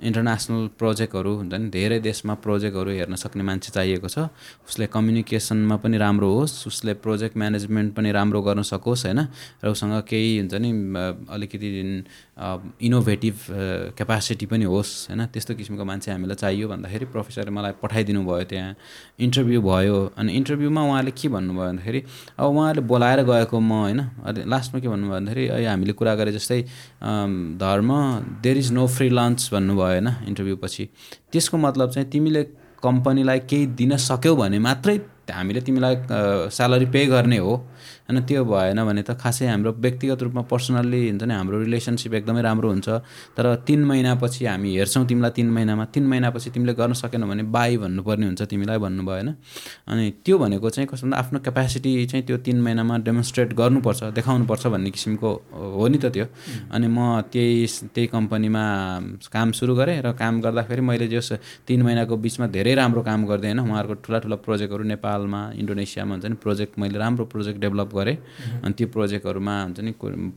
इन्टरनेसनल 0.01 0.61
प्रोजेक्टहरू 0.79 1.31
हुन्छ 1.37 1.53
नि 1.53 1.69
धेरै 1.69 1.99
देशमा 1.99 2.33
प्रोजेक्टहरू 2.39 2.91
हेर्न 2.91 3.15
सक्ने 3.15 3.43
मान्छे 3.43 3.71
चाहिएको 3.75 4.07
छ। 4.07 4.31
उसले 4.65 4.87
कम्युनिकेसनमा 4.87 5.75
पनि 5.83 5.97
राम्रो 5.97 6.29
होस् 6.33 6.55
उसले 6.67 6.93
प्रोजेक्ट 7.03 7.37
म्यानेजमेन्ट 7.37 7.89
पनि 7.95 8.09
राम्रो 8.11 8.41
गर्न 8.41 8.61
सकोस् 8.63 9.05
होइन? 9.05 9.19
र 9.63 9.67
उसँग 9.69 9.93
केही 10.07 10.31
हुन्छ 10.39 10.53
नि 10.55 10.71
अलिकति 11.29 11.69
इनोभेटिभ 12.81 13.35
क्यापासिटी 13.97 14.45
पनि 14.49 14.65
होस् 14.65 14.91
होइन? 15.11 15.21
त्यस्तो 15.29 15.53
किसिमको 15.59 15.83
मान्छे 15.85 16.11
हामीलाई 16.11 16.37
चाहियो 16.41 16.65
भन्दाखेरि 16.71 17.05
प्रोफेसरले 17.13 17.51
मलाई 17.51 17.73
पठाइदिनु 17.83 18.21
भयो 18.25 18.45
त्यहाँ। 18.49 18.73
इन्टरभ्यू 19.21 19.59
भयो 19.61 19.97
अनि 20.17 20.29
इन्टरभ्यूमा 20.33 20.81
उहाँले 20.81 21.11
के 21.11 21.27
भन्नुभयो 21.29 21.65
भन्दाखेरि 21.69 22.01
अब 22.39 22.45
उहाँले 22.49 22.81
बोलाएर 22.89 23.19
गएको 23.29 23.57
म 23.59 23.71
होइन? 23.85 23.99
लास्टमा 24.49 24.79
के 24.81 24.87
भन्नुभयो 24.89 25.13
भन्दाखेरि 25.13 25.40
अहिले 25.47 25.67
हामीले 25.67 25.93
कुरा 25.93 26.15
गरे 26.15 26.31
जस्तै 26.31 26.61
Dharma 27.63 27.89
there 28.43 28.57
is 28.57 28.71
no 28.71 28.87
free 28.87 29.09
lunch 29.09 29.49
भन्नुभयो 29.53 29.85
होइन 29.85 30.07
इन्टरभ्यू 30.27 30.55
पछि 30.63 30.89
त्यसको 31.31 31.57
मतलब 31.57 31.89
चाहिँ 31.91 32.09
तिमीले 32.09 32.43
कम्पनीलाई 32.83 33.39
केही 33.49 33.65
दिन 33.79 33.97
सक्यौ 34.09 34.35
भने 34.35 34.59
मात्रै 34.59 34.97
हामीले 35.31 35.61
तिमीलाई 35.61 35.95
स्यालेरी 36.51 36.85
पे 36.91 37.05
गर्ने 37.05 37.37
हो। 37.37 37.53
होइन 38.11 38.23
त्यो 38.27 38.43
भएन 38.43 38.83
भने 38.83 39.01
त 39.07 39.15
खासै 39.15 39.47
हाम्रो 39.47 39.71
व्यक्तिगत 39.79 40.19
रूपमा 40.23 40.41
पर्सनल्ली 40.51 40.99
हुन्छ 41.09 41.23
नि 41.23 41.33
हाम्रो 41.33 41.57
रिलेसनसिप 41.63 42.13
एकदमै 42.19 42.41
राम्रो 42.43 42.69
हुन्छ। 42.69 42.89
तर 43.39 43.45
तिन 43.63 43.81
महिनापछि 43.87 44.45
हामी 44.45 44.69
हेर्छौँ 44.75 45.05
तिमीलाई 45.07 45.31
तिन 45.31 45.47
महिनामा 45.49 45.85
तिन 45.95 46.05
महिनापछि 46.11 46.49
तिमीले 46.51 46.73
गर्न 46.75 46.93
सकेनौ 46.93 47.27
भने 47.27 47.43
बाई 47.47 47.77
भन्नुपर्ने 47.77 48.25
हुन्छ 48.27 48.41
तिमीलाई 48.51 48.77
भन्नुभयो 48.77 49.15
होइन। 49.15 49.29
अनि 49.87 50.03
त्यो 50.25 50.35
भनेको 50.37 50.69
चाहिँ 50.69 50.87
कस्तो 50.91 51.07
भन्दा 51.07 51.17
आफ्नो 51.17 51.39
क्यापेसिटी 51.39 51.91
चाहिँ 52.11 52.23
त्यो 52.27 52.37
तिन 52.43 52.57
महिनामा 52.61 52.97
डेमोन्स्ट्रेट 53.07 53.49
गर्नुपर्छ 53.55 54.01
देखाउनुपर्छ 54.19 54.63
भन्ने 54.67 54.91
किसिमको 54.91 55.29
हो 55.79 55.87
नि 55.87 55.97
त 55.97 56.11
त्यो। 56.11 56.25
अनि 56.75 56.87
म 56.87 57.23
त्यही 57.31 57.87
त्यही 57.95 58.07
कम्पनीमा 58.11 58.63
काम 59.31 59.51
सुरु 59.55 59.73
गरेँ 59.79 60.01
र 60.03 60.11
काम 60.19 60.41
गर्दाखेरि 60.41 60.81
मैले 60.81 61.07
जस 61.07 61.31
तिन 61.63 61.79
महिनाको 61.87 62.13
बिचमा 62.17 62.45
धेरै 62.51 62.73
राम्रो 62.75 63.01
काम 63.07 63.19
गर्दै 63.23 63.47
होइन 63.47 63.59
उहाँहरूको 63.63 63.95
ठुला 64.03 64.19
ठुला 64.19 64.35
प्रोजेक्टहरू 64.43 64.83
नेपालमा 64.83 65.41
इन्डोनेसियामा 65.55 66.11
हुन्छ 66.11 66.25
नि 66.25 66.37
प्रोजेक्ट 66.43 66.79
मैले 66.81 66.97
राम्रो 66.99 67.25
प्रोजेक्ट 67.31 67.59
डेभलप 67.61 67.89
गरेँ। 67.93 67.99
अनि 68.07 68.73
त्यो 68.73 68.87
प्रोजेक्टहरूमा 68.87 69.63
हुन्छ 69.63 69.79
नि 69.79 69.91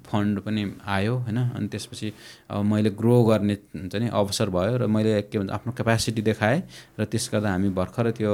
फन्ड 0.07 0.41
पनि 0.41 0.63
आयो 0.87 1.15
होइन? 1.17 1.39
अनि 1.57 1.69
त्यसपछि 1.69 2.13
अब 2.51 2.65
मैले 2.65 2.91
ग्रो 2.91 3.25
गर्ने 3.25 3.55
हुन्छ 3.55 3.95
नि 3.97 4.09
अवसर 4.09 4.51
भयो 4.51 4.77
र 4.77 4.87
मैले 4.87 5.23
के 5.23 5.39
भन्छ 5.39 5.51
आफ्नो 5.51 5.73
क्यापेसिटी 5.73 6.23
देखाएँ 6.23 6.63
र 7.01 7.05
त्यस 7.05 7.31
गर्दा 7.33 7.51
हामी 7.51 7.69
भर्खर 7.71 8.11
त्यो 8.11 8.33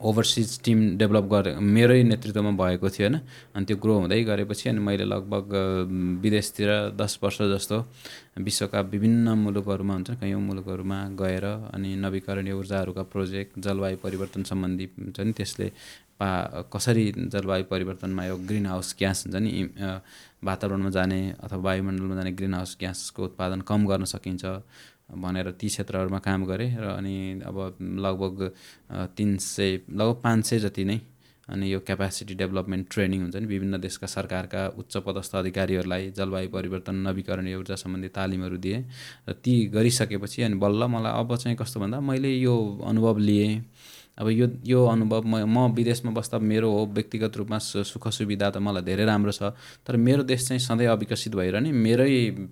ओभरसिज 0.00 0.48
टिम 0.64 0.78
डेभलप 0.98 1.24
गरे 1.32 1.52
मेरै 1.60 2.02
नेतृत्वमा 2.02 2.50
भएको 2.56 2.88
थियो 2.90 3.06
होइन। 3.06 3.16
अनि 3.54 3.64
त्यो 3.68 3.76
ग्रो 3.76 3.94
हुँदै 4.00 4.22
गरेपछि 4.24 4.68
अनि 4.70 4.80
मैले 4.80 5.04
लगभग 5.04 5.46
विदेशतिर 6.22 6.70
दस 6.96 7.18
वर्ष 7.22 7.38
जस्तो 7.52 7.78
विश्वका 8.40 8.80
विभिन्न 8.92 9.28
मुलुकहरूमा 9.44 9.94
हुन्छ 9.94 10.10
कैयौँ 10.20 10.40
मुलुकहरूमा 10.40 10.98
गएर 11.20 11.44
अनि 11.76 11.90
नवीकरणीय 12.04 12.52
ऊर्जाहरूका 12.60 13.02
प्रोजेक्ट 13.12 13.58
जलवायु 13.60 13.96
परिवर्तन 14.04 14.42
सम्बन्धी 14.50 14.86
हुन्छ 14.98 15.20
नि 15.20 15.32
त्यसले 15.32 15.68
पा 16.20 16.28
कसरी 16.72 17.04
जलवायु 17.32 17.64
परिवर्तनमा 17.70 18.24
यो 18.24 18.36
ग्रिन 18.48 18.66
हाउस 18.66 18.94
ग्यास 18.98 19.26
हुन्छ 19.26 19.36
नि 19.44 19.50
वातावरणमा 20.44 20.90
जाने 20.96 21.20
अथवा 21.44 21.58
वायुमण्डलमा 21.66 22.14
जाने 22.14 22.32
ग्रिन 22.40 22.54
हाउस 22.54 22.76
ग्यासको 22.80 23.24
उत्पादन 23.24 23.60
कम 23.68 23.86
गर्न 23.86 24.04
सकिन्छ। 24.14 24.44
भनेर 25.16 25.50
ती 25.50 25.68
क्षेत्रहरूमा 25.68 26.18
काम 26.18 26.44
गरेँ 26.46 26.70
र 26.78 26.84
अनि 26.96 27.40
अब 27.46 27.76
लगभग 27.98 28.52
तिन 29.16 29.36
सय 29.36 29.80
लगभग 29.90 30.20
पाँच 30.22 30.44
सय 30.46 30.58
जति 30.58 30.84
नै 30.84 31.00
अनि 31.48 31.72
यो 31.72 31.78
क्यापासिटी 31.80 32.34
डेभलपमेन्ट 32.34 32.86
ट्रेनिङ 32.90 33.20
हुन्छ 33.20 33.36
नि 33.36 33.46
विभिन्न 33.46 33.80
देशका 33.80 34.06
सरकारका 34.06 34.66
उच्च 34.78 34.96
पदस्थ 34.96 35.34
अधिकारीहरूलाई 35.36 36.10
जलवायु 36.10 36.48
परिवर्तन 36.48 36.94
नवीकरणीय 37.06 37.54
ऊर्जा 37.56 37.74
सम्बन्धी 37.74 38.08
तालिमहरू 38.08 38.56
दिएँ 38.56 38.84
र 39.28 39.32
ती 39.42 39.66
गरिसकेपछि 39.74 40.42
अनि 40.42 40.54
बल्ल 40.54 40.86
मलाई 40.86 41.12
अब 41.20 41.36
चाहिँ 41.36 41.56
कस्तो 41.56 41.80
भन्दा 41.80 42.00
मैले 42.00 42.30
यो 42.38 42.54
अनुभव 42.86 43.18
लिएँ। 43.18 43.64
अब 44.20 44.28
यो 44.28 44.46
यो 44.66 44.84
अनुभव 44.84 45.24
म 45.24 45.36
म 45.48 45.72
विदेशमा 45.72 46.10
बस्दा 46.12 46.38
मेरो 46.38 46.70
हो 46.70 46.84
व्यक्तिगत 46.92 47.36
रूपमा 47.36 47.58
सुख 47.58 48.08
सुविधा 48.08 48.50
त 48.50 48.56
मलाई 48.60 48.82
धेरै 48.84 49.04
राम्रो 49.04 49.32
छ 49.32 49.56
तर 49.86 49.96
मेरो 49.96 50.22
देश 50.22 50.48
चाहिँ 50.48 50.60
सधैँ 50.60 50.86
अविकसित 50.86 51.34
भइरहने 51.34 51.72
मेरै 51.72 52.08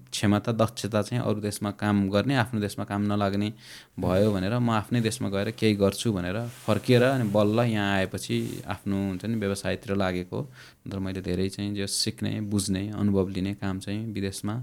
क्षमता 0.08 0.52
दक्षता 0.56 1.02
चाहिँ 1.02 1.22
अरू 1.22 1.40
देशमा 1.40 1.70
काम 1.76 2.08
गर्ने 2.08 2.34
आफ्नो 2.34 2.60
देशमा 2.60 2.84
काम 2.84 3.02
नलाग्ने 3.12 3.52
भयो 4.00 4.32
भनेर 4.32 4.58
म 4.58 4.70
आफ्नै 4.80 5.00
देशमा 5.00 5.28
गएर 5.28 5.50
केही 5.60 5.74
गर्छु 5.76 6.12
भनेर 6.12 6.40
फर्किएर 6.66 7.02
अनि 7.04 7.28
बल्ल 7.36 7.68
यहाँ 7.68 7.92
आएपछि 7.96 8.36
आफ्नो 8.66 8.96
हुन्छ 8.96 9.24
नि 9.24 9.36
व्यवसायतिर 9.36 9.96
लागेको 9.96 10.42
तर 10.88 10.98
मैले 10.98 11.20
धेरै 11.20 11.48
चाहिँ 11.48 11.74
जो 11.76 11.86
सिक्ने 11.86 12.40
बुझ्ने 12.48 12.88
अनुभव 12.96 13.28
लिने 13.28 13.54
काम 13.60 13.78
चाहिँ 13.78 14.12
विदेशमा 14.12 14.54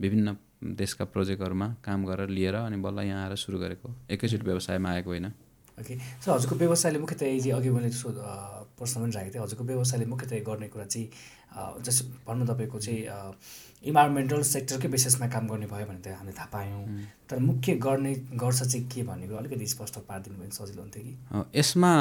विभिन्न 0.00 0.36
देशका 0.74 1.04
प्रोजेक्टहरूमा 1.14 1.74
काम 1.84 2.04
गरेर 2.04 2.28
लिएर 2.30 2.54
अनि 2.66 2.76
बल्ल 2.82 3.06
यहाँ 3.06 3.26
आएर 3.26 3.36
सुरु 3.36 3.58
गरेको 3.58 3.94
एकैचोटि 4.10 4.44
व्यवसायमा 4.44 4.90
आएको 4.90 5.10
होइन। 5.10 5.30
ओके 5.80 5.94
सो 6.24 6.32
हजुरको 6.32 6.54
व्यवसायले 6.56 6.98
मुख्यतया 6.98 7.56
अघि 7.56 7.70
मैले 7.70 7.90
सो 7.90 8.08
प्रश्न 8.78 8.96
पनि 9.02 9.12
राखेको 9.14 9.34
थिएँ। 9.34 9.42
हजुरको 9.42 9.64
व्यवसायले 9.64 10.06
मुख्यतया 10.06 10.40
गर्ने 10.48 10.68
कुरा 10.68 10.84
चाहिँ 10.84 11.06
जस 11.82 11.98
भनौँ 12.26 12.46
तपाईँको 12.46 12.78
चाहिँ 12.78 13.02
इन्भाइरोमेन्टल 13.84 14.42
सेक्टरकै 14.42 14.88
बेसिसमा 14.88 15.26
काम 15.30 15.46
गर्ने 15.48 15.66
भयो 15.70 15.86
भने 15.86 16.00
त 16.02 16.10
हामीले 16.18 16.34
थाहा 16.34 16.50
पायौँ। 16.52 16.82
तर 17.30 17.38
मुख्य 17.38 17.74
गर्ने 17.76 18.12
गर्छ 18.40 18.62
चाहिँ 18.62 18.86
के 18.88 19.02
भन्ने 19.04 19.26
कुरो 19.28 19.38
अलिकति 19.38 19.66
स्पष्ट 19.68 19.98
पारिदिनु 20.08 20.34
भयो 20.34 20.48
भने 20.48 20.56
सजिलो 20.56 20.80
हुन्थ्यो 20.82 21.02
कि? 21.04 21.12
यसमा 21.54 21.92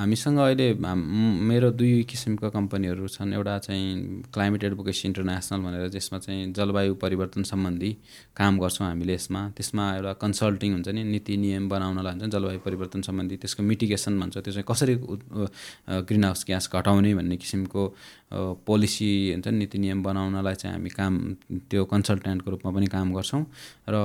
हामीसँग 0.00 0.38
अहिले 0.38 0.66
मेरो 0.80 1.70
दुई 1.76 2.02
किसिमका 2.10 2.48
कम्पनीहरू 2.56 3.08
छन्। 3.10 3.34
एउटा 3.34 3.58
चाहिँ 3.66 4.22
क्लाइमेट 4.32 4.64
एडभोकेसी 4.64 5.08
इन्टरनेसनल 5.08 5.60
भनेर 5.66 5.88
जसमा 5.90 6.18
चाहिँ 6.24 6.52
जलवायु 6.56 6.94
परिवर्तन 7.02 7.42
सम्बन्धी 7.52 7.90
काम 8.38 8.58
गर्छौँ 8.62 8.86
हामीले 8.86 9.14
यसमा। 9.14 9.40
त्यसमा 9.58 9.84
एउटा 9.96 10.12
कन्सल्टिङ 10.22 10.70
हुन्छ 10.72 10.88
नि 10.88 11.02
नीति 11.04 11.36
नियम 11.36 11.68
बनाउनलाई 11.68 12.12
हुन्छ 12.14 12.32
जलवायु 12.32 12.60
परिवर्तन 12.64 13.00
सम्बन्धी। 13.10 13.36
त्यसको 13.42 13.62
मिटिगेसन 13.66 14.20
भन्छ। 14.20 14.36
त्यो 14.38 14.52
चाहिँ 14.54 14.66
कसरी 14.70 14.94
ग्रिन 16.06 16.24
हाउस 16.24 16.44
ग्यास 16.46 16.70
घटाउने 16.72 17.14
भन्ने 17.18 17.36
किसिमको 17.42 17.82
पोलिसी 18.66 19.10
हुन्छ 19.34 19.48
नीति 19.60 19.78
नियम 19.78 20.02
बनाउनलाई 20.06 20.54
चाहिँ 20.54 20.74
हामी 20.78 20.90
काम 20.94 21.09
त्यो 21.70 21.84
कन्सल्टेन्टको 21.92 22.48
रूपमा 22.50 22.70
पनि 22.76 22.86
काम 22.86 23.08
गर्छौँ 23.16 23.42
र 23.88 23.96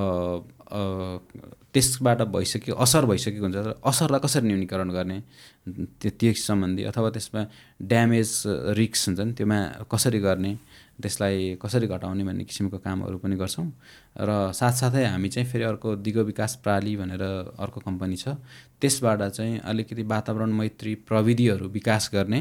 त्यसबाट 1.74 2.20
भइसक्यो 2.32 2.76
असर 2.76 3.06
भइसकेको 3.06 3.45
हुन्छ। 3.45 3.58
असरलाई 3.84 4.20
कसरी 4.24 4.47
न्यूनीकरण 4.47 4.89
गर्ने? 4.95 5.18
त्यो 6.01 6.12
त्यस 6.20 6.47
सम्बन्धी 6.47 6.84
अथवा 6.89 7.10
त्यसमा 7.16 7.41
ड्यामेज 7.91 8.30
रिक्स 8.80 9.01
हुन्छ 9.08 9.20
नि 9.20 9.34
त्योमा 9.38 9.60
कसरी 9.91 10.20
गर्ने? 10.20 10.51
त्यसलाई 10.95 11.60
कसरी 11.60 11.88
घटाउने 11.91 12.24
भन्ने 12.24 12.43
किसिमको 12.47 12.78
कामहरू 12.80 13.18
पनि 13.20 13.36
गर्छौँ। 13.36 13.68
र 14.16 14.51
साथसाथै 14.53 15.03
हामी 15.05 15.30
चाहिँ 15.30 15.47
फेरि 15.49 15.63
अर्को 15.63 15.95
दिगो 15.99 16.24
विकास 16.24 16.55
प्रणाली 16.63 16.95
भनेर 16.95 17.24
अर्को 17.59 17.80
कम्पनी 17.82 18.16
छ। 18.16 18.39
त्यसबाट 18.76 19.22
चाहिँ 19.32 19.59
अलिकति 19.66 20.03
वातावरण 20.03 20.51
मैत्री 20.51 20.93
प्रविधिहरू 21.07 21.68
विकास 21.70 22.09
गर्ने 22.13 22.39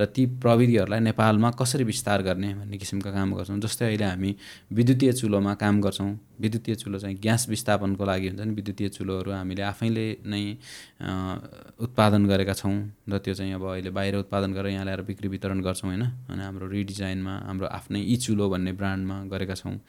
र 0.00 0.04
ती 0.06 0.26
प्रविधिहरूलाई 0.42 1.00
नेपालमा 1.00 1.50
कसरी 1.50 1.84
विस्तार 1.84 2.22
गर्ने 2.22 2.54
भन्ने 2.54 2.76
किसिमका 2.78 3.10
काम 3.10 3.34
गर्छौँ। 3.34 3.58
जस्तै 3.60 3.86
अहिले 3.86 4.04
हामी 4.04 4.34
विद्युतीय 4.72 5.12
चुलोमा 5.12 5.54
काम 5.54 5.80
गर्छौँ। 5.80 6.10
विद्युतीय 6.36 6.74
चुलो 6.74 6.98
चाहिँ 6.98 7.16
ग्यास 7.16 7.48
विस्थापनको 7.48 8.04
लागि 8.04 8.28
हुन्छ 8.28 8.40
नि। 8.40 8.54
विद्युतीय 8.54 8.88
चुलोहरू 8.88 9.30
हामीले 9.32 9.62
आफैले 9.62 10.06
नै 10.26 10.42
उत्पादन 11.80 12.26
गरेका 12.26 12.52
छौँ 12.52 12.76
र 13.08 13.18
त्यो 13.18 13.34
चाहिँ 13.34 13.54
अब 13.54 13.64
अहिले 13.64 13.90
बाहिर 13.90 14.16
उत्पादन 14.16 14.52
गरेर 14.52 14.72
यहाँ 14.72 14.84
ल्याएर 14.84 15.02
बिक्री 15.08 15.28
वितरण 15.28 15.60
गर्छौँ 15.62 15.90
होइन। 15.90 16.02
अनि 16.28 16.42
हाम्रो 16.44 16.66
रिडिजाइनमा 16.68 17.34
हाम्रो 17.46 17.66
आफ्नै 17.66 18.00
इ 18.02 18.16
चुलो 18.20 18.50
भन्ने 18.50 18.72
ब्रान्डमा 18.76 19.16
गरेका 19.32 19.54
छौँ। 19.54 19.80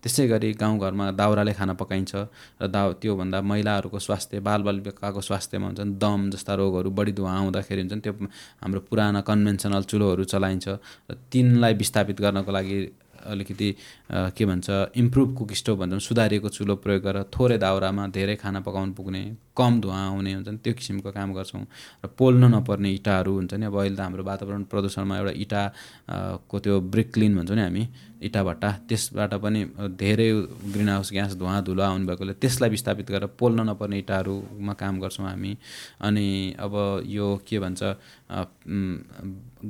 त्यसै 0.00 0.28
गरी 0.28 0.52
गाउँघरमा 0.80 1.10
दाउराले 1.12 1.52
खाना 1.52 1.74
पकाइन्छ 1.74 2.14
र 2.56 2.66
दा 2.66 2.80
त्योभन्दा 2.94 3.40
महिलाहरूको 3.42 3.98
स्वास्थ्य 3.98 4.40
बालबालिकाको 4.40 5.20
स्वास्थ्यमा 5.20 5.66
हुन्छ 5.66 5.80
नि 5.80 5.94
दम 5.96 6.30
जस्ता 6.30 6.54
रोगहरू 6.54 6.90
बढी 6.90 7.12
धुवा 7.12 7.32
आउँदाखेरि 7.32 7.80
हुन्छ 7.80 7.92
नि 7.92 8.00
त्यो 8.00 8.12
हाम्रो 8.60 8.80
पुराना 8.82 9.20
कन्भेन्सनल 9.22 9.82
चुलोहरू 9.84 10.24
चलाइन्छ 10.26 10.68
र 10.68 11.14
तिनलाई 11.30 11.74
विस्थापित 11.76 12.20
गर्नको 12.20 12.52
लागि 12.52 12.78
अलिकति 13.22 13.68
के 14.10 14.44
भन्छ 14.46 14.70
इम्प्रुभ 14.96 15.36
कुक 15.38 15.52
स्टोभ 15.52 15.78
भन्छ 15.78 16.02
सुधारिएको 16.02 16.48
चुलो 16.48 16.76
प्रयोग 16.82 17.02
गरेर 17.02 17.24
थोरै 17.30 17.58
दाउरामा 17.58 18.06
धेरै 18.10 18.36
खाना 18.36 18.60
पकाउनु 18.60 18.92
पुग्ने 18.94 19.22
कम 19.56 19.80
धुवा 19.80 19.96
आउने 19.96 20.32
हुन्छ 20.34 20.48
नि 20.48 20.58
त्यो 20.64 20.74
किसिमको 20.74 21.10
काम 21.12 21.32
गर्छौँ। 21.34 21.64
र 22.04 22.08
पोल्न 22.18 22.44
नपर्ने 22.54 22.90
इँटाहरू 22.90 23.32
हुन्छ 23.34 23.54
नि 23.54 23.66
अब 23.66 23.76
अहिले 23.78 23.96
त 23.96 24.00
हाम्रो 24.00 24.24
वातावरण 24.24 24.62
प्रदूषणमा 24.66 25.16
एउटा 25.18 25.32
इँटाको 25.36 26.58
त्यो 26.58 26.80
ब्रिक 26.90 27.12
क्लिन 27.14 27.36
भन्छौँ 27.38 27.56
नि 27.56 27.62
हामी 27.62 27.88
इँटा 28.20 28.42
भट्टा 28.44 28.70
त्यसबाट 28.88 29.34
पनि 29.42 29.60
धेरै 29.96 30.30
ग्रिन 30.72 30.88
हाउस 30.88 31.10
ग्यास 31.12 31.34
धुवा 31.38 31.60
धुलो 31.68 31.82
आउनु 31.82 32.06
भएकोले 32.06 32.32
त्यसलाई 32.42 32.70
विस्थापित 32.70 33.10
गरेर 33.10 33.30
पोल्न 33.38 33.68
नपर्ने 33.68 33.98
इँटाहरूमा 33.98 34.72
काम 34.74 35.00
गर्छौँ 35.00 35.26
हामी। 35.28 35.56
अनि 36.00 36.26
अब 36.58 36.74
यो 37.06 37.28
के 37.46 37.58
भन्छ 37.58 37.80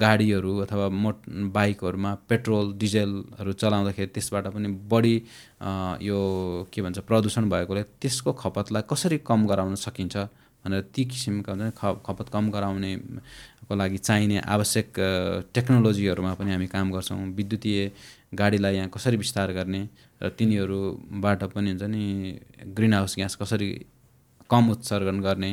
गाडीहरू 0.01 0.57
अथवा 0.61 0.89
मोट 0.89 1.17
बाइकहरूमा 1.55 2.15
पेट्रोल 2.29 2.73
डिजेलहरू 2.79 3.53
चलाउँदाखेरि 3.53 4.11
त्यसबाट 4.31 4.53
पनि 4.55 4.69
बढी 4.91 5.17
यो 6.03 6.19
के 6.73 6.83
भन्छ 6.83 6.99
प्रदूषण 7.09 7.49
भएकोले 7.51 7.83
त्यसको 8.01 8.33
खपतलाई 8.33 8.83
कसरी 8.91 9.19
कम 9.27 9.47
गराउन 9.47 9.75
सकिन्छ 9.77 10.17
भनेर 10.65 10.83
ती 10.95 11.05
किसिमका 11.05 11.53
हुन्छ 11.53 11.75
ख 11.75 11.83
खपत 12.07 12.29
कम 12.33 12.51
गराउने 12.51 12.97
को 13.67 13.75
लागि 13.75 13.99
चाहिने 13.99 14.39
आवश्यक 14.47 14.89
टेक्नोलोजीहरूमा 15.55 16.35
पनि 16.35 16.51
हामी 16.53 16.67
काम 16.67 16.91
गर्छौँ। 16.93 17.19
विद्युतीय 17.35 17.91
गाडीलाई 18.35 18.75
यहाँ 18.77 18.89
कसरी 18.95 19.17
विस्तार 19.17 19.53
गर्ने 19.53 19.83
र 20.23 20.29
तिनीहरूबाट 20.39 21.45
पनि 21.55 21.71
हुन्छ 21.71 21.83
नि 21.83 22.05
ग्रिन 22.77 22.95
हाउस 22.95 23.15
ग्यास 23.17 23.37
कसरी 23.43 23.71
कम 24.51 24.71
उत्सर्जन 24.71 25.21
गर्ने 25.21 25.53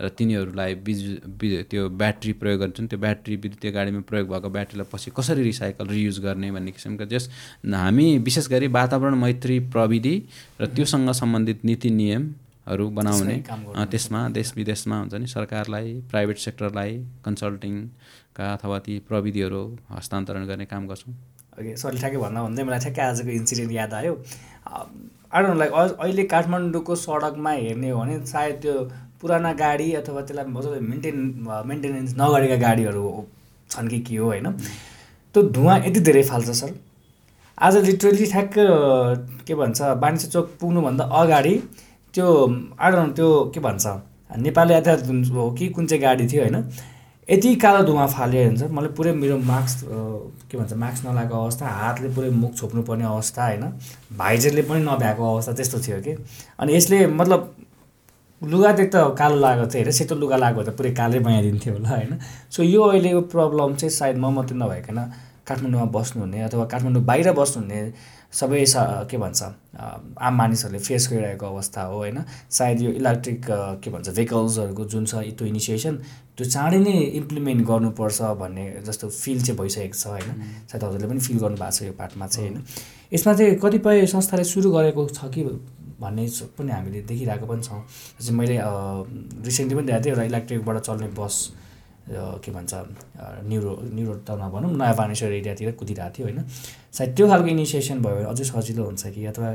र 0.00 0.08
तिनीहरूलाई 0.18 0.74
बिजु 0.86 1.62
त्यो 1.70 1.88
ब्याट्री 2.00 2.32
प्रयोग 2.40 2.60
गर्छन्। 2.60 2.86
त्यो 2.86 2.98
ब्याट्री 2.98 3.36
विद्युतीय 3.36 3.70
गाडीमा 3.72 4.00
प्रयोग 4.08 4.28
भएको 4.28 4.48
ब्याट्रीलाई 4.56 4.88
पछि 4.92 5.10
कसरी 5.16 5.42
रिसाइकल 5.42 5.86
रियुज 5.88 6.18
गर्ने 6.24 6.50
भन्ने 6.52 6.72
किसिमको 6.72 7.04
जस 7.12 7.28
हामी 7.66 8.06
विशेष 8.26 8.48
गरी 8.48 8.66
वातावरण 8.78 9.14
मैत्री 9.24 9.58
प्रविधि 9.74 10.16
र 10.60 10.66
त्योसँग 10.76 11.10
सम्बन्धित 11.20 11.64
नीति 11.64 11.90
नियमहरू 11.90 12.88
बनाउने 12.98 13.36
त्यसमा 13.90 14.28
देश 14.36 14.52
विदेशमा 14.56 14.98
हुन्छ 15.00 15.14
नि 15.14 15.26
सरकारलाई 15.26 15.94
प्राइभेट 16.10 16.38
सेक्टरलाई 16.38 16.92
कन्सल्टिङका 17.24 18.52
अथवा 18.52 18.78
ती 18.86 18.98
प्रविधिहरू 19.08 19.64
हस्तान्तरण 19.90 20.46
गर्ने 20.46 20.64
काम 20.66 20.86
गर्छौँ। 20.86 21.14
ओके 21.56 21.76
सरले 21.76 21.98
ठ्याक्कै 22.00 22.18
भन्दा 22.20 22.42
भन्दै 22.42 22.62
मलाई 22.68 22.80
ठ्याक्कै 22.84 23.02
आजको 23.02 23.30
इन्सिडेन्ट 23.32 23.72
याद 23.72 23.92
आयो। 23.94 24.14
आएर 25.32 25.54
लाइक 25.54 25.72
अहिले 25.72 26.24
काठमाडौँको 26.24 26.94
सडकमा 26.96 27.50
हेर्ने 27.52 27.90
हो 27.90 28.00
भने 28.00 28.18
सायद 28.26 28.54
त्यो 28.62 28.74
पुराना 29.20 29.52
गाडी 29.58 29.92
अथवा 30.00 30.20
त्यसलाई 30.22 30.46
मजाले 30.52 30.80
मेन्टेन 30.80 31.16
मेन्टेनेन्स 31.66 32.14
नगरेका 32.18 32.56
गाडीहरू 32.62 33.04
छन् 33.70 33.88
कि 33.88 33.98
के 34.00 34.16
हो 34.16 34.26
होइन? 34.26 34.46
त्यो 35.34 35.42
धुवा 35.56 35.76
यति 35.76 36.00
धेरै 36.00 36.22
फाल्छ 36.22 36.50
सर। 36.60 36.74
आज 37.58 37.76
लिटरली 37.86 38.26
ठ्याक्क 38.26 38.54
के 39.46 39.54
भन्छ 39.54 39.82
बानिसा 40.02 40.28
चोक 40.28 40.50
पुग्नुभन्दा 40.60 41.04
अगाडि 41.20 41.54
त्यो 42.14 42.26
आडन 42.80 43.12
त्यो 43.16 43.28
के 43.54 43.60
भन्छ 43.60 43.86
नेपाली 44.44 44.72
यातायात 44.74 45.30
हो 45.32 45.50
कि 45.58 45.68
कुन 45.68 45.86
चाहिँ 45.86 46.02
गाडी 46.02 46.26
थियो 46.28 46.42
होइन? 46.42 46.56
यति 47.28 47.54
कालो 47.58 47.82
धुवा 47.86 48.06
फाल्यो 48.06 48.44
हुन्छ। 48.46 48.62
मलाई 48.70 48.90
पुरै 48.94 49.12
मेरो 49.12 49.36
मास्क 49.42 49.78
के 50.50 50.58
भन्छ 50.58 50.72
मास्क 50.78 51.06
नलागेको 51.06 51.34
अवस्था 51.34 51.66
हातले 51.66 52.08
पुरै 52.14 52.30
मुख 52.30 52.54
छोप्नुपर्ने 52.54 53.04
अवस्था 53.04 53.46
होइन। 53.46 53.64
भाइजरले 54.18 54.62
पनि 54.62 54.80
नभ्याएको 54.86 55.22
अवस्था 55.34 55.52
त्यस्तो 55.58 55.78
थियो 55.86 55.98
कि। 56.06 56.12
अनि 56.60 56.76
यसले 56.76 57.06
मतलब 57.10 57.40
लुगा 58.42 58.72
देख्दा 58.78 59.02
कालो 59.18 59.36
लागेको 59.42 59.66
थियो 59.66 59.82
होइन 59.82 59.92
सेतो 59.98 60.14
लुगा 60.22 60.36
लागेको 60.36 60.62
त 60.62 60.76
पुरै 60.78 60.90
कालै 60.94 61.18
बनाइदिन्थ्यो 61.26 61.72
होला 61.74 61.90
होइन। 61.90 62.18
सो 62.46 62.62
यो 62.62 62.82
अहिले 62.82 63.10
यो 63.10 63.20
प्रब्लम 63.34 63.74
चाहिँ 63.74 63.90
सायद 63.90 64.16
म 64.16 64.30
मात्रै 64.30 64.58
नभइकन 64.58 64.98
काठमाडौँमा 65.46 65.86
बस्नुहुने 65.98 66.40
अथवा 66.46 66.64
काठमाडौँ 66.70 67.02
बाहिर 67.10 67.32
बस्नुहुने 67.34 67.80
सबै 68.36 68.64
सा 68.66 68.82
के 69.10 69.16
भन्छ 69.18 69.42
आम 70.20 70.34
मानिसहरूले 70.36 70.78
फेस 70.78 71.08
गरिरहेको 71.12 71.46
अवस्था 71.46 71.82
हो 71.82 71.96
होइन? 71.96 72.18
सायद 72.50 72.80
यो 72.82 72.90
इलेक्ट्रिक 73.00 73.40
के 73.82 73.90
भन्छ 73.90 74.08
भेहिकल्सहरूको 74.08 74.84
जुन 74.84 75.04
छ 75.06 75.14
त्यो 75.38 75.46
इनिसिएसन 75.46 75.94
त्यो 76.36 76.48
चाँडै 76.50 76.78
नै 76.78 76.96
इम्प्लिमेन्ट 77.20 77.66
गर्नुपर्छ 77.66 78.22
भन्ने 78.42 78.64
जस्तो 78.86 79.08
फिल 79.08 79.40
चाहिँ 79.42 79.58
भइसकेको 79.60 79.96
छ 79.96 80.06
होइन? 80.06 80.28
सायद 80.70 80.84
हजुरले 80.84 81.08
पनि 81.08 81.20
फिल 81.20 81.38
गर्नुभएको 81.38 81.76
छ 81.76 81.82
यो 81.82 81.92
पार्टमा 81.98 82.26
चाहिँ 82.26 82.48
होइन? 82.48 82.62
यसमा 83.12 83.32
चाहिँ 83.34 83.56
कतिपय 83.64 84.06
संस्थाले 84.06 84.44
सुरु 84.44 84.70
गरेको 84.72 85.06
छ 85.08 85.32
कि 85.34 85.42
भन्ने 86.00 86.26
पनि 86.58 86.72
हामीले 86.72 87.00
देखिरहेको 87.08 87.46
पनि 87.46 87.62
छौँ। 87.62 87.80
चाहिँ 88.20 88.36
मैले 88.38 88.56
रिसेन्टली 88.60 89.76
पनि 89.76 89.86
देखाएको 89.86 90.04
थिएँ 90.04 90.12
एउटा 90.12 90.24
इलेक्ट्रिकबाट 90.24 90.78
चल्ने 90.88 91.08
बस। 91.16 91.36
के 92.06 92.50
भन्छ 92.52 92.72
न्युरो 93.50 93.72
न्युरो 93.82 94.14
त 94.22 94.30
नभनौँ 94.38 94.70
नयाँ 94.78 94.96
बानेश्वर 94.96 95.32
एरियातिर 95.32 95.72
कुदिरहेको 95.74 96.14
थियो 96.14 96.26
होइन। 96.26 96.38
सायद 96.94 97.10
त्यो 97.16 97.26
खालको 97.28 97.48
इनिसिएसन 97.48 97.98
भयो 98.02 98.14
भने 98.16 98.30
अझै 98.30 98.44
सजिलो 98.44 98.84
हुन्छ 98.84 99.06
कि 99.14 99.24
अथवा 99.26 99.48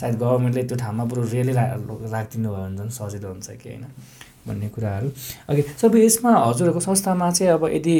सायद 0.00 0.14
गभर्मेन्टले 0.22 0.62
त्यो 0.68 0.76
ठाउँमा 0.78 1.04
बरु 1.10 1.22
रेलै 1.34 1.52
राखिदिनु 1.52 2.48
भयो 2.48 2.62
भने 2.64 2.76
झन् 2.78 2.90
सजिलो 2.98 3.28
हुन्छ 3.28 3.48
कि 3.58 3.68
होइन 3.68 3.84
भन्ने 4.46 4.68
कुराहरू। 4.74 5.08
अघि 5.50 5.62
सब 5.82 5.96
यसमा 5.96 6.30
हजुरहरूको 6.38 6.80
संस्थामा 6.80 7.30
चाहिँ 7.30 7.52
अब 7.52 7.64
यदि 7.76 7.94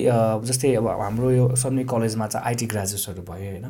जस्तै 0.49 0.75
अब 0.81 0.87
हाम्रो 0.89 1.31
यो 1.31 1.45
सन्मी 1.59 1.85
कलेजमा 1.85 2.27
चाहिँ 2.27 2.47
आइटी 2.47 2.67
ग्रेजुएट्सहरू 2.73 3.23
भयो 3.27 3.51
होइन। 3.51 3.67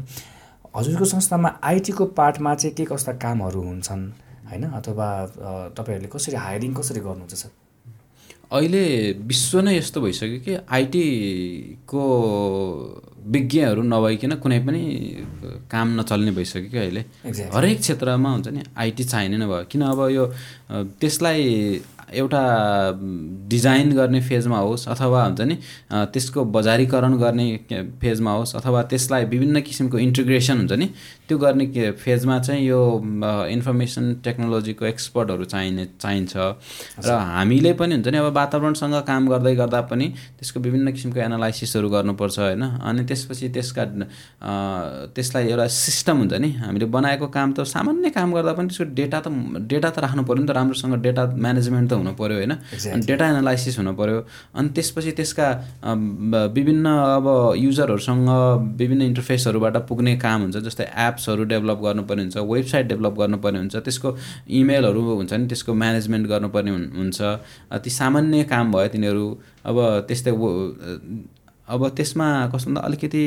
हजुरको 0.76 1.04
संस्थामा 1.04 1.48
आइटीको 1.64 2.04
पार्टमा 2.20 2.54
चाहिँ 2.54 2.74
के 2.76 2.84
कस्ता 2.84 3.12
कामहरू 3.24 3.60
हुन्छन् 3.62 4.04
होइन? 4.50 4.64
अथवा 4.78 5.08
तपाईँहरूले 5.76 6.08
कसरी 6.12 6.36
हायरिङ 6.36 6.74
कसरी 6.74 7.00
गर्नुहुन्छ 7.00 7.34
सर? 7.34 7.50
अहिले 8.52 9.12
विश्व 9.28 9.60
नै 9.60 9.76
यस्तो 9.76 10.00
भइसक्यो 10.00 10.38
कि 10.44 10.56
आइटीको 10.72 12.02
विज्ञहरू 13.28 13.82
नभइकन 13.82 14.32
कुनै 14.42 14.58
पनि 14.66 14.82
काम 15.70 15.88
नचल्ने 16.00 16.32
भइसक्यो 16.32 16.70
कि 16.70 16.78
अहिले। 16.78 17.04
हरेक 17.54 17.78
क्षेत्रमा 17.80 18.30
हुन्छ 18.32 18.48
नि 18.48 18.62
आइटी 18.72 19.04
चाहिने 19.04 19.36
नै 19.36 19.46
भयो। 19.46 19.64
किन 19.68 19.82
अब 19.92 20.00
यो 20.08 20.24
त्यसलाई 21.00 21.44
एउटा 22.08 22.42
डिजाइन 23.52 23.92
गर्ने 23.92 24.20
फेजमा 24.24 24.58
होस् 24.58 24.88
अथवा 24.88 25.24
हुन्छ 25.24 25.40
नि 25.40 25.56
त्यसको 25.92 26.44
बजारीकरण 26.56 27.16
गर्ने 27.20 27.46
फेजमा 28.00 28.32
होस् 28.32 28.54
अथवा 28.56 28.82
त्यसलाई 28.88 29.24
विभिन्न 29.28 29.60
किसिमको 29.60 29.98
इन्टिग्रेसन 29.98 30.56
हुन्छ 30.58 30.72
नि 30.72 30.88
त्यो 31.28 31.38
गर्ने 31.38 31.66
के 31.66 31.90
फेजमा 31.92 32.38
चाहिँ 32.40 32.64
यो 32.66 32.80
इन्फर्मेसन 33.52 34.04
टेक्नोलोजीको 34.24 34.84
एक्सपर्टहरू 34.86 35.44
चाहिने 35.44 35.84
चाहिन्छ। 36.00 36.36
र 37.04 37.10
हामीले 37.12 37.72
पनि 37.76 37.94
हुन्छ 37.94 38.08
नि 38.08 38.18
अब 38.18 38.32
वातावरणसँग 38.32 38.94
काम 39.04 39.28
गर्दै 39.28 39.54
गर्दा 39.60 39.80
पनि 39.92 40.06
त्यसको 40.40 40.60
विभिन्न 40.60 40.92
किसिमको 40.96 41.20
एनालाइसिसहरू 41.20 41.88
गर्नुपर्छ 41.88 42.38
होइन? 42.38 42.64
अनि 42.80 43.04
त्यसपछि 43.04 43.48
त्यसका 43.52 43.84
त्यसलाई 45.14 45.44
एउटा 45.52 45.66
सिस्टम 45.68 46.16
हुन्छ 46.18 46.34
नि। 46.40 46.50
हामीले 46.64 46.86
बनाएको 46.96 47.26
काम 47.28 47.52
त 47.52 47.68
सामान्य 47.68 48.10
काम 48.16 48.32
गर्दा 48.32 48.52
पनि 48.56 48.68
त्यसको 48.72 48.84
डेटा 48.96 49.18
त 49.20 49.28
डेटा 49.68 49.88
त 49.92 49.98
राख्नु 50.00 50.22
पऱ्यो 50.24 50.40
नि 50.42 50.48
त। 50.48 50.56
राम्रोसँग 50.56 50.94
डेटा 51.04 51.22
म्यानेजमेन्ट 51.36 51.86
त 51.90 51.92
हुनु 52.00 52.12
पऱ्यो 52.16 52.36
होइन? 52.40 52.52
अनि 52.96 53.04
डेटा 53.04 53.24
एनालाइसिस 53.36 53.78
हुनु 53.78 53.92
पऱ्यो 54.00 54.18
अनि 54.56 54.68
त्यसपछि 54.72 55.12
त्यसका 55.20 55.46
विभिन्न 56.56 56.86
अब 56.88 57.26
युजरहरूसँग 57.58 58.28
विभिन्न 58.80 59.02
इन्टरफेसहरूबाट 59.12 59.76
पुग्ने 59.88 60.16
काम 60.24 60.38
हुन्छ 60.48 60.56
जस्तै 60.64 60.88
एप 61.06 61.16
एप्सहरू 61.18 61.44
डेभलप 61.52 61.78
गर्नुपर्ने 61.84 62.22
हुन्छ 62.22 62.36
वेबसाइट 62.54 62.86
डेभलप 62.88 63.14
गर्नुपर्ने 63.20 63.58
हुन्छ 63.58 63.76
त्यसको 63.86 64.16
इमेलहरू 64.58 65.00
हुन्छ 65.10 65.32
नि 65.32 65.46
त्यसको 65.50 65.74
म्यानेजमेन्ट 65.74 66.26
गर्नुपर्ने 66.28 66.70
हुन्छ। 66.98 67.18
ती 67.84 67.90
सामान्य 67.90 68.44
काम 68.52 68.72
भयो 68.72 68.88
तिनीहरू। 68.94 69.26
अब 69.66 69.76
त्यस्तै 70.08 70.32
अब 71.68 71.82
त्यसमा 71.96 72.26
कस्तो 72.52 72.70
भन्दा 72.70 72.80
अलिकति 72.80 73.22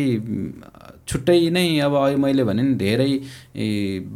छुट्टै 1.07 1.39
नै 1.53 1.65
अब 1.85 1.93
मैले 2.23 2.43
भने 2.43 2.61
नि 2.63 2.73
धेरै 2.75 3.11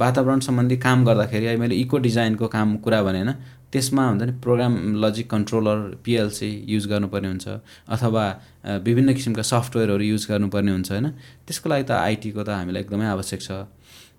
वातावरण 0.01 0.39
सम्बन्धी 0.47 0.78
काम 0.86 1.05
गर्दाखेरि 1.05 1.55
मैले 1.61 1.76
इको 1.76 1.97
डिजाइनको 2.07 2.47
काम 2.55 2.76
कुरा 2.86 3.01
भने 3.03 3.19
होइन 3.21 3.32
त्यसमा 3.76 4.03
हुन्छ 4.07 4.23
नि 4.23 4.34
program 4.39 4.73
logic 5.03 5.30
controller 5.30 5.80
PLC 6.05 6.51
use 6.67 6.88
गर्नुपर्ने 6.88 7.28
हुन्छ 7.28 7.47
अथवा 7.91 8.23
विभिन्न 8.88 9.13
किसिमका 9.13 9.43
सफ्टवेयरहरू 9.51 10.03
युज 10.03 10.28
गर्नुपर्ने 10.30 10.71
हुन्छ 10.71 10.91
होइन? 10.91 11.07
त्यसको 11.43 11.69
लागि 11.69 11.84
त 11.84 11.91
आइटीको 11.91 12.43
त 12.43 12.49
हामीलाई 12.55 12.82
एकदमै 12.82 13.05
आवश्यक 13.05 13.41
छ। 13.41 13.51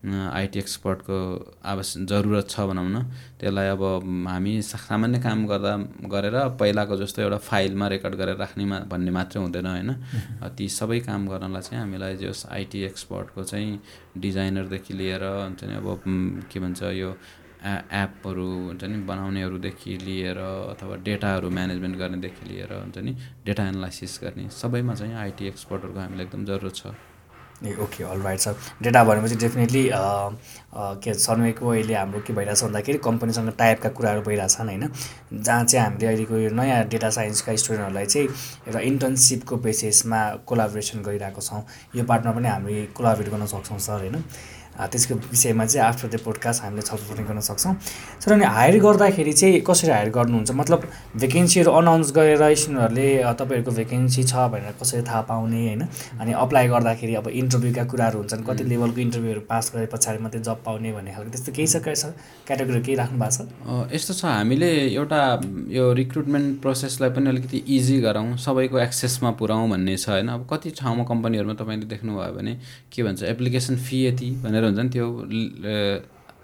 आइटी 0.05 0.59
एक्सपर्टको 0.59 1.17
आवश्यक 1.65 2.05
जरुरत 2.07 2.47
छ 2.51 2.61
भनौँ 2.69 2.85
न। 2.85 3.03
त्यसलाई 3.41 3.69
अब 3.73 3.83
हामी 4.29 4.53
सामान्य 4.63 5.19
काम 5.25 5.47
गर्दा 5.47 5.73
गरेर 6.13 6.37
पहिलाको 6.61 6.97
जस्तो 6.97 7.23
एउटा 7.23 7.39
फाइलमा 7.49 7.89
रेकर्ड 7.89 8.15
गरेर 8.15 8.37
राख्नेमा 8.37 8.79
भन्ने 8.93 9.11
मात्रै 9.11 9.43
हुँदैन 9.43 9.67
होइन? 9.67 9.91
ती 10.57 10.69
सबै 10.69 11.01
काम 11.09 11.27
गर्नलाई 11.33 11.63
चाहिँ 11.63 11.81
हामीलाई 11.81 12.17
जस 12.21 12.47
आइटी 12.53 12.85
एक्सपर्टको 12.93 13.45
चाहिँ 13.45 13.81
डिजाइनरदेखि 14.21 14.95
लिएर 14.95 15.25
हुन्छ 15.25 15.65
नि 15.65 15.75
अब 15.81 15.89
के 16.53 16.61
भन्छ 16.61 16.83
यो 17.01 17.17
एपहरू 17.67 18.47
हुन्छ 18.67 18.85
नि 18.85 18.99
बनाउनेहरूदेखि 19.07 19.97
लिएर 20.05 20.39
अथवा 20.39 20.97
डेटाहरू 21.09 21.51
म्यानेजमेन्ट 21.51 21.97
गर्नेदेखि 21.99 22.49
लिएर 22.49 22.73
हुन्छ 22.75 22.99
नि 22.99 23.17
डेटा 23.47 23.69
एनालाइसिस 23.69 24.19
गर्ने 24.23 24.49
सबैमा 24.53 24.95
चाहिँ 24.95 25.15
आइटी 25.27 25.49
एक्सपर्टहरूको 25.49 26.01
हामीलाई 26.01 26.27
एकदम 26.27 26.45
जरुरत 26.45 26.75
छ। 26.77 26.95
ए 27.65 27.73
okay 27.83 28.05
all 28.05 28.21
right 28.21 28.39
sir 28.39 28.55
data 28.83 29.03
भनेपछि 29.05 29.37
डेफिनेटली 29.41 29.89
के 31.03 31.13
सनवेको 31.15 31.69
अहिले 31.69 31.95
हाम्रो 31.95 32.21
के 32.21 32.33
भइरहेछ 32.37 32.63
भन्दाखेरि 32.65 32.99
कम्पनीसँग 33.07 33.49
टाइपका 33.59 33.89
कुराहरू 33.97 34.23
भइरहेछन् 34.23 34.69
होइन? 34.69 34.85
जहाँ 35.33 35.65
चाहिँ 35.65 35.85
हामीले 35.85 36.07
अहिलेको 36.07 36.37
यो 36.37 36.51
नयाँ 36.53 36.83
डेटा 36.89 37.11
साइन्सका 37.11 37.57
स्टुडेन्टहरूलाई 37.57 38.07
चाहिँ 38.07 38.29
एउटा 38.69 38.81
इन्टर्नसिपको 38.93 39.57
बेसिसमा 39.57 40.21
कोलाबोरेसन 40.47 41.03
गरिरहेको 41.03 41.41
छौँ। 41.41 41.63
यो 41.97 42.05
पार्टमा 42.05 42.33
पनि 42.37 42.49
हामी 42.49 42.75
कोलाबोरेट 42.93 43.33
गर्न 43.33 43.47
सक्छौँ 43.49 43.79
सर 43.79 44.05
होइन? 44.05 44.23
त्यसको 44.77 45.15
विषयमा 45.33 45.65
चाहिँ 45.67 45.87
आफ्टर 45.89 46.09
द 46.09 46.21
पोडकास्ट 46.25 46.63
हामीले 46.63 46.83
छलफल 46.83 47.15
पनि 47.15 47.25
गर्न 47.29 47.41
सक्छौँ। 47.41 47.75
सर 48.21 48.33
अनि 48.33 48.45
हायर 48.45 48.79
गर्दाखेरि 48.81 49.33
चाहिँ 49.33 49.61
कसरी 49.67 49.91
हायर 49.91 50.11
गर्नुहुन्छ? 50.11 50.51
मतलब 50.53 50.81
भेकेन्सीहरू 51.17 51.71
अनाउन्स 51.73 52.13
गरेर 52.13 52.43
स्टुडेन्टहरूले 52.55 53.09
तपाईँहरूको 53.41 53.71
भेकेन्सी 53.81 54.23
छ 54.25 54.35
भनेर 54.53 54.75
कसरी 54.83 55.03
थाहा 55.03 55.21
पाउने 55.31 55.61
होइन? 55.67 55.83
अनि 56.21 56.33
अप्लाई 56.33 56.69
गर्दाखेरि 56.69 57.15
अब 57.15 57.29
इन्टरभ्यूका 57.29 57.85
कुराहरू 57.91 58.19
हुन्छन् 58.19 58.45
कति 58.45 58.65
लेभलको 58.65 59.01
इन्टरभ्यूहरू 59.01 59.41
पास 59.49 59.73
गरे 59.75 59.87
पछाडि 59.95 60.23
मात्रै 60.23 60.41
जब 60.43 60.63
पाउने 60.65 60.93
भन्ने 60.93 61.13
खालको 61.15 61.31
त्यस्तो 61.31 61.53
केही 61.57 61.67
छ 61.67 61.97
सर 61.97 62.11
क्याटेगोरी 62.47 62.81
केही 62.83 62.97
राख्नु 62.97 63.19
भएको 63.19 63.45
छ? 63.45 63.95
यस्तो 63.95 64.15
छ 64.15 64.25
हामीले 64.25 64.71
एउटा 64.93 65.21
यो 65.71 65.85
रिक्रुटमेन्ट 65.93 66.61
प्रोसेसलाई 66.63 67.11
पनि 67.17 67.29
अलिकति 67.29 67.59
इजी 67.77 68.01
गराउँ 68.01 68.37
सबैको 68.37 68.79
एक्सेसमा 68.79 69.31
पुऱ्याउँ 69.41 69.71
भन्ने 69.71 69.97
छ 69.97 70.09
होइन? 70.09 70.29
अब 70.29 70.47
कति 70.51 70.71
ठाउँमा 70.79 71.05
कम्पनीहरूमा 71.11 71.55
तपाईँले 71.61 71.87
देख्नुभयो 71.87 72.33
भने 72.37 72.53
के 72.93 73.03
भन्छ 73.03 73.23
एप्लिकेसन 73.33 73.77
फी 73.87 74.05
यति 74.07 74.31
भनेर 74.45 74.66
हुन्छ 74.67 74.81
नि 74.81 74.91
त्यो 74.91 75.07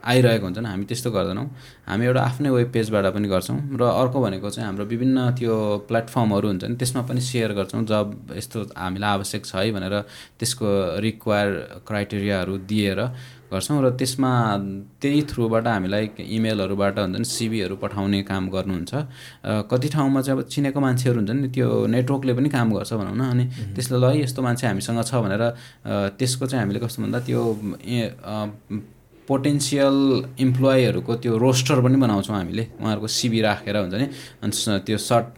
आइरहेको 0.02 0.44
हुन्छन् 0.46 0.66
हामी 0.66 0.84
त्यस्तो 0.90 1.10
गर्दैनौँ। 1.14 1.46
हामी 1.86 2.04
एउटा 2.06 2.20
आफ्नै 2.20 2.50
वेब 2.50 2.70
पेजबाट 2.74 3.06
पनि 3.14 3.28
गर्छौँ 3.30 3.58
र 3.78 3.82
अर्को 3.86 4.18
भनेको 4.18 4.50
चाहिँ 4.50 4.66
हाम्रो 4.66 4.84
विभिन्न 4.90 5.18
त्यो 5.38 5.54
प्लेटफर्महरू 5.86 6.46
हुन्छ 6.48 6.64
नि 6.64 6.76
त्यसमा 6.76 7.02
पनि 7.06 7.20
सेयर 7.22 7.52
गर्छौँ 7.54 7.82
जब 7.86 8.34
यस्तो 8.34 8.58
हामीलाई 8.74 9.10
आवश्यक 9.22 9.42
छ 9.46 9.54
है 9.62 9.70
भनेर 9.70 9.94
त्यसको 10.42 10.68
रिक्वायर 11.06 11.50
क्राइटेरियाहरू 11.86 12.54
दिएर 12.66 12.98
गर्छौँ 13.52 13.78
र 13.84 13.90
त्यसमा 14.00 14.32
त्यही 15.02 15.20
थ्रुबाट 15.30 15.66
हामीलाई 15.68 16.04
इमेलहरूबाट 16.36 16.98
हुन्छ 16.98 17.16
नि 17.20 17.28
सिबीहरू 17.28 17.76
पठाउने 17.76 18.20
काम 18.24 18.48
गर्नुहुन्छ। 18.48 18.92
कति 19.70 19.88
ठाउँमा 19.94 20.20
चाहिँ 20.24 20.38
अब 20.38 20.48
चिनेको 20.48 20.80
मान्छेहरू 20.80 21.18
हुन्छ 21.20 21.30
नि 21.30 21.48
त्यो 21.54 21.68
नेटवर्कले 21.86 22.32
पनि 22.32 22.48
काम 22.48 22.68
गर्छ 22.72 22.92
भनौँ 22.96 23.16
न। 23.16 23.22
अनि 23.32 23.44
त्यसले 23.76 23.98
ल 24.00 24.04
यस्तो 24.24 24.40
मान्छे 24.42 24.64
हामीसँग 24.66 25.00
छ 25.04 25.12
भनेर 25.20 25.42
त्यसको 26.18 26.44
चाहिँ 26.48 26.62
हामीले 26.64 26.80
कस्तो 26.80 26.98
भन्दा 27.02 27.20
त्यो 27.28 27.40
पोटेन्सियल 29.32 29.96
इम्प्लोइहरूको 30.44 31.12
त्यो 31.24 31.32
रोस्टर 31.40 31.80
पनि 31.80 31.96
बनाउँछौँ 32.04 32.36
हामीले। 32.36 32.64
उहाँहरूको 32.76 33.08
सिबी 33.08 33.40
राखेर 33.40 33.76
हुन्छ 33.76 33.94
नि। 33.96 34.06
अनि 34.44 34.78
त्यो 34.86 34.98
सर्ट 35.00 35.28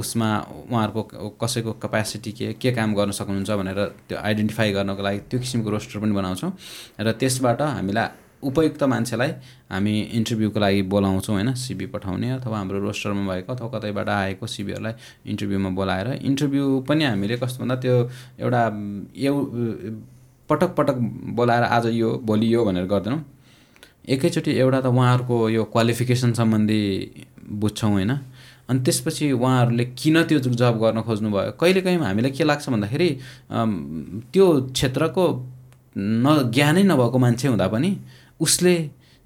उसमा 0.00 0.28
उहाँहरूको 0.72 1.02
कसैको 1.36 1.72
क्यापेसिटी 1.84 2.32
के 2.32 2.52
के 2.56 2.72
काम 2.72 2.94
गर्न 2.96 3.10
सक्नुहुन्छ 3.12 3.50
भनेर 3.60 3.78
त्यो 4.08 4.16
आइडेन्टिफाई 4.18 4.72
गर्नको 4.72 5.02
लागि 5.04 5.18
त्यो 5.30 5.38
किसिमको 5.40 5.70
रोस्टर 5.70 6.00
पनि 6.00 6.12
बनाउँछौँ। 6.16 6.52
र 7.00 7.12
त्यसबाट 7.12 7.60
हामीलाई 7.62 8.08
उपयुक्त 8.44 8.82
मान्छेलाई 8.84 9.30
हामी 9.72 9.94
इन्टरभ्यूको 10.20 10.58
लागि 10.60 10.80
बोलाउँछौँ 10.92 11.34
होइन 11.34 11.52
सिबी 11.56 11.86
पठाउने 11.92 12.30
अथवा 12.30 12.56
हाम्रो 12.58 12.78
रोस्टरमा 12.80 13.22
भएको 13.24 13.52
अथवा 13.52 13.68
कतैबाट 13.72 14.08
आएको 14.08 14.46
सिबीहरूलाई 14.46 14.92
इन्टरभ्यूमा 15.32 15.70
बोलाएर। 15.72 16.08
इन्टरभ्यू 16.28 16.64
पनि 16.88 17.04
हामीले 17.04 17.36
कस्तो 17.40 17.58
भन्दा 17.64 17.76
त्यो 17.84 17.96
एउटा 18.40 18.62
एउ 19.16 19.34
पटक 20.48 20.74
पटक 20.76 20.96
बोलाएर 21.36 21.62
आज 21.62 21.86
यो 21.94 22.10
भोलि 22.24 22.54
यो 22.54 22.64
भनेर 22.64 22.86
गर्दैनौँ। 22.86 23.22
एकैचोटि 24.08 24.52
एउटा 24.52 24.80
त 24.80 24.86
उहाँहरूको 24.86 25.36
यो 25.50 25.62
क्वालिफिकेसन 25.72 26.32
सम्बन्धी 26.32 26.82
बुझ्छौँ 27.60 27.90
होइन। 27.92 28.10
अनि 28.68 28.80
त्यसपछि 28.84 29.30
उहाँहरूले 29.32 29.84
किन 29.96 30.22
त्यो 30.28 30.38
जब 30.40 30.78
गर्न 30.80 31.00
खोज्नुभयो? 31.02 31.50
कहिलेकाहीँ 31.60 31.98
हामीलाई 31.98 32.30
के 32.36 32.44
लाग्छ 32.44 32.68
भन्दाखेरि 32.68 33.08
त्यो 34.32 34.46
क्षेत्रको 34.72 35.24
न 35.96 36.50
ज्ञानै 36.54 36.82
नभएको 36.82 37.18
मान्छे 37.18 37.48
हुँदा 37.48 37.66
पनि 37.68 37.90
उसले 38.40 38.74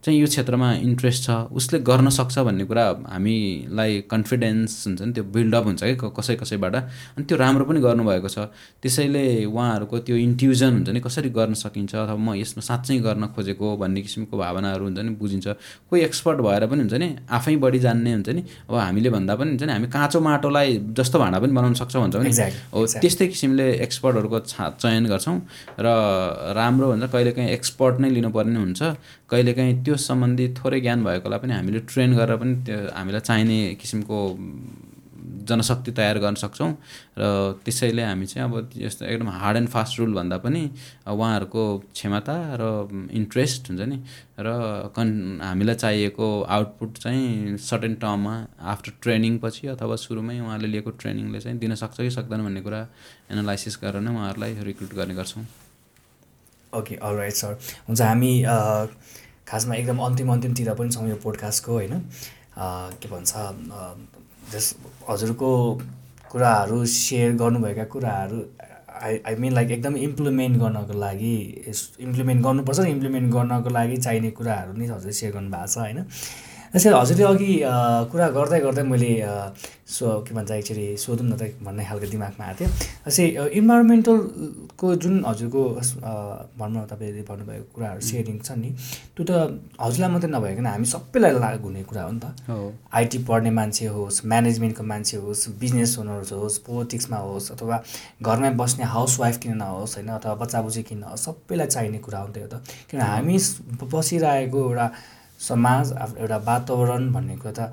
चाहिँ 0.08 0.20
यो 0.20 0.26
क्षेत्रमा 0.26 0.72
इन्ट्रेस्ट 0.88 1.22
छ 1.24 1.30
उसले 1.52 1.78
गर्न 1.84 2.08
सक्छ 2.08 2.38
भन्ने 2.48 2.64
कुरा 2.64 2.84
हामीलाई 3.12 3.92
कन्फिडेन्स 4.08 4.72
हुन्छ 4.86 5.00
नि 5.02 5.12
त्यो 5.12 5.24
बिल्डअप 5.36 5.64
हुन्छ 5.68 5.82
कि 5.84 6.08
कसै 6.16 6.34
कसैबाट। 6.40 6.74
अनि 7.20 7.24
त्यो 7.28 7.36
राम्रो 7.36 7.64
पनि 7.68 7.80
गर्नुभएको 7.84 8.28
छ। 8.28 8.48
त्यसैले 8.80 9.44
उहाँहरूको 9.44 9.96
त्यो 10.08 10.16
इन्ट्युजन 10.16 10.72
हुन्छ 10.72 10.88
नि 10.96 11.00
कसरी 11.04 11.28
गर्न 11.36 11.54
सकिन्छ 11.60 11.92
अथवा 11.94 12.16
म 12.16 12.34
यसमा 12.40 12.62
साँच्चै 12.64 12.98
गर्न 13.04 13.22
खोजेको 13.36 13.66
भन्ने 13.76 14.00
किसिमको 14.00 14.34
भावनाहरू 14.38 14.84
हुन्छ 14.88 14.98
नि 15.04 15.12
बुझिन्छ। 15.20 15.46
कोही 15.92 16.00
एक्सपर्ट 16.08 16.38
भएर 16.40 16.66
पनि 16.72 16.80
हुन्छ 16.88 16.94
नि 16.96 17.08
आफै 17.28 17.56
बढी 17.60 17.78
जान्ने 17.84 18.12
हुन्छ 18.16 18.28
नि। 18.32 18.42
अब 18.64 18.74
हामीले 18.80 19.10
भन्दा 19.12 19.34
पनि 19.36 19.48
हुन्छ 19.52 19.62
नि 19.68 19.72
हामी 19.76 19.88
काँचो 19.92 20.18
माटोलाई 20.24 20.68
जस्तो 20.96 21.16
भाँडा 21.18 21.38
पनि 21.44 21.52
बनाउन 21.52 21.74
सक्छौँ 21.84 22.00
भन्छौँ 22.08 22.22
नि। 22.24 22.32
हो 22.72 22.86
त्यस्तै 23.04 23.26
किसिमले 23.28 23.66
एक्सपर्टहरूको 23.84 24.38
छा 24.48 24.64
चयन 24.80 25.04
गर्छौँ। 25.12 25.36
र 25.76 25.86
राम्रो 26.56 26.86
हुन्छ 26.92 27.04
कहिलेकाहीँ 27.12 27.50
एक्सपर्ट 27.52 28.00
नै 28.00 28.08
लिनुपर्ने 28.16 28.58
हुन्छ। 28.58 28.80
कहिलेकाहीँ 29.30 29.74
त्यो 29.84 29.96
सम्बन्धी 30.08 30.46
थोरै 30.58 30.80
ज्ञान 30.80 31.04
भएकोलाई 31.04 31.38
पनि 31.38 31.52
हामीले 31.52 31.80
ट्रेन 31.92 32.10
गरेर 32.16 32.36
पनि 32.36 32.54
त्यो 32.66 32.78
हामीलाई 32.96 33.20
चाहिने 33.28 33.58
किसिमको 33.80 34.18
जनशक्ति 35.48 35.92
तयार 35.96 36.18
गर्न 36.20 36.34
सक्छौँ। 36.34 36.70
र 37.18 37.24
त्यसैले 37.64 38.02
हामी 38.04 38.26
चाहिँ 38.26 38.48
अब 38.48 38.70
यस्तो 38.76 39.04
एकदम 39.04 39.28
हार्ड 39.32 39.56
एन्ड 39.56 39.68
फास्ट 39.68 39.98
रुल 39.98 40.12
भन्दा 40.14 40.36
पनि 40.44 40.62
उहाँहरूको 41.08 41.62
क्षमता 41.92 42.36
र 42.60 42.64
इन्ट्रेस्ट 43.12 43.68
हुन्छ 43.70 43.80
नि। 43.88 43.96
र 44.40 44.48
कन् 44.96 45.40
हामीलाई 45.40 45.74
चाहिएको 45.74 46.26
आउटपुट 46.48 46.98
चाहिँ 46.98 47.56
सर्टेन 47.56 47.94
टर्ममा 47.96 48.34
आफ्टर 48.72 48.92
ट्रेनिङ 49.02 49.38
पछि 49.44 49.66
अथवा 49.72 49.96
सुरुमै 50.04 50.38
उहाँले 50.40 50.68
लिएको 50.68 50.90
ट्रेनिङले 51.00 51.40
चाहिँ 51.40 51.58
दिन 51.58 51.74
सक्छ 51.74 51.96
कि 51.96 52.10
सक्दैन 52.10 52.44
भन्ने 52.44 52.60
कुरा 52.60 52.80
एनालाइसिस 53.32 53.78
गरेर 53.82 54.00
नै 54.00 54.12
उहाँहरूलाई 54.12 54.52
रिक्रुट 54.68 54.94
गर्ने 54.94 55.14
गर्छौँ। 55.14 55.44
ओके 56.72 56.94
अल 57.00 57.14
राइट 57.16 57.32
सर 57.32 57.52
हुन्छ 57.88 58.00
हामी 58.02 58.32
खासमा 59.48 59.74
एकदम 59.74 59.98
अन्तिम 60.06 60.32
अन्तिमतिर 60.32 60.72
पनि 60.80 60.90
छौँ 60.90 61.08
यो 61.08 61.16
पोडकास्टको 61.24 61.72
होइन? 61.72 61.94
के 63.00 63.08
भन्छ 63.08 63.32
जस 64.52 64.74
हजुरको 65.08 65.50
कुराहरू 66.32 66.84
सेयर 66.92 67.32
गर्नुभएका 67.42 67.84
कुराहरू 67.94 68.38
आई 69.02 69.18
आई 69.26 69.34
मिन 69.42 69.52
लाइक 69.54 69.70
एकदम 69.70 69.96
इम्प्लिमेन्ट 69.96 70.56
गर्नको 70.60 70.98
लागि 71.00 71.36
इम्प्लिमेन्ट 72.06 72.42
गर्नुपर्छ 72.44 72.86
इम्प्लिमेन्ट 72.88 73.32
गर्नको 73.32 73.70
लागि 73.78 73.96
चाहिने 73.96 74.30
कुराहरू 74.38 74.72
नै 74.78 74.86
हजुरले 74.86 75.12
सेयर 75.20 75.32
गर्नुभएको 75.32 75.66
छ 75.74 75.78
होइन? 75.78 76.04
त्यसरी 76.72 76.94
हजुरले 77.00 77.24
अघि 77.24 77.52
कुरा 78.12 78.26
गर्दै 78.36 78.60
गर्दै 78.60 78.82
मैले 78.92 79.12
सो 79.88 80.04
के 80.20 80.34
भन्छ 80.36 80.50
एक्चुली 80.52 80.86
सोधौँ 81.00 81.26
न 81.26 81.32
त 81.40 81.56
भन्ने 81.64 81.84
खालको 81.88 82.06
दिमागमा 82.12 82.44
आएको 82.44 82.58
थियो। 82.60 82.68
जस्तै 83.08 83.24
इन्भाइरोमेन्टलको 83.56 84.86
जुन 85.02 85.14
हजुरको 85.24 85.62
भनौँ 86.60 86.82
न 86.82 86.84
तपाईँले 86.92 87.22
भन्नुभएको 87.24 87.66
कुराहरू 87.72 88.00
सेयरिङ 88.04 88.36
छ 88.44 88.52
नि 88.60 88.70
त्यो 89.16 89.24
त 89.24 89.32
हजुरलाई 89.80 90.10
मात्रै 90.12 90.30
नभइकन 90.36 90.66
हामी 90.68 90.86
सबैलाई 90.92 91.32
लागु 91.40 91.66
हुने 91.68 91.82
कुरा 91.88 92.02
हो 92.04 92.12
नि 92.12 92.20
त। 92.20 92.26
आइटी 92.92 93.18
पढ्ने 93.24 93.50
मान्छे 93.58 93.86
होस् 93.96 94.20
म्यानेजमेन्टको 94.28 94.84
मान्छे 94.92 95.16
होस् 95.24 95.48
बिजनेस 95.56 95.98
ओनर्स 96.04 96.32
होस् 96.36 96.58
पोलिटिक्समा 96.68 97.18
होस् 97.24 97.52
अथवा 97.56 97.76
घरमै 98.20 98.50
बस्ने 98.60 98.84
हाउस 98.92 99.18
वाइफ 99.20 99.36
किन 99.40 99.56
नहोस् 99.64 99.96
होइन 99.96 100.08
अथवा 100.20 100.34
बच्चा 100.44 100.58
बुझी 100.68 100.82
किन 100.84 100.98
नहोस् 101.00 101.24
सबैलाई 101.24 101.66
चाहिने 101.74 101.98
कुरा 102.04 102.18
हो 102.20 102.28
नि 102.28 102.32
त। 102.34 102.38
यो 102.44 102.48
त 102.52 102.60
किन 102.92 103.00
हामी 103.00 103.36
बसिरहेको 103.88 104.58
एउटा 104.68 104.86
समाज 105.38 105.92
एउटा 106.18 106.36
वातावरण 106.50 107.12
भन्ने 107.12 107.36
कुरा 107.36 107.52
त 107.52 107.72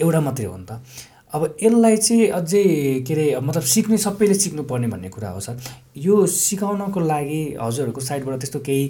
एउटा 0.00 0.20
मात्रै 0.20 0.46
हो 0.46 0.56
नि 0.56 0.66
त। 0.66 0.80
अब 1.28 1.42
यसलाई 1.62 1.96
चाहिँ 1.96 2.26
अझै 2.32 2.64
के 3.04 3.12
अरे 3.14 3.24
मतलब 3.36 3.62
सिक्ने 3.62 3.96
सबैले 4.00 4.34
सिक्नुपर्ने 4.34 4.88
भन्ने 4.88 5.08
कुरा 5.12 5.30
हो 5.30 5.40
सर। 5.40 5.60
यो 6.00 6.14
सिकाउनको 6.24 7.00
लागि 7.00 7.40
हजुरहरूको 7.60 8.00
साइडबाट 8.00 8.38
त्यस्तो 8.40 8.58
केही 8.64 8.84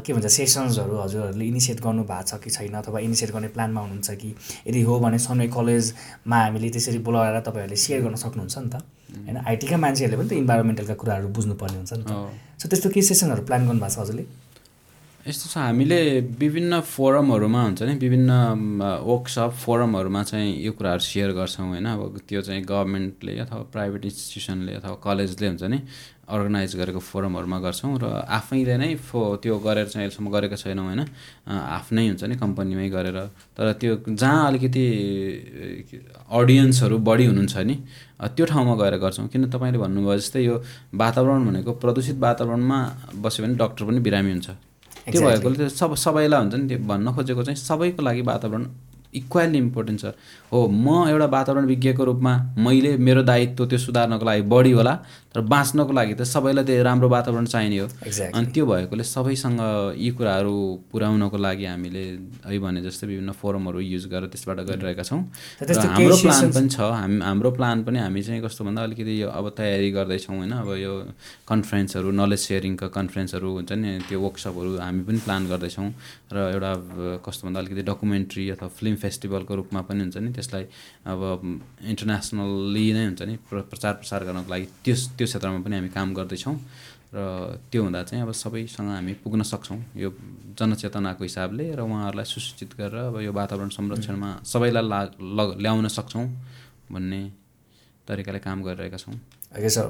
के 0.00 0.12
भन्छ 0.12 0.26
सेसन्सहरू 0.26 0.96
हजुरहरूले 1.04 1.44
इनिसिएट 1.44 1.80
गर्नु 1.84 2.02
भएको 2.08 2.24
छ 2.24 2.40
कि 2.40 2.50
छैन? 2.50 2.74
अथवा 2.80 2.98
इनिसिएट 3.04 3.30
गर्ने 3.36 3.48
प्लानमा 3.52 3.80
हुनुहुन्छ 3.80 4.10
कि? 4.10 4.30
यदि 4.68 4.80
हो 4.88 4.98
भने 5.04 5.18
सनवे 5.20 5.48
कलेजमा 5.52 6.36
हामीले 6.44 6.68
त्यसरी 6.72 6.98
बोलाएर 7.04 7.40
तपाईँहरूले 7.44 7.76
सेयर 7.76 8.00
गर्न 8.08 8.16
सक्नुहुन्छ 8.24 8.56
नि 8.58 8.70
त। 8.72 8.80
होइन 9.28 9.36
आइटीका 9.44 9.76
मान्छेहरूले 9.76 10.16
पनि 10.16 10.28
त 10.28 10.32
इन्भाइरोमेन्टलका 10.40 10.94
कुराहरू 10.96 11.28
बुझ्नुपर्ने 11.28 11.76
हुन्छ 11.76 11.92
नि 11.92 12.04
त। 12.08 12.12
सो 12.56 12.64
त्यस्तो 12.72 12.88
केही 12.88 13.04
सेसनहरू 13.04 13.42
प्लान 13.44 13.68
गर्नुभएको 13.68 13.94
छ 13.94 13.98
हजुरले? 14.00 14.24
यस्तो 15.20 15.48
छ 15.52 15.56
हामीले 15.60 15.98
विभिन्न 16.40 16.80
फोरमहरूमा 16.80 17.62
हुन्छ 17.62 17.82
नि 17.82 17.94
विभिन्न 18.00 18.32
वर्कसप 19.04 19.52
फोरमहरूमा 19.64 20.22
चाहिँ 20.24 20.48
यो 20.64 20.72
कुराहरू 20.72 21.04
सेयर 21.04 21.30
गर्छौँ 21.36 21.66
होइन? 21.68 21.86
अब 21.86 22.24
त्यो 22.24 22.40
चाहिँ 22.40 22.62
गभर्मेन्टले 22.64 23.32
अथवा 23.44 23.62
प्राइभेट 23.68 24.04
इन्स्टिट्युसनले 24.04 24.72
अथवा 24.80 24.96
कलेजले 25.04 25.46
हुन्छ 25.46 25.62
नि 25.68 25.78
अर्गनाइज 26.24 26.76
गरेको 26.80 27.00
फोरमहरूमा 27.04 27.58
गर्छौँ 27.60 27.92
र 28.00 28.04
आफैले 28.32 28.76
नै 28.80 28.94
फो 28.96 29.36
त्यो 29.44 29.58
गरेर 29.60 29.86
चाहिँ 29.92 30.08
अहिलेसम्म 30.08 30.28
गरेको 30.32 30.56
छैनौँ 30.56 30.84
होइन? 30.88 31.00
आफ्नै 31.52 32.06
हुन्छ 32.08 32.24
नि 32.24 32.36
कम्पनीमै 32.40 32.88
गरेर। 32.88 33.18
तर 33.60 33.72
त्यो 33.76 33.92
जहाँ 34.16 34.46
अलिकति 34.48 34.84
अडियन्सहरू 36.32 36.96
बढी 36.96 37.24
हुनुहुन्छ 37.28 37.56
नि 37.68 37.76
त्यो 38.24 38.44
ठाउँमा 38.48 38.74
गएर 38.80 38.96
गर्छौँ। 39.04 39.28
किन 39.28 39.52
तपाईँले 39.52 39.78
भन्नुभयो 39.84 40.16
जस्तै 40.16 40.40
यो 40.48 40.56
वातावरण 40.96 41.40
भनेको 41.44 41.70
प्रदूषित 41.76 42.16
वातावरणमा 42.24 42.78
बस्यो 43.20 43.44
भने 43.44 43.54
डक्टर 43.60 43.84
पनि 43.84 44.00
बिरामी 44.00 44.32
हुन्छ। 44.32 44.69
त्यो 45.12 45.22
भएकोले 45.26 45.56
त्यो 45.56 45.68
सब 45.68 45.94
सबैलाई 46.04 46.40
हुन्छ 46.40 46.54
नि 46.54 46.68
त्यो 46.68 46.78
भन्न 46.86 47.12
खोजेको 47.14 47.42
चाहिँ 47.42 47.56
सबैको 47.56 48.02
लागि 48.02 48.22
वातावरण 48.30 48.64
इक्वाली 49.14 49.58
इम्पोर्टेन्ट 49.58 50.00
छ। 50.00 50.06
हो 50.52 50.58
म 50.70 51.08
एउटा 51.10 51.26
वातावरण 51.26 51.64
विज्ञको 51.66 52.04
रूपमा 52.04 52.32
मैले 52.58 52.96
मेरो 52.96 53.22
दायित्व 53.26 53.66
त्यो 53.66 53.78
सुधार्नको 53.78 54.24
लागि 54.24 54.42
बढी 54.46 54.72
होला। 54.72 54.94
तर 55.30 55.40
बाँच्नको 55.46 55.92
लागि 55.94 56.14
त 56.18 56.22
सबैलाई 56.26 56.64
त्यो 56.66 56.82
राम्रो 56.82 57.08
वातावरण 57.08 57.46
चाहिने 57.46 57.78
हो। 57.78 57.86
अनि 58.34 58.46
त्यो 58.50 58.66
भएकोले 58.66 59.04
सबैसँग 59.06 59.60
यी 59.94 60.10
कुराहरू 60.18 60.54
पुर्याउनको 60.90 61.38
लागि 61.38 61.64
हामीले 61.70 62.02
है 62.50 62.58
भने 62.58 62.82
जस्तै 62.82 63.06
विभिन्न 63.06 63.30
फोरमहरू 63.38 63.78
युज 63.78 64.10
गरेर 64.10 64.26
त्यसबाट 64.26 64.58
गरिरहेका 64.66 65.02
छौँ। 65.06 65.22
र 65.62 65.70
हाम्रो 65.70 66.16
प्लान 66.18 66.50
पनि 66.50 66.68
छ। 66.68 66.78
हामी 66.82 67.18
हाम्रो 67.22 67.50
प्लान 67.54 67.76
पनि 67.86 67.98
हामी 68.02 68.22
चाहिँ 68.26 68.42
कस्तो 68.42 68.64
भन्दा 68.66 68.82
अलिकति 68.90 69.22
यो 69.22 69.28
अब 69.30 69.54
तयारी 69.54 69.90
गर्दैछौँ 69.94 70.34
होइन। 70.34 70.52
अब 70.66 70.70
यो 70.82 70.92
कन्फरेन्सहरू 71.46 72.10
नलेज 72.10 72.40
सेयरिङको 72.50 72.88
कन्फरेन्सहरू 72.90 73.48
हुन्छ 73.54 73.72
नि 73.78 73.90
त्यो 74.10 74.18
वर्कसपहरू 74.18 74.70
हामी 74.82 75.02
पनि 75.06 75.18
प्लान 75.22 75.46
गर्दैछौँ। 75.46 75.88
र 76.34 76.36
एउटा 76.58 76.72
कस्तो 77.22 77.42
भन्दा 77.46 77.58
अलिकति 77.60 77.82
डकुमेन्ट्री 77.86 78.44
अथवा 78.50 78.68
फिल्म 78.68 78.94
फेस्टिभलको 78.98 79.52
रूपमा 79.62 79.80
पनि 79.86 80.00
हुन्छ 80.10 80.16
नि 80.26 80.30
त्यसलाई 80.34 80.64
अब 81.06 81.20
इन्टरनेसनल्ली 81.86 82.86
नै 82.98 83.04
हुन्छ 83.06 83.22
नि 83.30 83.34
प्रचार 83.46 83.94
प्रसार 84.02 84.20
गर्नको 84.26 84.50
लागि 84.50 84.66
त्यस 84.84 85.02
त्यो 85.20 85.26
क्षेत्रमा 85.28 85.60
पनि 85.60 85.76
हामी 85.76 85.90
काम 85.92 86.08
गर्दैछौँ 86.16 86.56
र 87.12 87.18
त्यो 87.68 87.80
हुँदा 87.82 88.02
चाहिँ 88.08 88.22
अब 88.24 88.32
सबैसँग 88.32 88.88
हामी 88.88 89.12
पुग्न 89.20 89.42
सक्छौँ। 89.42 89.78
यो 89.98 90.08
जनचेतनाको 90.56 91.22
हिसाबले 91.26 91.64
र 91.76 91.80
उहाँहरूलाई 91.82 92.24
सुसूचित 92.24 92.70
गरेर 92.80 93.12
अब 93.12 93.20
यो 93.20 93.32
वातावरण 93.34 93.68
संरक्षणमा 93.68 94.30
सबैलाई 94.46 94.84
ला 94.88 95.00
ल्याउन 95.58 95.88
सक्छौँ 95.90 96.26
भन्ने 96.94 97.20
तरिकाले 98.06 98.38
काम 98.46 98.62
गरिरहेका 98.62 98.96
छौँ। 98.96 99.14
ओके 99.58 99.68
सर 99.68 99.86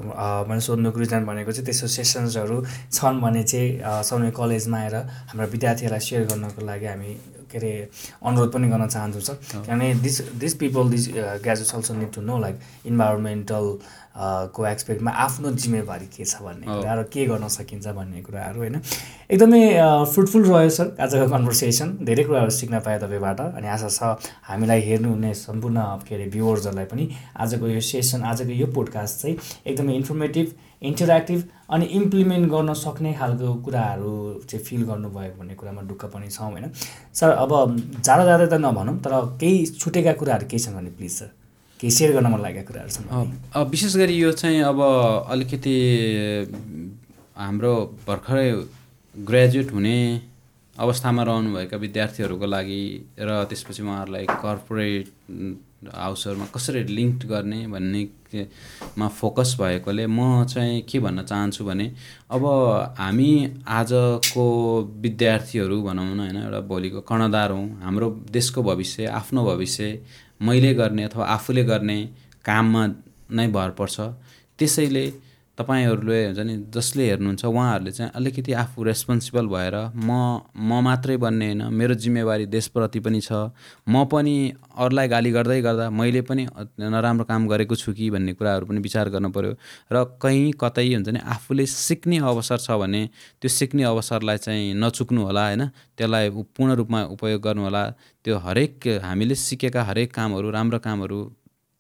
मैले 0.49 0.61
सोध्नुको 0.65 0.99
रिजन 0.99 1.25
भनेको 1.29 1.53
चाहिँ 1.53 1.65
त्यस्तो 1.69 1.87
सेसन्सहरू 1.93 2.57
छन् 2.97 3.21
भने 3.21 3.43
चाहिँ 3.45 3.69
सबै 4.09 4.31
कलेजमा 4.33 4.79
आएर 4.81 4.97
हाम्रा 5.31 5.47
विद्यार्थीहरूलाई 5.55 6.01
सेयर 6.01 6.25
गर्नको 6.33 6.61
लागि 6.65 6.87
हामी 6.89 7.13
के 7.53 7.59
अरे 7.59 7.73
अनुरोध 8.23 8.53
पनि 8.53 8.69
गर्न 8.69 8.87
चाहन्छु 8.87 9.21
सर। 9.21 9.35
किनभने 9.53 9.95
this 10.03 10.21
this 10.41 10.55
people 10.63 10.91
this 10.91 11.09
graduates 11.15 11.75
also 11.75 11.95
need 11.95 12.13
to 12.15 12.21
know 12.23 12.39
like 12.39 12.87
environmental 12.87 13.67
को 14.55 14.67
एक्सपेक्टमा 14.67 15.11
आफ्नो 15.25 15.51
जिम्मेवारी 15.63 16.07
के 16.17 16.25
छ 16.25 16.43
भन्ने 16.43 16.67
कुरा 16.67 16.95
र 16.95 17.03
के 17.13 17.27
गर्न 17.27 17.49
सकिन्छ 17.49 17.87
भन्ने 17.99 18.23
कुराहरू 18.23 18.59
होइन? 18.61 18.81
एकदमै 19.31 19.63
फ्रुटफुल 20.13 20.45
रह्यो 20.45 20.71
सर 20.77 20.97
आजको 21.01 21.29
कन्भर्सेसन 21.31 21.97
धेरै 22.05 22.25
कुराहरू 22.25 22.51
सिक्न 22.51 22.81
पाएँ 22.87 22.99
तपाईँबाट 23.01 23.41
अनि 23.41 23.69
आशा 23.77 23.89
छ 23.89 24.19
हामीलाई 24.49 24.81
हेर्नुहुने 24.89 25.35
सम्पूर्ण 25.35 25.79
के 26.09 26.15
अरे 26.15 26.27
भ्युवर्सहरूलाई 26.35 26.85
पनि 26.91 27.09
आजको 27.39 27.69
यो 27.69 27.81
सेसन 27.91 28.23
आजको 28.33 28.53
यो 28.63 28.67
पोडकास्ट 28.75 29.23
चाहिँ 29.23 29.37
एकदमै 29.67 29.95
इन्फर्मेटिभ 30.03 30.53
इन्टरेक्टिभ 30.83 31.43
अनि 31.71 31.85
इम्प्लिमेन्ट 31.99 32.49
गर्न 32.51 32.75
सक्ने 32.75 33.13
खालको 33.15 33.55
कुराहरू 33.65 34.13
चाहिँ 34.49 34.65
फिल 34.65 34.83
गर्नुभयो 34.91 35.33
भन्ने 35.39 35.55
कुरामा 35.55 35.83
ढुक्क 35.89 36.05
पनि 36.15 36.29
छौँ 36.31 36.51
होइन? 36.51 36.71
सर 37.15 37.31
अब 37.37 37.53
जाँदा 38.01 38.25
जाँदै 38.25 38.47
त 38.47 38.61
नभनौँ 38.65 38.97
तर 39.05 39.13
केही 39.41 39.67
छुटेका 39.77 40.13
कुराहरू 40.21 40.47
केही 40.49 40.63
छन् 40.65 40.75
भने 40.77 40.91
प्लिज 40.97 41.13
सर 41.13 41.31
केही 41.81 41.91
सेयर 41.91 42.13
गर्न 42.17 42.27
मन 42.33 42.41
लागेका 42.41 42.65
कुराहरू 42.69 42.91
छन् 42.97 43.71
विशेष 43.71 43.97
गरी 43.97 44.15
यो 44.17 44.33
चाहिँ 44.41 44.61
अब 44.73 44.81
अलिकति 45.31 45.77
हाम्रो 47.37 47.75
भर्खरै 48.09 48.49
ग्रेजुएट 49.15 49.73
हुने 49.73 49.97
अवस्थामा 50.77 51.23
रहनुभएका 51.29 51.77
विद्यार्थीहरूको 51.77 52.47
लागि 52.47 52.83
र 53.21 53.45
त्यसपछि 53.49 53.83
उहाँहरूलाई 53.83 54.27
कर्पोरेट 54.33 55.07
हाउसहरूमा 55.83 56.47
कसरी 56.55 56.83
लिङ्क 56.85 57.25
गर्ने 57.27 57.67
भन्नेमा 57.67 59.07
फोकस 59.11 59.57
भएकोले 59.61 60.07
म 60.07 60.45
चाहिँ 60.45 60.83
के 60.83 60.99
भन्न 61.01 61.23
चाहन्छु 61.25 61.65
भने 61.65 61.87
अब 62.31 62.45
हामी 62.99 63.31
आजको 63.67 64.45
विद्यार्थीहरू 65.01 65.83
भनौँ 65.83 66.05
न 66.05 66.21
होइन 66.21 66.37
एउटा 66.37 66.61
भोलिको 66.69 67.01
कर्णधार 67.01 67.51
हौँ 67.51 67.67
हाम्रो 67.83 68.11
देशको 68.31 68.63
भविष्य 68.63 69.07
आफ्नो 69.21 69.45
भविष्य 69.45 69.99
मैले 70.43 70.75
गर्ने 70.75 71.03
अथवा 71.05 71.25
आफूले 71.27 71.65
गर्ने 71.65 71.99
काममा 72.45 72.87
नै 73.33 73.47
भर 73.49 73.71
पर्छ। 73.79 74.01
त्यसैले 74.59 75.05
तपाईँहरूले 75.59 76.19
हुन्छ 76.27 76.41
नि 76.41 76.55
जसले 76.71 77.05
हेर्नुहुन्छ 77.05 77.45
उहाँहरूले 77.45 77.91
चाहिँ 77.91 78.11
अलिकति 78.13 78.53
आफू 78.55 78.83
रेस्पोन्सिबल 78.83 79.47
भएर 79.47 79.77
म 79.95 80.41
म 80.57 80.81
मात्रै 80.81 81.17
बन्ने 81.19 81.47
होइन 81.47 81.63
मेरो 81.71 81.95
जिम्मेवारी 81.97 82.47
देशप्रति 82.49 83.01
पनि 83.01 83.21
छ 83.21 83.33
म 83.87 84.05
पनि 84.07 84.35
अरूलाई 84.75 85.09
गाली 85.09 85.31
गर्दै 85.31 85.61
गर्दा 85.61 85.91
मैले 85.93 86.23
पनि 86.23 86.47
नराम्रो 86.81 87.25
काम 87.25 87.49
गरेको 87.49 87.77
छु 87.77 87.93
कि 87.93 88.11
भन्ने 88.11 88.33
कुराहरू 88.35 88.67
पनि 88.67 88.81
विचार 88.81 89.09
गर्नु 89.11 89.31
पऱ्यो 89.31 89.53
र 89.93 90.05
कहीँ 90.17 90.53
कतै 90.57 90.87
हुन्छ 90.89 91.09
नि 91.11 91.21
आफूले 91.29 91.67
सिक्ने 91.69 92.19
अवसर 92.25 92.59
छ 92.61 92.79
भने 92.79 93.03
त्यो 93.43 93.49
सिक्ने 93.51 93.85
अवसरलाई 93.87 94.39
चाहिँ 94.39 94.73
नचुक्नु 94.77 95.21
होला 95.23 95.45
होइन 95.47 95.67
त्यसलाई 95.93 96.31
पूर्ण 96.51 96.75
रूपमा 96.77 97.03
उपयोग 97.11 97.43
गर्नु 97.43 97.63
होला 97.63 97.85
त्यो 98.25 98.39
हरेक 98.39 98.89
हामीले 99.03 99.35
सिकेका 99.37 99.83
हरेक 99.85 100.15
कामहरू 100.15 100.51
राम्रो 100.51 100.79
कामहरू 100.81 101.21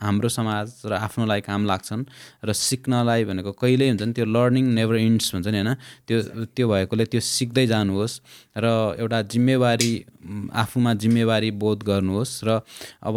हाम्रो 0.00 0.28
समाज 0.28 0.66
र 0.84 0.92
आफ्नोलाई 0.96 1.40
काम 1.40 1.66
लाग्छन् 1.66 2.02
र 2.44 2.52
सिक्नलाई 2.52 3.24
भनेको 3.24 3.52
कहिल्यै 3.52 3.88
हुन्छ 3.88 4.02
नि 4.02 4.12
त्यो 4.12 4.26
लर्निङ 4.26 4.64
नेभर 4.74 4.96
इन्ड्स 4.96 5.34
भन्छ 5.34 5.46
नि 5.46 5.58
होइन? 5.60 5.74
त्यो 6.08 6.18
त्यो 6.56 6.64
भएकोले 6.68 7.04
त्यो 7.04 7.20
सिक्दै 7.20 7.66
जानुहोस् 7.66 8.14
र 8.56 8.64
एउटा 8.98 9.18
जिम्मेवारी 9.22 9.92
आफूमा 10.20 10.92
जिम्मेवारी 10.94 11.50
बोध 11.56 11.82
गर्नुहोस् 11.82 12.44
र 12.44 12.60
अब 13.02 13.16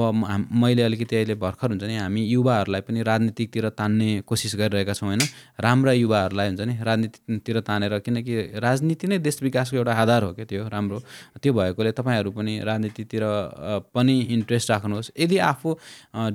मैले 0.51 0.83
अलिकति 0.83 1.15
अहिले 1.15 1.35
भर्खर 1.35 1.69
हुन्छ 1.69 1.83
नि 1.83 1.95
हामी 1.97 2.21
युवाहरूलाई 2.25 2.81
पनि 2.81 3.03
राजनीतिकतिर 3.03 3.69
तान्ने 3.75 4.09
कोसिस 4.23 4.55
गरिरहेका 4.55 4.93
छौँ 4.93 5.07
होइन? 5.09 5.21
राम्रा 5.59 5.91
युवाहरूलाई 5.93 6.47
हुन्छ 6.47 6.61
नि 6.61 6.75
राजनीतितिर 6.81 7.59
तानेर 7.59 7.99
किनकि 7.99 8.35
राजनीति 8.57 9.07
नै 9.07 9.17
देश 9.19 9.41
विकासको 9.43 9.77
एउटा 9.77 9.93
आधार 9.93 10.23
हो 10.23 10.31
क्या 10.33 10.45
त्यो 10.45 10.67
राम्रो। 10.67 10.99
त्यो 11.43 11.53
भएकोले 11.53 11.91
तपाईँहरू 11.91 12.31
पनि 12.31 12.53
राजनीतितिर 12.63 13.23
पनि 13.93 14.15
इन्ट्रेस्ट 14.35 14.71
राख्नुहोस्। 14.71 15.11
यदि 15.19 15.37
आफू 15.51 15.69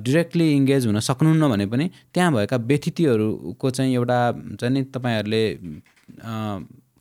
डिरेक्टली 0.05 0.47
इङ्गेज 0.53 0.85
हुन 0.87 0.99
सक्नुहुन्न 1.01 1.49
भने 1.49 1.65
पनि 1.65 1.85
त्यहाँ 2.13 2.31
भएका 2.33 2.57
व्यतिथिहरूको 2.69 3.69
चाहिँ 3.69 3.93
एउटा 3.95 4.19
हुन्छ 4.29 4.63
नि 4.63 4.81
तपाईँहरूले 4.93 5.43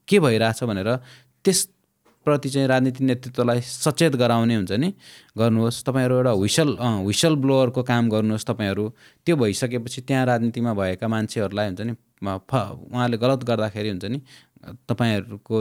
के 0.08 0.16
भइरहेछ 0.20 0.64
भनेर 0.64 0.88
त्यसप्रति 2.18 2.48
चाहिँ 2.50 2.68
राजनीति 2.68 3.04
नेतृत्वलाई 3.04 3.60
सचेत 3.60 4.16
गराउने 4.16 4.54
हुन्छ 4.54 4.72
नि। 4.72 4.92
गर्नुहोस् 5.38 5.84
तपाईँहरू 5.86 6.14
एउटा 6.16 6.30
हुइसल 6.30 6.68
हुइसल 7.06 7.36
ब्लोवरको 7.36 7.82
काम 7.82 8.08
गर्नुहोस् 8.10 8.46
तपाईँहरू। 8.46 8.84
त्यो 9.26 9.36
भइसकेपछि 9.36 10.00
त्यहाँ 10.02 10.26
राजनीतिमा 10.26 10.72
भएका 10.74 11.08
मान्छेहरूलाई 11.08 11.66
हुन्छ 11.66 11.80
नि 11.80 11.92
उहाँले 12.22 13.16
गलत 13.16 13.40
गर्दाखेरि 13.48 13.88
हुन्छ 13.88 14.04
नि 14.04 14.18
तपाईँहरूको 14.88 15.56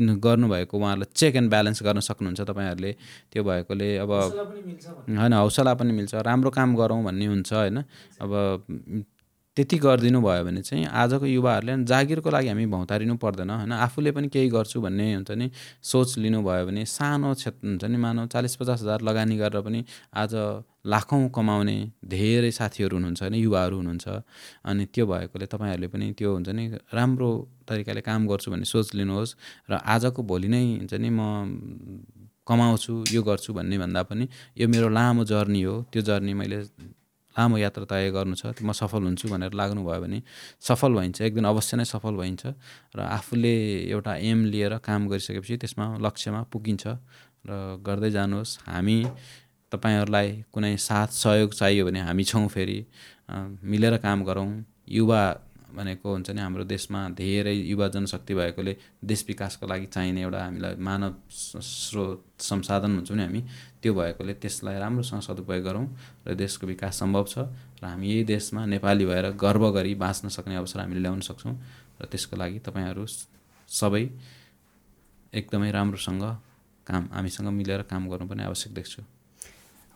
गर्नुभएको 0.00 0.74
उहाँहरूलाई 0.76 1.08
चेक 1.14 1.36
एन्ड 1.36 1.50
ब्यालेन्स 1.50 1.82
गर्न 1.82 2.00
सक्नुहुन्छ 2.00 2.40
तपाईँहरूले। 2.40 2.92
त्यो 3.32 3.42
भएकोले 3.44 3.88
अब 4.04 4.10
होइन 4.10 5.32
हौसला 5.32 5.72
पनि 5.80 5.92
मिल्छ। 5.92 6.14
राम्रो 6.28 6.50
काम 6.50 6.76
गरौँ 6.76 7.02
भन्ने 7.04 7.26
हुन्छ 7.26 7.52
होइन। 7.52 7.78
अब 8.20 8.30
त्यति 9.60 9.76
गरिदिनु 9.76 10.20
भयो 10.24 10.44
भने 10.44 10.60
चाहिँ 10.64 10.86
आजको 10.88 11.26
युवाहरूले 11.28 11.84
जागिरको 11.84 12.30
लागि 12.32 12.48
हामी 12.48 12.66
भौतारिनु 12.66 13.14
पर्दैन 13.20 13.50
होइन? 13.52 13.72
आफूले 13.76 14.10
पनि 14.16 14.28
केही 14.32 14.48
गर्छु 14.48 14.80
भन्ने 14.80 15.06
हुन्छ 15.14 15.30
नि 15.36 15.46
सोच 15.84 16.16
लिनुभयो 16.16 16.64
भने 16.66 16.84
सानो 16.88 17.34
क्षेत्र 17.34 17.68
हुन्छ 17.68 17.84
नि 17.84 17.96
मानव 18.00 18.26
चालिस 18.32 18.56
पचास 18.56 18.80
हजार 18.80 19.00
लगानी 19.04 19.36
गरेर 19.36 19.60
पनि 19.60 19.84
आज 20.16 20.32
लाखौँ 20.86 21.28
कमाउने 21.28 21.76
धेरै 22.08 22.50
साथीहरू 22.50 22.96
हुनुहुन्छ 22.96 23.20
होइन? 23.20 23.34
युवाहरू 23.36 23.76
हुनुहुन्छ। 23.76 24.08
अनि 24.64 24.84
त्यो 24.94 25.04
भएकोले 25.06 25.46
तपाईँहरूले 25.52 25.88
पनि 25.92 26.06
त्यो 26.16 26.30
हुन्छ 26.32 26.48
नि 26.48 26.64
राम्रो 26.96 27.30
तरिकाले 27.68 28.00
काम 28.00 28.20
गर्छु 28.28 28.48
भन्ने 28.50 28.64
सोच 28.64 28.94
लिनुहोस् 28.96 29.36
र 29.68 29.72
आजको 29.76 30.20
भोलि 30.24 30.48
नै 30.48 30.64
हुन्छ 30.80 30.94
नि 30.96 31.10
म 31.12 31.20
कमाउँछु 32.48 32.92
यो 33.12 33.20
गर्छु 33.22 33.52
भन्ने 33.52 33.76
भन्दा 33.78 34.02
पनि 34.08 34.24
यो 34.56 34.68
मेरो 34.72 34.88
लामो 34.88 35.22
जर्नी 35.28 35.62
हो। 35.62 35.74
त्यो 35.92 36.02
जर्नी 36.02 36.32
मैले 36.34 36.58
लामो 37.40 37.56
यात्रा 37.56 37.84
तय 37.88 38.12
गर्नु 38.12 38.36
छ। 38.36 38.52
म 38.60 38.76
सफल 38.76 39.02
हुन्छु 39.08 39.32
भनेर 39.32 39.56
लाग्नुभयो 39.56 40.00
भने 40.04 40.18
सफल 40.60 40.92
भइन्छ। 40.92 41.20
एक 41.24 41.32
दिन 41.34 41.44
अवश्य 41.48 41.76
नै 41.80 41.84
सफल 41.88 42.14
भइन्छ 42.20 42.42
र 42.92 43.00
आफूले 43.00 43.54
एउटा 43.88 44.12
एम 44.28 44.38
लिएर 44.52 44.76
काम 44.84 45.08
गरिसकेपछि 45.08 45.56
त्यसमा 45.56 45.96
लक्ष्यमा 46.04 46.40
पुगिन्छ 46.52 46.84
र 47.48 47.50
गर्दै 47.80 48.10
जानुहोस्। 48.12 48.68
हामी 48.68 48.98
तपाईँहरूलाई 49.72 50.28
कुनै 50.52 50.76
साथ 50.76 51.08
सहयोग 51.16 51.50
चाहियो 51.56 51.82
भने 51.88 52.00
हामी 52.04 52.24
छौँ 52.28 52.46
फेरि। 52.48 52.78
मिलेर 53.64 53.96
काम 54.04 54.18
गरौँ। 54.28 54.50
युवा 54.90 55.22
भनेको 55.70 56.02
हुन्छ 56.02 56.30
नि 56.34 56.40
हाम्रो 56.42 56.64
देशमा 56.66 57.00
धेरै 57.14 57.54
युवा 57.54 57.86
जनशक्ति 57.94 58.34
भएकोले 58.34 58.72
देश 59.06 59.24
विकासको 59.28 59.64
लागि 59.70 59.86
चाहिने 59.94 60.20
एउटा 60.26 60.40
हामीलाई 60.44 60.74
मानव 60.82 61.12
स्रोत 61.30 62.42
संसाधन 62.42 62.90
हुन्छौँ 62.98 63.16
नि 63.16 63.22
हामी। 63.22 63.40
त्यो 63.82 63.92
भएकोले 63.94 64.34
त्यसलाई 64.42 64.78
राम्रोसँग 64.78 65.20
सदुपयोग 65.20 65.64
गरौँ 65.64 65.86
र 66.26 66.34
देशको 66.34 66.66
विकास 66.66 66.98
सम्भव 67.00 67.24
छ 67.24 67.38
र 67.80 67.84
हामी 67.84 68.06
यही 68.08 68.24
देशमा 68.24 68.64
नेपाली 68.66 69.04
भएर 69.06 69.30
गर्व 69.40 69.70
गरी 69.72 69.94
बाँच्न 69.96 70.28
सक्ने 70.28 70.56
अवसर 70.56 70.80
हामीले 70.80 71.00
ल्याउन 71.00 71.20
सक्छौँ 71.20 71.54
र 72.00 72.04
त्यसको 72.12 72.36
लागि 72.36 72.58
तपाईँहरू 72.66 73.06
सबै 73.68 74.04
एकदमै 75.32 75.70
राम्रोसँग 75.70 76.24
काम 76.86 77.08
हामीसँग 77.12 77.48
मिलेर 77.54 77.82
काम 77.88 78.08
गर्नु 78.10 78.26
पनि 78.28 78.42
आवश्यक 78.44 78.74
देख्छु। 78.74 79.02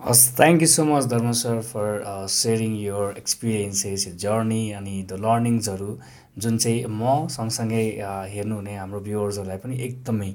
हस् 0.00 0.24
thank 0.36 0.62
you 0.62 0.68
so 0.68 0.84
much 0.84 1.04
Dharma 1.06 1.30
sir 1.32 1.60
for 1.62 1.86
sharing 2.30 2.72
your 2.78 3.18
experiences 3.18 4.06
journey 4.16 4.62
अनि 4.78 4.94
द 5.10 5.18
लर्निङ्सहरू 5.24 5.90
जुन 6.38 6.58
चाहिँ 6.58 6.84
म 6.88 7.26
सँगसँगै 7.30 7.84
हेर्नुहुने 8.34 8.76
हाम्रो 8.76 9.00
भ्युवर्सहरूलाई 9.00 9.58
पनि 9.58 9.74
एकदमै 9.86 10.30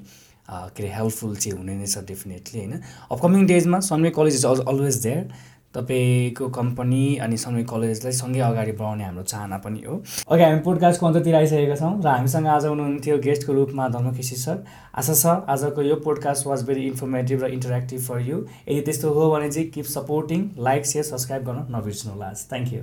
के 0.50 0.82
अरे 0.82 0.92
हेल्पफुल 0.94 1.36
चाहिँ 1.36 1.58
हुने 1.58 1.76
नै 1.76 1.86
छ 1.86 2.04
डेफिनेटली 2.08 2.58
होइन? 2.60 2.80
Upcoming 3.12 3.46
डेजमा 3.46 3.80
Sunway 3.88 4.10
college 4.18 4.34
is 4.34 4.44
always 4.44 5.02
there 5.02 5.48
तपाईँको 5.74 6.48
कम्पनी 6.50 7.02
अनि 7.22 7.36
समय 7.38 7.64
कलेजलाई 7.70 8.12
सँगै 8.12 8.40
अगाडि 8.42 8.72
बढाउने 8.72 9.04
हाम्रो 9.04 9.22
चाहना 9.22 9.58
पनि 9.64 9.82
हो। 9.86 10.02
अघि 10.28 10.42
हामी 10.42 10.60
पोडकास्टको 10.60 11.06
अन्ततिर 11.06 11.34
आइसकेका 11.34 11.76
छौँ 11.76 11.92
र 12.02 12.08
हामीसँग 12.08 12.46
आज 12.54 12.66
हुनुहुन्थ्यो 12.66 13.18
गेस्टको 13.26 13.52
रूपमा 13.52 13.88
धर्मकेशी 13.94 14.36
सर। 14.36 14.64
आशा 14.98 15.14
छ 15.14 15.38
आजको 15.54 15.82
यो 15.82 15.96
पोडकास्ट 16.06 16.46
वाज 16.46 16.66
भेरी 16.66 16.86
इन्फर्मेटिभ 16.86 17.44
र 17.44 17.52
इन्टरेक्टिभ 17.58 18.00
फर 18.08 18.20
यु 18.20 18.38
यदि 18.68 18.80
त्यस्तो 18.80 19.12
हो 19.14 19.30
भने 19.30 19.50
चाहिँ 19.50 19.68
keep 19.70 19.84
supporting 19.96 20.48
like 20.70 20.86
share 20.86 21.04
subscribe 21.12 21.46
गर्न 21.50 21.66
नबिर्सनु 21.76 22.12
होला 22.12 22.32
थ्याङ्क 22.50 22.72
यू 22.72 22.82